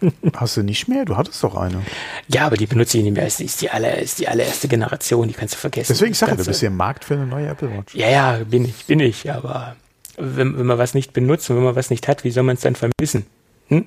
Hast 0.36 0.58
du 0.58 0.62
nicht 0.62 0.88
mehr? 0.88 1.06
Du 1.06 1.16
hattest 1.16 1.42
doch 1.42 1.56
eine. 1.56 1.82
Ja, 2.28 2.46
aber 2.46 2.56
die 2.56 2.66
benutze 2.66 2.98
ich 2.98 3.04
nicht 3.04 3.14
mehr. 3.14 3.26
Es 3.26 3.40
ist 3.40 3.62
die, 3.62 3.70
aller, 3.70 3.98
ist 3.98 4.18
die 4.18 4.28
allererste 4.28 4.68
Generation, 4.68 5.26
die 5.26 5.34
kannst 5.34 5.54
du 5.54 5.58
vergessen. 5.58 5.92
Deswegen 5.92 6.14
sage 6.14 6.32
ich, 6.32 6.38
du 6.38 6.44
bist 6.44 6.60
ja 6.60 6.68
im 6.68 6.76
Markt 6.76 7.04
für 7.04 7.14
eine 7.14 7.26
neue 7.26 7.48
Apple 7.48 7.74
Watch. 7.74 7.94
Ja, 7.94 8.10
ja, 8.10 8.38
bin 8.44 8.66
ich, 8.66 8.84
bin 8.84 9.00
ich, 9.00 9.32
aber 9.32 9.76
wenn, 10.18 10.58
wenn 10.58 10.66
man 10.66 10.78
was 10.78 10.94
nicht 10.94 11.12
benutzt 11.12 11.48
und 11.50 11.56
wenn 11.56 11.64
man 11.64 11.76
was 11.76 11.90
nicht 11.90 12.08
hat, 12.08 12.24
wie 12.24 12.30
soll 12.30 12.44
man 12.44 12.56
es 12.56 12.62
dann 12.62 12.76
vermissen? 12.76 13.26
Hm? 13.68 13.86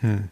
Hm. 0.00 0.28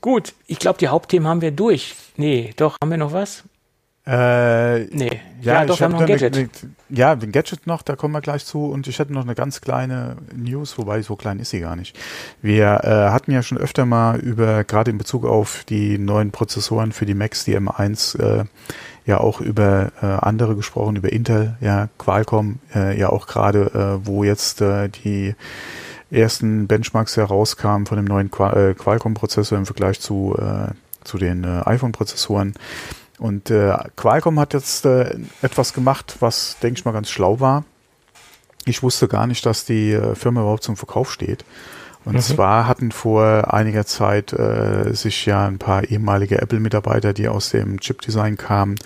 Gut, 0.00 0.32
ich 0.46 0.58
glaube, 0.58 0.78
die 0.78 0.88
Hauptthemen 0.88 1.28
haben 1.28 1.42
wir 1.42 1.50
durch. 1.50 1.94
Nee, 2.16 2.54
doch, 2.56 2.76
haben 2.82 2.90
wir 2.90 2.96
noch 2.98 3.12
was? 3.12 3.44
Äh, 4.06 4.86
Nee. 4.86 5.20
ja, 5.42 5.64
doch, 5.66 5.74
ich 5.74 5.80
wir 5.80 5.84
haben 5.84 5.92
habe 5.92 5.92
noch 5.92 6.00
ein 6.00 6.06
Gadget. 6.06 6.36
Eine, 6.36 6.48
ja, 6.88 7.14
den 7.14 7.32
Gadget 7.32 7.66
noch, 7.66 7.82
da 7.82 7.96
kommen 7.96 8.14
wir 8.14 8.22
gleich 8.22 8.46
zu. 8.46 8.64
Und 8.64 8.86
ich 8.88 8.98
hätte 8.98 9.12
noch 9.12 9.22
eine 9.22 9.34
ganz 9.34 9.60
kleine 9.60 10.16
News, 10.34 10.78
wobei 10.78 11.02
so 11.02 11.16
klein 11.16 11.38
ist 11.38 11.50
sie 11.50 11.60
gar 11.60 11.76
nicht. 11.76 11.98
Wir 12.40 12.80
äh, 12.82 13.10
hatten 13.10 13.30
ja 13.30 13.42
schon 13.42 13.58
öfter 13.58 13.84
mal 13.84 14.18
über, 14.18 14.64
gerade 14.64 14.90
in 14.90 14.98
Bezug 14.98 15.26
auf 15.26 15.64
die 15.68 15.98
neuen 15.98 16.30
Prozessoren 16.30 16.92
für 16.92 17.04
die 17.04 17.14
Macs, 17.14 17.44
die 17.44 17.56
M1, 17.56 18.18
äh, 18.18 18.44
ja 19.06 19.18
auch 19.18 19.40
über 19.40 19.92
äh, 20.02 20.06
andere 20.06 20.56
gesprochen, 20.56 20.96
über 20.96 21.12
Intel, 21.12 21.56
ja, 21.60 21.88
Qualcomm, 21.98 22.58
äh, 22.74 22.98
ja 22.98 23.08
auch 23.10 23.26
gerade, 23.26 24.00
äh, 24.02 24.06
wo 24.06 24.24
jetzt 24.24 24.60
äh, 24.60 24.88
die 24.88 25.34
ersten 26.10 26.66
Benchmarks 26.66 27.16
herauskamen 27.16 27.86
von 27.86 27.96
dem 27.96 28.04
neuen 28.04 28.30
Qua 28.30 28.52
äh, 28.52 28.74
Qualcomm-Prozessor 28.74 29.58
im 29.58 29.66
Vergleich 29.66 30.00
zu, 30.00 30.36
äh, 30.38 30.72
zu 31.04 31.18
den 31.18 31.44
äh, 31.44 31.62
iPhone-Prozessoren. 31.64 32.54
Und 33.18 33.50
äh, 33.50 33.76
Qualcomm 33.96 34.40
hat 34.40 34.54
jetzt 34.54 34.86
äh, 34.86 35.14
etwas 35.42 35.74
gemacht, 35.74 36.16
was, 36.20 36.56
denke 36.62 36.78
ich 36.78 36.84
mal, 36.84 36.92
ganz 36.92 37.10
schlau 37.10 37.38
war. 37.38 37.64
Ich 38.64 38.82
wusste 38.82 39.08
gar 39.08 39.26
nicht, 39.26 39.44
dass 39.46 39.64
die 39.64 39.92
äh, 39.92 40.14
Firma 40.14 40.40
überhaupt 40.40 40.62
zum 40.62 40.76
Verkauf 40.76 41.12
steht. 41.12 41.44
Und 42.04 42.14
mhm. 42.14 42.20
zwar 42.20 42.66
hatten 42.66 42.92
vor 42.92 43.52
einiger 43.52 43.84
Zeit 43.84 44.32
äh, 44.32 44.92
sich 44.94 45.26
ja 45.26 45.46
ein 45.46 45.58
paar 45.58 45.84
ehemalige 45.84 46.40
Apple-Mitarbeiter, 46.40 47.12
die 47.12 47.28
aus 47.28 47.50
dem 47.50 47.80
Chip-Design 47.80 48.36
kamen, 48.36 48.76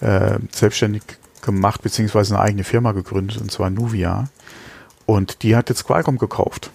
äh, 0.00 0.38
selbstständig 0.50 1.02
gemacht, 1.42 1.82
beziehungsweise 1.82 2.34
eine 2.34 2.42
eigene 2.42 2.64
Firma 2.64 2.92
gegründet, 2.92 3.40
und 3.40 3.50
zwar 3.50 3.70
Nuvia. 3.70 4.28
Und 5.06 5.42
die 5.44 5.54
hat 5.54 5.68
jetzt 5.68 5.84
Qualcomm 5.86 6.18
gekauft 6.18 6.70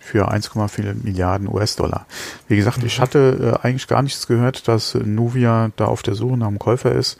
für 0.00 0.30
1,4 0.30 1.02
Milliarden 1.02 1.48
US-Dollar. 1.48 2.06
Wie 2.46 2.56
gesagt, 2.56 2.78
mhm. 2.78 2.86
ich 2.86 3.00
hatte 3.00 3.58
äh, 3.60 3.66
eigentlich 3.66 3.88
gar 3.88 4.02
nichts 4.02 4.26
gehört, 4.26 4.68
dass 4.68 4.94
Nuvia 4.94 5.70
da 5.76 5.86
auf 5.86 6.02
der 6.02 6.14
Suche 6.14 6.36
nach 6.36 6.46
einem 6.46 6.58
Käufer 6.58 6.92
ist. 6.92 7.18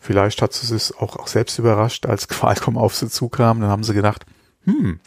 Vielleicht 0.00 0.42
hat 0.42 0.52
sie 0.52 0.74
es 0.74 0.94
auch, 0.94 1.16
auch 1.16 1.28
selbst 1.28 1.58
überrascht, 1.58 2.04
als 2.04 2.28
Qualcomm 2.28 2.76
auf 2.76 2.94
sie 2.94 3.08
zukam. 3.08 3.60
Dann 3.60 3.70
haben 3.70 3.84
sie 3.84 3.94
gedacht, 3.94 4.26
hm, 4.64 5.00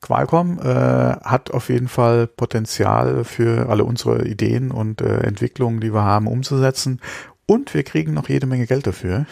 Qualcomm 0.00 0.58
äh, 0.58 0.64
hat 0.64 1.50
auf 1.50 1.68
jeden 1.68 1.88
Fall 1.88 2.26
Potenzial 2.26 3.24
für 3.24 3.68
alle 3.68 3.84
unsere 3.84 4.26
Ideen 4.26 4.70
und 4.70 5.00
äh, 5.00 5.20
Entwicklungen, 5.20 5.80
die 5.80 5.92
wir 5.92 6.02
haben, 6.02 6.26
umzusetzen. 6.26 7.00
Und 7.46 7.74
wir 7.74 7.82
kriegen 7.82 8.14
noch 8.14 8.28
jede 8.28 8.46
Menge 8.46 8.66
Geld 8.66 8.86
dafür. 8.86 9.26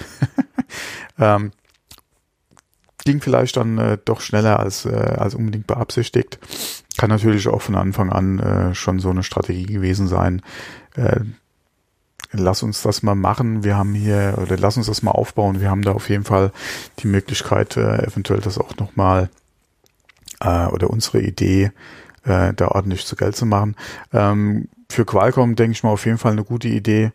ähm, 1.19 1.53
ging 3.05 3.21
vielleicht 3.21 3.57
dann 3.57 3.79
äh, 3.79 3.99
doch 4.03 4.21
schneller 4.21 4.59
als, 4.59 4.87
äh, 4.87 4.91
als 4.91 5.35
unbedingt 5.35 5.67
beabsichtigt. 5.67 6.39
Kann 6.97 7.11
natürlich 7.11 7.49
auch 7.49 7.63
von 7.63 7.75
Anfang 7.75 8.11
an 8.11 8.39
äh, 8.39 8.75
schon 8.75 8.99
so 8.99 9.11
eine 9.11 9.23
Strategie 9.23 9.67
gewesen 9.67 10.09
sein. 10.09 10.43
Äh, 10.97 11.21
lass 12.33 12.63
uns 12.63 12.83
das 12.83 13.03
mal 13.03 13.15
machen. 13.15 13.65
Wir 13.65 13.77
haben 13.77 13.95
hier, 13.95 14.39
oder 14.41 14.57
lass 14.57 14.77
uns 14.77 14.87
das 14.87 15.03
mal 15.03 15.11
aufbauen. 15.11 15.61
Wir 15.61 15.71
haben 15.71 15.83
da 15.83 15.93
auf 15.93 16.09
jeden 16.09 16.25
Fall 16.25 16.53
die 17.01 17.09
Möglichkeit, 17.09 17.77
äh, 17.77 18.07
eventuell 18.07 18.41
das 18.41 18.59
auch 18.59 18.77
nochmal 18.77 19.29
äh, 20.45 20.67
oder 20.67 20.91
unsere 20.91 21.21
Idee 21.21 21.73
äh, 22.25 22.53
da 22.55 22.69
ordentlich 22.69 23.07
zu 23.07 23.17
Geld 23.17 23.37
zu 23.37 23.47
machen. 23.47 23.77
Ähm, 24.13 24.69
für 24.91 25.05
Qualcomm 25.05 25.57
denke 25.57 25.73
ich 25.73 25.83
mal 25.83 25.91
auf 25.91 26.07
jeden 26.07 26.19
Fall 26.19 26.33
eine 26.33 26.45
gute 26.45 26.69
Idee. 26.69 27.13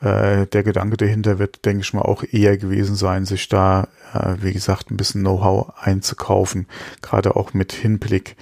Äh, 0.00 0.46
der 0.46 0.62
Gedanke 0.62 0.96
dahinter 0.96 1.38
wird, 1.38 1.64
denke 1.64 1.82
ich 1.82 1.94
mal, 1.94 2.02
auch 2.02 2.22
eher 2.30 2.58
gewesen 2.58 2.96
sein, 2.96 3.24
sich 3.24 3.48
da, 3.48 3.88
äh, 4.12 4.34
wie 4.40 4.52
gesagt, 4.52 4.90
ein 4.90 4.96
bisschen 4.96 5.22
Know-how 5.22 5.72
einzukaufen, 5.80 6.66
gerade 7.00 7.36
auch 7.36 7.54
mit 7.54 7.72
Hinblick 7.72 8.36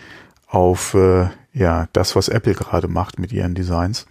auf 0.49 0.95
äh, 0.95 1.29
ja 1.53 1.89
das, 1.93 2.17
was 2.17 2.29
Apple 2.29 2.55
gerade 2.55 2.89
macht 2.89 3.19
mit 3.19 3.33
ihren 3.33 3.55
Designs. 3.55 4.07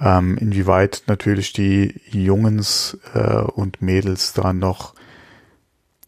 Ähm, 0.00 0.38
inwieweit 0.38 1.02
natürlich 1.08 1.52
die 1.52 2.00
Jungens 2.10 2.96
äh, 3.14 3.40
und 3.40 3.82
Mädels 3.82 4.32
da 4.32 4.52
noch 4.52 4.94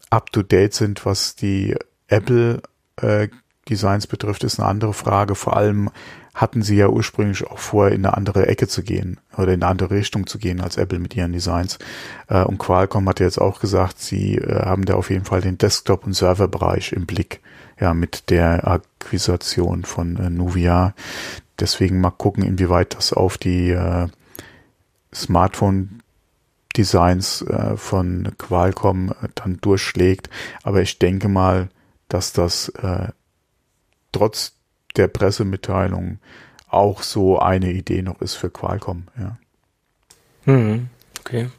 up 0.09 0.31
to 0.31 0.43
date 0.43 0.73
sind, 0.73 1.05
was 1.05 1.35
die 1.35 1.75
Apple 2.07 2.61
äh, 3.01 3.29
Designs 3.69 4.07
betrifft, 4.07 4.43
ist 4.43 4.59
eine 4.59 4.67
andere 4.67 4.93
Frage. 4.93 5.35
Vor 5.35 5.55
allem 5.55 5.91
hatten 6.33 6.61
sie 6.61 6.77
ja 6.77 6.87
ursprünglich 6.87 7.45
auch 7.45 7.59
vor, 7.59 7.89
in 7.89 8.05
eine 8.05 8.15
andere 8.15 8.47
Ecke 8.47 8.67
zu 8.67 8.83
gehen 8.83 9.19
oder 9.37 9.53
in 9.53 9.61
eine 9.61 9.69
andere 9.69 9.91
Richtung 9.91 10.27
zu 10.27 10.39
gehen 10.39 10.61
als 10.61 10.77
Apple 10.77 10.99
mit 10.99 11.15
ihren 11.15 11.33
Designs. 11.33 11.77
Äh, 12.27 12.43
und 12.43 12.57
Qualcomm 12.57 13.07
hat 13.09 13.19
ja 13.19 13.25
jetzt 13.25 13.39
auch 13.39 13.59
gesagt, 13.59 13.99
sie 13.99 14.37
äh, 14.37 14.65
haben 14.65 14.85
da 14.85 14.95
auf 14.95 15.09
jeden 15.09 15.25
Fall 15.25 15.41
den 15.41 15.57
Desktop- 15.57 16.05
und 16.05 16.13
Serverbereich 16.13 16.93
im 16.93 17.05
Blick, 17.05 17.41
ja, 17.79 17.93
mit 17.93 18.29
der 18.29 18.67
Akquisition 18.67 19.83
von 19.83 20.13
Nuvia. 20.35 20.93
Deswegen 21.59 22.01
mal 22.01 22.11
gucken, 22.11 22.43
inwieweit 22.43 22.95
das 22.95 23.13
auf 23.13 23.37
die 23.37 23.77
Smartphone-Designs 25.13 27.43
äh, 27.43 27.77
von 27.77 28.31
Qualcomm 28.37 29.13
dann 29.35 29.59
durchschlägt. 29.61 30.29
Aber 30.63 30.81
ich 30.81 30.99
denke 30.99 31.27
mal, 31.27 31.69
dass 32.13 32.33
das 32.33 32.69
äh, 32.69 33.09
trotz 34.11 34.53
der 34.95 35.07
Pressemitteilung 35.07 36.19
auch 36.67 37.03
so 37.03 37.39
eine 37.39 37.71
Idee 37.71 38.01
noch 38.01 38.21
ist 38.21 38.35
für 38.35 38.49
Qualcomm, 38.49 39.07
ja. 39.17 39.37
Mhm, 40.45 40.89
okay. 41.19 41.49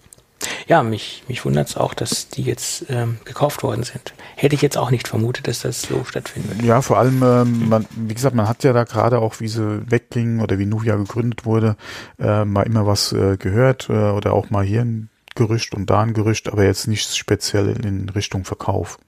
Ja, 0.66 0.82
mich, 0.82 1.22
mich 1.28 1.44
wundert 1.44 1.68
es 1.68 1.76
auch, 1.76 1.94
dass 1.94 2.28
die 2.28 2.42
jetzt 2.42 2.86
ähm, 2.88 3.18
gekauft 3.24 3.62
worden 3.62 3.84
sind. 3.84 4.12
Hätte 4.36 4.56
ich 4.56 4.62
jetzt 4.62 4.76
auch 4.76 4.90
nicht 4.90 5.06
vermutet, 5.06 5.46
dass 5.46 5.60
das 5.60 5.82
so 5.82 6.04
stattfindet. 6.04 6.62
Ja, 6.62 6.82
vor 6.82 6.98
allem, 6.98 7.22
ähm, 7.22 7.68
man, 7.68 7.86
wie 7.94 8.14
gesagt, 8.14 8.34
man 8.34 8.48
hat 8.48 8.64
ja 8.64 8.72
da 8.72 8.82
gerade 8.84 9.20
auch, 9.20 9.38
wie 9.38 9.48
sie 9.48 9.88
weggingen 9.88 10.40
oder 10.40 10.58
wie 10.58 10.66
Nuvia 10.66 10.96
gegründet 10.96 11.44
wurde, 11.44 11.76
äh, 12.18 12.44
mal 12.44 12.62
immer 12.62 12.86
was 12.86 13.12
äh, 13.12 13.36
gehört 13.36 13.88
äh, 13.88 13.92
oder 13.92 14.32
auch 14.32 14.50
mal 14.50 14.64
hier 14.64 14.82
ein 14.82 15.10
Gerücht 15.34 15.74
und 15.74 15.88
da 15.88 16.00
ein 16.00 16.12
Gerücht, 16.12 16.48
aber 16.48 16.64
jetzt 16.64 16.88
nichts 16.88 17.16
speziell 17.16 17.68
in 17.68 18.08
Richtung 18.08 18.44
Verkauf. 18.44 18.98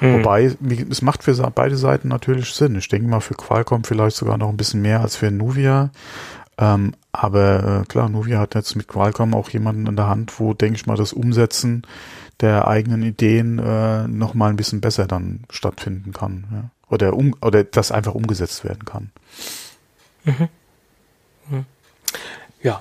Mhm. 0.00 0.18
Wobei, 0.18 0.56
es 0.90 1.02
macht 1.02 1.24
für 1.24 1.34
beide 1.54 1.76
Seiten 1.76 2.08
natürlich 2.08 2.52
Sinn. 2.52 2.76
Ich 2.76 2.88
denke 2.88 3.08
mal 3.08 3.20
für 3.20 3.34
Qualcomm 3.34 3.84
vielleicht 3.84 4.16
sogar 4.16 4.38
noch 4.38 4.48
ein 4.48 4.56
bisschen 4.56 4.82
mehr 4.82 5.00
als 5.00 5.16
für 5.16 5.30
Nuvia. 5.30 5.90
Ähm, 6.56 6.94
aber 7.12 7.82
äh, 7.82 7.86
klar, 7.86 8.08
Nuvia 8.08 8.38
hat 8.38 8.54
jetzt 8.54 8.76
mit 8.76 8.88
Qualcomm 8.88 9.34
auch 9.34 9.50
jemanden 9.50 9.86
in 9.86 9.96
der 9.96 10.06
Hand, 10.06 10.38
wo, 10.38 10.54
denke 10.54 10.76
ich 10.76 10.86
mal, 10.86 10.96
das 10.96 11.12
Umsetzen 11.12 11.82
der 12.40 12.68
eigenen 12.68 13.02
Ideen 13.02 13.58
äh, 13.58 14.06
noch 14.08 14.34
mal 14.34 14.50
ein 14.50 14.56
bisschen 14.56 14.80
besser 14.80 15.06
dann 15.06 15.44
stattfinden 15.50 16.12
kann. 16.12 16.44
Ja? 16.52 16.70
Oder, 16.88 17.14
um, 17.14 17.34
oder 17.40 17.64
das 17.64 17.90
einfach 17.92 18.14
umgesetzt 18.14 18.64
werden 18.64 18.84
kann. 18.84 19.10
Mhm. 20.24 20.48
Mhm. 21.48 21.64
Ja. 22.62 22.80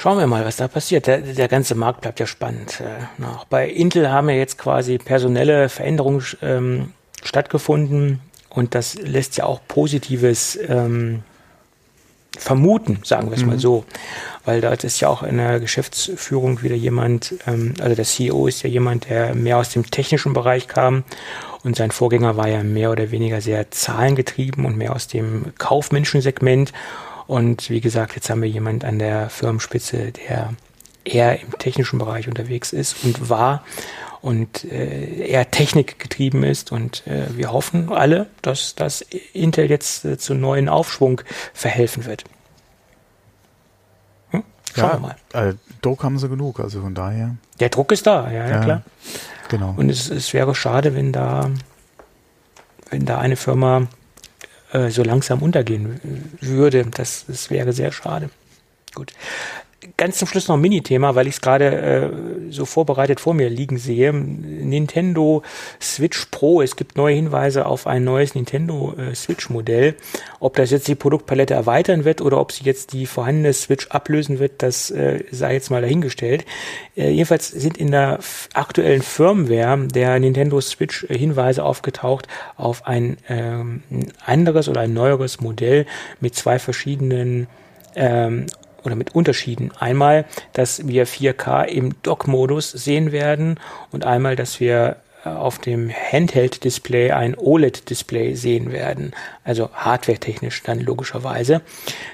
Schauen 0.00 0.16
wir 0.16 0.26
mal, 0.26 0.46
was 0.46 0.56
da 0.56 0.66
passiert. 0.66 1.06
Der, 1.06 1.18
der 1.18 1.46
ganze 1.46 1.74
Markt 1.74 2.00
bleibt 2.00 2.20
ja 2.20 2.26
spannend. 2.26 2.80
Äh, 2.80 3.22
auch 3.22 3.44
bei 3.44 3.68
Intel 3.68 4.10
haben 4.10 4.30
ja 4.30 4.36
jetzt 4.36 4.56
quasi 4.56 4.96
personelle 4.96 5.68
Veränderungen 5.68 6.24
ähm, 6.40 6.94
stattgefunden 7.22 8.20
und 8.48 8.74
das 8.74 8.94
lässt 8.94 9.36
ja 9.36 9.44
auch 9.44 9.60
Positives 9.68 10.58
ähm, 10.66 11.22
vermuten, 12.38 13.00
sagen 13.04 13.28
wir 13.28 13.36
es 13.36 13.42
mhm. 13.42 13.48
mal 13.48 13.58
so. 13.58 13.84
Weil 14.46 14.62
da 14.62 14.72
ist 14.72 15.00
ja 15.00 15.08
auch 15.08 15.22
in 15.22 15.36
der 15.36 15.60
Geschäftsführung 15.60 16.62
wieder 16.62 16.76
jemand, 16.76 17.34
ähm, 17.46 17.74
also 17.78 17.94
der 17.94 18.06
CEO 18.06 18.46
ist 18.46 18.62
ja 18.62 18.70
jemand, 18.70 19.10
der 19.10 19.34
mehr 19.34 19.58
aus 19.58 19.68
dem 19.68 19.90
technischen 19.90 20.32
Bereich 20.32 20.66
kam 20.66 21.04
und 21.62 21.76
sein 21.76 21.90
Vorgänger 21.90 22.38
war 22.38 22.48
ja 22.48 22.62
mehr 22.62 22.90
oder 22.90 23.10
weniger 23.10 23.42
sehr 23.42 23.70
zahlengetrieben 23.70 24.64
und 24.64 24.78
mehr 24.78 24.94
aus 24.94 25.08
dem 25.08 25.52
kaufmännischen 25.58 26.22
Segment. 26.22 26.72
Und 27.30 27.70
wie 27.70 27.80
gesagt, 27.80 28.16
jetzt 28.16 28.28
haben 28.28 28.42
wir 28.42 28.48
jemand 28.48 28.84
an 28.84 28.98
der 28.98 29.30
Firmenspitze, 29.30 30.10
der 30.10 30.52
eher 31.04 31.40
im 31.40 31.56
technischen 31.58 32.00
Bereich 32.00 32.26
unterwegs 32.26 32.72
ist 32.72 33.04
und 33.04 33.30
war 33.30 33.62
und 34.20 34.64
äh, 34.64 35.28
eher 35.28 35.48
technikgetrieben 35.48 36.42
ist. 36.42 36.72
Und 36.72 37.06
äh, 37.06 37.28
wir 37.36 37.52
hoffen 37.52 37.92
alle, 37.92 38.26
dass 38.42 38.74
das 38.74 39.02
Intel 39.32 39.70
jetzt 39.70 40.04
äh, 40.04 40.18
zu 40.18 40.34
neuen 40.34 40.68
Aufschwung 40.68 41.20
verhelfen 41.54 42.04
wird. 42.04 42.24
Hm? 44.30 44.42
Schauen 44.74 44.88
ja, 44.88 44.94
wir 44.94 44.98
mal. 44.98 45.50
Äh, 45.50 45.54
Druck 45.82 46.02
haben 46.02 46.18
sie 46.18 46.28
genug, 46.28 46.58
also 46.58 46.80
von 46.80 46.96
daher. 46.96 47.36
Der 47.60 47.68
Druck 47.68 47.92
ist 47.92 48.08
da, 48.08 48.28
ja, 48.28 48.48
ja, 48.48 48.58
klar. 48.58 48.82
Genau. 49.50 49.74
Und 49.76 49.88
es, 49.88 50.10
es 50.10 50.34
wäre 50.34 50.56
schade, 50.56 50.96
wenn 50.96 51.12
da, 51.12 51.48
wenn 52.90 53.06
da 53.06 53.18
eine 53.18 53.36
Firma 53.36 53.86
äh, 54.72 54.90
so 54.90 55.02
langsam 55.02 55.42
untergehen 55.42 56.00
würde. 56.40 56.84
Das, 56.84 57.24
das 57.26 57.50
wäre 57.50 57.72
sehr 57.72 57.92
schade. 57.92 58.30
Gut 58.94 59.12
ganz 59.96 60.18
zum 60.18 60.28
Schluss 60.28 60.48
noch 60.48 60.56
ein 60.56 60.60
Mini-Thema, 60.60 61.14
weil 61.14 61.26
ich 61.26 61.34
es 61.34 61.40
gerade 61.40 61.64
äh, 61.66 62.10
so 62.50 62.64
vorbereitet 62.64 63.20
vor 63.20 63.34
mir 63.34 63.48
liegen 63.48 63.78
sehe. 63.78 64.12
Nintendo 64.12 65.42
Switch 65.80 66.26
Pro. 66.30 66.60
Es 66.60 66.76
gibt 66.76 66.96
neue 66.96 67.14
Hinweise 67.14 67.66
auf 67.66 67.86
ein 67.86 68.04
neues 68.04 68.34
Nintendo 68.34 68.94
äh, 68.98 69.14
Switch-Modell. 69.14 69.94
Ob 70.38 70.56
das 70.56 70.70
jetzt 70.70 70.88
die 70.88 70.94
Produktpalette 70.94 71.54
erweitern 71.54 72.04
wird 72.04 72.20
oder 72.20 72.40
ob 72.40 72.52
sie 72.52 72.64
jetzt 72.64 72.92
die 72.92 73.06
vorhandene 73.06 73.52
Switch 73.52 73.88
ablösen 73.88 74.38
wird, 74.38 74.62
das 74.62 74.90
äh, 74.90 75.24
sei 75.30 75.54
jetzt 75.54 75.70
mal 75.70 75.80
dahingestellt. 75.80 76.44
Äh, 76.96 77.10
jedenfalls 77.10 77.48
sind 77.48 77.78
in 77.78 77.90
der 77.90 78.18
aktuellen 78.52 79.02
Firmware 79.02 79.86
der 79.86 80.18
Nintendo 80.18 80.60
Switch 80.60 81.04
äh, 81.04 81.16
Hinweise 81.16 81.64
aufgetaucht 81.64 82.28
auf 82.56 82.86
ein 82.86 83.16
ähm, 83.28 83.82
anderes 84.24 84.68
oder 84.68 84.82
ein 84.82 84.92
neueres 84.92 85.40
Modell 85.40 85.86
mit 86.20 86.34
zwei 86.34 86.58
verschiedenen 86.58 87.46
ähm, 87.96 88.46
oder 88.84 88.94
mit 88.94 89.14
Unterschieden. 89.14 89.70
Einmal, 89.78 90.24
dass 90.52 90.86
wir 90.86 91.06
4K 91.06 91.64
im 91.64 91.94
Dock-Modus 92.02 92.70
sehen 92.70 93.12
werden 93.12 93.58
und 93.92 94.04
einmal, 94.04 94.36
dass 94.36 94.60
wir 94.60 94.96
äh, 95.24 95.28
auf 95.28 95.58
dem 95.58 95.90
Handheld-Display 95.90 97.12
ein 97.12 97.36
OLED-Display 97.36 98.34
sehen 98.34 98.72
werden, 98.72 99.12
also 99.44 99.70
hardware-technisch 99.72 100.62
dann 100.62 100.80
logischerweise. 100.80 101.60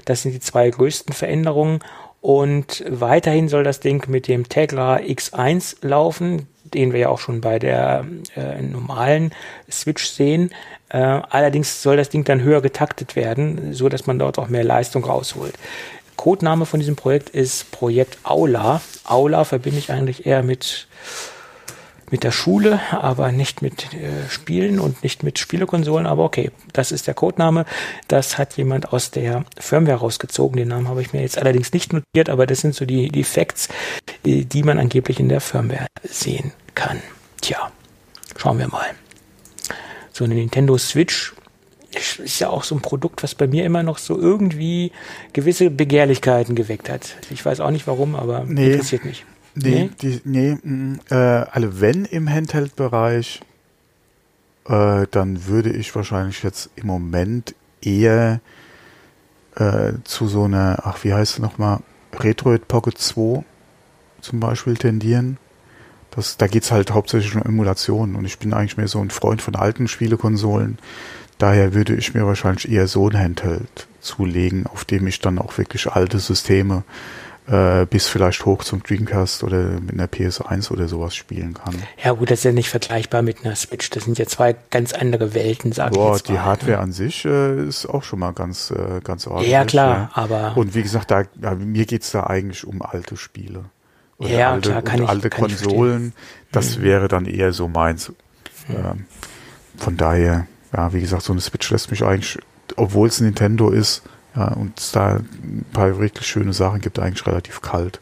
Das 0.04 0.22
sind 0.22 0.32
die 0.32 0.40
zwei 0.40 0.68
größten 0.70 1.14
Veränderungen 1.14 1.80
und 2.20 2.84
weiterhin 2.88 3.48
soll 3.48 3.62
das 3.62 3.80
Ding 3.80 4.08
mit 4.08 4.26
dem 4.26 4.48
Tegra 4.48 4.96
X1 4.96 5.86
laufen, 5.86 6.48
den 6.64 6.92
wir 6.92 7.00
ja 7.00 7.08
auch 7.08 7.20
schon 7.20 7.40
bei 7.40 7.60
der 7.60 8.04
äh, 8.34 8.60
normalen 8.60 9.32
Switch 9.70 10.06
sehen. 10.06 10.50
Äh, 10.88 10.98
allerdings 10.98 11.82
soll 11.82 11.96
das 11.96 12.08
Ding 12.08 12.24
dann 12.24 12.42
höher 12.42 12.62
getaktet 12.62 13.14
werden, 13.14 13.72
so 13.72 13.88
dass 13.88 14.06
man 14.06 14.18
dort 14.18 14.38
auch 14.38 14.48
mehr 14.48 14.64
Leistung 14.64 15.04
rausholt. 15.04 15.54
Codename 16.26 16.66
von 16.66 16.80
diesem 16.80 16.96
Projekt 16.96 17.30
ist 17.30 17.70
Projekt 17.70 18.18
Aula. 18.24 18.80
Aula 19.04 19.44
verbinde 19.44 19.78
ich 19.78 19.92
eigentlich 19.92 20.26
eher 20.26 20.42
mit 20.42 20.88
mit 22.10 22.24
der 22.24 22.32
Schule, 22.32 22.80
aber 22.90 23.30
nicht 23.30 23.62
mit 23.62 23.94
äh, 23.94 24.28
Spielen 24.28 24.80
und 24.80 25.04
nicht 25.04 25.22
mit 25.22 25.38
Spielekonsolen. 25.38 26.04
Aber 26.04 26.24
okay, 26.24 26.50
das 26.72 26.90
ist 26.90 27.06
der 27.06 27.14
Codename. 27.14 27.64
Das 28.08 28.38
hat 28.38 28.56
jemand 28.56 28.92
aus 28.92 29.12
der 29.12 29.44
Firmware 29.56 29.98
rausgezogen. 29.98 30.56
Den 30.56 30.66
Namen 30.66 30.88
habe 30.88 31.00
ich 31.00 31.12
mir 31.12 31.20
jetzt 31.20 31.38
allerdings 31.38 31.72
nicht 31.72 31.92
notiert, 31.92 32.28
aber 32.28 32.44
das 32.44 32.60
sind 32.60 32.74
so 32.74 32.86
die, 32.86 33.08
die 33.08 33.22
Facts, 33.22 33.68
die, 34.24 34.46
die 34.46 34.64
man 34.64 34.80
angeblich 34.80 35.20
in 35.20 35.28
der 35.28 35.40
Firmware 35.40 35.86
sehen 36.02 36.50
kann. 36.74 37.00
Tja, 37.40 37.70
schauen 38.36 38.58
wir 38.58 38.66
mal. 38.66 38.90
So 40.12 40.24
eine 40.24 40.34
Nintendo 40.34 40.76
Switch 40.76 41.35
ist 41.96 42.38
ja 42.38 42.48
auch 42.48 42.64
so 42.64 42.74
ein 42.74 42.80
Produkt, 42.80 43.22
was 43.22 43.34
bei 43.34 43.46
mir 43.46 43.64
immer 43.64 43.82
noch 43.82 43.98
so 43.98 44.18
irgendwie 44.18 44.92
gewisse 45.32 45.70
Begehrlichkeiten 45.70 46.54
geweckt 46.54 46.88
hat. 46.88 47.16
Ich 47.30 47.44
weiß 47.44 47.60
auch 47.60 47.70
nicht 47.70 47.86
warum, 47.86 48.14
aber 48.14 48.44
nee. 48.46 48.72
interessiert 48.72 49.04
mich. 49.04 49.24
Nee, 49.54 49.90
die, 50.02 50.20
nee 50.24 50.58
mh, 50.62 50.98
äh, 51.10 51.14
also 51.50 51.80
wenn 51.80 52.04
im 52.04 52.28
Handheld-Bereich, 52.28 53.40
äh, 54.68 55.06
dann 55.10 55.46
würde 55.46 55.72
ich 55.72 55.94
wahrscheinlich 55.94 56.42
jetzt 56.42 56.70
im 56.76 56.86
Moment 56.88 57.54
eher 57.80 58.40
äh, 59.54 59.92
zu 60.04 60.28
so 60.28 60.44
einer, 60.44 60.80
ach, 60.82 61.02
wie 61.04 61.14
heißt 61.14 61.34
es 61.34 61.38
nochmal, 61.38 61.80
Retroid 62.12 62.68
Pocket 62.68 62.96
2 62.96 63.44
zum 64.20 64.40
Beispiel 64.40 64.76
tendieren. 64.76 65.38
Das, 66.10 66.36
da 66.36 66.46
geht's 66.46 66.70
halt 66.70 66.92
hauptsächlich 66.92 67.34
um 67.34 67.42
Emulationen 67.42 68.16
und 68.16 68.24
ich 68.24 68.38
bin 68.38 68.52
eigentlich 68.52 68.76
mehr 68.76 68.88
so 68.88 69.00
ein 69.00 69.10
Freund 69.10 69.42
von 69.42 69.54
alten 69.54 69.88
Spielekonsolen. 69.88 70.78
Daher 71.38 71.74
würde 71.74 71.94
ich 71.94 72.14
mir 72.14 72.26
wahrscheinlich 72.26 72.70
eher 72.70 72.86
so 72.86 73.08
ein 73.08 73.18
Handheld 73.18 73.86
zulegen, 74.00 74.66
auf 74.66 74.84
dem 74.84 75.06
ich 75.06 75.20
dann 75.20 75.38
auch 75.38 75.58
wirklich 75.58 75.88
alte 75.88 76.18
Systeme 76.18 76.84
äh, 77.48 77.86
bis 77.86 78.08
vielleicht 78.08 78.44
hoch 78.44 78.64
zum 78.64 78.82
Dreamcast 78.82 79.44
oder 79.44 79.62
mit 79.80 79.92
einer 79.92 80.06
PS1 80.06 80.70
oder 80.72 80.88
sowas 80.88 81.14
spielen 81.14 81.54
kann. 81.54 81.74
Ja 82.02 82.12
gut, 82.12 82.30
das 82.30 82.40
ist 82.40 82.44
ja 82.44 82.52
nicht 82.52 82.68
vergleichbar 82.68 83.22
mit 83.22 83.44
einer 83.44 83.54
Switch. 83.54 83.88
Das 83.90 84.04
sind 84.04 84.18
ja 84.18 84.26
zwei 84.26 84.56
ganz 84.70 84.92
andere 84.92 85.34
Welten, 85.34 85.72
sag 85.72 85.92
Boah, 85.92 86.10
ich 86.10 86.16
jetzt 86.18 86.28
die 86.28 86.32
mal, 86.32 86.44
Hardware 86.44 86.78
ne? 86.78 86.78
an 86.78 86.92
sich 86.92 87.24
äh, 87.24 87.66
ist 87.66 87.86
auch 87.86 88.02
schon 88.02 88.18
mal 88.18 88.32
ganz, 88.32 88.70
äh, 88.70 89.00
ganz 89.02 89.26
ordentlich. 89.26 89.52
Ja 89.52 89.64
klar, 89.64 89.96
ja. 89.96 90.10
aber... 90.14 90.56
Und 90.56 90.74
wie 90.74 90.82
gesagt, 90.82 91.10
da, 91.10 91.22
ja, 91.40 91.54
mir 91.54 91.86
geht's 91.86 92.10
da 92.10 92.24
eigentlich 92.24 92.66
um 92.66 92.82
alte 92.82 93.16
Spiele. 93.16 93.66
Oder 94.18 94.30
ja, 94.30 94.52
alte, 94.52 94.70
klar, 94.70 94.82
kann 94.82 95.02
ich, 95.02 95.08
alte 95.08 95.30
kann 95.30 95.42
Konsolen. 95.42 96.12
das 96.50 96.78
mhm. 96.78 96.82
wäre 96.82 97.08
dann 97.08 97.26
eher 97.26 97.52
so 97.52 97.68
meins. 97.68 98.08
Mhm. 98.08 98.74
Ähm, 98.74 99.04
von 99.76 99.96
daher, 99.96 100.46
ja, 100.74 100.92
wie 100.92 101.00
gesagt, 101.00 101.22
so 101.22 101.32
eine 101.32 101.40
Switch 101.40 101.70
lässt 101.70 101.90
mich 101.90 102.02
eigentlich, 102.02 102.38
obwohl 102.76 103.08
es 103.08 103.20
Nintendo 103.20 103.70
ist, 103.70 104.02
ja, 104.34 104.48
und 104.48 104.78
es 104.78 104.92
da 104.92 105.16
ein 105.16 105.64
paar 105.72 105.98
wirklich 105.98 106.26
schöne 106.26 106.52
Sachen 106.52 106.80
gibt, 106.80 106.98
eigentlich 106.98 107.26
relativ 107.26 107.62
kalt. 107.62 108.00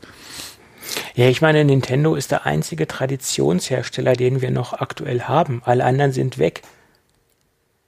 Ja, 1.15 1.29
ich 1.29 1.41
meine, 1.41 1.65
Nintendo 1.65 2.15
ist 2.15 2.31
der 2.31 2.47
einzige 2.47 2.87
Traditionshersteller, 2.87 4.15
den 4.15 4.43
wir 4.43 4.51
noch 4.51 4.73
aktuell 4.75 5.23
haben. 5.23 5.63
Alle 5.65 5.85
anderen 5.85 6.13
sind 6.13 6.39
weg. 6.39 6.63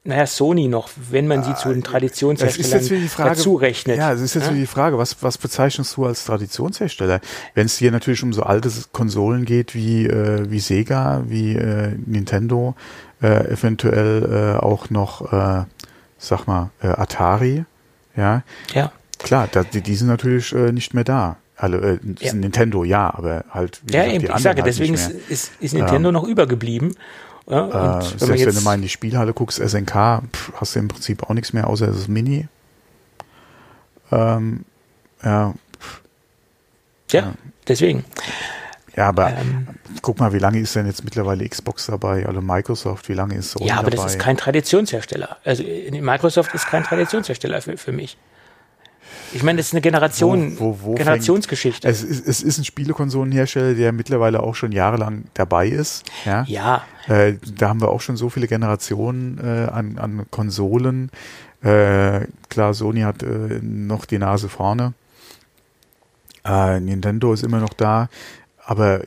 Naja, 0.04 0.26
Sony 0.26 0.68
noch, 0.68 0.88
wenn 1.10 1.26
man 1.26 1.42
sie 1.42 1.54
zu 1.56 1.68
den 1.70 1.82
Traditionsherstellern 1.82 3.10
dazu 3.18 3.56
rechnet. 3.56 3.98
Ja, 3.98 4.12
es 4.12 4.20
ist 4.20 4.34
jetzt 4.34 4.46
ja? 4.46 4.52
die 4.52 4.66
Frage, 4.66 4.98
was, 4.98 5.20
was 5.20 5.36
bezeichnest 5.36 5.96
du 5.96 6.06
als 6.06 6.24
Traditionshersteller? 6.24 7.20
Wenn 7.54 7.66
es 7.66 7.76
hier 7.76 7.90
natürlich 7.90 8.22
um 8.22 8.32
so 8.32 8.44
alte 8.44 8.70
Konsolen 8.92 9.44
geht 9.44 9.74
wie, 9.74 10.06
äh, 10.06 10.48
wie 10.48 10.60
Sega, 10.60 11.24
wie 11.26 11.54
äh, 11.54 11.96
Nintendo, 12.06 12.76
äh, 13.22 13.50
eventuell 13.50 14.56
äh, 14.56 14.64
auch 14.64 14.90
noch, 14.90 15.32
äh, 15.32 15.64
sag 16.18 16.46
mal, 16.46 16.70
äh, 16.82 16.88
Atari, 16.88 17.64
ja. 18.16 18.42
Ja. 18.72 18.92
Klar, 19.18 19.48
da, 19.50 19.62
die, 19.62 19.80
die 19.80 19.94
sind 19.94 20.08
natürlich 20.08 20.52
äh, 20.52 20.72
nicht 20.72 20.94
mehr 20.94 21.04
da. 21.04 21.36
Alle, 21.56 21.78
äh, 21.78 21.98
ja. 22.20 22.34
Nintendo, 22.34 22.84
ja, 22.84 23.12
aber 23.14 23.44
halt. 23.50 23.80
Ja, 23.90 24.04
gesagt, 24.04 24.14
eben, 24.14 24.36
ich 24.36 24.42
sage, 24.42 24.62
halt 24.62 24.66
deswegen 24.66 24.94
ist, 24.94 25.10
ist, 25.10 25.52
ist 25.60 25.72
Nintendo 25.72 26.10
ähm, 26.10 26.14
noch 26.14 26.24
übergeblieben. 26.24 26.94
Ja, 27.48 27.98
äh, 27.98 28.02
selbst 28.02 28.28
wenn, 28.28 28.46
wenn, 28.46 28.54
du 28.54 28.60
mal 28.60 28.74
in 28.74 28.82
die 28.82 28.88
Spielhalle 28.88 29.32
guckst, 29.32 29.58
SNK, 29.58 30.22
pff, 30.32 30.52
hast 30.56 30.74
du 30.74 30.80
im 30.80 30.88
Prinzip 30.88 31.22
auch 31.22 31.34
nichts 31.34 31.52
mehr, 31.52 31.66
außer 31.68 31.86
das 31.86 32.08
Mini. 32.08 32.48
Ähm, 34.12 34.64
ja. 35.22 35.54
ja. 37.10 37.20
Ja, 37.20 37.34
deswegen. 37.66 38.04
Ja, 38.96 39.08
aber 39.08 39.28
ähm, 39.28 39.66
guck 40.00 40.18
mal, 40.18 40.32
wie 40.32 40.38
lange 40.38 40.58
ist 40.58 40.74
denn 40.74 40.86
jetzt 40.86 41.04
mittlerweile 41.04 41.46
Xbox 41.46 41.86
dabei, 41.86 42.26
also 42.26 42.40
Microsoft, 42.40 43.08
wie 43.08 43.14
lange 43.14 43.34
ist 43.34 43.50
Sony 43.50 43.68
Ja, 43.68 43.74
aber 43.78 43.90
dabei? 43.90 44.04
das 44.04 44.14
ist 44.14 44.18
kein 44.18 44.36
Traditionshersteller. 44.38 45.36
Also 45.44 45.62
Microsoft 45.62 46.54
ist 46.54 46.66
kein 46.66 46.82
Traditionshersteller 46.82 47.60
für, 47.60 47.76
für 47.76 47.92
mich. 47.92 48.16
Ich 49.32 49.42
meine, 49.42 49.58
das 49.58 49.66
ist 49.66 49.74
eine 49.74 49.82
Generation, 49.82 50.58
wo, 50.58 50.78
wo, 50.82 50.92
wo 50.92 50.94
Generationsgeschichte. 50.94 51.86
Es 51.88 52.02
ist, 52.02 52.26
es 52.26 52.42
ist 52.42 52.58
ein 52.58 52.64
Spielekonsolenhersteller, 52.64 53.74
der 53.74 53.92
mittlerweile 53.92 54.42
auch 54.42 54.54
schon 54.54 54.72
jahrelang 54.72 55.24
dabei 55.34 55.68
ist. 55.68 56.04
Ja. 56.24 56.44
ja. 56.44 56.82
Äh, 57.06 57.34
da 57.54 57.68
haben 57.68 57.80
wir 57.80 57.88
auch 57.88 58.00
schon 58.00 58.16
so 58.16 58.30
viele 58.30 58.46
Generationen 58.46 59.38
äh, 59.38 59.70
an, 59.70 59.98
an 59.98 60.26
Konsolen. 60.30 61.10
Äh, 61.62 62.26
klar, 62.48 62.72
Sony 62.72 63.00
hat 63.00 63.22
äh, 63.22 63.60
noch 63.60 64.04
die 64.06 64.18
Nase 64.18 64.48
vorne. 64.48 64.94
Äh, 66.44 66.80
Nintendo 66.80 67.32
ist 67.32 67.42
immer 67.42 67.58
noch 67.58 67.74
da. 67.74 68.08
Aber 68.66 69.00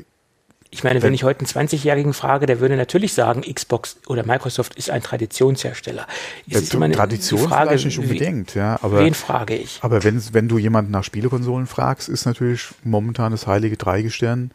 ich 0.72 0.84
meine, 0.84 1.02
wenn 1.02 1.16
ich 1.16 1.24
heute 1.24 1.40
einen 1.40 1.68
20-Jährigen 1.68 2.14
frage, 2.14 2.46
der 2.46 2.60
würde 2.60 2.78
natürlich 2.78 3.14
sagen, 3.14 3.42
Xbox 3.42 3.98
oder 4.08 4.24
Microsoft 4.24 4.76
ist 4.76 4.92
ein 4.92 5.02
Traditionshersteller. 5.02 6.06
Ist 6.48 6.74
ja, 6.74 6.90
Tradition 6.90 7.40
Frage, 7.40 7.70
vielleicht 7.70 7.86
nicht 7.86 8.00
unbedingt, 8.00 8.56
ja. 8.56 8.78
Aber, 8.82 9.00
wen 9.00 9.16
frage 9.16 9.56
ich? 9.56 9.80
Aber 9.82 10.04
wenn, 10.04 10.22
wenn 10.32 10.48
du 10.48 10.60
jemanden 10.60 10.92
nach 10.92 11.04
Spielekonsolen 11.04 11.66
fragst, 11.66 12.08
ist 12.08 12.26
natürlich 12.26 12.68
momentan 12.84 13.32
das 13.32 13.48
heilige 13.48 13.78
Dreigestirn 13.78 14.52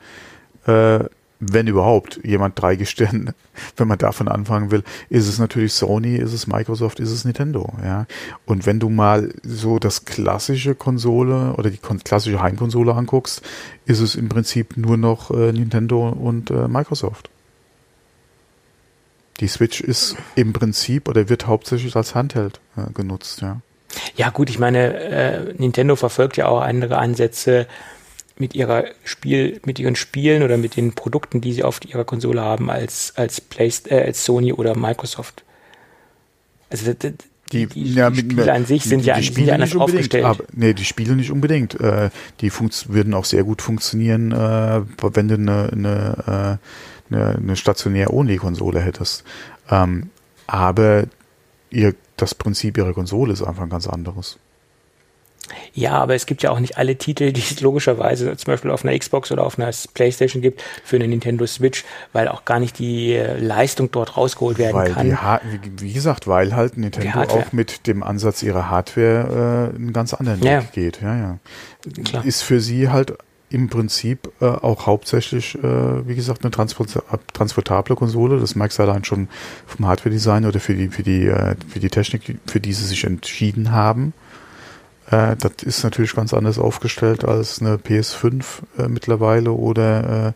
äh, 0.67 1.01
wenn 1.41 1.67
überhaupt 1.67 2.21
jemand 2.25 2.61
drei 2.61 2.77
Gestirn, 2.77 3.35
wenn 3.77 3.89
man 3.89 3.99
davon 3.99 4.29
anfangen 4.29 4.71
will, 4.71 4.83
ist 5.09 5.29
es 5.29 5.39
natürlich 5.39 5.73
Sony, 5.73 6.17
ist 6.17 6.33
es 6.33 6.47
Microsoft, 6.47 7.01
ist 7.01 7.11
es 7.11 7.25
Nintendo, 7.25 7.73
ja. 7.83 8.07
Und 8.47 8.67
wenn 8.67 8.81
du 8.81 8.89
mal 8.89 9.33
so 9.43 9.79
das 9.79 10.05
klassische 10.05 10.75
Konsole 10.75 11.55
oder 11.57 11.71
die 11.71 11.79
klassische 11.79 12.41
Heimkonsole 12.41 12.95
anguckst, 12.95 13.43
ist 13.87 14.01
es 14.01 14.15
im 14.15 14.29
Prinzip 14.29 14.77
nur 14.77 14.97
noch 14.97 15.31
äh, 15.31 15.53
Nintendo 15.53 16.09
und 16.09 16.51
äh, 16.51 16.69
Microsoft. 16.69 17.31
Die 19.41 19.49
Switch 19.49 19.81
ist 19.81 20.17
im 20.37 20.53
Prinzip 20.53 21.09
oder 21.09 21.29
wird 21.29 21.47
hauptsächlich 21.47 21.97
als 21.97 22.15
Handheld 22.15 22.61
äh, 22.77 22.93
genutzt, 22.93 23.41
ja. 23.41 23.61
Ja 24.17 24.31
gut, 24.31 24.51
ich 24.51 24.59
meine, 24.59 24.95
äh, 24.95 25.55
Nintendo 25.57 25.97
verfolgt 25.97 26.37
ja 26.37 26.47
auch 26.47 26.61
andere 26.61 26.99
Ansätze, 26.99 27.67
mit 28.37 28.55
ihrer 28.55 28.85
Spiel, 29.05 29.61
mit 29.65 29.79
ihren 29.79 29.97
Spielen 29.97 30.43
oder 30.43 30.57
mit 30.57 30.77
den 30.77 30.93
Produkten, 30.93 31.41
die 31.41 31.53
sie 31.53 31.63
auf 31.63 31.81
ihrer 31.85 32.05
Konsole 32.05 32.41
haben, 32.41 32.71
als, 32.71 33.13
als, 33.17 33.41
Play, 33.41 33.73
äh, 33.89 34.03
als 34.03 34.25
Sony 34.25 34.53
oder 34.53 34.77
Microsoft. 34.77 35.45
Also 36.71 36.93
die, 37.53 37.67
die, 37.67 37.95
ja, 37.95 38.11
die 38.11 38.21
Spiele 38.21 38.53
an 38.53 38.67
sich 38.67 38.85
sind 38.85 39.05
ja, 39.05 39.17
die 39.17 39.23
Spiele 39.23 39.49
ja 39.49 39.55
anders 39.55 39.77
aufgestellt. 39.77 40.25
Aber, 40.25 40.45
nee, 40.53 40.75
die 40.75 40.85
Spiele 40.85 41.15
nicht 41.15 41.31
unbedingt. 41.31 41.79
Äh, 41.81 42.11
die 42.41 42.51
würden 42.53 43.15
auch 43.15 43.25
sehr 43.25 43.45
gut 43.45 43.63
funktionieren, 43.63 44.33
äh, 44.33 44.83
wenn 45.01 45.29
du 45.29 45.35
eine, 45.35 45.69
eine, 45.71 46.59
äh, 47.11 47.15
eine, 47.15 47.37
eine 47.37 47.57
stationär-only-Konsole 47.57 48.81
hättest. 48.81 49.25
Ähm, 49.71 50.11
aber 50.47 51.05
ihr, 51.71 51.95
das 52.17 52.35
Prinzip 52.35 52.79
ihrer 52.79 52.95
Konsole 52.95 53.33
ist 53.33 53.43
einfach 53.43 53.63
ein 53.63 53.71
ganz 53.71 53.87
anderes. 53.87 54.39
Ja, 55.75 55.93
aber 55.93 56.15
es 56.15 56.27
gibt 56.27 56.43
ja 56.43 56.51
auch 56.51 56.61
nicht 56.61 56.79
alle 56.79 56.97
Titel, 56.97 57.33
die 57.33 57.41
es 57.41 57.61
logischerweise 57.61 58.37
zum 58.37 58.53
Beispiel 58.53 58.71
auf 58.71 58.85
einer 58.85 58.99
Xbox 58.99 59.33
oder 59.33 59.45
auf 59.45 59.59
einer 59.59 59.71
Playstation 59.95 60.43
gibt 60.43 60.63
für 60.85 60.97
eine 60.97 61.09
Nintendo 61.09 61.47
Switch, 61.47 61.85
weil 62.13 62.29
auch 62.29 62.45
gar 62.45 62.61
nicht 62.61 62.79
die 62.79 63.15
äh, 63.15 63.39
Leistung 63.39 63.91
dort 63.91 64.17
rausgeholt 64.17 64.59
werden 64.59 64.75
weil 64.75 64.93
kann. 64.93 65.07
Die 65.07 65.83
wie 65.83 65.93
gesagt, 65.93 66.27
weil 66.27 66.55
halt 66.55 66.77
Nintendo 66.77 67.21
auch 67.21 67.53
mit 67.53 67.87
dem 67.87 68.03
Ansatz 68.03 68.43
ihrer 68.43 68.71
Hardware 68.71 69.71
äh, 69.73 69.77
einen 69.77 69.93
ganz 69.93 70.15
anderen 70.15 70.41
Weg 70.41 70.51
ja. 70.51 70.61
geht. 70.73 71.01
Ja, 71.03 71.17
ja. 71.17 71.39
Klar. 72.05 72.25
Ist 72.25 72.43
für 72.43 72.61
sie 72.61 72.89
halt 72.89 73.15
im 73.55 73.69
Prinzip 73.69 74.33
äh, 74.41 74.47
auch 74.47 74.87
hauptsächlich, 74.87 75.55
äh, 75.63 76.09
wie 76.09 76.17
gesagt, 76.17 76.43
eine 76.43 76.51
transport 76.51 76.99
transportable 77.33 77.95
Konsole. 77.95 78.41
Das 78.41 78.57
merkst 78.57 78.79
du 78.79 78.83
allein 78.83 79.05
schon 79.05 79.29
vom 79.67 79.87
Hardware-Design 79.87 80.45
oder 80.45 80.59
für 80.59 80.75
die, 80.75 80.89
für 80.89 81.05
die, 81.05 81.27
äh, 81.27 81.55
für 81.69 81.79
die 81.79 81.89
Technik, 81.89 82.39
für 82.47 82.59
die 82.59 82.73
sie 82.73 82.85
sich 82.85 83.05
entschieden 83.05 83.71
haben. 83.71 84.13
Äh, 85.11 85.37
das 85.37 85.63
ist 85.63 85.85
natürlich 85.85 86.15
ganz 86.15 86.33
anders 86.33 86.59
aufgestellt 86.59 87.25
als 87.25 87.61
eine 87.61 87.77
PS5 87.77 88.45
äh, 88.79 88.89
mittlerweile 88.89 89.53
oder 89.53 90.29
äh, 90.29 90.33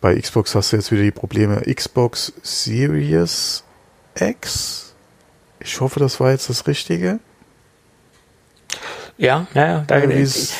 bei 0.00 0.20
Xbox 0.20 0.54
hast 0.54 0.72
du 0.72 0.76
jetzt 0.76 0.92
wieder 0.92 1.02
die 1.02 1.10
Probleme 1.10 1.62
Xbox 1.62 2.32
Series 2.42 3.64
X. 4.14 4.94
Ich 5.60 5.80
hoffe, 5.80 6.00
das 6.00 6.20
war 6.20 6.30
jetzt 6.30 6.50
das 6.50 6.66
Richtige. 6.66 7.20
Ja, 9.16 9.46
ja, 9.54 9.66
ja. 9.66 9.84
Da, 9.86 9.96
äh, 9.98 10.08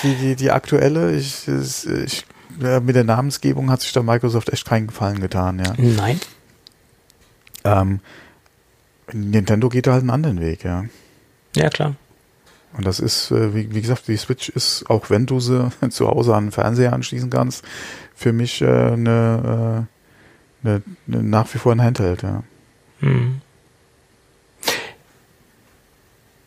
die, 0.03 0.15
die, 0.15 0.37
die 0.37 0.51
aktuelle, 0.51 1.13
ich, 1.13 1.49
ich, 1.49 2.25
mit 2.59 2.95
der 2.95 3.05
Namensgebung 3.05 3.71
hat 3.71 3.81
sich 3.81 3.93
da 3.93 4.03
Microsoft 4.03 4.51
echt 4.51 4.67
keinen 4.67 4.87
Gefallen 4.87 5.21
getan, 5.21 5.59
ja. 5.59 5.75
Nein. 5.77 6.21
Ähm, 7.65 8.01
Nintendo 9.13 9.69
geht 9.69 9.87
da 9.87 9.93
halt 9.93 10.03
einen 10.03 10.11
anderen 10.11 10.41
Weg, 10.41 10.65
ja. 10.65 10.85
Ja, 11.57 11.69
klar. 11.69 11.97
Und 12.77 12.87
das 12.87 12.99
ist, 12.99 13.31
äh, 13.31 13.55
wie, 13.55 13.73
wie, 13.75 13.81
gesagt, 13.81 14.09
die 14.09 14.17
Switch 14.17 14.49
ist, 14.49 14.89
auch 14.91 15.11
wenn 15.11 15.27
du 15.27 15.41
sie 15.41 15.71
zu 15.91 16.09
Hause 16.09 16.35
an 16.35 16.47
den 16.47 16.53
Fernseher 16.53 16.93
anschließen 16.93 17.31
kannst, 17.31 17.65
für 18.15 18.33
mich 18.33 18.63
äh, 18.63 18.67
eine, 18.67 19.87
äh, 20.65 20.67
eine, 20.67 20.83
eine, 21.07 21.23
nach 21.23 21.53
wie 21.55 21.59
vor 21.59 21.73
ein 21.73 21.83
Handheld, 21.83 22.23
ja. 22.23 22.43
Hm. 23.01 23.41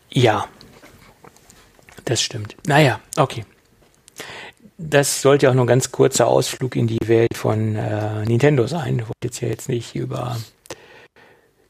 Ja, 0.10 0.48
das 2.06 2.22
stimmt. 2.22 2.56
Naja, 2.66 3.00
okay. 3.18 3.46
Das 4.78 5.22
sollte 5.22 5.50
auch 5.50 5.54
nur 5.54 5.66
ein 5.66 5.68
ganz 5.68 5.92
kurzer 5.92 6.28
Ausflug 6.28 6.76
in 6.76 6.88
die 6.88 7.00
Welt 7.06 7.36
von 7.36 7.76
äh, 7.76 8.26
Nintendo 8.26 8.68
sein. 8.68 9.00
Ich 9.00 9.06
wollte 9.06 9.26
jetzt 9.26 9.42
ja 9.42 9.48
jetzt 9.48 9.70
nicht 9.70 9.96
über. 9.96 10.38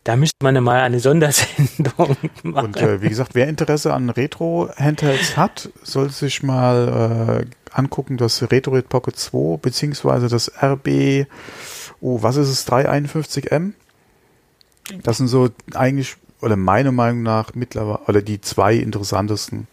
Da 0.08 0.16
müsste 0.16 0.38
man 0.42 0.64
mal 0.64 0.80
eine 0.80 1.02
Sondersendung 1.02 2.16
machen. 2.44 2.66
Und 2.68 2.78
äh, 2.78 3.02
wie 3.02 3.10
gesagt, 3.10 3.36
wer 3.36 3.50
Interesse 3.50 3.94
an 3.94 4.10
Retro-Handhelds 4.10 5.36
hat, 5.36 5.70
soll 5.84 6.12
sich 6.12 6.42
mal 6.44 7.44
äh, 7.44 7.76
angucken, 7.78 8.16
das 8.16 8.42
RetroRed 8.50 8.88
Pocket 8.88 9.18
2 9.18 9.58
beziehungsweise 9.58 10.30
das 10.30 10.50
RB, 10.64 11.28
oh, 12.00 12.24
was 12.24 12.38
ist 12.38 12.48
es, 12.48 12.66
351M? 12.70 13.74
Das 15.04 15.18
sind 15.18 15.28
so 15.28 15.50
eigentlich, 15.74 16.16
oder 16.40 16.56
meiner 16.56 16.94
Meinung 16.94 17.24
nach 17.24 17.54
mittlerweile, 17.54 18.00
oder 18.08 18.22
die 18.22 18.40
zwei 18.40 18.76
interessantesten 18.76 19.68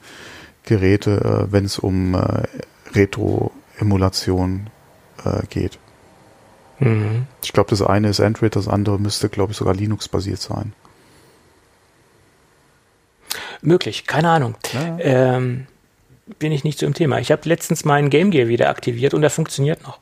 Geräte, 0.64 1.46
äh, 1.46 1.52
wenn 1.52 1.64
es 1.64 1.78
um 1.78 2.16
äh, 2.16 2.42
Retro-Emulation 2.92 4.68
äh, 5.24 5.46
geht. 5.48 5.78
Mhm. 6.78 7.26
Ich 7.42 7.52
glaube, 7.52 7.70
das 7.70 7.82
eine 7.82 8.08
ist 8.08 8.20
Android, 8.20 8.56
das 8.56 8.68
andere 8.68 8.98
müsste, 8.98 9.28
glaube 9.28 9.52
ich, 9.52 9.58
sogar 9.58 9.74
Linux-basiert 9.74 10.40
sein. 10.40 10.72
Möglich, 13.62 14.06
keine 14.06 14.30
Ahnung. 14.30 14.56
Ja. 14.72 14.98
Ähm, 14.98 15.66
bin 16.38 16.52
ich 16.52 16.64
nicht 16.64 16.78
so 16.78 16.86
im 16.86 16.94
Thema. 16.94 17.18
Ich 17.18 17.30
habe 17.30 17.48
letztens 17.48 17.84
meinen 17.84 18.10
Game 18.10 18.30
Gear 18.30 18.48
wieder 18.48 18.68
aktiviert 18.68 19.14
und 19.14 19.22
er 19.22 19.30
funktioniert 19.30 19.82
noch. 19.82 19.98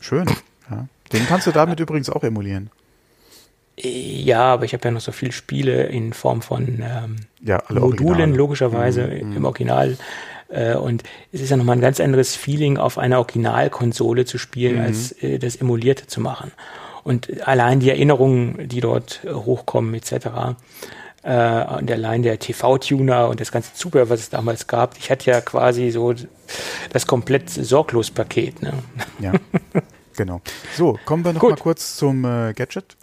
Schön. 0.00 0.26
Ja. 0.70 0.86
Den 1.12 1.26
kannst 1.26 1.46
du 1.46 1.52
damit 1.52 1.80
übrigens 1.80 2.10
auch 2.10 2.22
emulieren. 2.22 2.70
Ja, 3.80 4.52
aber 4.54 4.64
ich 4.64 4.72
habe 4.72 4.84
ja 4.84 4.90
noch 4.90 5.00
so 5.00 5.12
viele 5.12 5.30
Spiele 5.30 5.84
in 5.84 6.12
Form 6.12 6.42
von 6.42 6.82
ähm, 6.82 7.16
ja, 7.40 7.62
Modulen, 7.68 7.82
Originale. 7.82 8.32
logischerweise 8.34 9.06
mhm. 9.06 9.36
im 9.36 9.44
Original. 9.44 9.96
Äh, 10.48 10.74
und 10.74 11.02
es 11.32 11.40
ist 11.40 11.50
ja 11.50 11.56
nochmal 11.56 11.76
ein 11.76 11.82
ganz 11.82 12.00
anderes 12.00 12.36
Feeling, 12.36 12.78
auf 12.78 12.98
einer 12.98 13.18
Originalkonsole 13.18 14.24
zu 14.24 14.38
spielen, 14.38 14.76
mhm. 14.76 14.82
als 14.82 15.12
äh, 15.22 15.38
das 15.38 15.56
emulierte 15.56 16.06
zu 16.06 16.20
machen. 16.20 16.52
Und 17.04 17.46
allein 17.46 17.80
die 17.80 17.90
Erinnerungen, 17.90 18.68
die 18.68 18.80
dort 18.80 19.20
äh, 19.24 19.32
hochkommen, 19.32 19.94
etc. 19.94 20.56
Äh, 21.22 21.78
und 21.78 21.90
allein 21.90 22.22
der 22.22 22.38
TV-Tuner 22.38 23.28
und 23.28 23.40
das 23.40 23.52
ganze 23.52 23.74
Zubehör, 23.74 24.08
was 24.10 24.20
es 24.20 24.30
damals 24.30 24.66
gab, 24.66 24.96
ich 24.98 25.10
hatte 25.10 25.30
ja 25.30 25.40
quasi 25.40 25.90
so 25.90 26.14
das 26.92 27.06
komplett 27.06 27.50
sorglos 27.50 28.10
Paket. 28.10 28.62
Ne? 28.62 28.72
Ja, 29.20 29.32
genau. 30.16 30.40
So, 30.76 30.98
kommen 31.04 31.24
wir 31.24 31.32
noch 31.32 31.40
Gut. 31.40 31.50
mal 31.50 31.56
kurz 31.56 31.96
zum 31.96 32.24
äh, 32.24 32.52
Gadget. 32.54 32.96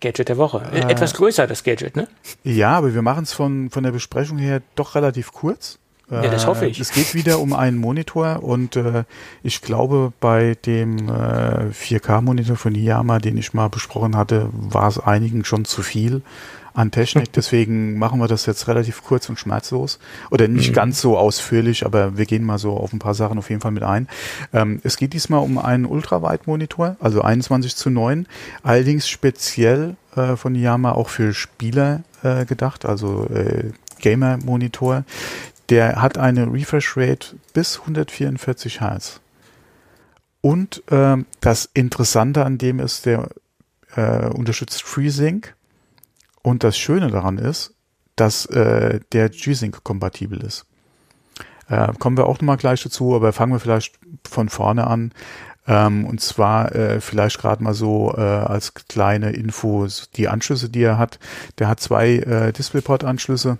Gadget 0.00 0.28
der 0.28 0.36
Woche. 0.36 0.62
Äh, 0.72 0.90
Etwas 0.90 1.14
größer, 1.14 1.46
das 1.46 1.64
Gadget, 1.64 1.96
ne? 1.96 2.08
Ja, 2.42 2.72
aber 2.72 2.94
wir 2.94 3.02
machen 3.02 3.24
es 3.24 3.32
von, 3.32 3.70
von 3.70 3.84
der 3.84 3.92
Besprechung 3.92 4.38
her 4.38 4.60
doch 4.74 4.94
relativ 4.94 5.32
kurz. 5.32 5.78
Ja, 6.10 6.22
das 6.28 6.46
hoffe 6.46 6.66
ich. 6.66 6.80
Es 6.80 6.92
geht 6.92 7.14
wieder 7.14 7.40
um 7.40 7.54
einen 7.54 7.78
Monitor 7.78 8.42
und 8.42 8.76
äh, 8.76 9.04
ich 9.42 9.62
glaube, 9.62 10.12
bei 10.20 10.54
dem 10.66 11.08
äh, 11.08 11.70
4K-Monitor 11.70 12.56
von 12.56 12.74
Yama, 12.74 13.18
den 13.18 13.38
ich 13.38 13.54
mal 13.54 13.68
besprochen 13.68 14.16
hatte, 14.16 14.48
war 14.52 14.88
es 14.88 14.98
einigen 14.98 15.44
schon 15.44 15.64
zu 15.64 15.82
viel 15.82 16.22
an 16.74 16.90
Technik. 16.90 17.32
Deswegen 17.32 17.98
machen 17.98 18.20
wir 18.20 18.28
das 18.28 18.44
jetzt 18.44 18.68
relativ 18.68 19.02
kurz 19.02 19.28
und 19.30 19.38
schmerzlos. 19.38 19.98
Oder 20.30 20.46
nicht 20.46 20.70
mhm. 20.70 20.74
ganz 20.74 21.00
so 21.00 21.16
ausführlich, 21.16 21.86
aber 21.86 22.18
wir 22.18 22.26
gehen 22.26 22.44
mal 22.44 22.58
so 22.58 22.76
auf 22.76 22.92
ein 22.92 22.98
paar 22.98 23.14
Sachen 23.14 23.38
auf 23.38 23.48
jeden 23.48 23.62
Fall 23.62 23.72
mit 23.72 23.82
ein. 23.82 24.08
Ähm, 24.52 24.80
es 24.84 24.98
geht 24.98 25.14
diesmal 25.14 25.40
um 25.40 25.56
einen 25.56 25.86
Ultrawide-Monitor, 25.86 26.96
also 27.00 27.22
21 27.22 27.76
zu 27.76 27.88
9, 27.88 28.26
allerdings 28.62 29.08
speziell 29.08 29.96
äh, 30.16 30.36
von 30.36 30.54
Yama 30.54 30.92
auch 30.92 31.08
für 31.08 31.32
Spieler 31.32 32.02
äh, 32.22 32.44
gedacht, 32.44 32.84
also 32.84 33.26
äh, 33.32 33.70
Gamer-Monitor. 34.00 35.04
Der 35.70 36.02
hat 36.02 36.18
eine 36.18 36.52
Refresh 36.52 36.96
Rate 36.96 37.36
bis 37.52 37.80
144 37.80 38.80
Hertz. 38.80 39.20
Und 40.40 40.82
äh, 40.92 41.16
das 41.40 41.70
Interessante 41.72 42.44
an 42.44 42.58
dem 42.58 42.78
ist, 42.78 43.06
der 43.06 43.30
äh, 43.96 44.26
unterstützt 44.26 44.82
FreeSync. 44.82 45.54
Und 46.42 46.64
das 46.64 46.76
Schöne 46.76 47.08
daran 47.08 47.38
ist, 47.38 47.72
dass 48.16 48.46
äh, 48.46 49.00
der 49.12 49.30
G-Sync 49.30 49.82
kompatibel 49.82 50.42
ist. 50.42 50.66
Äh, 51.68 51.94
kommen 51.98 52.18
wir 52.18 52.26
auch 52.26 52.38
nochmal 52.38 52.58
gleich 52.58 52.82
dazu, 52.82 53.14
aber 53.14 53.32
fangen 53.32 53.52
wir 53.52 53.60
vielleicht 53.60 53.98
von 54.28 54.50
vorne 54.50 54.86
an. 54.86 55.12
Ähm, 55.66 56.04
und 56.04 56.20
zwar 56.20 56.74
äh, 56.74 57.00
vielleicht 57.00 57.38
gerade 57.38 57.62
mal 57.62 57.72
so 57.72 58.12
äh, 58.14 58.20
als 58.20 58.74
kleine 58.74 59.30
Info 59.30 59.86
die 60.16 60.28
Anschlüsse, 60.28 60.68
die 60.68 60.82
er 60.82 60.98
hat. 60.98 61.18
Der 61.58 61.68
hat 61.68 61.80
zwei 61.80 62.16
äh, 62.16 62.52
DisplayPort-Anschlüsse, 62.52 63.56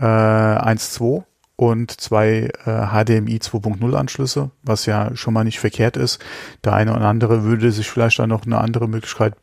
äh, 0.00 0.02
1.2 0.02 1.22
und 1.58 2.00
zwei 2.00 2.50
äh, 2.66 2.86
HDMI 2.86 3.38
2.0 3.38 3.92
Anschlüsse, 3.94 4.52
was 4.62 4.86
ja 4.86 5.10
schon 5.16 5.34
mal 5.34 5.42
nicht 5.42 5.58
verkehrt 5.58 5.96
ist. 5.96 6.24
Der 6.62 6.72
eine 6.72 6.94
oder 6.94 7.06
andere 7.06 7.42
würde 7.42 7.72
sich 7.72 7.90
vielleicht 7.90 8.20
dann 8.20 8.28
noch 8.28 8.46
eine 8.46 8.58
andere 8.58 8.88
Möglichkeit 8.88 9.34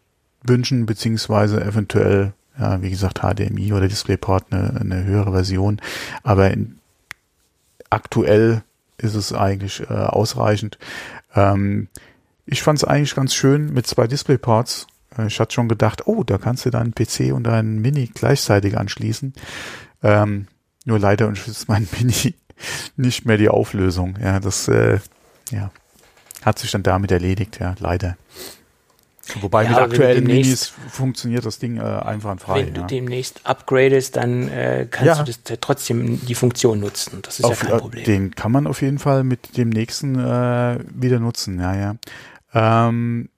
wünschen, 0.42 0.86
beziehungsweise 0.86 1.62
eventuell, 1.62 2.32
ja, 2.58 2.82
wie 2.82 2.90
gesagt, 2.90 3.20
HDMI 3.20 3.74
oder 3.74 3.90
DisplayPort 3.90 4.46
eine, 4.50 4.80
eine 4.80 5.04
höhere 5.04 5.34
Version. 5.34 5.82
Aber 6.24 6.52
in, 6.52 6.80
aktuell 7.90 8.64
ist 8.98 9.16
es 9.16 9.34
eigentlich 9.34 9.82
äh, 9.82 9.94
ausreichend. 9.94 10.78
Ähm, 11.36 11.90
ich 12.46 12.64
fand 12.64 12.78
es 12.80 12.86
eigentlich 12.86 13.14
ganz 13.14 13.36
schön 13.36 13.74
mit 13.74 13.88
zwei 13.88 14.08
DisplayPorts. 14.08 14.88
Äh, 15.18 15.28
ich 15.28 15.38
hatte 15.42 15.54
schon 15.54 15.68
gedacht, 15.68 16.08
oh, 16.08 16.24
da 16.24 16.38
kannst 16.38 16.66
du 16.66 16.70
deinen 16.70 16.96
PC 16.96 17.34
und 17.34 17.44
deinen 17.44 17.82
Mini 17.82 18.10
gleichzeitig 18.14 18.78
anschließen. 18.78 19.34
Ähm, 20.02 20.48
nur 20.86 21.00
leider 21.00 21.28
unterstützt 21.28 21.68
mein 21.68 21.88
Mini 22.00 22.36
nicht 22.96 23.26
mehr 23.26 23.38
die 23.38 23.50
Auflösung. 23.50 24.18
Ja, 24.22 24.40
das 24.40 24.68
äh, 24.68 25.00
ja, 25.52 25.72
hat 26.44 26.60
sich 26.60 26.72
dann 26.72 26.84
damit 26.84 27.12
erledigt, 27.12 27.60
ja, 27.60 27.76
leider. 27.80 28.18
Wobei 29.42 29.64
ja, 29.64 29.70
mit 29.70 29.80
aktuellen 29.80 30.24
Minis 30.24 30.72
funktioniert 30.90 31.46
das 31.46 31.58
Ding 31.58 31.78
äh, 31.78 31.82
einwandfrei. 31.82 32.68
Wenn 32.68 32.76
ja. 32.76 32.82
du 32.82 32.84
demnächst 32.84 33.42
upgradest, 33.44 34.18
dann 34.18 34.48
äh, 34.50 34.88
kannst 34.90 35.08
ja. 35.08 35.24
du 35.24 35.32
das 35.32 35.52
äh, 35.52 35.58
trotzdem 35.60 36.24
die 36.26 36.36
Funktion 36.36 36.80
nutzen. 36.80 37.20
Das 37.24 37.40
ist 37.40 37.46
auf, 37.46 37.64
ja 37.64 37.70
kein 37.70 37.80
Problem. 37.80 38.04
Den 38.04 38.36
kann 38.36 38.52
man 38.52 38.68
auf 38.68 38.84
jeden 38.84 39.00
Fall 39.00 39.24
mit 39.24 39.58
dem 39.58 39.70
nächsten 39.70 40.16
äh, 40.16 40.80
wieder 40.94 41.20
nutzen, 41.20 41.60
ja, 41.60 41.76
ja. 41.76 41.96
Ähm, 42.54 43.30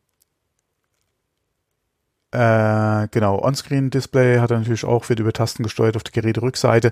äh, 2.32 3.07
genau, 3.10 3.40
Onscreen-Display 3.41 4.40
hat 4.40 4.52
er 4.52 4.60
natürlich 4.60 4.84
auch, 4.84 5.07
wird 5.07 5.19
über 5.19 5.32
Tasten 5.32 5.64
gesteuert 5.64 5.95
auf 5.95 6.03
der 6.03 6.11
Geräterückseite 6.11 6.91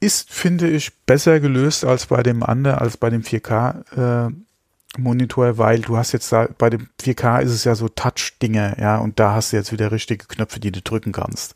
ist, 0.00 0.32
finde 0.32 0.68
ich, 0.68 0.96
besser 1.04 1.40
gelöst 1.40 1.84
als 1.84 2.06
bei 2.06 2.22
dem 2.22 2.42
anderen, 2.42 2.78
als 2.78 2.96
bei 2.96 3.10
dem 3.10 3.22
4K 3.22 4.28
äh, 4.28 4.32
Monitor, 4.96 5.58
weil 5.58 5.80
du 5.80 5.96
hast 5.96 6.12
jetzt 6.12 6.32
da, 6.32 6.48
bei 6.56 6.70
dem 6.70 6.88
4K 7.00 7.40
ist 7.42 7.52
es 7.52 7.64
ja 7.64 7.74
so 7.74 7.88
Touch-Dinge, 7.88 8.76
ja, 8.80 8.98
und 8.98 9.18
da 9.18 9.34
hast 9.34 9.52
du 9.52 9.56
jetzt 9.56 9.72
wieder 9.72 9.92
richtige 9.92 10.26
Knöpfe, 10.26 10.60
die 10.60 10.72
du 10.72 10.80
drücken 10.80 11.12
kannst. 11.12 11.54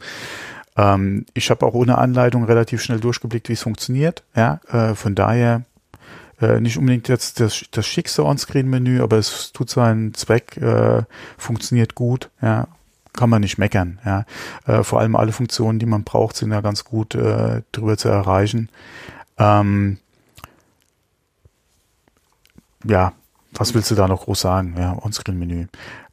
Ähm, 0.76 1.26
ich 1.34 1.50
habe 1.50 1.64
auch 1.66 1.74
ohne 1.74 1.98
Anleitung 1.98 2.44
relativ 2.44 2.82
schnell 2.82 3.00
durchgeblickt, 3.00 3.48
wie 3.48 3.54
es 3.54 3.62
funktioniert, 3.62 4.22
ja, 4.34 4.60
äh, 4.68 4.94
von 4.94 5.14
daher 5.14 5.62
äh, 6.40 6.60
nicht 6.60 6.76
unbedingt 6.76 7.08
jetzt 7.08 7.40
das, 7.40 7.64
das 7.70 7.86
schickste 7.86 8.24
On-Screen-Menü, 8.24 9.00
aber 9.02 9.18
es 9.18 9.52
tut 9.52 9.70
seinen 9.70 10.14
Zweck, 10.14 10.56
äh, 10.56 11.02
funktioniert 11.38 11.94
gut, 11.94 12.30
ja, 12.42 12.68
kann 13.12 13.30
man 13.30 13.40
nicht 13.42 13.58
meckern. 13.58 14.00
Ja. 14.04 14.24
Äh, 14.66 14.82
vor 14.82 15.00
allem 15.00 15.16
alle 15.16 15.32
Funktionen, 15.32 15.78
die 15.78 15.86
man 15.86 16.04
braucht, 16.04 16.36
sind 16.36 16.52
ja 16.52 16.60
ganz 16.60 16.84
gut 16.84 17.14
äh, 17.14 17.62
drüber 17.72 17.96
zu 17.96 18.08
erreichen. 18.08 18.68
Ähm, 19.38 19.98
ja, 22.84 23.12
was 23.52 23.74
willst 23.74 23.90
du 23.90 23.94
da 23.94 24.08
noch 24.08 24.24
groß 24.24 24.40
sagen? 24.40 24.74
Ja, 24.78 24.96
On-Screen-Menü. 25.02 25.66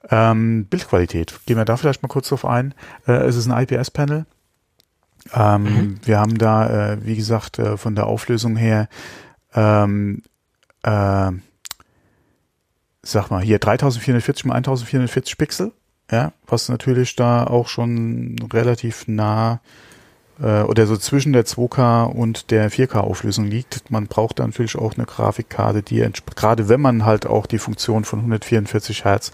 Ähm, 0.09 0.65
Bildqualität. 0.65 1.39
Gehen 1.45 1.57
wir 1.57 1.65
da 1.65 1.77
vielleicht 1.77 2.01
mal 2.01 2.09
kurz 2.09 2.29
drauf 2.29 2.45
ein. 2.45 2.73
Äh, 3.07 3.13
es 3.13 3.35
ist 3.35 3.49
ein 3.49 3.63
IPS-Panel. 3.63 4.25
Ähm, 5.33 5.63
mhm. 5.63 5.99
Wir 6.03 6.19
haben 6.19 6.37
da, 6.37 6.93
äh, 6.93 7.05
wie 7.05 7.15
gesagt, 7.15 7.59
äh, 7.59 7.77
von 7.77 7.95
der 7.95 8.07
Auflösung 8.07 8.55
her, 8.55 8.87
ähm, 9.53 10.23
äh, 10.83 11.31
sag 13.01 13.29
mal, 13.29 13.41
hier 13.41 13.59
3440 13.59 14.45
mal 14.45 14.55
1440 14.55 15.37
Pixel. 15.37 15.71
Ja, 16.11 16.31
was 16.47 16.69
natürlich 16.69 17.15
da 17.15 17.43
auch 17.43 17.67
schon 17.67 18.35
relativ 18.51 19.07
nah 19.07 19.59
äh, 20.41 20.61
oder 20.61 20.87
so 20.87 20.97
zwischen 20.97 21.33
der 21.33 21.45
2K 21.45 22.05
und 22.05 22.51
der 22.51 22.71
4K-Auflösung 22.71 23.45
liegt. 23.45 23.91
Man 23.91 24.07
braucht 24.07 24.39
natürlich 24.39 24.75
auch 24.75 24.95
eine 24.95 25.05
Grafikkarte, 25.05 25.83
die 25.83 26.05
gerade 26.35 26.69
wenn 26.69 26.81
man 26.81 27.05
halt 27.05 27.27
auch 27.27 27.45
die 27.45 27.59
Funktion 27.59 28.05
von 28.05 28.19
144 28.19 29.05
Hertz 29.05 29.31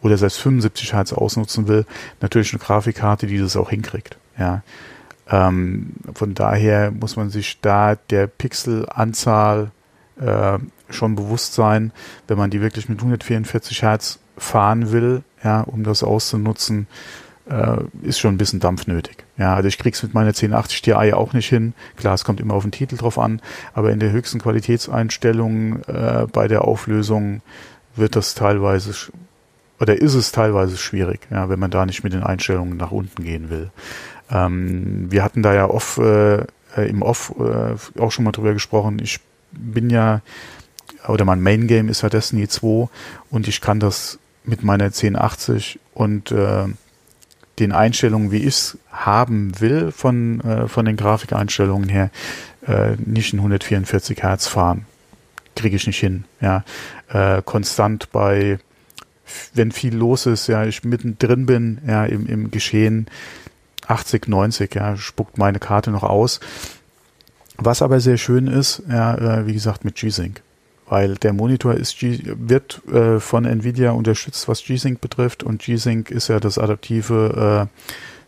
oder 0.00 0.16
selbst 0.16 0.40
75 0.40 0.94
Hertz 0.94 1.12
ausnutzen 1.12 1.68
will, 1.68 1.84
natürlich 2.20 2.52
eine 2.52 2.60
Grafikkarte, 2.60 3.26
die 3.26 3.38
das 3.38 3.56
auch 3.56 3.70
hinkriegt. 3.70 4.16
Ja. 4.38 4.62
Ähm, 5.28 5.94
von 6.14 6.34
daher 6.34 6.90
muss 6.90 7.16
man 7.16 7.30
sich 7.30 7.60
da 7.60 7.96
der 7.96 8.26
Pixelanzahl 8.26 9.70
äh, 10.20 10.58
schon 10.90 11.16
bewusst 11.16 11.54
sein, 11.54 11.92
wenn 12.28 12.38
man 12.38 12.50
die 12.50 12.60
wirklich 12.60 12.88
mit 12.88 12.98
144 12.98 13.82
Hertz 13.82 14.18
fahren 14.36 14.92
will, 14.92 15.22
ja, 15.42 15.62
um 15.62 15.84
das 15.84 16.02
auszunutzen, 16.02 16.86
äh, 17.48 17.76
ist 18.02 18.18
schon 18.18 18.34
ein 18.34 18.38
bisschen 18.38 18.60
Dampf 18.60 18.86
nötig. 18.86 19.24
Ja, 19.36 19.54
also 19.54 19.68
ich 19.68 19.78
krieg's 19.78 20.02
mit 20.02 20.14
meiner 20.14 20.32
1080 20.32 20.82
Ti 20.82 20.92
auch 20.92 21.32
nicht 21.32 21.48
hin. 21.48 21.74
Klar, 21.96 22.14
es 22.14 22.24
kommt 22.24 22.40
immer 22.40 22.54
auf 22.54 22.62
den 22.62 22.72
Titel 22.72 22.96
drauf 22.96 23.18
an, 23.18 23.40
aber 23.74 23.90
in 23.90 24.00
der 24.00 24.12
höchsten 24.12 24.40
Qualitätseinstellung 24.40 25.82
äh, 25.82 26.26
bei 26.32 26.48
der 26.48 26.64
Auflösung 26.64 27.42
wird 27.96 28.16
das 28.16 28.34
teilweise 28.34 28.92
oder 29.80 30.00
ist 30.00 30.14
es 30.14 30.32
teilweise 30.32 30.76
schwierig, 30.76 31.26
ja, 31.30 31.48
wenn 31.48 31.58
man 31.58 31.70
da 31.70 31.84
nicht 31.84 32.04
mit 32.04 32.12
den 32.12 32.22
Einstellungen 32.22 32.76
nach 32.76 32.92
unten 32.92 33.24
gehen 33.24 33.50
will. 33.50 33.70
Ähm, 34.30 35.10
wir 35.10 35.22
hatten 35.22 35.42
da 35.42 35.52
ja 35.52 35.68
off, 35.68 35.98
äh, 35.98 36.42
äh 36.76 36.88
im 36.88 37.02
Off 37.02 37.34
äh, 37.38 38.00
auch 38.00 38.12
schon 38.12 38.24
mal 38.24 38.32
drüber 38.32 38.52
gesprochen. 38.52 38.98
Ich 39.02 39.20
bin 39.52 39.90
ja, 39.90 40.22
oder 41.06 41.24
mein 41.24 41.42
Main 41.42 41.66
Game 41.66 41.88
ist 41.88 42.02
ja 42.02 42.08
Destiny 42.08 42.48
2 42.48 42.88
und 43.30 43.48
ich 43.48 43.60
kann 43.60 43.80
das 43.80 44.18
mit 44.44 44.62
meiner 44.62 44.84
1080 44.84 45.80
und 45.94 46.30
äh, 46.30 46.66
den 47.58 47.72
Einstellungen, 47.72 48.30
wie 48.30 48.38
ich 48.38 48.46
es 48.46 48.78
haben 48.90 49.60
will, 49.60 49.92
von, 49.92 50.40
äh, 50.40 50.68
von 50.68 50.84
den 50.84 50.96
Grafikeinstellungen 50.96 51.88
her, 51.88 52.10
äh, 52.66 52.96
nicht 52.96 53.32
in 53.32 53.38
144 53.38 54.22
Hertz 54.22 54.46
fahren. 54.46 54.86
Kriege 55.54 55.76
ich 55.76 55.86
nicht 55.86 56.00
hin. 56.00 56.24
Ja. 56.40 56.64
Äh, 57.08 57.42
konstant 57.42 58.10
bei, 58.10 58.58
wenn 59.54 59.72
viel 59.72 59.94
los 59.94 60.26
ist, 60.26 60.48
ja, 60.48 60.64
ich 60.64 60.84
mittendrin 60.84 61.46
bin, 61.46 61.80
ja, 61.86 62.04
im, 62.04 62.26
im 62.26 62.50
Geschehen 62.50 63.06
80, 63.86 64.28
90, 64.28 64.74
ja, 64.74 64.96
spuckt 64.96 65.38
meine 65.38 65.58
Karte 65.58 65.90
noch 65.90 66.02
aus. 66.02 66.40
Was 67.56 67.82
aber 67.82 68.00
sehr 68.00 68.16
schön 68.16 68.48
ist, 68.48 68.82
ja, 68.88 69.14
äh, 69.14 69.46
wie 69.46 69.52
gesagt, 69.52 69.84
mit 69.84 69.94
G-Sync 69.94 70.42
weil 70.88 71.14
der 71.14 71.32
Monitor 71.32 71.74
ist 71.74 71.98
G 71.98 72.20
wird 72.24 72.82
äh, 72.88 73.20
von 73.20 73.44
Nvidia 73.44 73.92
unterstützt, 73.92 74.48
was 74.48 74.62
G-Sync 74.62 75.00
betrifft 75.00 75.42
und 75.42 75.62
G-Sync 75.62 76.10
ist 76.10 76.28
ja 76.28 76.40
das 76.40 76.58
adaptive 76.58 77.68
äh, 77.70 77.80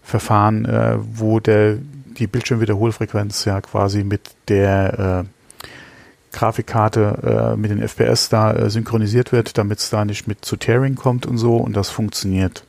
Verfahren, 0.03 0.65
äh, 0.65 0.97
wo 0.99 1.41
der 1.41 1.79
die 2.19 2.27
Bildschirmwiederholfrequenz 2.27 3.45
ja 3.45 3.61
quasi 3.61 4.05
mit 4.05 4.35
der 4.49 5.25
äh, 5.27 6.37
Grafikkarte 6.37 7.55
äh, 7.55 7.57
mit 7.57 7.71
den 7.71 7.87
FPS 7.87 8.29
da 8.29 8.53
äh, 8.53 8.71
synchronisiert 8.71 9.33
wird, 9.33 9.57
damit 9.59 9.79
es 9.79 9.91
da 9.91 10.05
nicht 10.05 10.27
mit 10.27 10.45
zu 10.45 10.57
Tearing 10.57 10.95
kommt 10.95 11.27
und 11.27 11.39
so 11.39 11.57
und 11.57 11.75
das 11.75 11.89
funktioniert. 11.89 12.65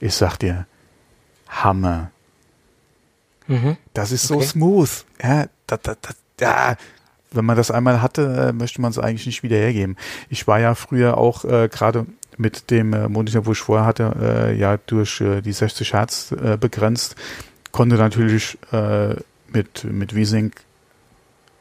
Ich 0.00 0.14
sag 0.14 0.36
dir, 0.36 0.66
Hammer. 1.48 2.10
Mhm. 3.46 3.76
Das 3.94 4.12
ist 4.12 4.30
okay. 4.30 4.42
so 4.42 4.48
smooth. 4.48 5.04
Ja, 5.22 5.46
da, 5.66 5.76
da, 5.78 5.94
da, 6.00 6.10
da 6.36 6.76
wenn 7.32 7.44
man 7.44 7.56
das 7.56 7.70
einmal 7.70 8.02
hatte, 8.02 8.48
äh, 8.48 8.52
möchte 8.52 8.80
man 8.80 8.90
es 8.90 8.98
eigentlich 8.98 9.26
nicht 9.26 9.42
wieder 9.42 9.56
hergeben. 9.56 9.96
Ich 10.28 10.46
war 10.46 10.60
ja 10.60 10.74
früher 10.74 11.18
auch 11.18 11.44
äh, 11.44 11.68
gerade 11.68 12.06
mit 12.38 12.70
dem 12.70 12.92
äh, 12.92 13.08
Monitor, 13.08 13.46
wo 13.46 13.52
ich 13.52 13.58
vorher 13.58 13.86
hatte, 13.86 14.14
äh, 14.20 14.56
ja 14.56 14.78
durch 14.86 15.20
äh, 15.20 15.40
die 15.40 15.52
60 15.52 15.92
Hertz 15.94 16.32
äh, 16.32 16.56
begrenzt, 16.56 17.16
konnte 17.72 17.96
natürlich 17.96 18.58
äh, 18.72 19.16
mit 19.52 19.84
mit 19.84 20.12
V-Sync 20.12 20.54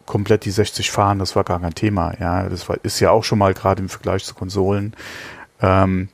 komplett 0.06 0.46
die 0.46 0.52
60 0.52 0.92
fahren. 0.92 1.20
Das 1.20 1.36
war 1.36 1.44
gar 1.44 1.60
kein 1.60 1.74
Thema. 1.74 2.14
Ja, 2.20 2.48
das 2.48 2.70
war, 2.70 2.78
ist 2.84 3.00
ja 3.00 3.12
auch 3.12 3.24
schon 3.24 3.40
mal 3.40 3.54
gerade 3.54 3.82
im 3.82 3.90
Vergleich 3.90 4.24
zu 4.24 4.36
Konsolen 4.36 4.96
ähm, 5.62 6.10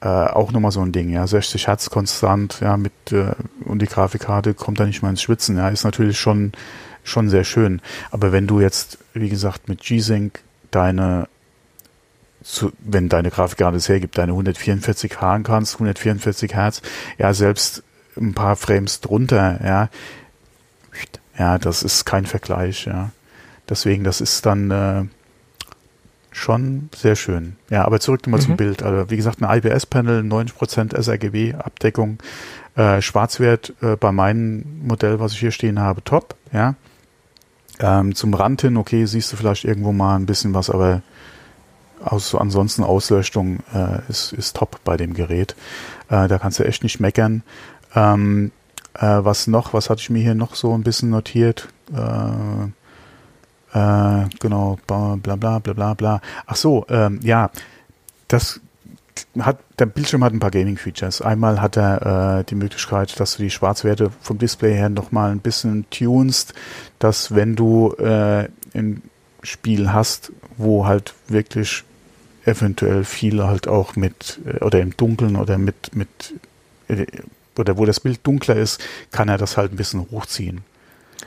äh, 0.00 0.08
auch 0.08 0.52
nochmal 0.52 0.72
so 0.72 0.80
ein 0.80 0.92
Ding. 0.92 1.10
Ja, 1.10 1.26
60 1.26 1.68
Hertz 1.68 1.90
konstant. 1.90 2.60
Ja, 2.60 2.76
mit 2.76 2.92
äh, 3.12 3.32
und 3.64 3.80
die 3.80 3.86
Grafikkarte 3.86 4.54
kommt 4.54 4.80
da 4.80 4.84
nicht 4.84 5.02
mal 5.02 5.10
ins 5.10 5.22
Schwitzen. 5.22 5.56
Ja, 5.56 5.68
ist 5.68 5.84
natürlich 5.84 6.18
schon 6.18 6.52
schon 7.04 7.28
sehr 7.28 7.44
schön. 7.44 7.80
Aber 8.10 8.32
wenn 8.32 8.46
du 8.46 8.60
jetzt, 8.60 8.98
wie 9.14 9.28
gesagt, 9.28 9.68
mit 9.68 9.80
G-Sync 9.80 10.40
deine, 10.70 11.28
zu, 12.42 12.72
wenn 12.80 13.08
deine 13.08 13.30
Grafikkarte 13.30 13.76
es 13.76 13.88
hergibt, 13.88 14.18
deine 14.18 14.32
144 14.32 15.14
fahren 15.14 15.42
kannst, 15.42 15.74
144 15.74 16.54
Hertz, 16.54 16.82
ja, 17.18 17.32
selbst 17.34 17.82
ein 18.16 18.34
paar 18.34 18.56
Frames 18.56 19.00
drunter, 19.00 19.60
ja, 19.64 19.88
ja, 21.38 21.58
das 21.58 21.82
ist 21.82 22.04
kein 22.04 22.26
Vergleich, 22.26 22.84
ja. 22.84 23.10
Deswegen, 23.68 24.04
das 24.04 24.20
ist 24.20 24.44
dann 24.44 24.70
äh, 24.70 25.04
schon 26.30 26.90
sehr 26.94 27.16
schön. 27.16 27.56
Ja, 27.70 27.84
aber 27.84 28.00
zurück 28.00 28.26
mal 28.26 28.38
mhm. 28.38 28.42
zum 28.42 28.56
Bild. 28.56 28.82
Also, 28.82 29.10
wie 29.10 29.16
gesagt, 29.16 29.42
ein 29.42 29.58
IPS-Panel, 29.58 30.22
90% 30.22 31.00
sRGB-Abdeckung, 31.00 32.18
äh, 32.74 33.00
Schwarzwert 33.00 33.72
äh, 33.82 33.96
bei 33.96 34.12
meinem 34.12 34.86
Modell, 34.86 35.20
was 35.20 35.32
ich 35.32 35.40
hier 35.40 35.52
stehen 35.52 35.78
habe, 35.78 36.02
top, 36.04 36.34
ja. 36.52 36.74
Ähm, 37.82 38.14
zum 38.14 38.32
Rand 38.32 38.62
hin, 38.62 38.76
okay, 38.76 39.04
siehst 39.04 39.32
du 39.32 39.36
vielleicht 39.36 39.64
irgendwo 39.64 39.92
mal 39.92 40.16
ein 40.16 40.26
bisschen 40.26 40.54
was, 40.54 40.70
aber 40.70 41.02
aus, 42.04 42.34
ansonsten 42.34 42.84
Ausleuchtung 42.84 43.58
äh, 43.74 43.98
ist, 44.08 44.32
ist 44.32 44.56
top 44.56 44.80
bei 44.84 44.96
dem 44.96 45.14
Gerät. 45.14 45.54
Äh, 46.08 46.28
da 46.28 46.38
kannst 46.38 46.58
du 46.58 46.64
echt 46.64 46.82
nicht 46.82 47.00
meckern. 47.00 47.42
Ähm, 47.94 48.52
äh, 48.94 49.18
was 49.20 49.46
noch, 49.46 49.72
was 49.72 49.90
hatte 49.90 50.00
ich 50.00 50.10
mir 50.10 50.22
hier 50.22 50.34
noch 50.34 50.54
so 50.54 50.74
ein 50.74 50.82
bisschen 50.82 51.10
notiert? 51.10 51.68
Äh, 51.94 52.68
äh, 53.74 54.28
genau, 54.38 54.78
bla 54.86 55.16
bla 55.16 55.36
bla 55.36 55.58
bla 55.58 55.94
bla. 55.94 56.20
Ach 56.46 56.56
so, 56.56 56.86
ähm, 56.88 57.20
ja, 57.22 57.50
das 58.28 58.60
hat, 59.40 59.58
der 59.78 59.86
Bildschirm 59.86 60.24
hat 60.24 60.32
ein 60.32 60.40
paar 60.40 60.50
Gaming-Features. 60.50 61.22
Einmal 61.22 61.60
hat 61.60 61.76
er 61.76 62.38
äh, 62.40 62.44
die 62.44 62.54
Möglichkeit, 62.54 63.18
dass 63.18 63.36
du 63.36 63.42
die 63.42 63.50
Schwarzwerte 63.50 64.10
vom 64.20 64.38
Display 64.38 64.74
her 64.74 64.88
nochmal 64.88 65.30
ein 65.30 65.40
bisschen 65.40 65.86
tunst, 65.90 66.54
dass 66.98 67.34
wenn 67.34 67.56
du 67.56 67.94
äh, 67.94 68.48
ein 68.74 69.02
Spiel 69.42 69.92
hast, 69.92 70.32
wo 70.56 70.86
halt 70.86 71.14
wirklich 71.28 71.84
eventuell 72.44 73.04
viel 73.04 73.42
halt 73.42 73.68
auch 73.68 73.96
mit 73.96 74.40
äh, 74.46 74.64
oder 74.64 74.80
im 74.80 74.96
Dunkeln 74.96 75.36
oder 75.36 75.58
mit 75.58 75.94
mit 75.94 76.34
äh, 76.88 77.06
oder 77.58 77.76
wo 77.76 77.84
das 77.84 78.00
Bild 78.00 78.26
dunkler 78.26 78.56
ist, 78.56 78.80
kann 79.10 79.28
er 79.28 79.38
das 79.38 79.56
halt 79.56 79.72
ein 79.72 79.76
bisschen 79.76 80.10
hochziehen. 80.10 80.62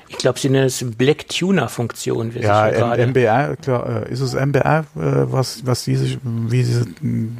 Ich 0.07 0.17
glaube, 0.17 0.39
sie 0.39 0.49
nennen 0.49 0.67
es 0.67 0.85
Black 0.97 1.29
Tuner 1.29 1.67
Funktion. 1.67 2.31
Ja, 2.39 2.67
MBR, 2.95 3.55
klar, 3.57 4.03
äh, 4.07 4.11
ist 4.11 4.21
es 4.21 4.33
MBR, 4.33 4.79
äh, 4.79 4.83
was, 4.95 5.65
was 5.65 5.83
diese, 5.83 6.17
wie 6.21 6.65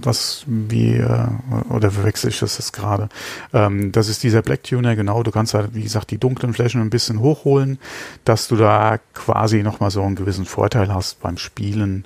was, 0.02 0.44
wie, 0.48 0.96
äh, 0.96 1.28
oder 1.70 1.92
verwechsel 1.92 2.30
ich 2.30 2.40
das 2.40 2.58
jetzt 2.58 2.74
gerade? 2.74 3.10
Ähm, 3.54 3.92
das 3.92 4.10
ist 4.10 4.24
dieser 4.24 4.42
Black 4.42 4.64
Tuner, 4.64 4.96
genau. 4.96 5.24
Du 5.24 5.32
kannst 5.32 5.54
halt, 5.54 5.76
wie 5.76 5.84
gesagt, 5.84 6.12
die 6.12 6.18
dunklen 6.18 6.54
Flächen 6.54 6.82
ein 6.82 6.90
bisschen 6.90 7.20
hochholen, 7.20 7.80
dass 8.24 8.48
du 8.48 8.56
da 8.56 9.00
quasi 9.14 9.62
nochmal 9.64 9.92
so 9.92 10.02
einen 10.02 10.16
gewissen 10.16 10.46
Vorteil 10.46 10.94
hast 10.94 11.22
beim 11.22 11.38
Spielen. 11.38 12.06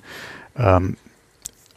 Ähm, 0.56 0.96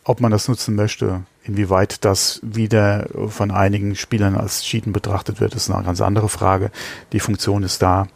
ob 0.04 0.20
man 0.20 0.32
das 0.32 0.48
nutzen 0.48 0.76
möchte, 0.76 1.22
inwieweit 1.44 2.04
das 2.04 2.40
wieder 2.44 3.08
von 3.28 3.52
einigen 3.52 3.96
Spielern 3.96 4.36
als 4.36 4.64
Cheaten 4.64 4.94
betrachtet 4.94 5.40
wird, 5.40 5.56
ist 5.56 5.70
eine 5.70 5.84
ganz 5.84 6.02
andere 6.02 6.30
Frage. 6.30 6.72
Die 7.14 7.20
Funktion 7.20 7.64
ist 7.64 7.82
da. 7.82 8.08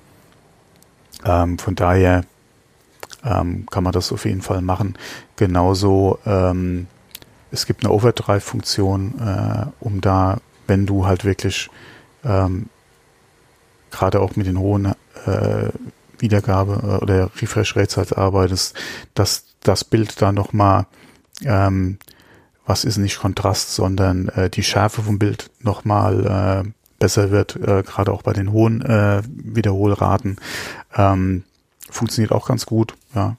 Ähm, 1.25 1.57
von 1.57 1.75
daher 1.75 2.23
ähm, 3.23 3.65
kann 3.69 3.83
man 3.83 3.93
das 3.93 4.11
auf 4.11 4.25
jeden 4.25 4.41
Fall 4.41 4.61
machen. 4.61 4.97
Genauso, 5.35 6.19
ähm, 6.25 6.87
es 7.51 7.65
gibt 7.65 7.83
eine 7.83 7.93
Overdrive-Funktion, 7.93 9.19
äh, 9.19 9.65
um 9.79 10.01
da, 10.01 10.39
wenn 10.67 10.85
du 10.85 11.05
halt 11.05 11.25
wirklich 11.25 11.69
ähm, 12.23 12.67
gerade 13.91 14.19
auch 14.19 14.35
mit 14.35 14.47
den 14.47 14.59
hohen 14.59 14.93
äh, 15.25 15.69
Wiedergabe 16.19 16.81
äh, 16.83 17.03
oder 17.03 17.29
Refresh 17.41 17.75
Rates 17.75 17.97
halt 17.97 18.17
arbeitest, 18.17 18.75
dass 19.13 19.45
das 19.63 19.83
Bild 19.83 20.21
da 20.21 20.31
nochmal, 20.31 20.85
ähm, 21.43 21.97
was 22.65 22.83
ist 22.83 22.97
nicht 22.97 23.19
Kontrast, 23.19 23.73
sondern 23.73 24.29
äh, 24.29 24.49
die 24.49 24.63
Schärfe 24.63 25.01
vom 25.01 25.19
Bild 25.19 25.49
nochmal 25.61 26.65
äh, 26.65 26.69
besser 26.99 27.31
wird, 27.31 27.55
äh, 27.55 27.83
gerade 27.83 28.11
auch 28.11 28.21
bei 28.21 28.33
den 28.33 28.51
hohen 28.51 28.81
äh, 28.81 29.21
Wiederholraten. 29.27 30.37
Ähm, 30.95 31.43
funktioniert 31.89 32.31
auch 32.31 32.47
ganz 32.47 32.65
gut, 32.65 32.95
ja. 33.15 33.37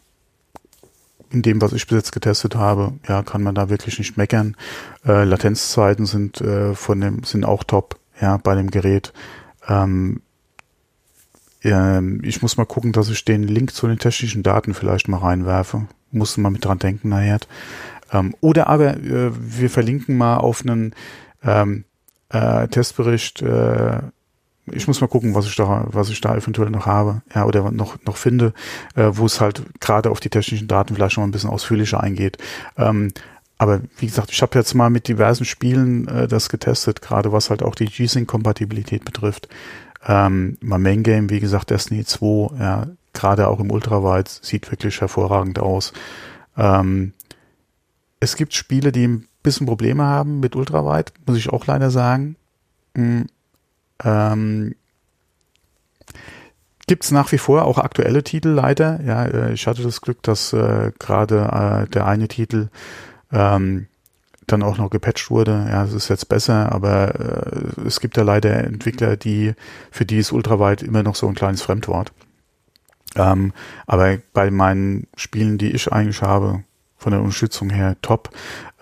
In 1.31 1.43
dem, 1.43 1.61
was 1.61 1.75
ich 1.75 1.87
bis 1.87 1.97
jetzt 1.97 2.13
getestet 2.13 2.55
habe, 2.55 2.95
ja, 3.07 3.23
kann 3.23 3.43
man 3.43 3.55
da 3.55 3.69
wirklich 3.69 3.99
nicht 3.99 4.17
meckern. 4.17 4.57
Äh, 5.07 5.25
Latenzzeiten 5.25 6.07
sind 6.07 6.41
äh, 6.41 6.75
von 6.75 7.03
dem 7.03 7.23
sind 7.23 7.45
auch 7.45 7.65
top, 7.65 7.99
ja, 8.19 8.39
bei 8.39 8.55
dem 8.55 8.71
Gerät. 8.71 9.13
Ähm, 9.69 10.23
ähm, 11.63 12.23
ich 12.25 12.41
muss 12.41 12.57
mal 12.57 12.65
gucken, 12.65 12.93
dass 12.93 13.11
ich 13.11 13.27
den 13.27 13.43
Link 13.43 13.75
zu 13.75 13.87
den 13.87 13.99
technischen 13.99 14.43
Daten 14.43 14.73
vielleicht 14.73 15.09
mal 15.09 15.19
reinwerfe. 15.19 15.87
Muss 16.11 16.39
mal 16.39 16.51
mit 16.51 16.65
dran 16.65 16.79
denken 16.79 17.11
nachher. 17.11 17.41
Ähm, 18.11 18.35
oder 18.41 18.69
aber 18.69 18.97
äh, 18.97 19.31
wir 19.35 19.69
verlinken 19.69 20.17
mal 20.17 20.39
auf 20.39 20.63
einen 20.63 20.95
ähm, 21.43 21.85
äh, 22.31 22.69
Testbericht. 22.69 23.43
Äh, 23.43 24.01
ich 24.71 24.87
muss 24.87 25.01
mal 25.01 25.07
gucken, 25.07 25.35
was 25.35 25.47
ich 25.47 25.57
da, 25.57 25.87
was 25.89 26.11
ich 26.11 26.21
da 26.21 26.37
eventuell 26.37 26.71
noch 26.71 26.87
habe, 26.87 27.23
ja, 27.35 27.47
oder 27.47 27.71
noch 27.71 27.97
noch 28.05 28.17
finde, 28.17 28.53
äh, 28.95 29.11
wo 29.13 29.27
es 29.27 29.41
halt 29.41 29.63
gerade 29.81 30.11
auf 30.11 30.21
die 30.21 30.29
technischen 30.29 30.69
Daten 30.69 30.95
vielleicht 30.95 31.17
noch 31.17 31.25
ein 31.25 31.31
bisschen 31.31 31.51
ausführlicher 31.51 32.03
eingeht. 32.03 32.37
Ähm, 32.77 33.13
aber 33.57 33.81
wie 33.99 34.07
gesagt, 34.07 34.31
ich 34.31 34.41
habe 34.41 34.57
jetzt 34.59 34.75
mal 34.75 34.89
mit 34.89 35.09
diversen 35.09 35.45
Spielen 35.45 36.07
äh, 36.07 36.29
das 36.29 36.49
getestet, 36.49 37.03
gerade 37.03 37.33
was 37.33 37.51
halt 37.51 37.63
auch 37.63 37.75
die 37.75 37.87
G-Sync-Kompatibilität 37.87 39.05
betrifft. 39.05 39.49
Ähm, 40.07 40.57
mein 40.61 40.83
Main 40.83 41.03
Game, 41.03 41.29
wie 41.29 41.41
gesagt, 41.41 41.71
Destiny 41.71 42.05
2, 42.05 42.61
ja, 42.61 42.87
gerade 43.13 43.49
auch 43.49 43.59
im 43.59 43.73
Ultrawide, 43.73 44.31
sieht 44.43 44.71
wirklich 44.71 45.01
hervorragend 45.01 45.59
aus. 45.59 45.93
Ähm, 46.57 47.15
es 48.21 48.37
gibt 48.37 48.55
Spiele, 48.55 48.93
die 48.93 49.09
ein 49.09 49.28
bisschen 49.43 49.67
Probleme 49.67 50.05
haben 50.05 50.41
mit 50.41 50.57
Ultrawide, 50.57 51.13
muss 51.27 51.39
ich 51.39 51.51
auch 51.51 51.67
leider 51.67 51.91
sagen. 51.91 52.37
Mhm. 52.95 53.27
Ähm, 54.05 54.75
gibt 56.87 57.05
es 57.05 57.11
nach 57.11 57.31
wie 57.33 57.39
vor 57.39 57.65
auch 57.65 57.79
aktuelle 57.79 58.25
Titel 58.25 58.49
leider. 58.49 59.01
Ja, 59.05 59.25
äh, 59.25 59.53
ich 59.53 59.67
hatte 59.67 59.83
das 59.83 60.01
Glück, 60.01 60.23
dass 60.23 60.53
äh, 60.53 60.93
gerade 60.99 61.85
äh, 61.87 61.91
der 61.91 62.07
eine 62.07 62.29
Titel 62.29 62.69
ähm, 63.33 63.87
dann 64.47 64.63
auch 64.63 64.79
noch 64.79 64.91
gepatcht 64.91 65.31
wurde. 65.31 65.67
Ja, 65.69 65.85
es 65.85 65.93
ist 65.93 66.09
jetzt 66.09 66.29
besser, 66.29 66.73
aber 66.73 67.15
äh, 67.15 67.87
es 67.87 68.01
gibt 68.01 68.17
ja 68.17 68.23
leider 68.23 68.65
Entwickler, 68.65 69.17
die 69.17 69.55
für 69.91 70.07
die 70.07 70.19
ist 70.19 70.33
ultraweit 70.33 70.83
immer 70.83 71.03
noch 71.03 71.15
so 71.15 71.29
ein 71.29 71.35
kleines 71.35 71.63
Fremdwort. 71.63 72.13
Ähm, 73.15 73.53
aber 73.87 74.19
bei 74.33 74.51
meinen 74.51 75.07
Spielen, 75.17 75.59
die 75.59 75.71
ich 75.73 75.93
eigentlich 75.93 76.23
habe, 76.23 76.65
von 76.99 77.13
der 77.13 77.21
Unterstützung 77.21 77.71
her 77.71 77.97
top. 78.03 78.31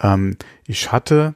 Ähm, 0.01 0.37
ich 0.67 0.91
hatte 0.91 1.35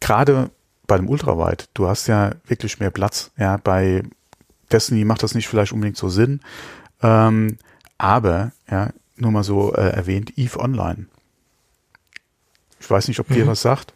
gerade 0.00 0.50
bei 0.86 0.96
dem 0.96 1.08
Ultraweit, 1.08 1.68
du 1.74 1.88
hast 1.88 2.06
ja 2.06 2.32
wirklich 2.46 2.80
mehr 2.80 2.90
Platz. 2.90 3.30
Ja, 3.36 3.56
bei 3.56 4.02
Destiny 4.72 5.04
macht 5.04 5.22
das 5.22 5.34
nicht 5.34 5.48
vielleicht 5.48 5.72
unbedingt 5.72 5.96
so 5.96 6.08
Sinn. 6.08 6.40
Ähm, 7.02 7.58
aber, 7.96 8.52
ja, 8.70 8.90
nur 9.16 9.30
mal 9.30 9.44
so 9.44 9.72
äh, 9.74 9.90
erwähnt, 9.90 10.36
Eve 10.36 10.58
Online. 10.58 11.06
Ich 12.80 12.90
weiß 12.90 13.08
nicht, 13.08 13.20
ob 13.20 13.28
dir 13.28 13.44
mhm. 13.44 13.48
was 13.48 13.62
sagt. 13.62 13.92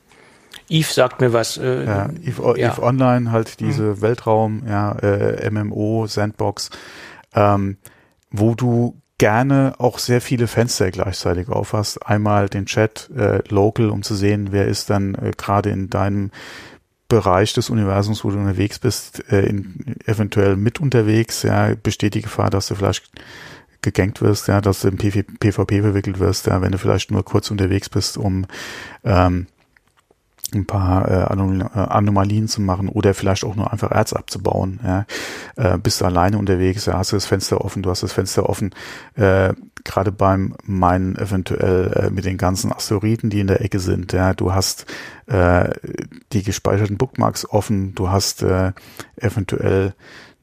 Eve 0.69 0.93
sagt 0.93 1.21
mir 1.21 1.33
was. 1.33 1.57
Äh, 1.57 1.85
ja, 1.85 2.11
Eve, 2.23 2.55
ja. 2.59 2.73
Eve 2.73 2.83
Online, 2.83 3.31
halt 3.31 3.61
diese 3.61 3.83
mhm. 3.83 4.01
Weltraum, 4.01 4.63
ja, 4.67 4.93
äh, 4.99 5.51
MMO, 5.51 6.07
Sandbox, 6.07 6.71
ähm, 7.35 7.77
wo 8.31 8.55
du 8.55 9.01
gerne 9.23 9.75
auch 9.79 10.01
sehr 10.01 10.21
viele 10.21 10.49
Fenster 10.49 10.91
gleichzeitig 10.91 11.49
aufhast. 11.49 12.05
Einmal 12.05 12.49
den 12.49 12.67
Chat 12.67 13.09
äh, 13.17 13.39
local, 13.51 13.91
um 13.91 14.03
zu 14.03 14.17
sehen, 14.17 14.49
wer 14.51 14.67
ist 14.67 14.91
dann 14.91 15.15
äh, 15.15 15.31
gerade 15.37 15.71
in 15.71 15.89
deinem 15.89 16.33
Bereich 17.07 17.53
des 17.53 17.71
Universums, 17.71 18.25
wo 18.25 18.31
du 18.31 18.39
unterwegs 18.39 18.81
bist, 18.81 19.23
äh, 19.31 19.43
in, 19.47 19.95
eventuell 20.07 20.57
mit 20.57 20.81
unterwegs. 20.81 21.45
Ja, 21.45 21.73
besteht 21.81 22.15
die 22.15 22.23
Gefahr, 22.23 22.51
dass 22.51 22.67
du 22.67 22.75
vielleicht 22.75 23.13
gegankt 23.81 24.23
wirst, 24.23 24.49
ja, 24.49 24.61
dass 24.61 24.81
du 24.81 24.89
im 24.89 24.97
PvP 24.97 25.83
verwickelt 25.83 26.19
wirst, 26.19 26.49
ja, 26.49 26.61
wenn 26.61 26.73
du 26.73 26.79
vielleicht 26.79 27.13
nur 27.13 27.25
kurz 27.25 27.49
unterwegs 27.53 27.89
bist, 27.89 28.19
um 28.19 28.47
ähm, 29.05 29.47
ein 30.55 30.67
paar 30.67 31.09
äh, 31.09 31.23
äh, 31.23 31.79
Anomalien 31.79 32.49
zu 32.49 32.61
machen 32.61 32.89
oder 32.89 33.15
vielleicht 33.15 33.45
auch 33.45 33.55
nur 33.55 33.73
einfach 33.73 33.91
Erz 33.91 34.13
abzubauen. 34.13 34.81
Ja. 34.83 35.07
Äh, 35.57 35.79
bist 35.79 36.01
du 36.01 36.05
alleine 36.05 36.39
unterwegs, 36.39 36.87
ja, 36.87 36.99
hast 36.99 37.13
du 37.13 37.17
das 37.17 37.27
Fenster 37.27 37.65
offen, 37.65 37.83
du 37.83 37.91
hast 37.91 38.03
das 38.03 38.13
Fenster 38.13 38.49
offen. 38.49 38.75
Äh, 39.15 39.55
Gerade 39.85 40.13
beim 40.13 40.55
meinen 40.65 41.17
eventuell 41.17 41.93
äh, 41.93 42.11
mit 42.11 42.25
den 42.25 42.39
ganzen 42.39 42.73
Asteroiden, 42.73 43.31
die 43.31 43.41
in 43.41 43.49
der 43.49 43.63
Ecke 43.63 43.81
sind. 43.81 44.13
Ja, 44.13 44.33
du 44.33 44.53
hast 44.53 44.87
äh, 45.27 45.71
die 46.33 46.43
gespeicherten 46.43 46.99
Bookmarks 46.99 47.49
offen, 47.49 47.95
du 47.95 48.09
hast 48.09 48.43
äh, 48.43 48.73
eventuell 49.17 49.95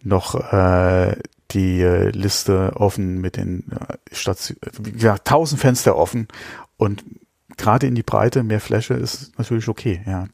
noch 0.04 0.36
äh, 0.52 1.16
die 1.52 1.82
äh, 1.82 2.10
Liste 2.10 2.74
offen 2.76 3.22
mit 3.22 3.38
den 3.38 3.66
äh, 3.72 4.16
Stationen, 4.16 4.60
ja, 4.98 5.18
tausend 5.18 5.62
Fenster 5.62 5.96
offen 5.96 6.28
und 6.78 7.04
gerade 7.60 7.86
in 7.86 7.94
die 7.94 8.04
Breite 8.04 8.42
mehr 8.44 8.60
Fläche 8.60 8.96
ist 8.96 9.38
natürlich 9.38 9.68
okay, 9.68 10.02
ja. 10.08 10.26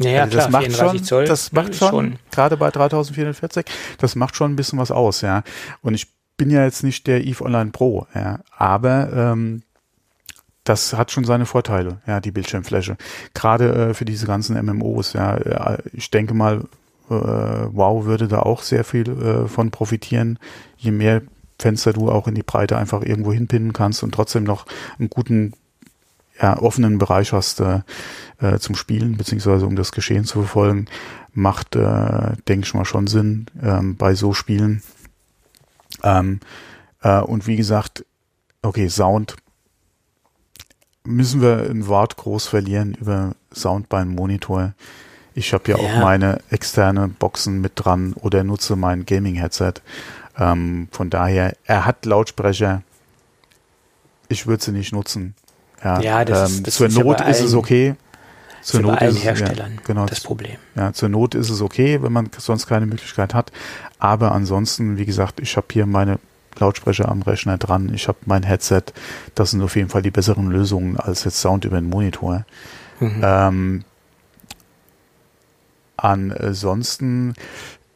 Ja, 0.00 0.10
ja 0.10 0.22
also 0.22 0.36
das 0.36 0.48
klar, 0.48 0.62
macht 0.62 0.72
schon, 0.72 1.04
Zoll 1.04 1.24
das 1.26 1.52
macht 1.52 1.74
schon, 1.74 1.88
schon, 1.90 2.18
gerade 2.30 2.56
bei 2.56 2.70
3440, 2.70 3.66
das 3.98 4.14
macht 4.14 4.36
schon 4.36 4.52
ein 4.52 4.56
bisschen 4.56 4.78
was 4.78 4.90
aus, 4.90 5.20
ja. 5.20 5.42
Und 5.82 5.94
ich 5.94 6.06
bin 6.36 6.50
ja 6.50 6.64
jetzt 6.64 6.84
nicht 6.84 7.06
der 7.06 7.24
Eve 7.26 7.44
Online 7.44 7.72
Pro, 7.72 8.06
ja, 8.14 8.40
aber 8.56 9.12
ähm, 9.12 9.62
das 10.62 10.94
hat 10.94 11.10
schon 11.10 11.24
seine 11.24 11.46
Vorteile, 11.46 12.00
ja, 12.06 12.20
die 12.20 12.30
Bildschirmfläche. 12.30 12.96
Gerade 13.34 13.88
äh, 13.90 13.94
für 13.94 14.04
diese 14.04 14.26
ganzen 14.26 14.64
MMOs, 14.64 15.14
ja. 15.14 15.36
Äh, 15.36 15.78
ich 15.92 16.10
denke 16.10 16.34
mal, 16.34 16.60
äh, 17.10 17.14
Wow 17.14 18.04
würde 18.04 18.28
da 18.28 18.40
auch 18.40 18.62
sehr 18.62 18.84
viel 18.84 19.08
äh, 19.08 19.48
von 19.48 19.70
profitieren, 19.70 20.38
je 20.76 20.92
mehr 20.92 21.22
Fenster 21.58 21.92
du 21.92 22.08
auch 22.08 22.28
in 22.28 22.36
die 22.36 22.44
Breite 22.44 22.76
einfach 22.76 23.02
irgendwo 23.02 23.32
hinpinnen 23.32 23.72
kannst 23.72 24.04
und 24.04 24.14
trotzdem 24.14 24.44
noch 24.44 24.66
einen 24.98 25.10
guten 25.10 25.54
ja, 26.40 26.58
offenen 26.58 26.98
Bereich 26.98 27.32
hast 27.32 27.60
äh, 27.60 27.80
äh, 28.40 28.58
zum 28.58 28.74
Spielen, 28.74 29.16
beziehungsweise 29.16 29.66
um 29.66 29.76
das 29.76 29.92
Geschehen 29.92 30.24
zu 30.24 30.40
verfolgen, 30.40 30.86
macht, 31.32 31.76
äh, 31.76 32.36
denke 32.48 32.66
ich 32.66 32.74
mal, 32.74 32.84
schon 32.84 33.06
Sinn 33.06 33.46
ähm, 33.62 33.96
bei 33.96 34.14
so 34.14 34.32
Spielen. 34.32 34.82
Ähm, 36.02 36.40
äh, 37.02 37.20
und 37.20 37.46
wie 37.46 37.56
gesagt, 37.56 38.04
okay, 38.62 38.88
Sound. 38.88 39.36
Müssen 41.04 41.40
wir 41.40 41.70
ein 41.70 41.86
Wort 41.86 42.16
groß 42.16 42.48
verlieren 42.48 42.94
über 42.94 43.34
Sound 43.54 43.88
beim 43.88 44.14
Monitor? 44.14 44.74
Ich 45.34 45.54
habe 45.54 45.70
ja, 45.70 45.78
ja, 45.78 45.84
auch 45.84 46.02
meine 46.02 46.40
externe 46.50 47.08
Boxen 47.08 47.60
mit 47.60 47.72
dran 47.76 48.12
oder 48.14 48.44
nutze 48.44 48.76
mein 48.76 49.06
Gaming-Headset. 49.06 49.74
Ähm, 50.36 50.88
von 50.90 51.08
daher, 51.08 51.56
er 51.64 51.86
hat 51.86 52.04
Lautsprecher. 52.04 52.82
Ich 54.28 54.46
würde 54.46 54.62
sie 54.62 54.72
nicht 54.72 54.92
nutzen. 54.92 55.34
Ja, 55.82 56.00
ja 56.00 56.24
das, 56.24 56.58
ähm, 56.58 56.62
das 56.64 56.74
zur 56.74 56.88
Not 56.88 57.20
ist 57.22 57.40
es 57.40 57.54
okay. 57.54 57.94
Zur 58.62 58.80
Not 58.80 59.00
ist 59.00 59.16
es, 59.16 59.24
Herstellern 59.24 59.74
ja, 59.76 59.80
genau, 59.84 60.06
das 60.06 60.20
Problem. 60.20 60.56
Ja, 60.74 60.92
zur 60.92 61.08
Not 61.08 61.34
ist 61.34 61.48
es 61.48 61.60
okay, 61.60 62.02
wenn 62.02 62.12
man 62.12 62.28
sonst 62.36 62.66
keine 62.66 62.86
Möglichkeit 62.86 63.34
hat. 63.34 63.52
Aber 63.98 64.32
ansonsten, 64.32 64.98
wie 64.98 65.06
gesagt, 65.06 65.40
ich 65.40 65.56
habe 65.56 65.66
hier 65.72 65.86
meine 65.86 66.18
Lautsprecher 66.58 67.08
am 67.08 67.22
Rechner 67.22 67.56
dran, 67.56 67.92
ich 67.94 68.08
habe 68.08 68.18
mein 68.26 68.42
Headset. 68.42 68.82
Das 69.34 69.52
sind 69.52 69.62
auf 69.62 69.76
jeden 69.76 69.88
Fall 69.88 70.02
die 70.02 70.10
besseren 70.10 70.50
Lösungen 70.50 70.96
als 70.96 71.24
jetzt 71.24 71.40
Sound 71.40 71.64
über 71.64 71.80
den 71.80 71.88
Monitor. 71.88 72.44
Mhm. 73.00 73.20
Ähm, 73.22 73.84
ansonsten, 75.96 77.34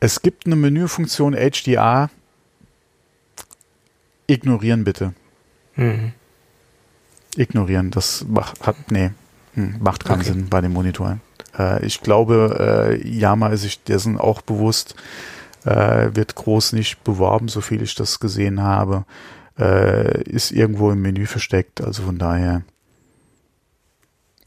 es 0.00 0.22
gibt 0.22 0.46
eine 0.46 0.56
Menüfunktion 0.56 1.34
HDR. 1.34 2.08
Ignorieren 4.28 4.84
bitte. 4.84 5.12
Mhm 5.74 6.12
ignorieren. 7.36 7.90
Das 7.90 8.24
macht, 8.28 8.66
hat, 8.66 8.90
nee, 8.90 9.10
hm, 9.54 9.76
macht 9.80 10.04
keinen 10.04 10.20
okay. 10.20 10.32
Sinn 10.32 10.48
bei 10.48 10.60
dem 10.60 10.72
Monitor. 10.72 11.18
Äh, 11.58 11.84
ich 11.84 12.00
glaube, 12.00 12.90
äh, 13.00 13.08
Yama 13.08 13.48
ist 13.48 13.62
sich 13.62 13.82
dessen 13.82 14.18
auch 14.18 14.42
bewusst, 14.42 14.94
äh, 15.64 16.10
wird 16.14 16.34
groß 16.34 16.72
nicht 16.72 17.04
beworben, 17.04 17.48
so 17.48 17.60
viel 17.60 17.82
ich 17.82 17.94
das 17.94 18.20
gesehen 18.20 18.62
habe. 18.62 19.04
Äh, 19.58 20.22
ist 20.24 20.50
irgendwo 20.50 20.90
im 20.90 21.02
Menü 21.02 21.26
versteckt, 21.26 21.82
also 21.82 22.02
von 22.04 22.18
daher. 22.18 22.62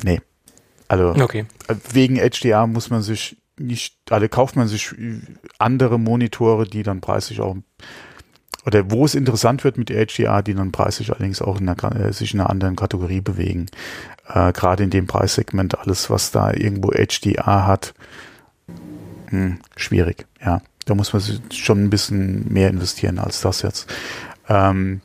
Nee. 0.03 0.21
Also 0.87 1.15
okay. 1.15 1.45
wegen 1.91 2.17
HDR 2.17 2.67
muss 2.67 2.89
man 2.89 3.01
sich 3.01 3.37
nicht, 3.57 3.95
also 4.09 4.27
kauft 4.27 4.55
man 4.55 4.67
sich 4.67 4.93
andere 5.57 5.97
Monitore, 5.97 6.67
die 6.67 6.83
dann 6.83 7.01
preislich 7.01 7.39
auch 7.41 7.55
oder 8.65 8.91
wo 8.91 9.05
es 9.05 9.15
interessant 9.15 9.63
wird 9.63 9.77
mit 9.77 9.89
HDR, 9.89 10.41
die 10.41 10.53
dann 10.53 10.71
preislich 10.71 11.11
allerdings 11.11 11.41
auch 11.41 11.59
in 11.59 11.69
einer, 11.69 11.95
äh, 11.95 12.13
sich 12.13 12.33
in 12.33 12.39
einer 12.39 12.49
anderen 12.49 12.75
Kategorie 12.75 13.21
bewegen. 13.21 13.67
Äh, 14.27 14.53
Gerade 14.53 14.83
in 14.83 14.89
dem 14.89 15.07
Preissegment, 15.07 15.77
alles, 15.77 16.09
was 16.09 16.31
da 16.31 16.51
irgendwo 16.51 16.91
HDR 16.91 17.67
hat, 17.67 17.93
hm, 19.29 19.59
schwierig, 19.75 20.25
ja. 20.43 20.61
Da 20.85 20.93
muss 20.93 21.13
man 21.13 21.21
schon 21.51 21.83
ein 21.83 21.89
bisschen 21.89 22.51
mehr 22.53 22.69
investieren 22.69 23.17
als 23.17 23.41
das 23.41 23.63
jetzt. 23.63 23.91
Ähm, 24.47 25.01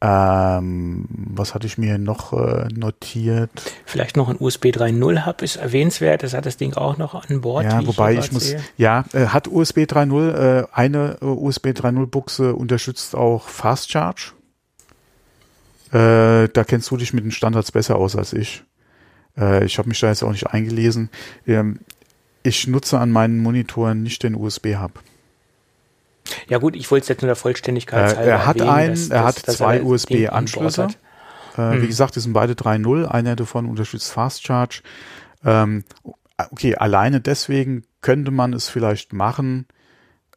ähm, 0.00 1.06
was 1.10 1.54
hatte 1.54 1.66
ich 1.66 1.76
mir 1.76 1.98
noch 1.98 2.32
äh, 2.32 2.68
notiert? 2.72 3.50
Vielleicht 3.84 4.16
noch 4.16 4.28
ein 4.28 4.36
USB 4.38 4.66
3.0 4.66 5.26
Hub 5.26 5.42
ist 5.42 5.56
erwähnenswert. 5.56 6.22
Das 6.22 6.34
hat 6.34 6.46
das 6.46 6.56
Ding 6.56 6.74
auch 6.74 6.98
noch 6.98 7.14
an 7.14 7.40
Bord. 7.40 7.64
Ja, 7.64 7.84
wobei 7.84 8.12
ich, 8.12 8.26
ich 8.26 8.32
muss, 8.32 8.48
sehe. 8.48 8.62
ja, 8.76 9.04
äh, 9.12 9.26
hat 9.26 9.48
USB 9.48 9.78
3.0, 9.78 10.60
äh, 10.62 10.66
eine 10.72 11.18
äh, 11.20 11.24
USB 11.24 11.68
3.0 11.68 12.06
Buchse 12.06 12.54
unterstützt 12.54 13.16
auch 13.16 13.48
Fast 13.48 13.90
Charge. 13.90 14.32
Äh, 15.90 16.48
da 16.48 16.64
kennst 16.64 16.90
du 16.90 16.96
dich 16.96 17.12
mit 17.12 17.24
den 17.24 17.32
Standards 17.32 17.72
besser 17.72 17.96
aus 17.96 18.14
als 18.14 18.32
ich. 18.32 18.62
Äh, 19.36 19.64
ich 19.64 19.78
habe 19.78 19.88
mich 19.88 19.98
da 19.98 20.08
jetzt 20.08 20.22
auch 20.22 20.30
nicht 20.30 20.46
eingelesen. 20.46 21.10
Ähm, 21.44 21.80
ich 22.44 22.68
nutze 22.68 23.00
an 23.00 23.10
meinen 23.10 23.42
Monitoren 23.42 24.04
nicht 24.04 24.22
den 24.22 24.36
USB 24.36 24.76
Hub. 24.76 25.02
Ja 26.48 26.58
gut, 26.58 26.76
ich 26.76 26.90
wollte 26.90 27.02
es 27.02 27.08
jetzt 27.08 27.22
nur 27.22 27.28
der 27.28 27.36
Vollständigkeit 27.36 28.16
äh, 28.16 28.28
Er 28.28 28.46
hat 28.46 28.56
erwähnen, 28.56 28.74
einen, 28.74 28.94
dass, 28.94 29.08
er 29.10 29.24
hat 29.24 29.36
zwei 29.38 29.82
USB-Anschlüsse. 29.82 30.88
Äh, 31.56 31.56
hm. 31.56 31.82
Wie 31.82 31.86
gesagt, 31.86 32.16
die 32.16 32.20
sind 32.20 32.32
beide 32.32 32.54
3.0. 32.54 33.06
Einer 33.06 33.36
davon 33.36 33.66
unterstützt 33.66 34.12
Fast 34.12 34.46
Charge. 34.46 34.82
Ähm, 35.44 35.84
okay, 36.50 36.76
alleine 36.76 37.20
deswegen 37.20 37.84
könnte 38.00 38.30
man 38.30 38.52
es 38.52 38.68
vielleicht 38.68 39.12
machen, 39.12 39.66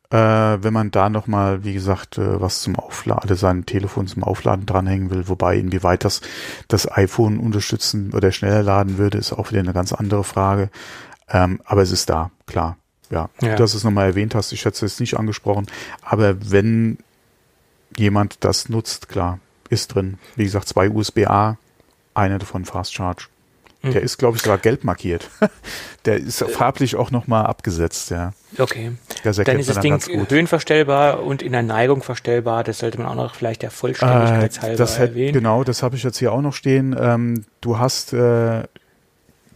äh, 0.09 0.17
wenn 0.17 0.73
man 0.73 0.91
da 0.91 1.09
nochmal, 1.09 1.63
wie 1.63 1.73
gesagt, 1.73 2.17
äh, 2.17 2.41
was 2.41 2.61
zum 2.61 2.75
Aufladen, 2.75 3.35
sein 3.35 3.65
Telefon 3.65 4.07
zum 4.07 4.23
Aufladen 4.23 4.65
dranhängen 4.65 5.09
will. 5.09 5.27
Wobei, 5.27 5.57
inwieweit 5.57 6.03
das 6.03 6.21
das 6.67 6.91
iPhone 6.91 7.39
unterstützen 7.39 8.13
oder 8.13 8.31
schneller 8.31 8.63
laden 8.63 8.97
würde, 8.97 9.17
ist 9.17 9.31
auch 9.31 9.51
wieder 9.51 9.61
eine 9.61 9.73
ganz 9.73 9.93
andere 9.93 10.23
Frage. 10.23 10.69
Ähm, 11.29 11.61
aber 11.65 11.81
es 11.81 11.91
ist 11.91 12.09
da, 12.09 12.31
klar. 12.45 12.77
Ja, 13.11 13.29
ja. 13.41 13.55
dass 13.55 13.71
du 13.71 13.77
es 13.77 13.83
nochmal 13.83 14.07
erwähnt 14.07 14.35
hast. 14.35 14.51
Ich 14.51 14.65
hätte 14.65 14.85
es 14.85 14.99
nicht 14.99 15.17
angesprochen. 15.17 15.67
Aber 16.01 16.51
wenn 16.51 16.97
jemand 17.97 18.43
das 18.43 18.69
nutzt, 18.69 19.09
klar, 19.09 19.39
ist 19.69 19.95
drin. 19.95 20.17
Wie 20.35 20.43
gesagt, 20.43 20.67
zwei 20.67 20.89
USB-A, 20.89 21.57
eine 22.13 22.39
davon 22.39 22.65
Fast 22.65 22.93
Charge. 22.93 23.25
Der 23.83 23.95
hm. 23.95 24.03
ist, 24.03 24.17
glaube 24.17 24.37
ich, 24.37 24.43
sogar 24.43 24.59
gelb 24.59 24.83
markiert. 24.83 25.29
Der 26.05 26.17
ist 26.17 26.41
äh, 26.41 26.47
farblich 26.47 26.95
auch 26.95 27.09
nochmal 27.11 27.45
abgesetzt, 27.45 28.11
ja. 28.11 28.33
Okay. 28.57 28.91
dann 29.23 29.59
ist 29.59 29.69
das 29.69 29.75
dann 29.75 29.81
Ding 29.81 30.29
höhenverstellbar 30.29 31.23
und 31.23 31.41
in 31.41 31.51
der 31.51 31.63
Neigung 31.63 32.03
verstellbar. 32.03 32.63
Das 32.63 32.79
sollte 32.79 32.99
man 32.99 33.07
auch 33.07 33.15
noch 33.15 33.35
vielleicht 33.35 33.61
der 33.61 33.71
Vollständigkeit 33.71 34.63
äh, 34.63 34.75
das 34.75 34.99
hat, 34.99 35.09
erwähnen. 35.09 35.33
Genau, 35.33 35.63
das 35.63 35.83
habe 35.83 35.95
ich 35.95 36.03
jetzt 36.03 36.17
hier 36.17 36.31
auch 36.31 36.41
noch 36.41 36.53
stehen. 36.53 36.95
Ähm, 36.99 37.45
du 37.61 37.79
hast 37.79 38.13
äh, 38.13 38.63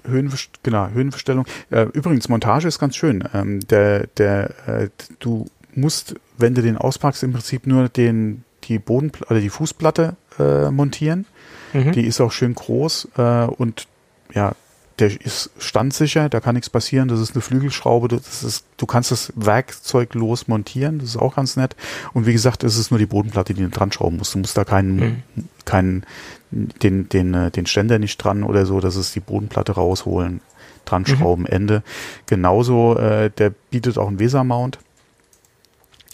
Höhenverst 0.07 0.64
genau, 0.64 0.90
Höhenverstellung. 0.90 1.45
Äh, 1.69 1.84
übrigens, 1.94 2.30
Montage 2.30 2.68
ist 2.68 2.80
ganz 2.80 2.95
schön. 2.95 3.23
Ähm, 3.34 3.60
der, 3.68 4.07
der, 4.18 4.49
äh, 4.68 4.90
du 5.19 5.45
musst, 5.73 6.15
wenn 6.38 6.56
du 6.56 6.61
den 6.61 6.77
auspackst, 6.77 7.23
im 7.23 7.34
Prinzip 7.34 7.68
nur 7.68 7.90
den, 7.90 8.44
die 8.64 8.80
Boden 8.80 9.11
oder 9.30 9.40
die 9.40 9.49
Fußplatte 9.49 10.15
äh, 10.40 10.72
montieren. 10.72 11.26
Mhm. 11.73 11.91
Die 11.91 12.06
ist 12.06 12.22
auch 12.22 12.32
schön 12.32 12.56
groß 12.56 13.10
äh, 13.18 13.45
und 13.45 13.88
ja, 14.34 14.53
der 14.99 15.22
ist 15.22 15.49
standsicher, 15.57 16.30
da 16.30 16.39
kann 16.39 16.55
nichts 16.55 16.69
passieren. 16.69 17.07
Das 17.07 17.19
ist 17.19 17.34
eine 17.34 17.41
Flügelschraube, 17.41 18.07
das 18.07 18.43
ist, 18.43 18.65
du 18.77 18.85
kannst 18.85 19.11
das 19.11 19.34
Werkzeug 19.35 20.13
los 20.13 20.47
montieren, 20.47 20.99
das 20.99 21.09
ist 21.09 21.17
auch 21.17 21.35
ganz 21.35 21.57
nett. 21.57 21.76
Und 22.13 22.26
wie 22.26 22.34
gesagt, 22.34 22.63
es 22.63 22.77
ist 22.77 22.91
nur 22.91 22.99
die 22.99 23.05
Bodenplatte, 23.05 23.53
die 23.53 23.63
du 23.63 23.69
dran 23.69 23.91
schrauben 23.91 24.17
musst. 24.17 24.35
Du 24.35 24.39
musst 24.39 24.57
da 24.57 24.63
keinen, 24.63 24.95
mhm. 24.95 25.23
keinen, 25.65 26.05
den, 26.51 27.09
den, 27.09 27.34
äh, 27.34 27.51
den 27.51 27.65
Ständer 27.65 27.99
nicht 27.99 28.17
dran 28.17 28.43
oder 28.43 28.65
so, 28.65 28.80
das 28.80 28.95
ist 28.95 29.13
die 29.15 29.19
Bodenplatte 29.19 29.73
rausholen, 29.73 30.39
dran 30.85 31.01
mhm. 31.01 31.07
schrauben, 31.07 31.41
mhm. 31.43 31.49
Ende. 31.49 31.84
Genauso, 32.26 32.97
äh, 32.97 33.30
der 33.30 33.49
bietet 33.49 33.97
auch 33.97 34.07
einen 34.07 34.19
Weser-Mount. 34.19 34.80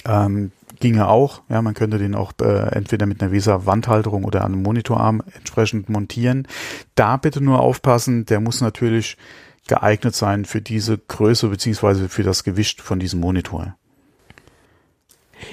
Ähm, 0.06 0.52
ginge 0.82 1.08
auch. 1.08 1.42
Ja, 1.48 1.62
man 1.62 1.74
könnte 1.74 1.98
den 1.98 2.16
auch 2.16 2.34
äh, 2.42 2.76
entweder 2.76 3.06
mit 3.06 3.22
einer 3.22 3.32
VESA-Wandhalterung 3.32 4.26
oder 4.26 4.44
einem 4.44 4.62
Monitorarm 4.62 5.24
entsprechend 5.34 5.88
montieren. 5.88 6.48
Da 6.96 7.16
bitte 7.16 7.42
nur 7.42 7.62
aufpassen, 7.62 8.26
der 8.26 8.42
muss 8.42 8.60
natürlich 8.60 9.18
geeignet 9.68 10.16
sein 10.16 10.44
für 10.44 10.62
diese 10.62 10.98
Größe 10.98 11.48
beziehungsweise 11.48 12.10
für 12.10 12.24
das 12.24 12.44
Gewicht 12.44 12.82
von 12.82 13.00
diesem 13.00 13.22
Monitor. 13.22 13.76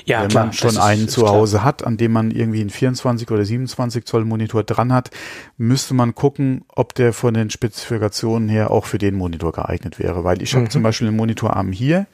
Ja, 0.04 0.22
Wenn 0.22 0.28
klar, 0.28 0.44
man 0.46 0.52
schon 0.52 0.76
einen 0.76 1.06
ist, 1.06 1.12
zu 1.12 1.24
ist 1.24 1.30
Hause 1.30 1.64
hat, 1.64 1.86
an 1.86 1.96
dem 1.96 2.12
man 2.12 2.30
irgendwie 2.30 2.60
einen 2.60 2.70
24 2.70 3.30
oder 3.30 3.44
27 3.44 4.04
Zoll 4.04 4.24
Monitor 4.24 4.62
dran 4.62 4.92
hat, 4.92 5.10
müsste 5.56 5.94
man 5.94 6.14
gucken, 6.14 6.64
ob 6.68 6.94
der 6.94 7.12
von 7.12 7.34
den 7.34 7.50
Spezifikationen 7.50 8.48
her 8.48 8.70
auch 8.70 8.84
für 8.84 8.98
den 8.98 9.14
Monitor 9.14 9.52
geeignet 9.52 9.98
wäre. 9.98 10.24
Weil 10.24 10.42
ich 10.42 10.52
mhm. 10.54 10.58
habe 10.58 10.68
zum 10.68 10.82
Beispiel 10.82 11.08
einen 11.08 11.16
Monitorarm 11.16 11.72
hier, 11.72 12.06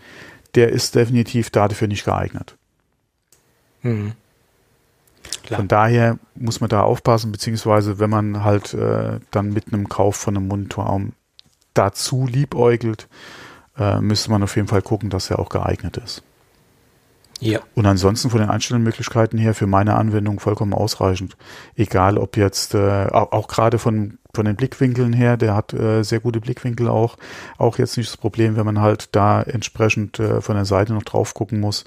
der 0.54 0.70
ist 0.70 0.94
definitiv 0.94 1.50
dafür 1.50 1.88
nicht 1.88 2.04
geeignet. 2.04 2.56
Mhm. 3.84 4.12
Von 5.48 5.68
daher 5.68 6.18
muss 6.34 6.60
man 6.60 6.70
da 6.70 6.82
aufpassen, 6.82 7.30
beziehungsweise 7.32 7.98
wenn 7.98 8.10
man 8.10 8.44
halt 8.44 8.74
äh, 8.74 9.20
dann 9.30 9.52
mit 9.52 9.72
einem 9.72 9.88
Kauf 9.88 10.16
von 10.16 10.36
einem 10.36 10.48
Monitorarm 10.48 11.12
dazu 11.74 12.26
liebäugelt, 12.26 13.08
äh, 13.78 14.00
müsste 14.00 14.30
man 14.30 14.42
auf 14.42 14.56
jeden 14.56 14.68
Fall 14.68 14.82
gucken, 14.82 15.10
dass 15.10 15.30
er 15.30 15.38
auch 15.38 15.50
geeignet 15.50 15.96
ist. 15.98 16.22
Ja. 17.40 17.60
Und 17.74 17.84
ansonsten 17.84 18.30
von 18.30 18.40
den 18.40 18.48
Einstellungsmöglichkeiten 18.48 19.38
her 19.38 19.54
für 19.54 19.66
meine 19.66 19.96
Anwendung 19.96 20.40
vollkommen 20.40 20.72
ausreichend. 20.72 21.36
Egal 21.76 22.16
ob 22.16 22.36
jetzt, 22.36 22.74
äh, 22.74 23.06
auch, 23.10 23.32
auch 23.32 23.48
gerade 23.48 23.78
von, 23.78 24.18
von 24.32 24.46
den 24.46 24.56
Blickwinkeln 24.56 25.12
her, 25.12 25.36
der 25.36 25.54
hat 25.54 25.74
äh, 25.74 26.02
sehr 26.04 26.20
gute 26.20 26.40
Blickwinkel 26.40 26.88
auch. 26.88 27.16
Auch 27.58 27.76
jetzt 27.78 27.96
nicht 27.96 28.08
das 28.08 28.16
Problem, 28.16 28.56
wenn 28.56 28.64
man 28.64 28.80
halt 28.80 29.14
da 29.14 29.42
entsprechend 29.42 30.18
äh, 30.20 30.40
von 30.40 30.54
der 30.54 30.64
Seite 30.64 30.94
noch 30.94 31.02
drauf 31.02 31.34
gucken 31.34 31.60
muss. 31.60 31.84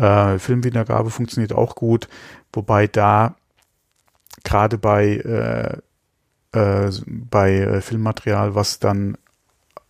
Äh, 0.00 0.38
Filmwiedergabe 0.38 1.10
funktioniert 1.10 1.52
auch 1.52 1.74
gut, 1.74 2.08
wobei 2.52 2.86
da 2.86 3.36
gerade 4.44 4.78
bei, 4.78 5.82
äh, 6.52 6.58
äh, 6.58 6.90
bei 7.06 7.56
äh, 7.58 7.80
Filmmaterial, 7.82 8.54
was 8.54 8.78
dann 8.78 9.18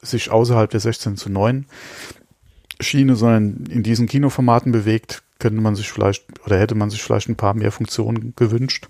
sich 0.03 0.31
außerhalb 0.31 0.69
der 0.69 0.81
16 0.81 1.17
zu 1.17 1.31
9 1.31 1.67
Schiene, 2.81 3.15
sondern 3.15 3.67
in 3.67 3.83
diesen 3.83 4.09
Kinoformaten 4.09 4.73
bewegt, 4.73 5.23
könnte 5.39 5.61
man 5.61 5.77
sich 5.77 5.91
vielleicht 5.91 6.25
oder 6.45 6.59
hätte 6.59 6.75
man 6.75 6.91
sich 6.91 7.03
vielleicht 7.03 7.29
ein 7.29 7.37
paar 7.37 7.55
mehr 7.55 7.71
Funktionen 7.71 8.35
gewünscht, 8.35 8.89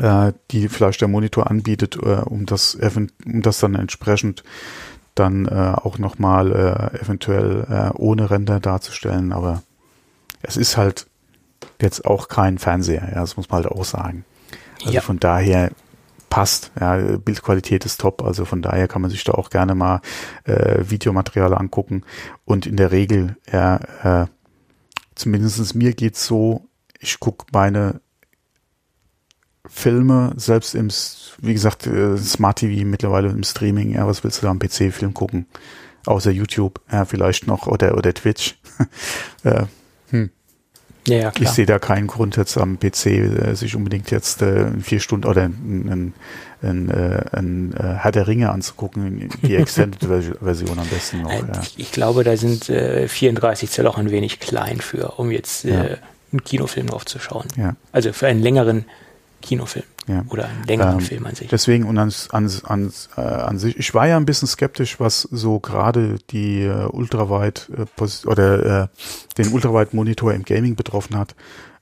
äh, 0.00 0.32
die 0.50 0.68
vielleicht 0.68 1.00
der 1.00 1.08
Monitor 1.08 1.50
anbietet, 1.50 1.96
äh, 1.96 2.20
um 2.24 2.44
das 2.44 2.74
um 2.74 3.42
das 3.42 3.60
dann 3.60 3.74
entsprechend 3.74 4.44
dann 5.14 5.46
äh, 5.46 5.74
auch 5.76 5.98
nochmal 5.98 6.52
äh, 6.52 7.00
eventuell 7.00 7.66
äh, 7.70 7.96
ohne 7.96 8.30
Render 8.30 8.60
darzustellen, 8.60 9.32
aber 9.32 9.62
es 10.42 10.56
ist 10.56 10.76
halt 10.76 11.06
jetzt 11.80 12.04
auch 12.04 12.28
kein 12.28 12.58
Fernseher, 12.58 13.08
ja, 13.08 13.20
das 13.20 13.36
muss 13.36 13.48
man 13.48 13.62
halt 13.62 13.72
auch 13.72 13.84
sagen. 13.84 14.24
Also 14.80 14.92
ja. 14.92 15.00
von 15.00 15.18
daher 15.18 15.70
passt, 16.30 16.70
ja, 16.80 16.96
Bildqualität 17.18 17.84
ist 17.84 18.00
top, 18.00 18.22
also 18.22 18.44
von 18.44 18.62
daher 18.62 18.88
kann 18.88 19.02
man 19.02 19.10
sich 19.10 19.24
da 19.24 19.32
auch 19.32 19.50
gerne 19.50 19.74
mal 19.74 20.00
äh, 20.44 20.84
Videomaterial 20.88 21.54
angucken 21.54 22.04
und 22.44 22.66
in 22.66 22.76
der 22.76 22.92
Regel, 22.92 23.36
ja, 23.52 23.76
äh, 24.02 24.26
zumindest 25.14 25.74
mir 25.74 25.92
geht's 25.92 26.24
so, 26.24 26.68
ich 26.98 27.18
gucke 27.18 27.46
meine 27.52 28.00
Filme, 29.66 30.32
selbst 30.36 30.74
im, 30.74 30.88
wie 31.38 31.52
gesagt, 31.52 31.86
äh, 31.86 32.16
Smart 32.16 32.60
TV 32.60 32.86
mittlerweile 32.86 33.28
im 33.28 33.42
Streaming, 33.42 33.92
ja, 33.94 34.06
was 34.06 34.24
willst 34.24 34.40
du 34.40 34.46
da 34.46 34.50
am 34.50 34.58
PC-Film 34.58 35.14
gucken? 35.14 35.46
Außer 36.06 36.30
YouTube, 36.30 36.80
ja, 36.90 37.04
vielleicht 37.04 37.46
noch, 37.46 37.66
oder, 37.66 37.96
oder 37.96 38.14
Twitch. 38.14 38.58
äh. 39.44 39.66
Ja, 41.06 41.16
ja, 41.16 41.32
ich 41.38 41.48
sehe 41.48 41.66
da 41.66 41.78
keinen 41.78 42.06
Grund 42.06 42.36
jetzt 42.36 42.56
am 42.58 42.78
PC 42.78 43.06
äh, 43.06 43.54
sich 43.54 43.74
unbedingt 43.74 44.10
jetzt 44.10 44.42
äh, 44.42 44.70
vier 44.82 45.00
Stunden 45.00 45.26
oder 45.26 45.44
ein, 45.44 45.88
ein, 45.88 46.14
ein, 46.62 46.90
äh, 46.90 47.24
ein 47.32 47.72
äh, 47.74 47.94
Herr 47.94 48.12
der 48.12 48.26
Ringe 48.26 48.50
anzugucken, 48.50 49.30
die 49.42 49.56
Extended 49.56 50.04
Version 50.42 50.78
am 50.78 50.86
besten 50.88 51.22
noch. 51.22 51.32
Äh, 51.32 51.38
ja. 51.38 51.62
Ich 51.76 51.92
glaube, 51.92 52.22
da 52.22 52.36
sind 52.36 52.68
äh, 52.68 53.08
34 53.08 53.70
Zoll 53.70 53.86
auch 53.86 53.98
ein 53.98 54.10
wenig 54.10 54.40
klein 54.40 54.80
für, 54.80 55.18
um 55.18 55.30
jetzt 55.30 55.64
äh, 55.64 55.96
einen 56.32 56.44
Kinofilm 56.44 56.88
drauf 56.88 57.06
zu 57.06 57.18
schauen. 57.18 57.46
Ja. 57.56 57.76
Also 57.92 58.12
für 58.12 58.26
einen 58.26 58.42
längeren 58.42 58.84
Kinofilm. 59.40 59.84
Ja. 60.06 60.24
Oder 60.28 60.48
einen 60.48 60.64
längeren 60.64 60.98
ähm, 60.98 61.00
Film 61.00 61.26
an 61.26 61.34
sich. 61.34 61.48
Deswegen 61.48 61.84
und 61.84 61.98
an, 61.98 62.12
an, 62.30 62.50
an, 62.64 62.92
äh, 63.16 63.20
an 63.20 63.58
sich, 63.58 63.78
ich 63.78 63.94
war 63.94 64.08
ja 64.08 64.16
ein 64.16 64.26
bisschen 64.26 64.48
skeptisch, 64.48 64.98
was 64.98 65.22
so 65.22 65.60
gerade 65.60 66.18
die 66.30 66.62
äh, 66.62 66.86
Ultraweit 66.86 67.70
äh, 67.76 68.26
oder 68.26 68.82
äh, 68.84 68.88
den 69.36 69.52
Ultraweit-Monitor 69.52 70.32
im 70.32 70.44
Gaming 70.44 70.74
betroffen 70.74 71.16
hat. 71.16 71.34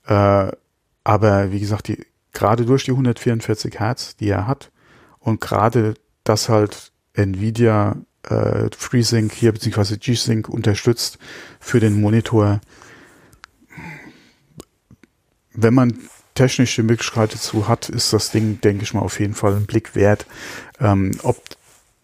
Äh, 0.05 0.51
aber 1.03 1.51
wie 1.51 1.59
gesagt, 1.59 1.87
die, 1.87 2.05
gerade 2.33 2.65
durch 2.65 2.83
die 2.83 2.91
144 2.91 3.79
Hertz, 3.79 4.15
die 4.17 4.29
er 4.29 4.47
hat, 4.47 4.69
und 5.19 5.41
gerade 5.41 5.95
das 6.23 6.49
halt 6.49 6.91
Nvidia 7.13 7.97
äh, 8.23 8.69
FreeSync 8.75 9.33
hier 9.33 9.51
beziehungsweise 9.51 9.97
G-Sync 9.97 10.49
unterstützt 10.49 11.17
für 11.59 11.79
den 11.79 11.99
Monitor. 11.99 12.61
Wenn 15.53 15.73
man 15.73 15.97
technische 16.39 16.83
Möglichkeit 16.83 17.33
dazu 17.33 17.67
hat, 17.67 17.89
ist 17.89 18.13
das 18.13 18.31
Ding, 18.31 18.61
denke 18.61 18.83
ich 18.83 18.93
mal, 18.93 19.01
auf 19.01 19.19
jeden 19.19 19.33
Fall 19.33 19.55
ein 19.55 19.65
Blick 19.65 19.93
wert. 19.93 20.25
Ähm, 20.79 21.11
ob 21.23 21.37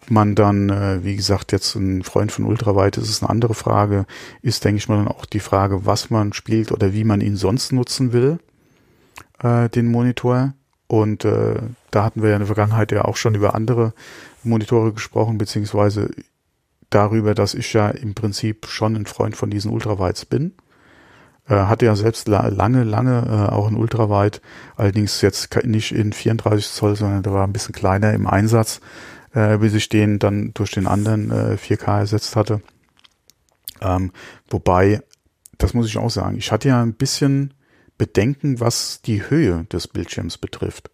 man 0.08 0.34
dann, 0.34 0.68
äh, 0.68 1.02
wie 1.02 1.16
gesagt, 1.16 1.52
jetzt 1.52 1.74
ein 1.74 2.02
Freund 2.02 2.30
von 2.32 2.44
Ultraweit 2.44 2.98
ist, 2.98 3.08
ist 3.08 3.22
eine 3.22 3.30
andere 3.30 3.54
Frage. 3.54 4.04
Ist, 4.42 4.62
denke 4.64 4.76
ich 4.76 4.88
mal, 4.88 4.98
dann 4.98 5.08
auch 5.08 5.24
die 5.24 5.40
Frage, 5.40 5.86
was 5.86 6.10
man 6.10 6.34
spielt 6.34 6.70
oder 6.70 6.92
wie 6.92 7.04
man 7.04 7.22
ihn 7.22 7.36
sonst 7.36 7.72
nutzen 7.72 8.12
will, 8.12 8.38
äh, 9.42 9.70
den 9.70 9.90
Monitor. 9.90 10.52
Und 10.86 11.24
äh, 11.24 11.56
da 11.90 12.04
hatten 12.04 12.22
wir 12.22 12.28
ja 12.28 12.36
in 12.36 12.40
der 12.40 12.46
Vergangenheit 12.46 12.92
ja 12.92 13.06
auch 13.06 13.16
schon 13.16 13.34
über 13.34 13.54
andere 13.54 13.94
Monitore 14.44 14.92
gesprochen, 14.92 15.38
beziehungsweise 15.38 16.10
darüber, 16.90 17.34
dass 17.34 17.54
ich 17.54 17.72
ja 17.72 17.88
im 17.88 18.14
Prinzip 18.14 18.66
schon 18.66 18.94
ein 18.96 19.06
Freund 19.06 19.34
von 19.34 19.48
diesen 19.48 19.72
Ultrawides 19.72 20.26
bin. 20.26 20.52
Äh, 21.48 21.54
hatte 21.54 21.86
ja 21.86 21.94
selbst 21.94 22.26
la 22.26 22.48
lange, 22.48 22.82
lange 22.82 23.22
äh, 23.28 23.52
auch 23.52 23.68
ein 23.68 23.76
Ultraweit, 23.76 24.40
allerdings 24.76 25.20
jetzt 25.20 25.54
nicht 25.64 25.92
in 25.92 26.12
34 26.12 26.68
Zoll, 26.68 26.96
sondern 26.96 27.22
der 27.22 27.32
war 27.32 27.46
ein 27.46 27.52
bisschen 27.52 27.74
kleiner 27.74 28.12
im 28.14 28.26
Einsatz, 28.26 28.80
äh, 29.32 29.58
bis 29.58 29.74
ich 29.74 29.88
den 29.88 30.18
dann 30.18 30.52
durch 30.54 30.72
den 30.72 30.88
anderen 30.88 31.30
äh, 31.30 31.56
4K 31.56 32.00
ersetzt 32.00 32.34
hatte. 32.34 32.62
Ähm, 33.80 34.12
wobei, 34.48 35.02
das 35.58 35.72
muss 35.72 35.86
ich 35.86 35.98
auch 35.98 36.10
sagen, 36.10 36.36
ich 36.36 36.50
hatte 36.50 36.68
ja 36.68 36.82
ein 36.82 36.94
bisschen 36.94 37.54
Bedenken, 37.96 38.58
was 38.58 39.00
die 39.02 39.30
Höhe 39.30 39.64
des 39.72 39.86
Bildschirms 39.88 40.38
betrifft. 40.38 40.90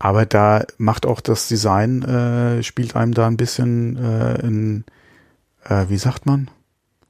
Aber 0.00 0.26
da 0.26 0.64
macht 0.78 1.06
auch 1.06 1.20
das 1.20 1.48
Design, 1.48 2.02
äh, 2.02 2.62
spielt 2.62 2.96
einem 2.96 3.14
da 3.14 3.26
ein 3.26 3.36
bisschen 3.36 3.96
äh, 3.96 4.46
ein, 4.46 4.84
äh, 5.64 5.86
wie 5.88 5.98
sagt 5.98 6.26
man, 6.26 6.50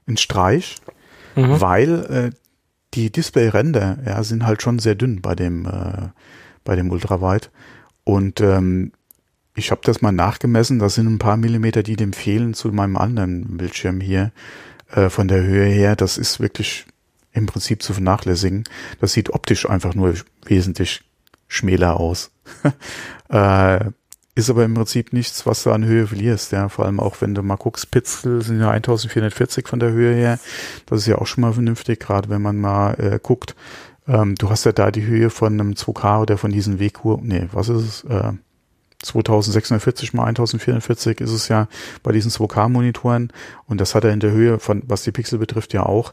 ein 0.07 0.17
Streich 0.17 0.77
mhm. 1.39 1.61
weil 1.61 2.05
äh, 2.05 2.31
die 2.95 3.11
Displayränder 3.11 3.99
ja, 4.05 4.23
sind 4.23 4.47
halt 4.47 4.63
schon 4.63 4.79
sehr 4.79 4.95
dünn 4.95 5.21
bei 5.21 5.35
dem, 5.35 5.67
äh, 5.67 6.09
bei 6.65 6.77
dem 6.77 6.91
Ultraweit. 6.91 7.51
Und 8.05 8.41
ähm, 8.41 8.93
ich 9.55 9.71
habe 9.71 9.81
das 9.85 10.01
mal 10.01 10.13
nachgemessen, 10.13 10.79
das 10.79 10.95
sind 10.95 11.07
ein 11.07 11.19
paar 11.19 11.37
Millimeter, 11.37 11.83
die 11.83 11.97
dem 11.97 12.13
fehlen 12.13 12.55
zu 12.55 12.69
meinem 12.69 12.97
anderen 12.97 13.57
Bildschirm 13.57 14.01
hier 14.01 14.33
äh, 14.93 15.11
von 15.11 15.29
der 15.29 15.43
Höhe 15.43 15.67
her. 15.67 15.97
Das 15.97 16.17
ist 16.17 16.41
wirklich 16.41 16.87
im 17.33 17.47
Prinzip 17.47 17.83
zu 17.83 17.93
vernachlässigen. 17.93 18.65
Das 19.01 19.13
sieht 19.13 19.31
optisch 19.31 19.69
einfach 19.69 19.95
nur 19.95 20.15
wesentlich 20.45 21.03
schmäler 21.49 21.99
aus. 21.99 22.31
äh, 23.29 23.91
ist 24.39 24.51
aber 24.51 24.65
im 24.65 24.75
Prinzip 24.75 25.13
nichts, 25.13 25.47
was 25.47 25.65
du 25.65 25.73
an 25.73 25.85
Höhe 25.85 26.07
verlierst, 26.07 26.53
ja. 26.53 26.69
Vor 26.69 26.87
allem 26.87 27.01
auch, 27.01 27.21
wenn 27.21 27.35
du 27.35 27.43
mal 27.43 27.57
guckst, 27.57 27.91
Pixel 27.91 28.43
sind 28.43 28.61
ja 28.61 28.71
1440 28.71 29.67
von 29.67 29.81
der 29.81 29.91
Höhe 29.91 30.15
her. 30.15 30.39
Das 30.87 31.01
ist 31.01 31.07
ja 31.07 31.17
auch 31.19 31.27
schon 31.27 31.43
mal 31.43 31.53
vernünftig, 31.53 32.01
gerade 32.01 32.29
wenn 32.29 32.43
man 32.43 32.57
mal 32.57 32.95
äh, 32.95 33.19
guckt. 33.23 33.57
Ähm, 34.07 34.37
du 34.37 34.49
hast 34.49 34.65
ja 34.65 34.73
da 34.73 34.91
die 34.91 35.05
Höhe 35.05 35.31
von 35.31 35.55
einem 35.55 35.73
2K 35.73 36.23
oder 36.23 36.39
von 36.39 36.51
diesen 36.51 36.81
WQ, 36.81 37.19
nee, 37.23 37.49
was 37.53 37.69
ist 37.69 38.05
es? 38.05 38.05
Äh, 38.05 38.33
2640 39.03 40.13
mal 40.15 40.25
1044 40.25 41.21
ist 41.21 41.31
es 41.31 41.49
ja 41.49 41.69
bei 42.03 42.11
diesen 42.11 42.31
2K-Monitoren 42.31 43.33
und 43.67 43.81
das 43.81 43.95
hat 43.95 44.05
er 44.05 44.13
in 44.13 44.21
der 44.21 44.33
Höhe 44.33 44.59
von, 44.59 44.83
was 44.87 45.03
die 45.03 45.13
Pixel 45.13 45.39
betrifft, 45.39 45.73
ja 45.73 45.85
auch. 45.85 46.11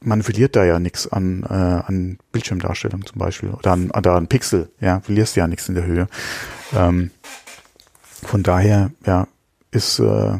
Man 0.00 0.22
verliert 0.22 0.56
da 0.56 0.64
ja 0.64 0.78
nichts 0.78 1.10
an, 1.10 1.44
äh, 1.44 1.52
an 1.52 2.18
Bildschirmdarstellung 2.32 3.06
zum 3.06 3.18
Beispiel 3.18 3.50
oder 3.50 3.72
an, 3.72 3.90
oder 3.90 4.14
an 4.14 4.26
Pixel, 4.26 4.70
ja, 4.80 5.00
verlierst 5.00 5.36
ja 5.36 5.46
nichts 5.46 5.68
in 5.68 5.76
der 5.76 5.86
Höhe. 5.86 6.08
Ähm, 6.74 7.10
von 8.22 8.42
daher, 8.42 8.90
ja, 9.06 9.28
ist 9.70 9.98
äh, 9.98 10.38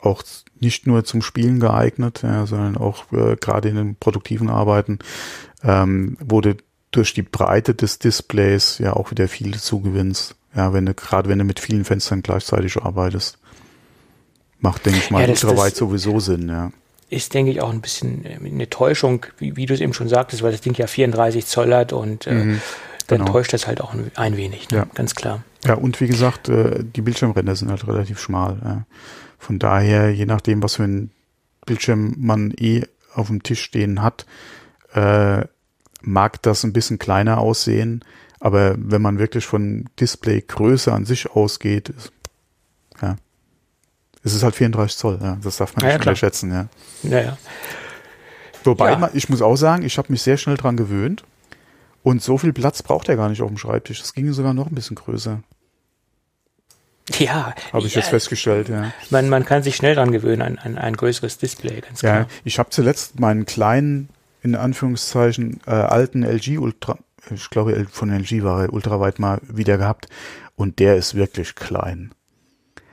auch 0.00 0.22
nicht 0.60 0.86
nur 0.86 1.04
zum 1.04 1.22
Spielen 1.22 1.60
geeignet, 1.60 2.20
ja, 2.22 2.46
sondern 2.46 2.76
auch 2.76 3.12
äh, 3.12 3.36
gerade 3.36 3.68
in 3.68 3.76
den 3.76 3.96
produktiven 3.96 4.48
Arbeiten 4.48 4.98
ähm, 5.62 6.16
wurde 6.20 6.56
durch 6.90 7.12
die 7.14 7.22
Breite 7.22 7.74
des 7.74 7.98
Displays 7.98 8.78
ja 8.78 8.94
auch 8.94 9.10
wieder 9.10 9.28
viel 9.28 9.54
zugewinnst. 9.58 10.36
Ja, 10.54 10.72
wenn 10.72 10.86
du, 10.86 10.94
gerade 10.94 11.28
wenn 11.28 11.38
du 11.38 11.44
mit 11.44 11.60
vielen 11.60 11.84
Fenstern 11.84 12.22
gleichzeitig 12.22 12.76
arbeitest. 12.78 13.38
Macht, 14.58 14.86
denke 14.86 15.00
ich 15.00 15.10
mal, 15.10 15.22
ja, 15.22 15.28
ultraweit 15.28 15.76
sowieso 15.76 16.18
Sinn, 16.18 16.48
ja. 16.48 16.72
Ist, 17.10 17.34
denke 17.34 17.52
ich, 17.52 17.60
auch 17.60 17.70
ein 17.70 17.82
bisschen 17.82 18.24
äh, 18.24 18.38
eine 18.42 18.70
Täuschung, 18.70 19.26
wie, 19.38 19.56
wie 19.56 19.66
du 19.66 19.74
es 19.74 19.80
eben 19.80 19.92
schon 19.92 20.08
sagtest, 20.08 20.42
weil 20.42 20.52
das 20.52 20.62
Ding 20.62 20.74
ja 20.74 20.86
34 20.86 21.44
Zoll 21.44 21.74
hat 21.74 21.92
und 21.92 22.26
äh, 22.26 22.56
mhm, 23.06 23.08
dann 23.08 23.18
genau. 23.20 23.32
täuscht 23.32 23.52
das 23.52 23.66
halt 23.66 23.80
auch 23.80 23.94
ein, 23.94 24.10
ein 24.14 24.36
wenig, 24.36 24.70
ne? 24.70 24.78
ja. 24.78 24.86
ganz 24.94 25.14
klar. 25.14 25.42
Ja, 25.64 25.74
und 25.74 26.00
wie 26.00 26.06
gesagt, 26.06 26.48
äh, 26.48 26.84
die 26.84 27.02
Bildschirmränder 27.02 27.56
sind 27.56 27.70
halt 27.70 27.86
relativ 27.86 28.20
schmal. 28.20 28.84
Von 29.38 29.58
daher, 29.58 30.12
je 30.12 30.26
nachdem, 30.26 30.62
was 30.62 30.76
für 30.76 30.84
ein 30.84 31.10
Bildschirm 31.66 32.14
man 32.18 32.52
eh 32.56 32.84
auf 33.14 33.26
dem 33.28 33.42
Tisch 33.42 33.62
stehen 33.62 34.02
hat, 34.02 34.26
äh, 34.94 35.44
mag 36.02 36.40
das 36.42 36.64
ein 36.64 36.72
bisschen 36.72 36.98
kleiner 36.98 37.38
aussehen, 37.38 38.04
aber 38.40 38.76
wenn 38.78 39.02
man 39.02 39.18
wirklich 39.18 39.46
von 39.46 39.86
Displaygröße 39.98 40.92
an 40.92 41.04
sich 41.04 41.30
ausgeht, 41.30 41.88
ist, 41.88 42.12
ja, 43.02 43.16
es 44.22 44.34
ist 44.34 44.42
halt 44.42 44.54
34 44.54 44.96
Zoll, 44.96 45.18
ja, 45.22 45.38
das 45.42 45.56
darf 45.56 45.74
man 45.76 45.84
ja, 45.84 45.88
nicht 45.88 46.04
ja, 46.04 46.10
unterschätzen, 46.10 46.52
ja. 46.52 46.68
Ja, 47.02 47.20
ja. 47.20 47.38
Wobei, 48.64 49.10
ich 49.14 49.28
muss 49.28 49.42
auch 49.42 49.56
sagen, 49.56 49.84
ich 49.84 49.96
habe 49.96 50.10
mich 50.10 50.22
sehr 50.22 50.36
schnell 50.36 50.56
dran 50.56 50.76
gewöhnt 50.76 51.24
und 52.06 52.22
so 52.22 52.38
viel 52.38 52.52
Platz 52.52 52.84
braucht 52.84 53.08
er 53.08 53.16
gar 53.16 53.28
nicht 53.28 53.42
auf 53.42 53.48
dem 53.48 53.58
Schreibtisch. 53.58 54.00
Es 54.00 54.14
ging 54.14 54.32
sogar 54.32 54.54
noch 54.54 54.68
ein 54.68 54.76
bisschen 54.76 54.94
größer. 54.94 55.42
Ja. 57.18 57.52
Habe 57.72 57.84
ich 57.84 57.96
ja, 57.96 58.00
jetzt 58.00 58.10
festgestellt, 58.10 58.68
ja. 58.68 58.92
Man, 59.10 59.28
man 59.28 59.44
kann 59.44 59.64
sich 59.64 59.74
schnell 59.74 59.96
dran 59.96 60.12
gewöhnen 60.12 60.40
an, 60.40 60.56
an 60.58 60.78
ein 60.78 60.96
größeres 60.96 61.38
Display, 61.38 61.80
ganz 61.80 61.98
klar. 61.98 62.18
Ja, 62.18 62.26
ich 62.44 62.60
habe 62.60 62.70
zuletzt 62.70 63.18
meinen 63.18 63.44
kleinen 63.44 64.08
in 64.44 64.54
Anführungszeichen 64.54 65.58
äh, 65.66 65.70
alten 65.70 66.22
LG 66.22 66.58
Ultra, 66.58 66.96
ich 67.34 67.50
glaube 67.50 67.88
von 67.90 68.12
LG 68.12 68.44
war 68.44 68.62
er 68.62 68.72
ultraweit 68.72 69.18
mal 69.18 69.40
wieder 69.42 69.76
gehabt 69.76 70.06
und 70.54 70.78
der 70.78 70.94
ist 70.94 71.16
wirklich 71.16 71.56
klein. 71.56 72.12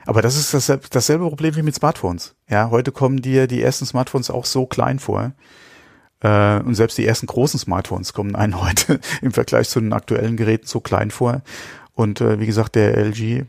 Aber 0.06 0.22
das 0.22 0.36
ist 0.36 0.52
dasselbe, 0.52 0.88
dasselbe 0.90 1.28
Problem 1.28 1.54
wie 1.54 1.62
mit 1.62 1.76
Smartphones. 1.76 2.34
Ja, 2.50 2.70
heute 2.70 2.90
kommen 2.90 3.22
dir 3.22 3.46
die 3.46 3.62
ersten 3.62 3.86
Smartphones 3.86 4.28
auch 4.28 4.44
so 4.44 4.66
klein 4.66 4.98
vor. 4.98 5.34
Äh, 6.24 6.60
und 6.60 6.74
selbst 6.74 6.96
die 6.96 7.06
ersten 7.06 7.26
großen 7.26 7.60
Smartphones 7.60 8.14
kommen 8.14 8.34
einen 8.34 8.60
heute 8.60 8.98
im 9.22 9.32
Vergleich 9.32 9.68
zu 9.68 9.78
den 9.80 9.92
aktuellen 9.92 10.36
Geräten 10.36 10.66
so 10.66 10.80
klein 10.80 11.10
vor. 11.10 11.42
Und 11.94 12.20
äh, 12.20 12.40
wie 12.40 12.46
gesagt, 12.46 12.74
der 12.74 12.96
LG, 12.96 13.44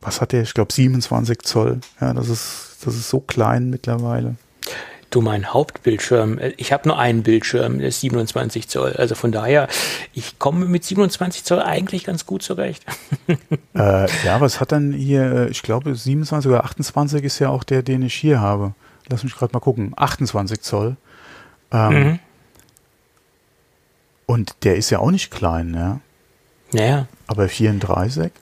was 0.00 0.20
hat 0.20 0.32
der? 0.32 0.42
Ich 0.42 0.54
glaube 0.54 0.72
27 0.72 1.42
Zoll. 1.42 1.80
Ja, 2.00 2.12
das 2.14 2.28
ist, 2.28 2.78
das 2.84 2.94
ist 2.94 3.08
so 3.08 3.20
klein 3.20 3.70
mittlerweile. 3.70 4.36
Du, 5.10 5.20
mein 5.20 5.52
Hauptbildschirm, 5.52 6.38
äh, 6.38 6.54
ich 6.56 6.72
habe 6.72 6.88
nur 6.88 6.98
einen 6.98 7.22
Bildschirm, 7.22 7.78
der 7.78 7.88
ist 7.88 8.00
27 8.00 8.66
Zoll. 8.66 8.94
Also 8.94 9.14
von 9.14 9.30
daher, 9.30 9.68
ich 10.14 10.38
komme 10.38 10.64
mit 10.64 10.82
27 10.82 11.44
Zoll 11.44 11.60
eigentlich 11.60 12.04
ganz 12.04 12.26
gut 12.26 12.42
zurecht. 12.42 12.84
Äh, 13.76 14.06
ja, 14.24 14.40
was 14.40 14.60
hat 14.60 14.70
dann 14.70 14.92
hier, 14.92 15.22
äh, 15.22 15.48
ich 15.48 15.62
glaube 15.62 15.96
27 15.96 16.48
oder 16.48 16.64
28 16.64 17.24
ist 17.24 17.40
ja 17.40 17.48
auch 17.48 17.64
der, 17.64 17.82
den 17.82 18.02
ich 18.02 18.14
hier 18.14 18.40
habe. 18.40 18.74
Lass 19.08 19.24
mich 19.24 19.34
gerade 19.34 19.52
mal 19.52 19.58
gucken. 19.58 19.92
28 19.96 20.60
Zoll. 20.60 20.96
Ähm, 21.74 21.92
mhm. 21.92 22.18
Und 24.26 24.56
der 24.64 24.76
ist 24.76 24.88
ja 24.88 25.00
auch 25.00 25.10
nicht 25.10 25.30
klein, 25.30 25.74
ja. 25.74 26.00
Naja. 26.72 27.06
Aber 27.26 27.48
34? 27.48 28.32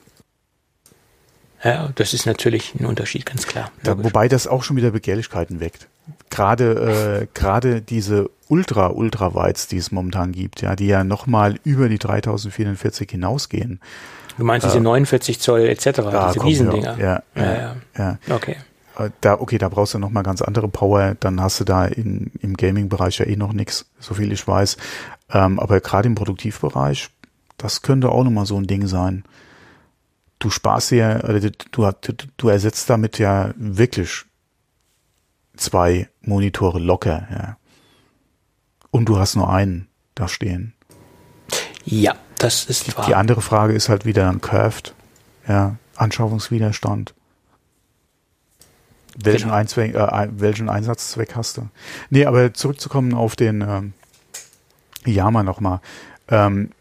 Ja, 1.63 1.89
das 1.95 2.13
ist 2.13 2.25
natürlich 2.25 2.73
ein 2.79 2.85
Unterschied, 2.85 3.25
ganz 3.25 3.47
klar. 3.47 3.71
Da, 3.83 4.01
wobei 4.01 4.27
das 4.27 4.47
auch 4.47 4.63
schon 4.63 4.77
wieder 4.77 4.91
Begehrlichkeiten 4.91 5.59
weckt 5.59 5.87
gerade 6.29 7.21
äh, 7.21 7.27
gerade 7.33 7.81
diese 7.81 8.29
ultra 8.47 8.87
ultra 8.87 9.33
Weiz, 9.35 9.67
die 9.67 9.77
es 9.77 9.91
momentan 9.91 10.31
gibt, 10.31 10.61
ja, 10.61 10.75
die 10.75 10.87
ja 10.87 11.03
noch 11.03 11.27
mal 11.27 11.59
über 11.63 11.89
die 11.89 11.99
3044 11.99 13.09
hinausgehen. 13.09 13.79
Du 14.37 14.43
meinst 14.43 14.65
diese 14.65 14.79
äh, 14.79 14.81
49 14.81 15.39
Zoll 15.39 15.61
etc., 15.61 15.83
diese 15.85 16.43
Riesendinger? 16.43 16.97
Ja, 16.97 17.23
ja, 17.35 17.53
ja, 17.53 17.75
ja. 17.97 18.17
Okay. 18.29 18.57
Äh, 18.97 19.09
da, 19.21 19.39
okay, 19.39 19.57
da 19.57 19.69
brauchst 19.69 19.93
du 19.93 19.99
noch 19.99 20.09
mal 20.09 20.23
ganz 20.23 20.41
andere 20.41 20.67
Power. 20.67 21.15
Dann 21.19 21.41
hast 21.41 21.59
du 21.59 21.63
da 21.63 21.85
in, 21.85 22.31
im 22.39 22.55
Gaming-Bereich 22.55 23.19
ja 23.19 23.25
eh 23.25 23.35
noch 23.35 23.53
nichts, 23.53 23.85
so 23.99 24.13
viel 24.13 24.31
ich 24.31 24.47
weiß. 24.47 24.77
Ähm, 25.31 25.59
aber 25.59 25.79
gerade 25.79 26.07
im 26.07 26.15
Produktivbereich, 26.15 27.09
das 27.57 27.81
könnte 27.81 28.09
auch 28.09 28.23
noch 28.23 28.31
mal 28.31 28.45
so 28.45 28.57
ein 28.57 28.67
Ding 28.67 28.87
sein. 28.87 29.23
Du 30.39 30.49
sparst 30.49 30.91
ja, 30.91 31.19
du, 31.19 31.51
du, 31.71 31.91
du 32.37 32.49
ersetzt 32.49 32.89
damit 32.89 33.17
ja 33.17 33.53
wirklich 33.55 34.25
zwei 35.55 36.09
Monitore 36.21 36.79
locker, 36.79 37.27
ja. 37.31 37.57
Und 38.91 39.05
du 39.05 39.17
hast 39.17 39.35
nur 39.35 39.49
einen 39.49 39.87
da 40.13 40.27
stehen. 40.27 40.73
Ja, 41.85 42.15
das 42.37 42.65
ist 42.65 42.87
die, 42.87 42.97
wahr. 42.97 43.05
Die 43.07 43.15
andere 43.15 43.41
Frage 43.41 43.73
ist 43.73 43.89
halt 43.89 44.05
wieder 44.05 44.29
ein 44.29 44.41
Curved, 44.41 44.93
ja, 45.47 45.77
Anschaffungswiderstand. 45.95 47.13
Welchen, 49.17 49.45
genau. 49.45 49.55
Einzweck, 49.55 49.95
äh, 49.95 50.27
welchen 50.31 50.69
Einsatzzweck 50.69 51.35
hast 51.35 51.57
du? 51.57 51.69
Nee, 52.09 52.25
aber 52.25 52.53
zurückzukommen 52.53 53.13
auf 53.13 53.35
den 53.35 53.61
ähm, 53.61 53.93
Yama 55.05 55.43
nochmal. 55.43 55.81
Ähm, 56.29 56.71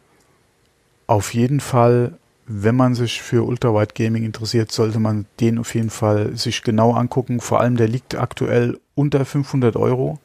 auf 1.06 1.34
jeden 1.34 1.60
Fall 1.60 2.18
wenn 2.46 2.76
man 2.76 2.94
sich 2.94 3.22
für 3.22 3.44
Ultrawide 3.44 3.94
Gaming 3.94 4.24
interessiert, 4.24 4.72
sollte 4.72 4.98
man 4.98 5.26
den 5.40 5.58
auf 5.58 5.74
jeden 5.74 5.90
Fall 5.90 6.36
sich 6.36 6.62
genau 6.62 6.92
angucken. 6.92 7.40
Vor 7.40 7.60
allem, 7.60 7.76
der 7.76 7.88
liegt 7.88 8.14
aktuell 8.14 8.78
unter 8.94 9.24
500 9.24 9.76
Euro. 9.76 10.18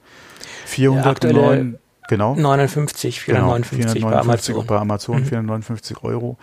409, 0.66 1.78
genau. 2.10 2.36
59, 2.36 3.22
459, 3.22 3.94
genau, 3.94 4.10
459 4.10 4.10
bei 4.10 4.20
Amazon. 4.20 4.68
Bei 4.68 4.78
Amazon, 4.78 5.20
mhm. 5.20 5.26
459 5.26 6.04
Euro. 6.04 6.38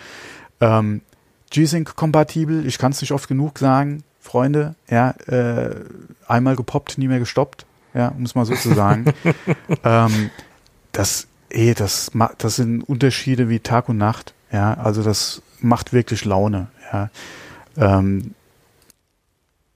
Ähm, 0.61 1.03
G-Sync-kompatibel, 1.51 2.67
ich 2.67 2.79
kann 2.79 2.93
es 2.93 3.01
nicht 3.01 3.13
oft 3.13 3.29
genug 3.29 3.59
sagen, 3.59 4.03
Freunde, 4.25 4.75
ja, 4.89 5.11
äh, 5.27 5.85
einmal 6.27 6.57
gepoppt, 6.57 6.97
nie 6.97 7.09
mehr 7.09 7.19
gestoppt, 7.19 7.67
ja, 7.93 8.09
um 8.09 8.23
es 8.23 8.35
mal 8.35 8.47
so 8.47 8.55
zu 8.55 8.75
sagen. 8.75 9.13
ähm, 9.85 10.31
das, 10.93 11.29
eh, 11.51 11.75
das, 11.75 12.11
das 12.39 12.57
sind 12.57 12.81
Unterschiede 12.83 13.51
wie 13.51 13.61
Tag 13.61 13.91
und 13.91 13.99
Nacht, 13.99 14.33
ja, 14.51 14.75
also 14.75 15.03
das 15.03 15.43
macht 15.61 15.93
wirklich 15.93 16.25
Laune. 16.25 16.69
Ja. 16.91 17.11
Ähm, 17.77 18.35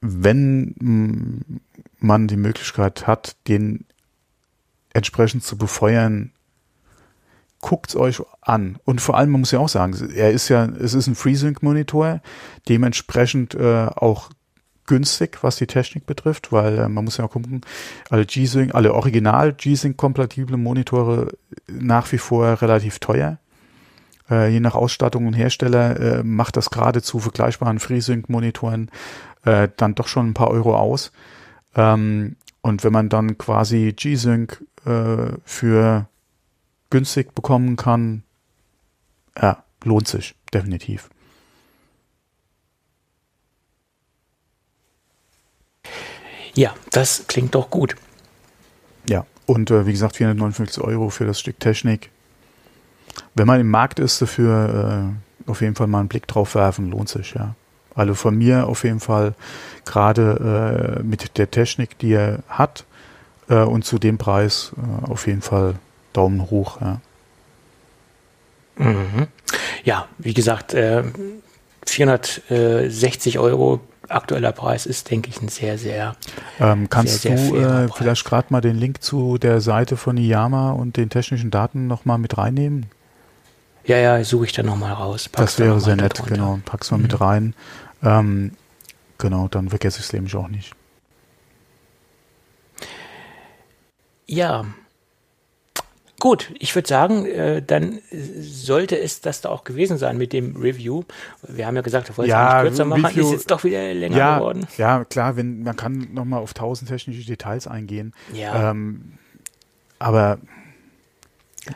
wenn 0.00 1.60
man 1.98 2.26
die 2.26 2.38
Möglichkeit 2.38 3.06
hat, 3.06 3.36
den 3.48 3.84
entsprechend 4.94 5.44
zu 5.44 5.58
befeuern, 5.58 6.32
guckt's 7.60 7.96
euch 7.96 8.22
an. 8.40 8.78
Und 8.86 9.02
vor 9.02 9.18
allem, 9.18 9.30
man 9.30 9.40
muss 9.40 9.50
ja 9.50 9.58
auch 9.58 9.68
sagen, 9.68 9.94
er 10.14 10.30
ist 10.30 10.48
ja, 10.48 10.64
es 10.64 10.94
ist 10.94 11.06
ein 11.06 11.14
FreeSync-Monitor, 11.14 12.22
dementsprechend 12.68 13.54
äh, 13.54 13.86
auch 13.86 14.30
günstig, 14.88 15.38
was 15.42 15.54
die 15.54 15.68
Technik 15.68 16.06
betrifft, 16.06 16.50
weil 16.50 16.78
äh, 16.78 16.88
man 16.88 17.04
muss 17.04 17.18
ja 17.18 17.28
gucken, 17.28 17.60
alle 18.10 18.26
G-Sync, 18.26 18.74
alle 18.74 18.92
original 18.92 19.52
G-Sync-kompatible 19.52 20.56
Monitore 20.56 21.32
nach 21.68 22.10
wie 22.10 22.18
vor 22.18 22.60
relativ 22.60 22.98
teuer 22.98 23.38
äh, 24.30 24.48
je 24.48 24.60
nach 24.60 24.74
Ausstattung 24.74 25.26
und 25.26 25.32
Hersteller 25.32 26.00
äh, 26.00 26.22
macht 26.22 26.56
das 26.56 26.70
gerade 26.70 27.02
zu 27.02 27.18
vergleichbaren 27.18 27.78
FreeSync-Monitoren 27.78 28.90
äh, 29.44 29.68
dann 29.76 29.94
doch 29.94 30.08
schon 30.08 30.28
ein 30.28 30.34
paar 30.34 30.50
Euro 30.50 30.76
aus. 30.76 31.12
Ähm, 31.74 32.36
und 32.60 32.84
wenn 32.84 32.92
man 32.92 33.08
dann 33.08 33.38
quasi 33.38 33.94
G-Sync 33.96 34.64
äh, 34.84 35.32
für 35.44 36.08
günstig 36.90 37.34
bekommen 37.34 37.76
kann, 37.76 38.22
ja, 39.40 39.62
lohnt 39.84 40.08
sich 40.08 40.34
definitiv. 40.52 41.10
Ja, 46.58 46.74
das 46.90 47.28
klingt 47.28 47.54
doch 47.54 47.70
gut. 47.70 47.94
Ja, 49.08 49.24
und 49.46 49.70
äh, 49.70 49.86
wie 49.86 49.92
gesagt, 49.92 50.16
459 50.16 50.82
Euro 50.82 51.08
für 51.08 51.24
das 51.24 51.38
Stück 51.38 51.60
Technik. 51.60 52.10
Wenn 53.36 53.46
man 53.46 53.60
im 53.60 53.70
Markt 53.70 54.00
ist, 54.00 54.20
dafür 54.20 55.12
äh, 55.46 55.48
auf 55.48 55.60
jeden 55.60 55.76
Fall 55.76 55.86
mal 55.86 56.00
einen 56.00 56.08
Blick 56.08 56.26
drauf 56.26 56.56
werfen, 56.56 56.90
lohnt 56.90 57.10
sich, 57.10 57.34
ja. 57.34 57.54
Also 57.94 58.14
von 58.14 58.36
mir 58.36 58.66
auf 58.66 58.82
jeden 58.82 58.98
Fall 58.98 59.34
gerade 59.84 60.98
äh, 60.98 61.02
mit 61.04 61.38
der 61.38 61.48
Technik, 61.48 61.96
die 62.00 62.14
er 62.14 62.40
hat 62.48 62.84
äh, 63.48 63.62
und 63.62 63.84
zu 63.84 64.00
dem 64.00 64.18
Preis 64.18 64.72
äh, 64.76 65.12
auf 65.12 65.28
jeden 65.28 65.42
Fall 65.42 65.76
Daumen 66.12 66.50
hoch. 66.50 66.80
Ja, 66.80 67.00
mhm. 68.78 69.28
ja 69.84 70.08
wie 70.18 70.34
gesagt, 70.34 70.74
äh, 70.74 71.04
460 71.86 73.38
Euro 73.38 73.80
aktueller 74.08 74.52
Preis 74.52 74.86
ist, 74.86 75.10
denke 75.10 75.30
ich, 75.30 75.40
ein 75.40 75.48
sehr, 75.48 75.78
sehr. 75.78 76.16
Ähm, 76.60 76.88
kannst 76.88 77.22
sehr, 77.22 77.38
sehr 77.38 77.50
du 77.52 77.86
äh, 77.86 77.88
vielleicht 77.94 78.24
gerade 78.24 78.48
mal 78.50 78.60
den 78.60 78.76
Link 78.76 79.02
zu 79.02 79.38
der 79.38 79.60
Seite 79.60 79.96
von 79.96 80.16
Iyama 80.16 80.72
und 80.72 80.96
den 80.96 81.10
technischen 81.10 81.50
Daten 81.50 81.86
nochmal 81.86 82.18
mit 82.18 82.38
reinnehmen? 82.38 82.86
Ja, 83.84 83.96
ja, 83.96 84.22
suche 84.22 84.46
ich 84.46 84.52
dann 84.52 84.66
nochmal 84.66 84.92
raus. 84.92 85.30
das 85.32 85.58
wäre 85.58 85.80
sehr 85.80 85.96
nett, 85.96 86.22
genau. 86.26 86.58
Pack's 86.64 86.90
mal 86.90 86.98
mhm. 86.98 87.02
mit 87.04 87.20
rein. 87.20 87.54
Ähm, 88.02 88.52
genau, 89.16 89.48
dann 89.48 89.70
vergesse 89.70 90.00
ich 90.00 90.06
es 90.06 90.12
nämlich 90.12 90.36
auch 90.36 90.48
nicht. 90.48 90.74
Ja. 94.26 94.66
Gut, 96.20 96.52
ich 96.58 96.74
würde 96.74 96.88
sagen, 96.88 97.26
äh, 97.26 97.62
dann 97.62 98.00
sollte 98.10 98.98
es 98.98 99.20
das 99.20 99.40
da 99.40 99.50
auch 99.50 99.62
gewesen 99.62 99.98
sein 99.98 100.18
mit 100.18 100.32
dem 100.32 100.56
Review. 100.56 101.04
Wir 101.46 101.66
haben 101.66 101.76
ja 101.76 101.82
gesagt, 101.82 102.08
wir 102.08 102.16
wollten 102.16 102.30
ja, 102.30 102.58
es 102.58 102.68
kürzer 102.68 102.84
machen, 102.84 103.04
Review, 103.04 103.26
ist 103.26 103.32
jetzt 103.32 103.50
doch 103.52 103.62
wieder 103.62 103.94
länger 103.94 104.16
ja, 104.16 104.38
geworden. 104.38 104.66
Ja, 104.78 105.04
klar, 105.04 105.36
wenn, 105.36 105.62
man 105.62 105.76
kann 105.76 106.08
nochmal 106.12 106.40
auf 106.40 106.54
tausend 106.54 106.90
technische 106.90 107.24
Details 107.24 107.68
eingehen. 107.68 108.14
Ja. 108.32 108.70
Ähm, 108.70 109.12
aber 110.00 110.38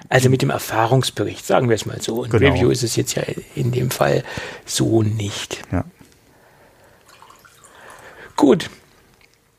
also 0.09 0.29
mit 0.29 0.43
dem 0.43 0.51
Erfahrungsbericht, 0.51 1.47
sagen 1.47 1.69
wir 1.69 1.77
es 1.77 1.87
mal 1.87 2.01
so. 2.01 2.25
Ein 2.25 2.31
genau. 2.31 2.53
Review 2.53 2.71
ist 2.71 2.83
es 2.83 2.97
jetzt 2.97 3.15
ja 3.15 3.23
in 3.55 3.71
dem 3.71 3.91
Fall 3.91 4.25
so 4.65 5.03
nicht. 5.03 5.63
Ja. 5.71 5.85
Gut. 8.37 8.71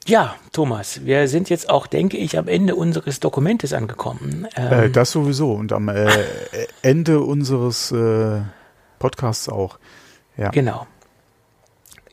Ja, 0.07 0.35
Thomas, 0.51 1.05
wir 1.05 1.27
sind 1.27 1.49
jetzt 1.49 1.69
auch, 1.69 1.88
denke 1.88 2.17
ich, 2.17 2.38
am 2.38 2.47
Ende 2.47 2.75
unseres 2.75 3.19
Dokumentes 3.19 3.73
angekommen. 3.73 4.47
Ähm, 4.55 4.73
äh, 4.73 4.89
das 4.89 5.11
sowieso 5.11 5.53
und 5.53 5.71
am 5.71 5.88
äh, 5.88 6.07
Ende 6.81 7.21
unseres 7.21 7.91
äh, 7.91 8.41
Podcasts 8.99 9.47
auch. 9.47 9.80
Ja. 10.38 10.49
Genau. 10.49 10.88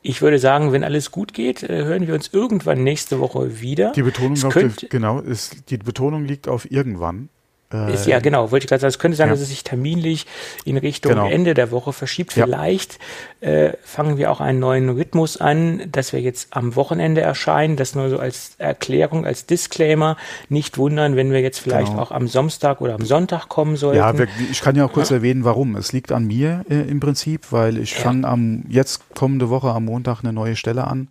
Ich 0.03 0.21
würde 0.21 0.39
sagen, 0.39 0.71
wenn 0.71 0.83
alles 0.83 1.11
gut 1.11 1.33
geht, 1.33 1.63
äh, 1.63 1.83
hören 1.83 2.07
wir 2.07 2.13
uns 2.13 2.29
irgendwann 2.33 2.83
nächste 2.83 3.19
Woche 3.19 3.61
wieder. 3.61 3.91
Die 3.91 4.03
Betonung, 4.03 4.41
auf, 4.43 4.55
genau, 4.89 5.19
ist, 5.19 5.69
die 5.69 5.77
Betonung 5.77 6.25
liegt 6.25 6.47
auf 6.47 6.69
irgendwann. 6.71 7.29
Ist, 7.71 8.07
ja, 8.07 8.19
genau, 8.19 8.51
wollte 8.51 8.65
ich 8.65 8.69
gerade 8.69 8.81
sagen. 8.81 8.89
Es 8.89 8.99
könnte 8.99 9.17
sein, 9.17 9.27
ja. 9.27 9.33
dass 9.33 9.41
es 9.41 9.49
sich 9.49 9.63
terminlich 9.63 10.27
in 10.65 10.77
Richtung 10.77 11.13
genau. 11.13 11.29
Ende 11.29 11.53
der 11.53 11.71
Woche 11.71 11.93
verschiebt. 11.93 12.33
Vielleicht 12.33 12.99
ja. 13.41 13.47
äh, 13.47 13.77
fangen 13.83 14.17
wir 14.17 14.31
auch 14.31 14.41
einen 14.41 14.59
neuen 14.59 14.89
Rhythmus 14.89 15.37
an, 15.37 15.81
dass 15.91 16.13
wir 16.13 16.21
jetzt 16.21 16.55
am 16.55 16.75
Wochenende 16.75 17.21
erscheinen. 17.21 17.77
Das 17.77 17.95
nur 17.95 18.09
so 18.09 18.19
als 18.19 18.55
Erklärung, 18.57 19.25
als 19.25 19.45
Disclaimer. 19.45 20.17
Nicht 20.49 20.77
wundern, 20.77 21.15
wenn 21.15 21.31
wir 21.31 21.41
jetzt 21.41 21.59
vielleicht 21.59 21.91
genau. 21.91 22.01
auch 22.01 22.11
am 22.11 22.27
Samstag 22.27 22.81
oder 22.81 22.95
am 22.95 23.05
Sonntag 23.05 23.47
kommen 23.47 23.75
sollten. 23.75 23.97
Ja, 23.97 24.13
ich 24.49 24.61
kann 24.61 24.75
ja 24.75 24.85
auch 24.85 24.93
kurz 24.93 25.09
ja. 25.09 25.17
erwähnen, 25.17 25.43
warum. 25.43 25.75
Es 25.75 25.93
liegt 25.93 26.11
an 26.11 26.25
mir 26.25 26.65
äh, 26.69 26.81
im 26.81 26.99
Prinzip, 26.99 27.51
weil 27.51 27.77
ich 27.77 27.95
fange 27.95 28.27
am 28.27 28.63
jetzt 28.67 29.13
kommende 29.15 29.49
Woche 29.49 29.69
am 29.69 29.85
Montag 29.85 30.21
eine 30.21 30.33
neue 30.33 30.55
Stelle 30.55 30.85
an 30.87 31.07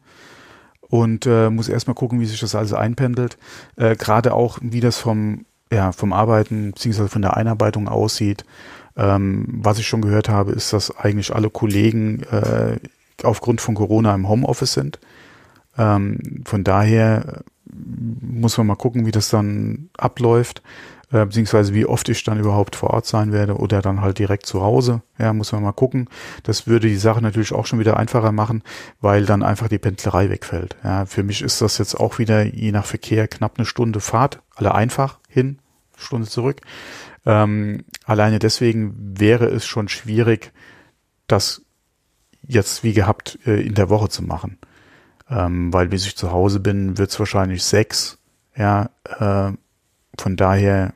und 0.91 1.25
äh, 1.27 1.51
muss 1.51 1.69
erstmal 1.69 1.95
gucken, 1.95 2.21
wie 2.21 2.27
sich 2.27 2.41
das 2.41 2.55
alles 2.55 2.73
einpendelt. 2.73 3.39
Äh, 3.77 3.97
Gerade 3.97 4.35
auch, 4.35 4.59
wie 4.61 4.81
das 4.81 4.99
vom 4.99 5.47
ja, 5.73 5.93
vom 5.93 6.13
Arbeiten 6.13 6.73
bzw. 6.73 7.09
von 7.09 7.23
der 7.23 7.37
Einarbeitung 7.37 7.89
aussieht. 7.89 8.45
Ähm, 8.97 9.47
was 9.49 9.79
ich 9.79 9.87
schon 9.87 10.03
gehört 10.03 10.29
habe, 10.29 10.53
ist, 10.53 10.73
dass 10.73 10.97
eigentlich 10.97 11.35
alle 11.35 11.51
Kollegen 11.51 12.23
äh, 12.25 12.79
aufgrund 13.23 13.61
von 13.61 13.75
Corona 13.75 14.15
im 14.15 14.29
Homeoffice 14.29 14.73
sind. 14.73 14.99
Ähm, 15.79 16.43
von 16.45 16.65
daher 16.65 17.45
muss 17.73 18.59
man 18.59 18.67
mal 18.67 18.77
gucken, 18.77 19.07
wie 19.07 19.13
das 19.13 19.31
dann 19.31 19.91
abläuft, 19.97 20.63
äh, 21.13 21.25
beziehungsweise 21.25 21.73
wie 21.75 21.87
oft 21.87 22.09
ich 22.09 22.25
dann 22.25 22.41
überhaupt 22.41 22.77
vor 22.77 22.91
Ort 22.91 23.07
sein 23.07 23.33
werde 23.33 23.57
oder 23.57 23.81
dann 23.81 24.01
halt 24.01 24.19
direkt 24.19 24.47
zu 24.47 24.63
Hause. 24.63 25.03
Ja, 25.19 25.33
muss 25.33 25.53
man 25.53 25.63
mal 25.63 25.73
gucken. 25.73 26.09
Das 26.43 26.67
würde 26.67 26.89
die 26.89 26.97
Sache 26.97 27.23
natürlich 27.23 27.53
auch 27.53 27.67
schon 27.67 27.79
wieder 27.79 27.97
einfacher 27.97 28.33
machen, 28.33 28.63
weil 29.01 29.25
dann 29.25 29.43
einfach 29.43 29.69
die 29.69 29.79
Pendlerei 29.79 30.31
wegfällt. 30.31 30.77
Ja, 30.83 31.07
für 31.07 31.23
mich 31.23 31.43
ist 31.43 31.61
das 31.61 31.79
jetzt 31.79 31.95
auch 31.95 32.19
wieder 32.19 32.45
je 32.45 32.73
nach 32.73 32.87
Verkehr 32.87 33.29
knapp 33.29 33.55
eine 33.57 33.67
Stunde 33.67 34.01
Fahrt, 34.01 34.41
alle 34.57 34.75
einfach 34.75 35.19
hin, 35.29 35.60
Stunde 36.01 36.29
zurück. 36.29 36.61
Ähm, 37.27 37.85
alleine 38.05 38.39
deswegen 38.39 38.95
wäre 39.19 39.47
es 39.47 39.67
schon 39.67 39.89
schwierig, 39.89 40.53
das 41.27 41.63
jetzt 42.47 42.83
wie 42.83 42.93
gehabt 42.93 43.39
äh, 43.47 43.61
in 43.61 43.75
der 43.75 43.91
Woche 43.91 44.09
zu 44.09 44.23
machen. 44.23 44.59
Ähm, 45.29 45.73
weil 45.73 45.89
bis 45.89 46.07
ich 46.07 46.17
zu 46.17 46.33
Hause 46.33 46.61
bin, 46.61 46.99
wird 46.99 47.11
es 47.11 47.19
wahrscheinlich 47.19 47.63
sechs. 47.63 48.19
Ja, 48.57 48.91
äh, 49.05 49.53
von 50.19 50.37
daher 50.37 50.93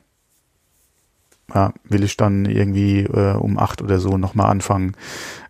ja, 1.53 1.73
will 1.83 2.03
ich 2.03 2.17
dann 2.17 2.45
irgendwie 2.45 3.01
äh, 3.01 3.35
um 3.35 3.57
acht 3.57 3.81
oder 3.81 3.99
so 3.99 4.17
nochmal 4.17 4.47
anfangen 4.47 4.95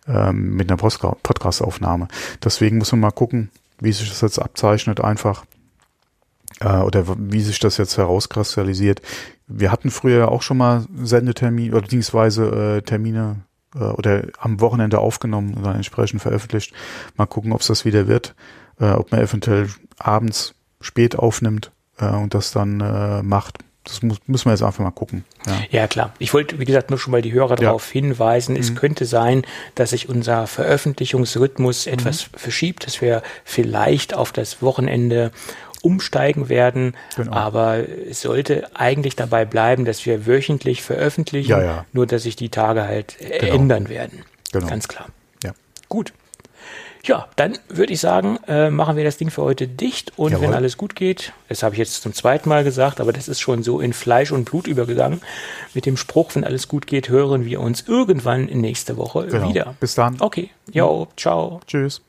ähm, 0.06 0.54
mit 0.54 0.70
einer 0.70 0.76
Podcast-Aufnahme. 0.76 2.08
Deswegen 2.42 2.78
muss 2.78 2.92
man 2.92 3.00
mal 3.00 3.10
gucken, 3.10 3.50
wie 3.80 3.92
sich 3.92 4.08
das 4.08 4.20
jetzt 4.20 4.38
abzeichnet 4.38 5.00
einfach 5.00 5.44
äh, 6.60 6.78
oder 6.78 7.04
wie 7.18 7.40
sich 7.40 7.58
das 7.58 7.76
jetzt 7.76 7.96
herauskristallisiert. 7.96 9.02
Wir 9.46 9.70
hatten 9.70 9.90
früher 9.90 10.30
auch 10.30 10.42
schon 10.42 10.56
mal 10.56 10.84
Sendetermine 10.96 11.72
oder 11.72 11.82
beziehungsweise 11.82 12.78
äh, 12.78 12.82
Termine 12.82 13.44
äh, 13.74 13.84
oder 13.84 14.24
am 14.38 14.60
Wochenende 14.60 14.98
aufgenommen 14.98 15.54
und 15.54 15.64
dann 15.64 15.76
entsprechend 15.76 16.22
veröffentlicht. 16.22 16.72
Mal 17.16 17.26
gucken, 17.26 17.52
ob 17.52 17.60
es 17.60 17.68
das 17.68 17.84
wieder 17.84 18.08
wird, 18.08 18.34
äh, 18.80 18.90
ob 18.90 19.12
man 19.12 19.20
eventuell 19.20 19.68
abends 19.98 20.54
spät 20.80 21.16
aufnimmt 21.16 21.70
äh, 21.98 22.06
und 22.08 22.34
das 22.34 22.50
dann 22.52 22.80
äh, 22.80 23.22
macht. 23.22 23.58
Das 23.84 24.02
muss, 24.02 24.18
müssen 24.26 24.46
wir 24.46 24.52
jetzt 24.52 24.64
einfach 24.64 24.82
mal 24.82 24.90
gucken. 24.90 25.24
Ja, 25.46 25.52
ja 25.70 25.86
klar. 25.86 26.12
Ich 26.18 26.34
wollte, 26.34 26.58
wie 26.58 26.64
gesagt, 26.64 26.90
nur 26.90 26.98
schon 26.98 27.12
mal 27.12 27.22
die 27.22 27.32
Hörer 27.32 27.50
ja. 27.50 27.66
darauf 27.66 27.88
hinweisen. 27.88 28.54
Mhm. 28.54 28.60
Es 28.60 28.74
könnte 28.74 29.04
sein, 29.04 29.42
dass 29.76 29.90
sich 29.90 30.08
unser 30.08 30.48
Veröffentlichungsrhythmus 30.48 31.86
etwas 31.86 32.26
mhm. 32.32 32.36
verschiebt, 32.36 32.84
dass 32.84 33.00
wir 33.00 33.22
vielleicht 33.44 34.12
auf 34.12 34.32
das 34.32 34.60
Wochenende 34.60 35.30
umsteigen 35.86 36.48
werden. 36.48 36.96
Genau. 37.14 37.32
Aber 37.32 37.78
es 38.10 38.20
sollte 38.22 38.68
eigentlich 38.74 39.14
dabei 39.14 39.44
bleiben, 39.44 39.84
dass 39.84 40.04
wir 40.04 40.26
wöchentlich 40.26 40.82
veröffentlichen, 40.82 41.50
ja, 41.52 41.62
ja. 41.62 41.84
nur 41.92 42.06
dass 42.06 42.24
sich 42.24 42.34
die 42.34 42.48
Tage 42.48 42.82
halt 42.82 43.20
äh, 43.20 43.38
genau. 43.38 43.54
ändern 43.54 43.88
werden. 43.88 44.24
Genau. 44.52 44.66
Ganz 44.66 44.88
klar. 44.88 45.06
Ja. 45.44 45.52
Gut. 45.88 46.12
Ja, 47.04 47.28
dann 47.36 47.56
würde 47.68 47.92
ich 47.92 48.00
sagen, 48.00 48.40
äh, 48.48 48.68
machen 48.68 48.96
wir 48.96 49.04
das 49.04 49.16
Ding 49.16 49.30
für 49.30 49.42
heute 49.42 49.68
dicht 49.68 50.12
und 50.16 50.32
Jawohl. 50.32 50.48
wenn 50.48 50.54
alles 50.54 50.76
gut 50.76 50.96
geht, 50.96 51.32
das 51.48 51.62
habe 51.62 51.76
ich 51.76 51.78
jetzt 51.78 52.02
zum 52.02 52.12
zweiten 52.12 52.48
Mal 52.48 52.64
gesagt, 52.64 53.00
aber 53.00 53.12
das 53.12 53.28
ist 53.28 53.38
schon 53.38 53.62
so 53.62 53.78
in 53.78 53.92
Fleisch 53.92 54.32
und 54.32 54.44
Blut 54.46 54.66
übergegangen, 54.66 55.20
mit 55.72 55.86
dem 55.86 55.96
Spruch, 55.96 56.34
wenn 56.34 56.42
alles 56.42 56.66
gut 56.66 56.88
geht, 56.88 57.08
hören 57.08 57.44
wir 57.44 57.60
uns 57.60 57.84
irgendwann 57.86 58.46
nächste 58.46 58.96
Woche 58.96 59.28
genau. 59.28 59.48
wieder. 59.48 59.76
Bis 59.78 59.94
dann. 59.94 60.16
Okay, 60.18 60.50
jo, 60.72 61.06
ciao. 61.16 61.60
Tschüss. 61.68 62.02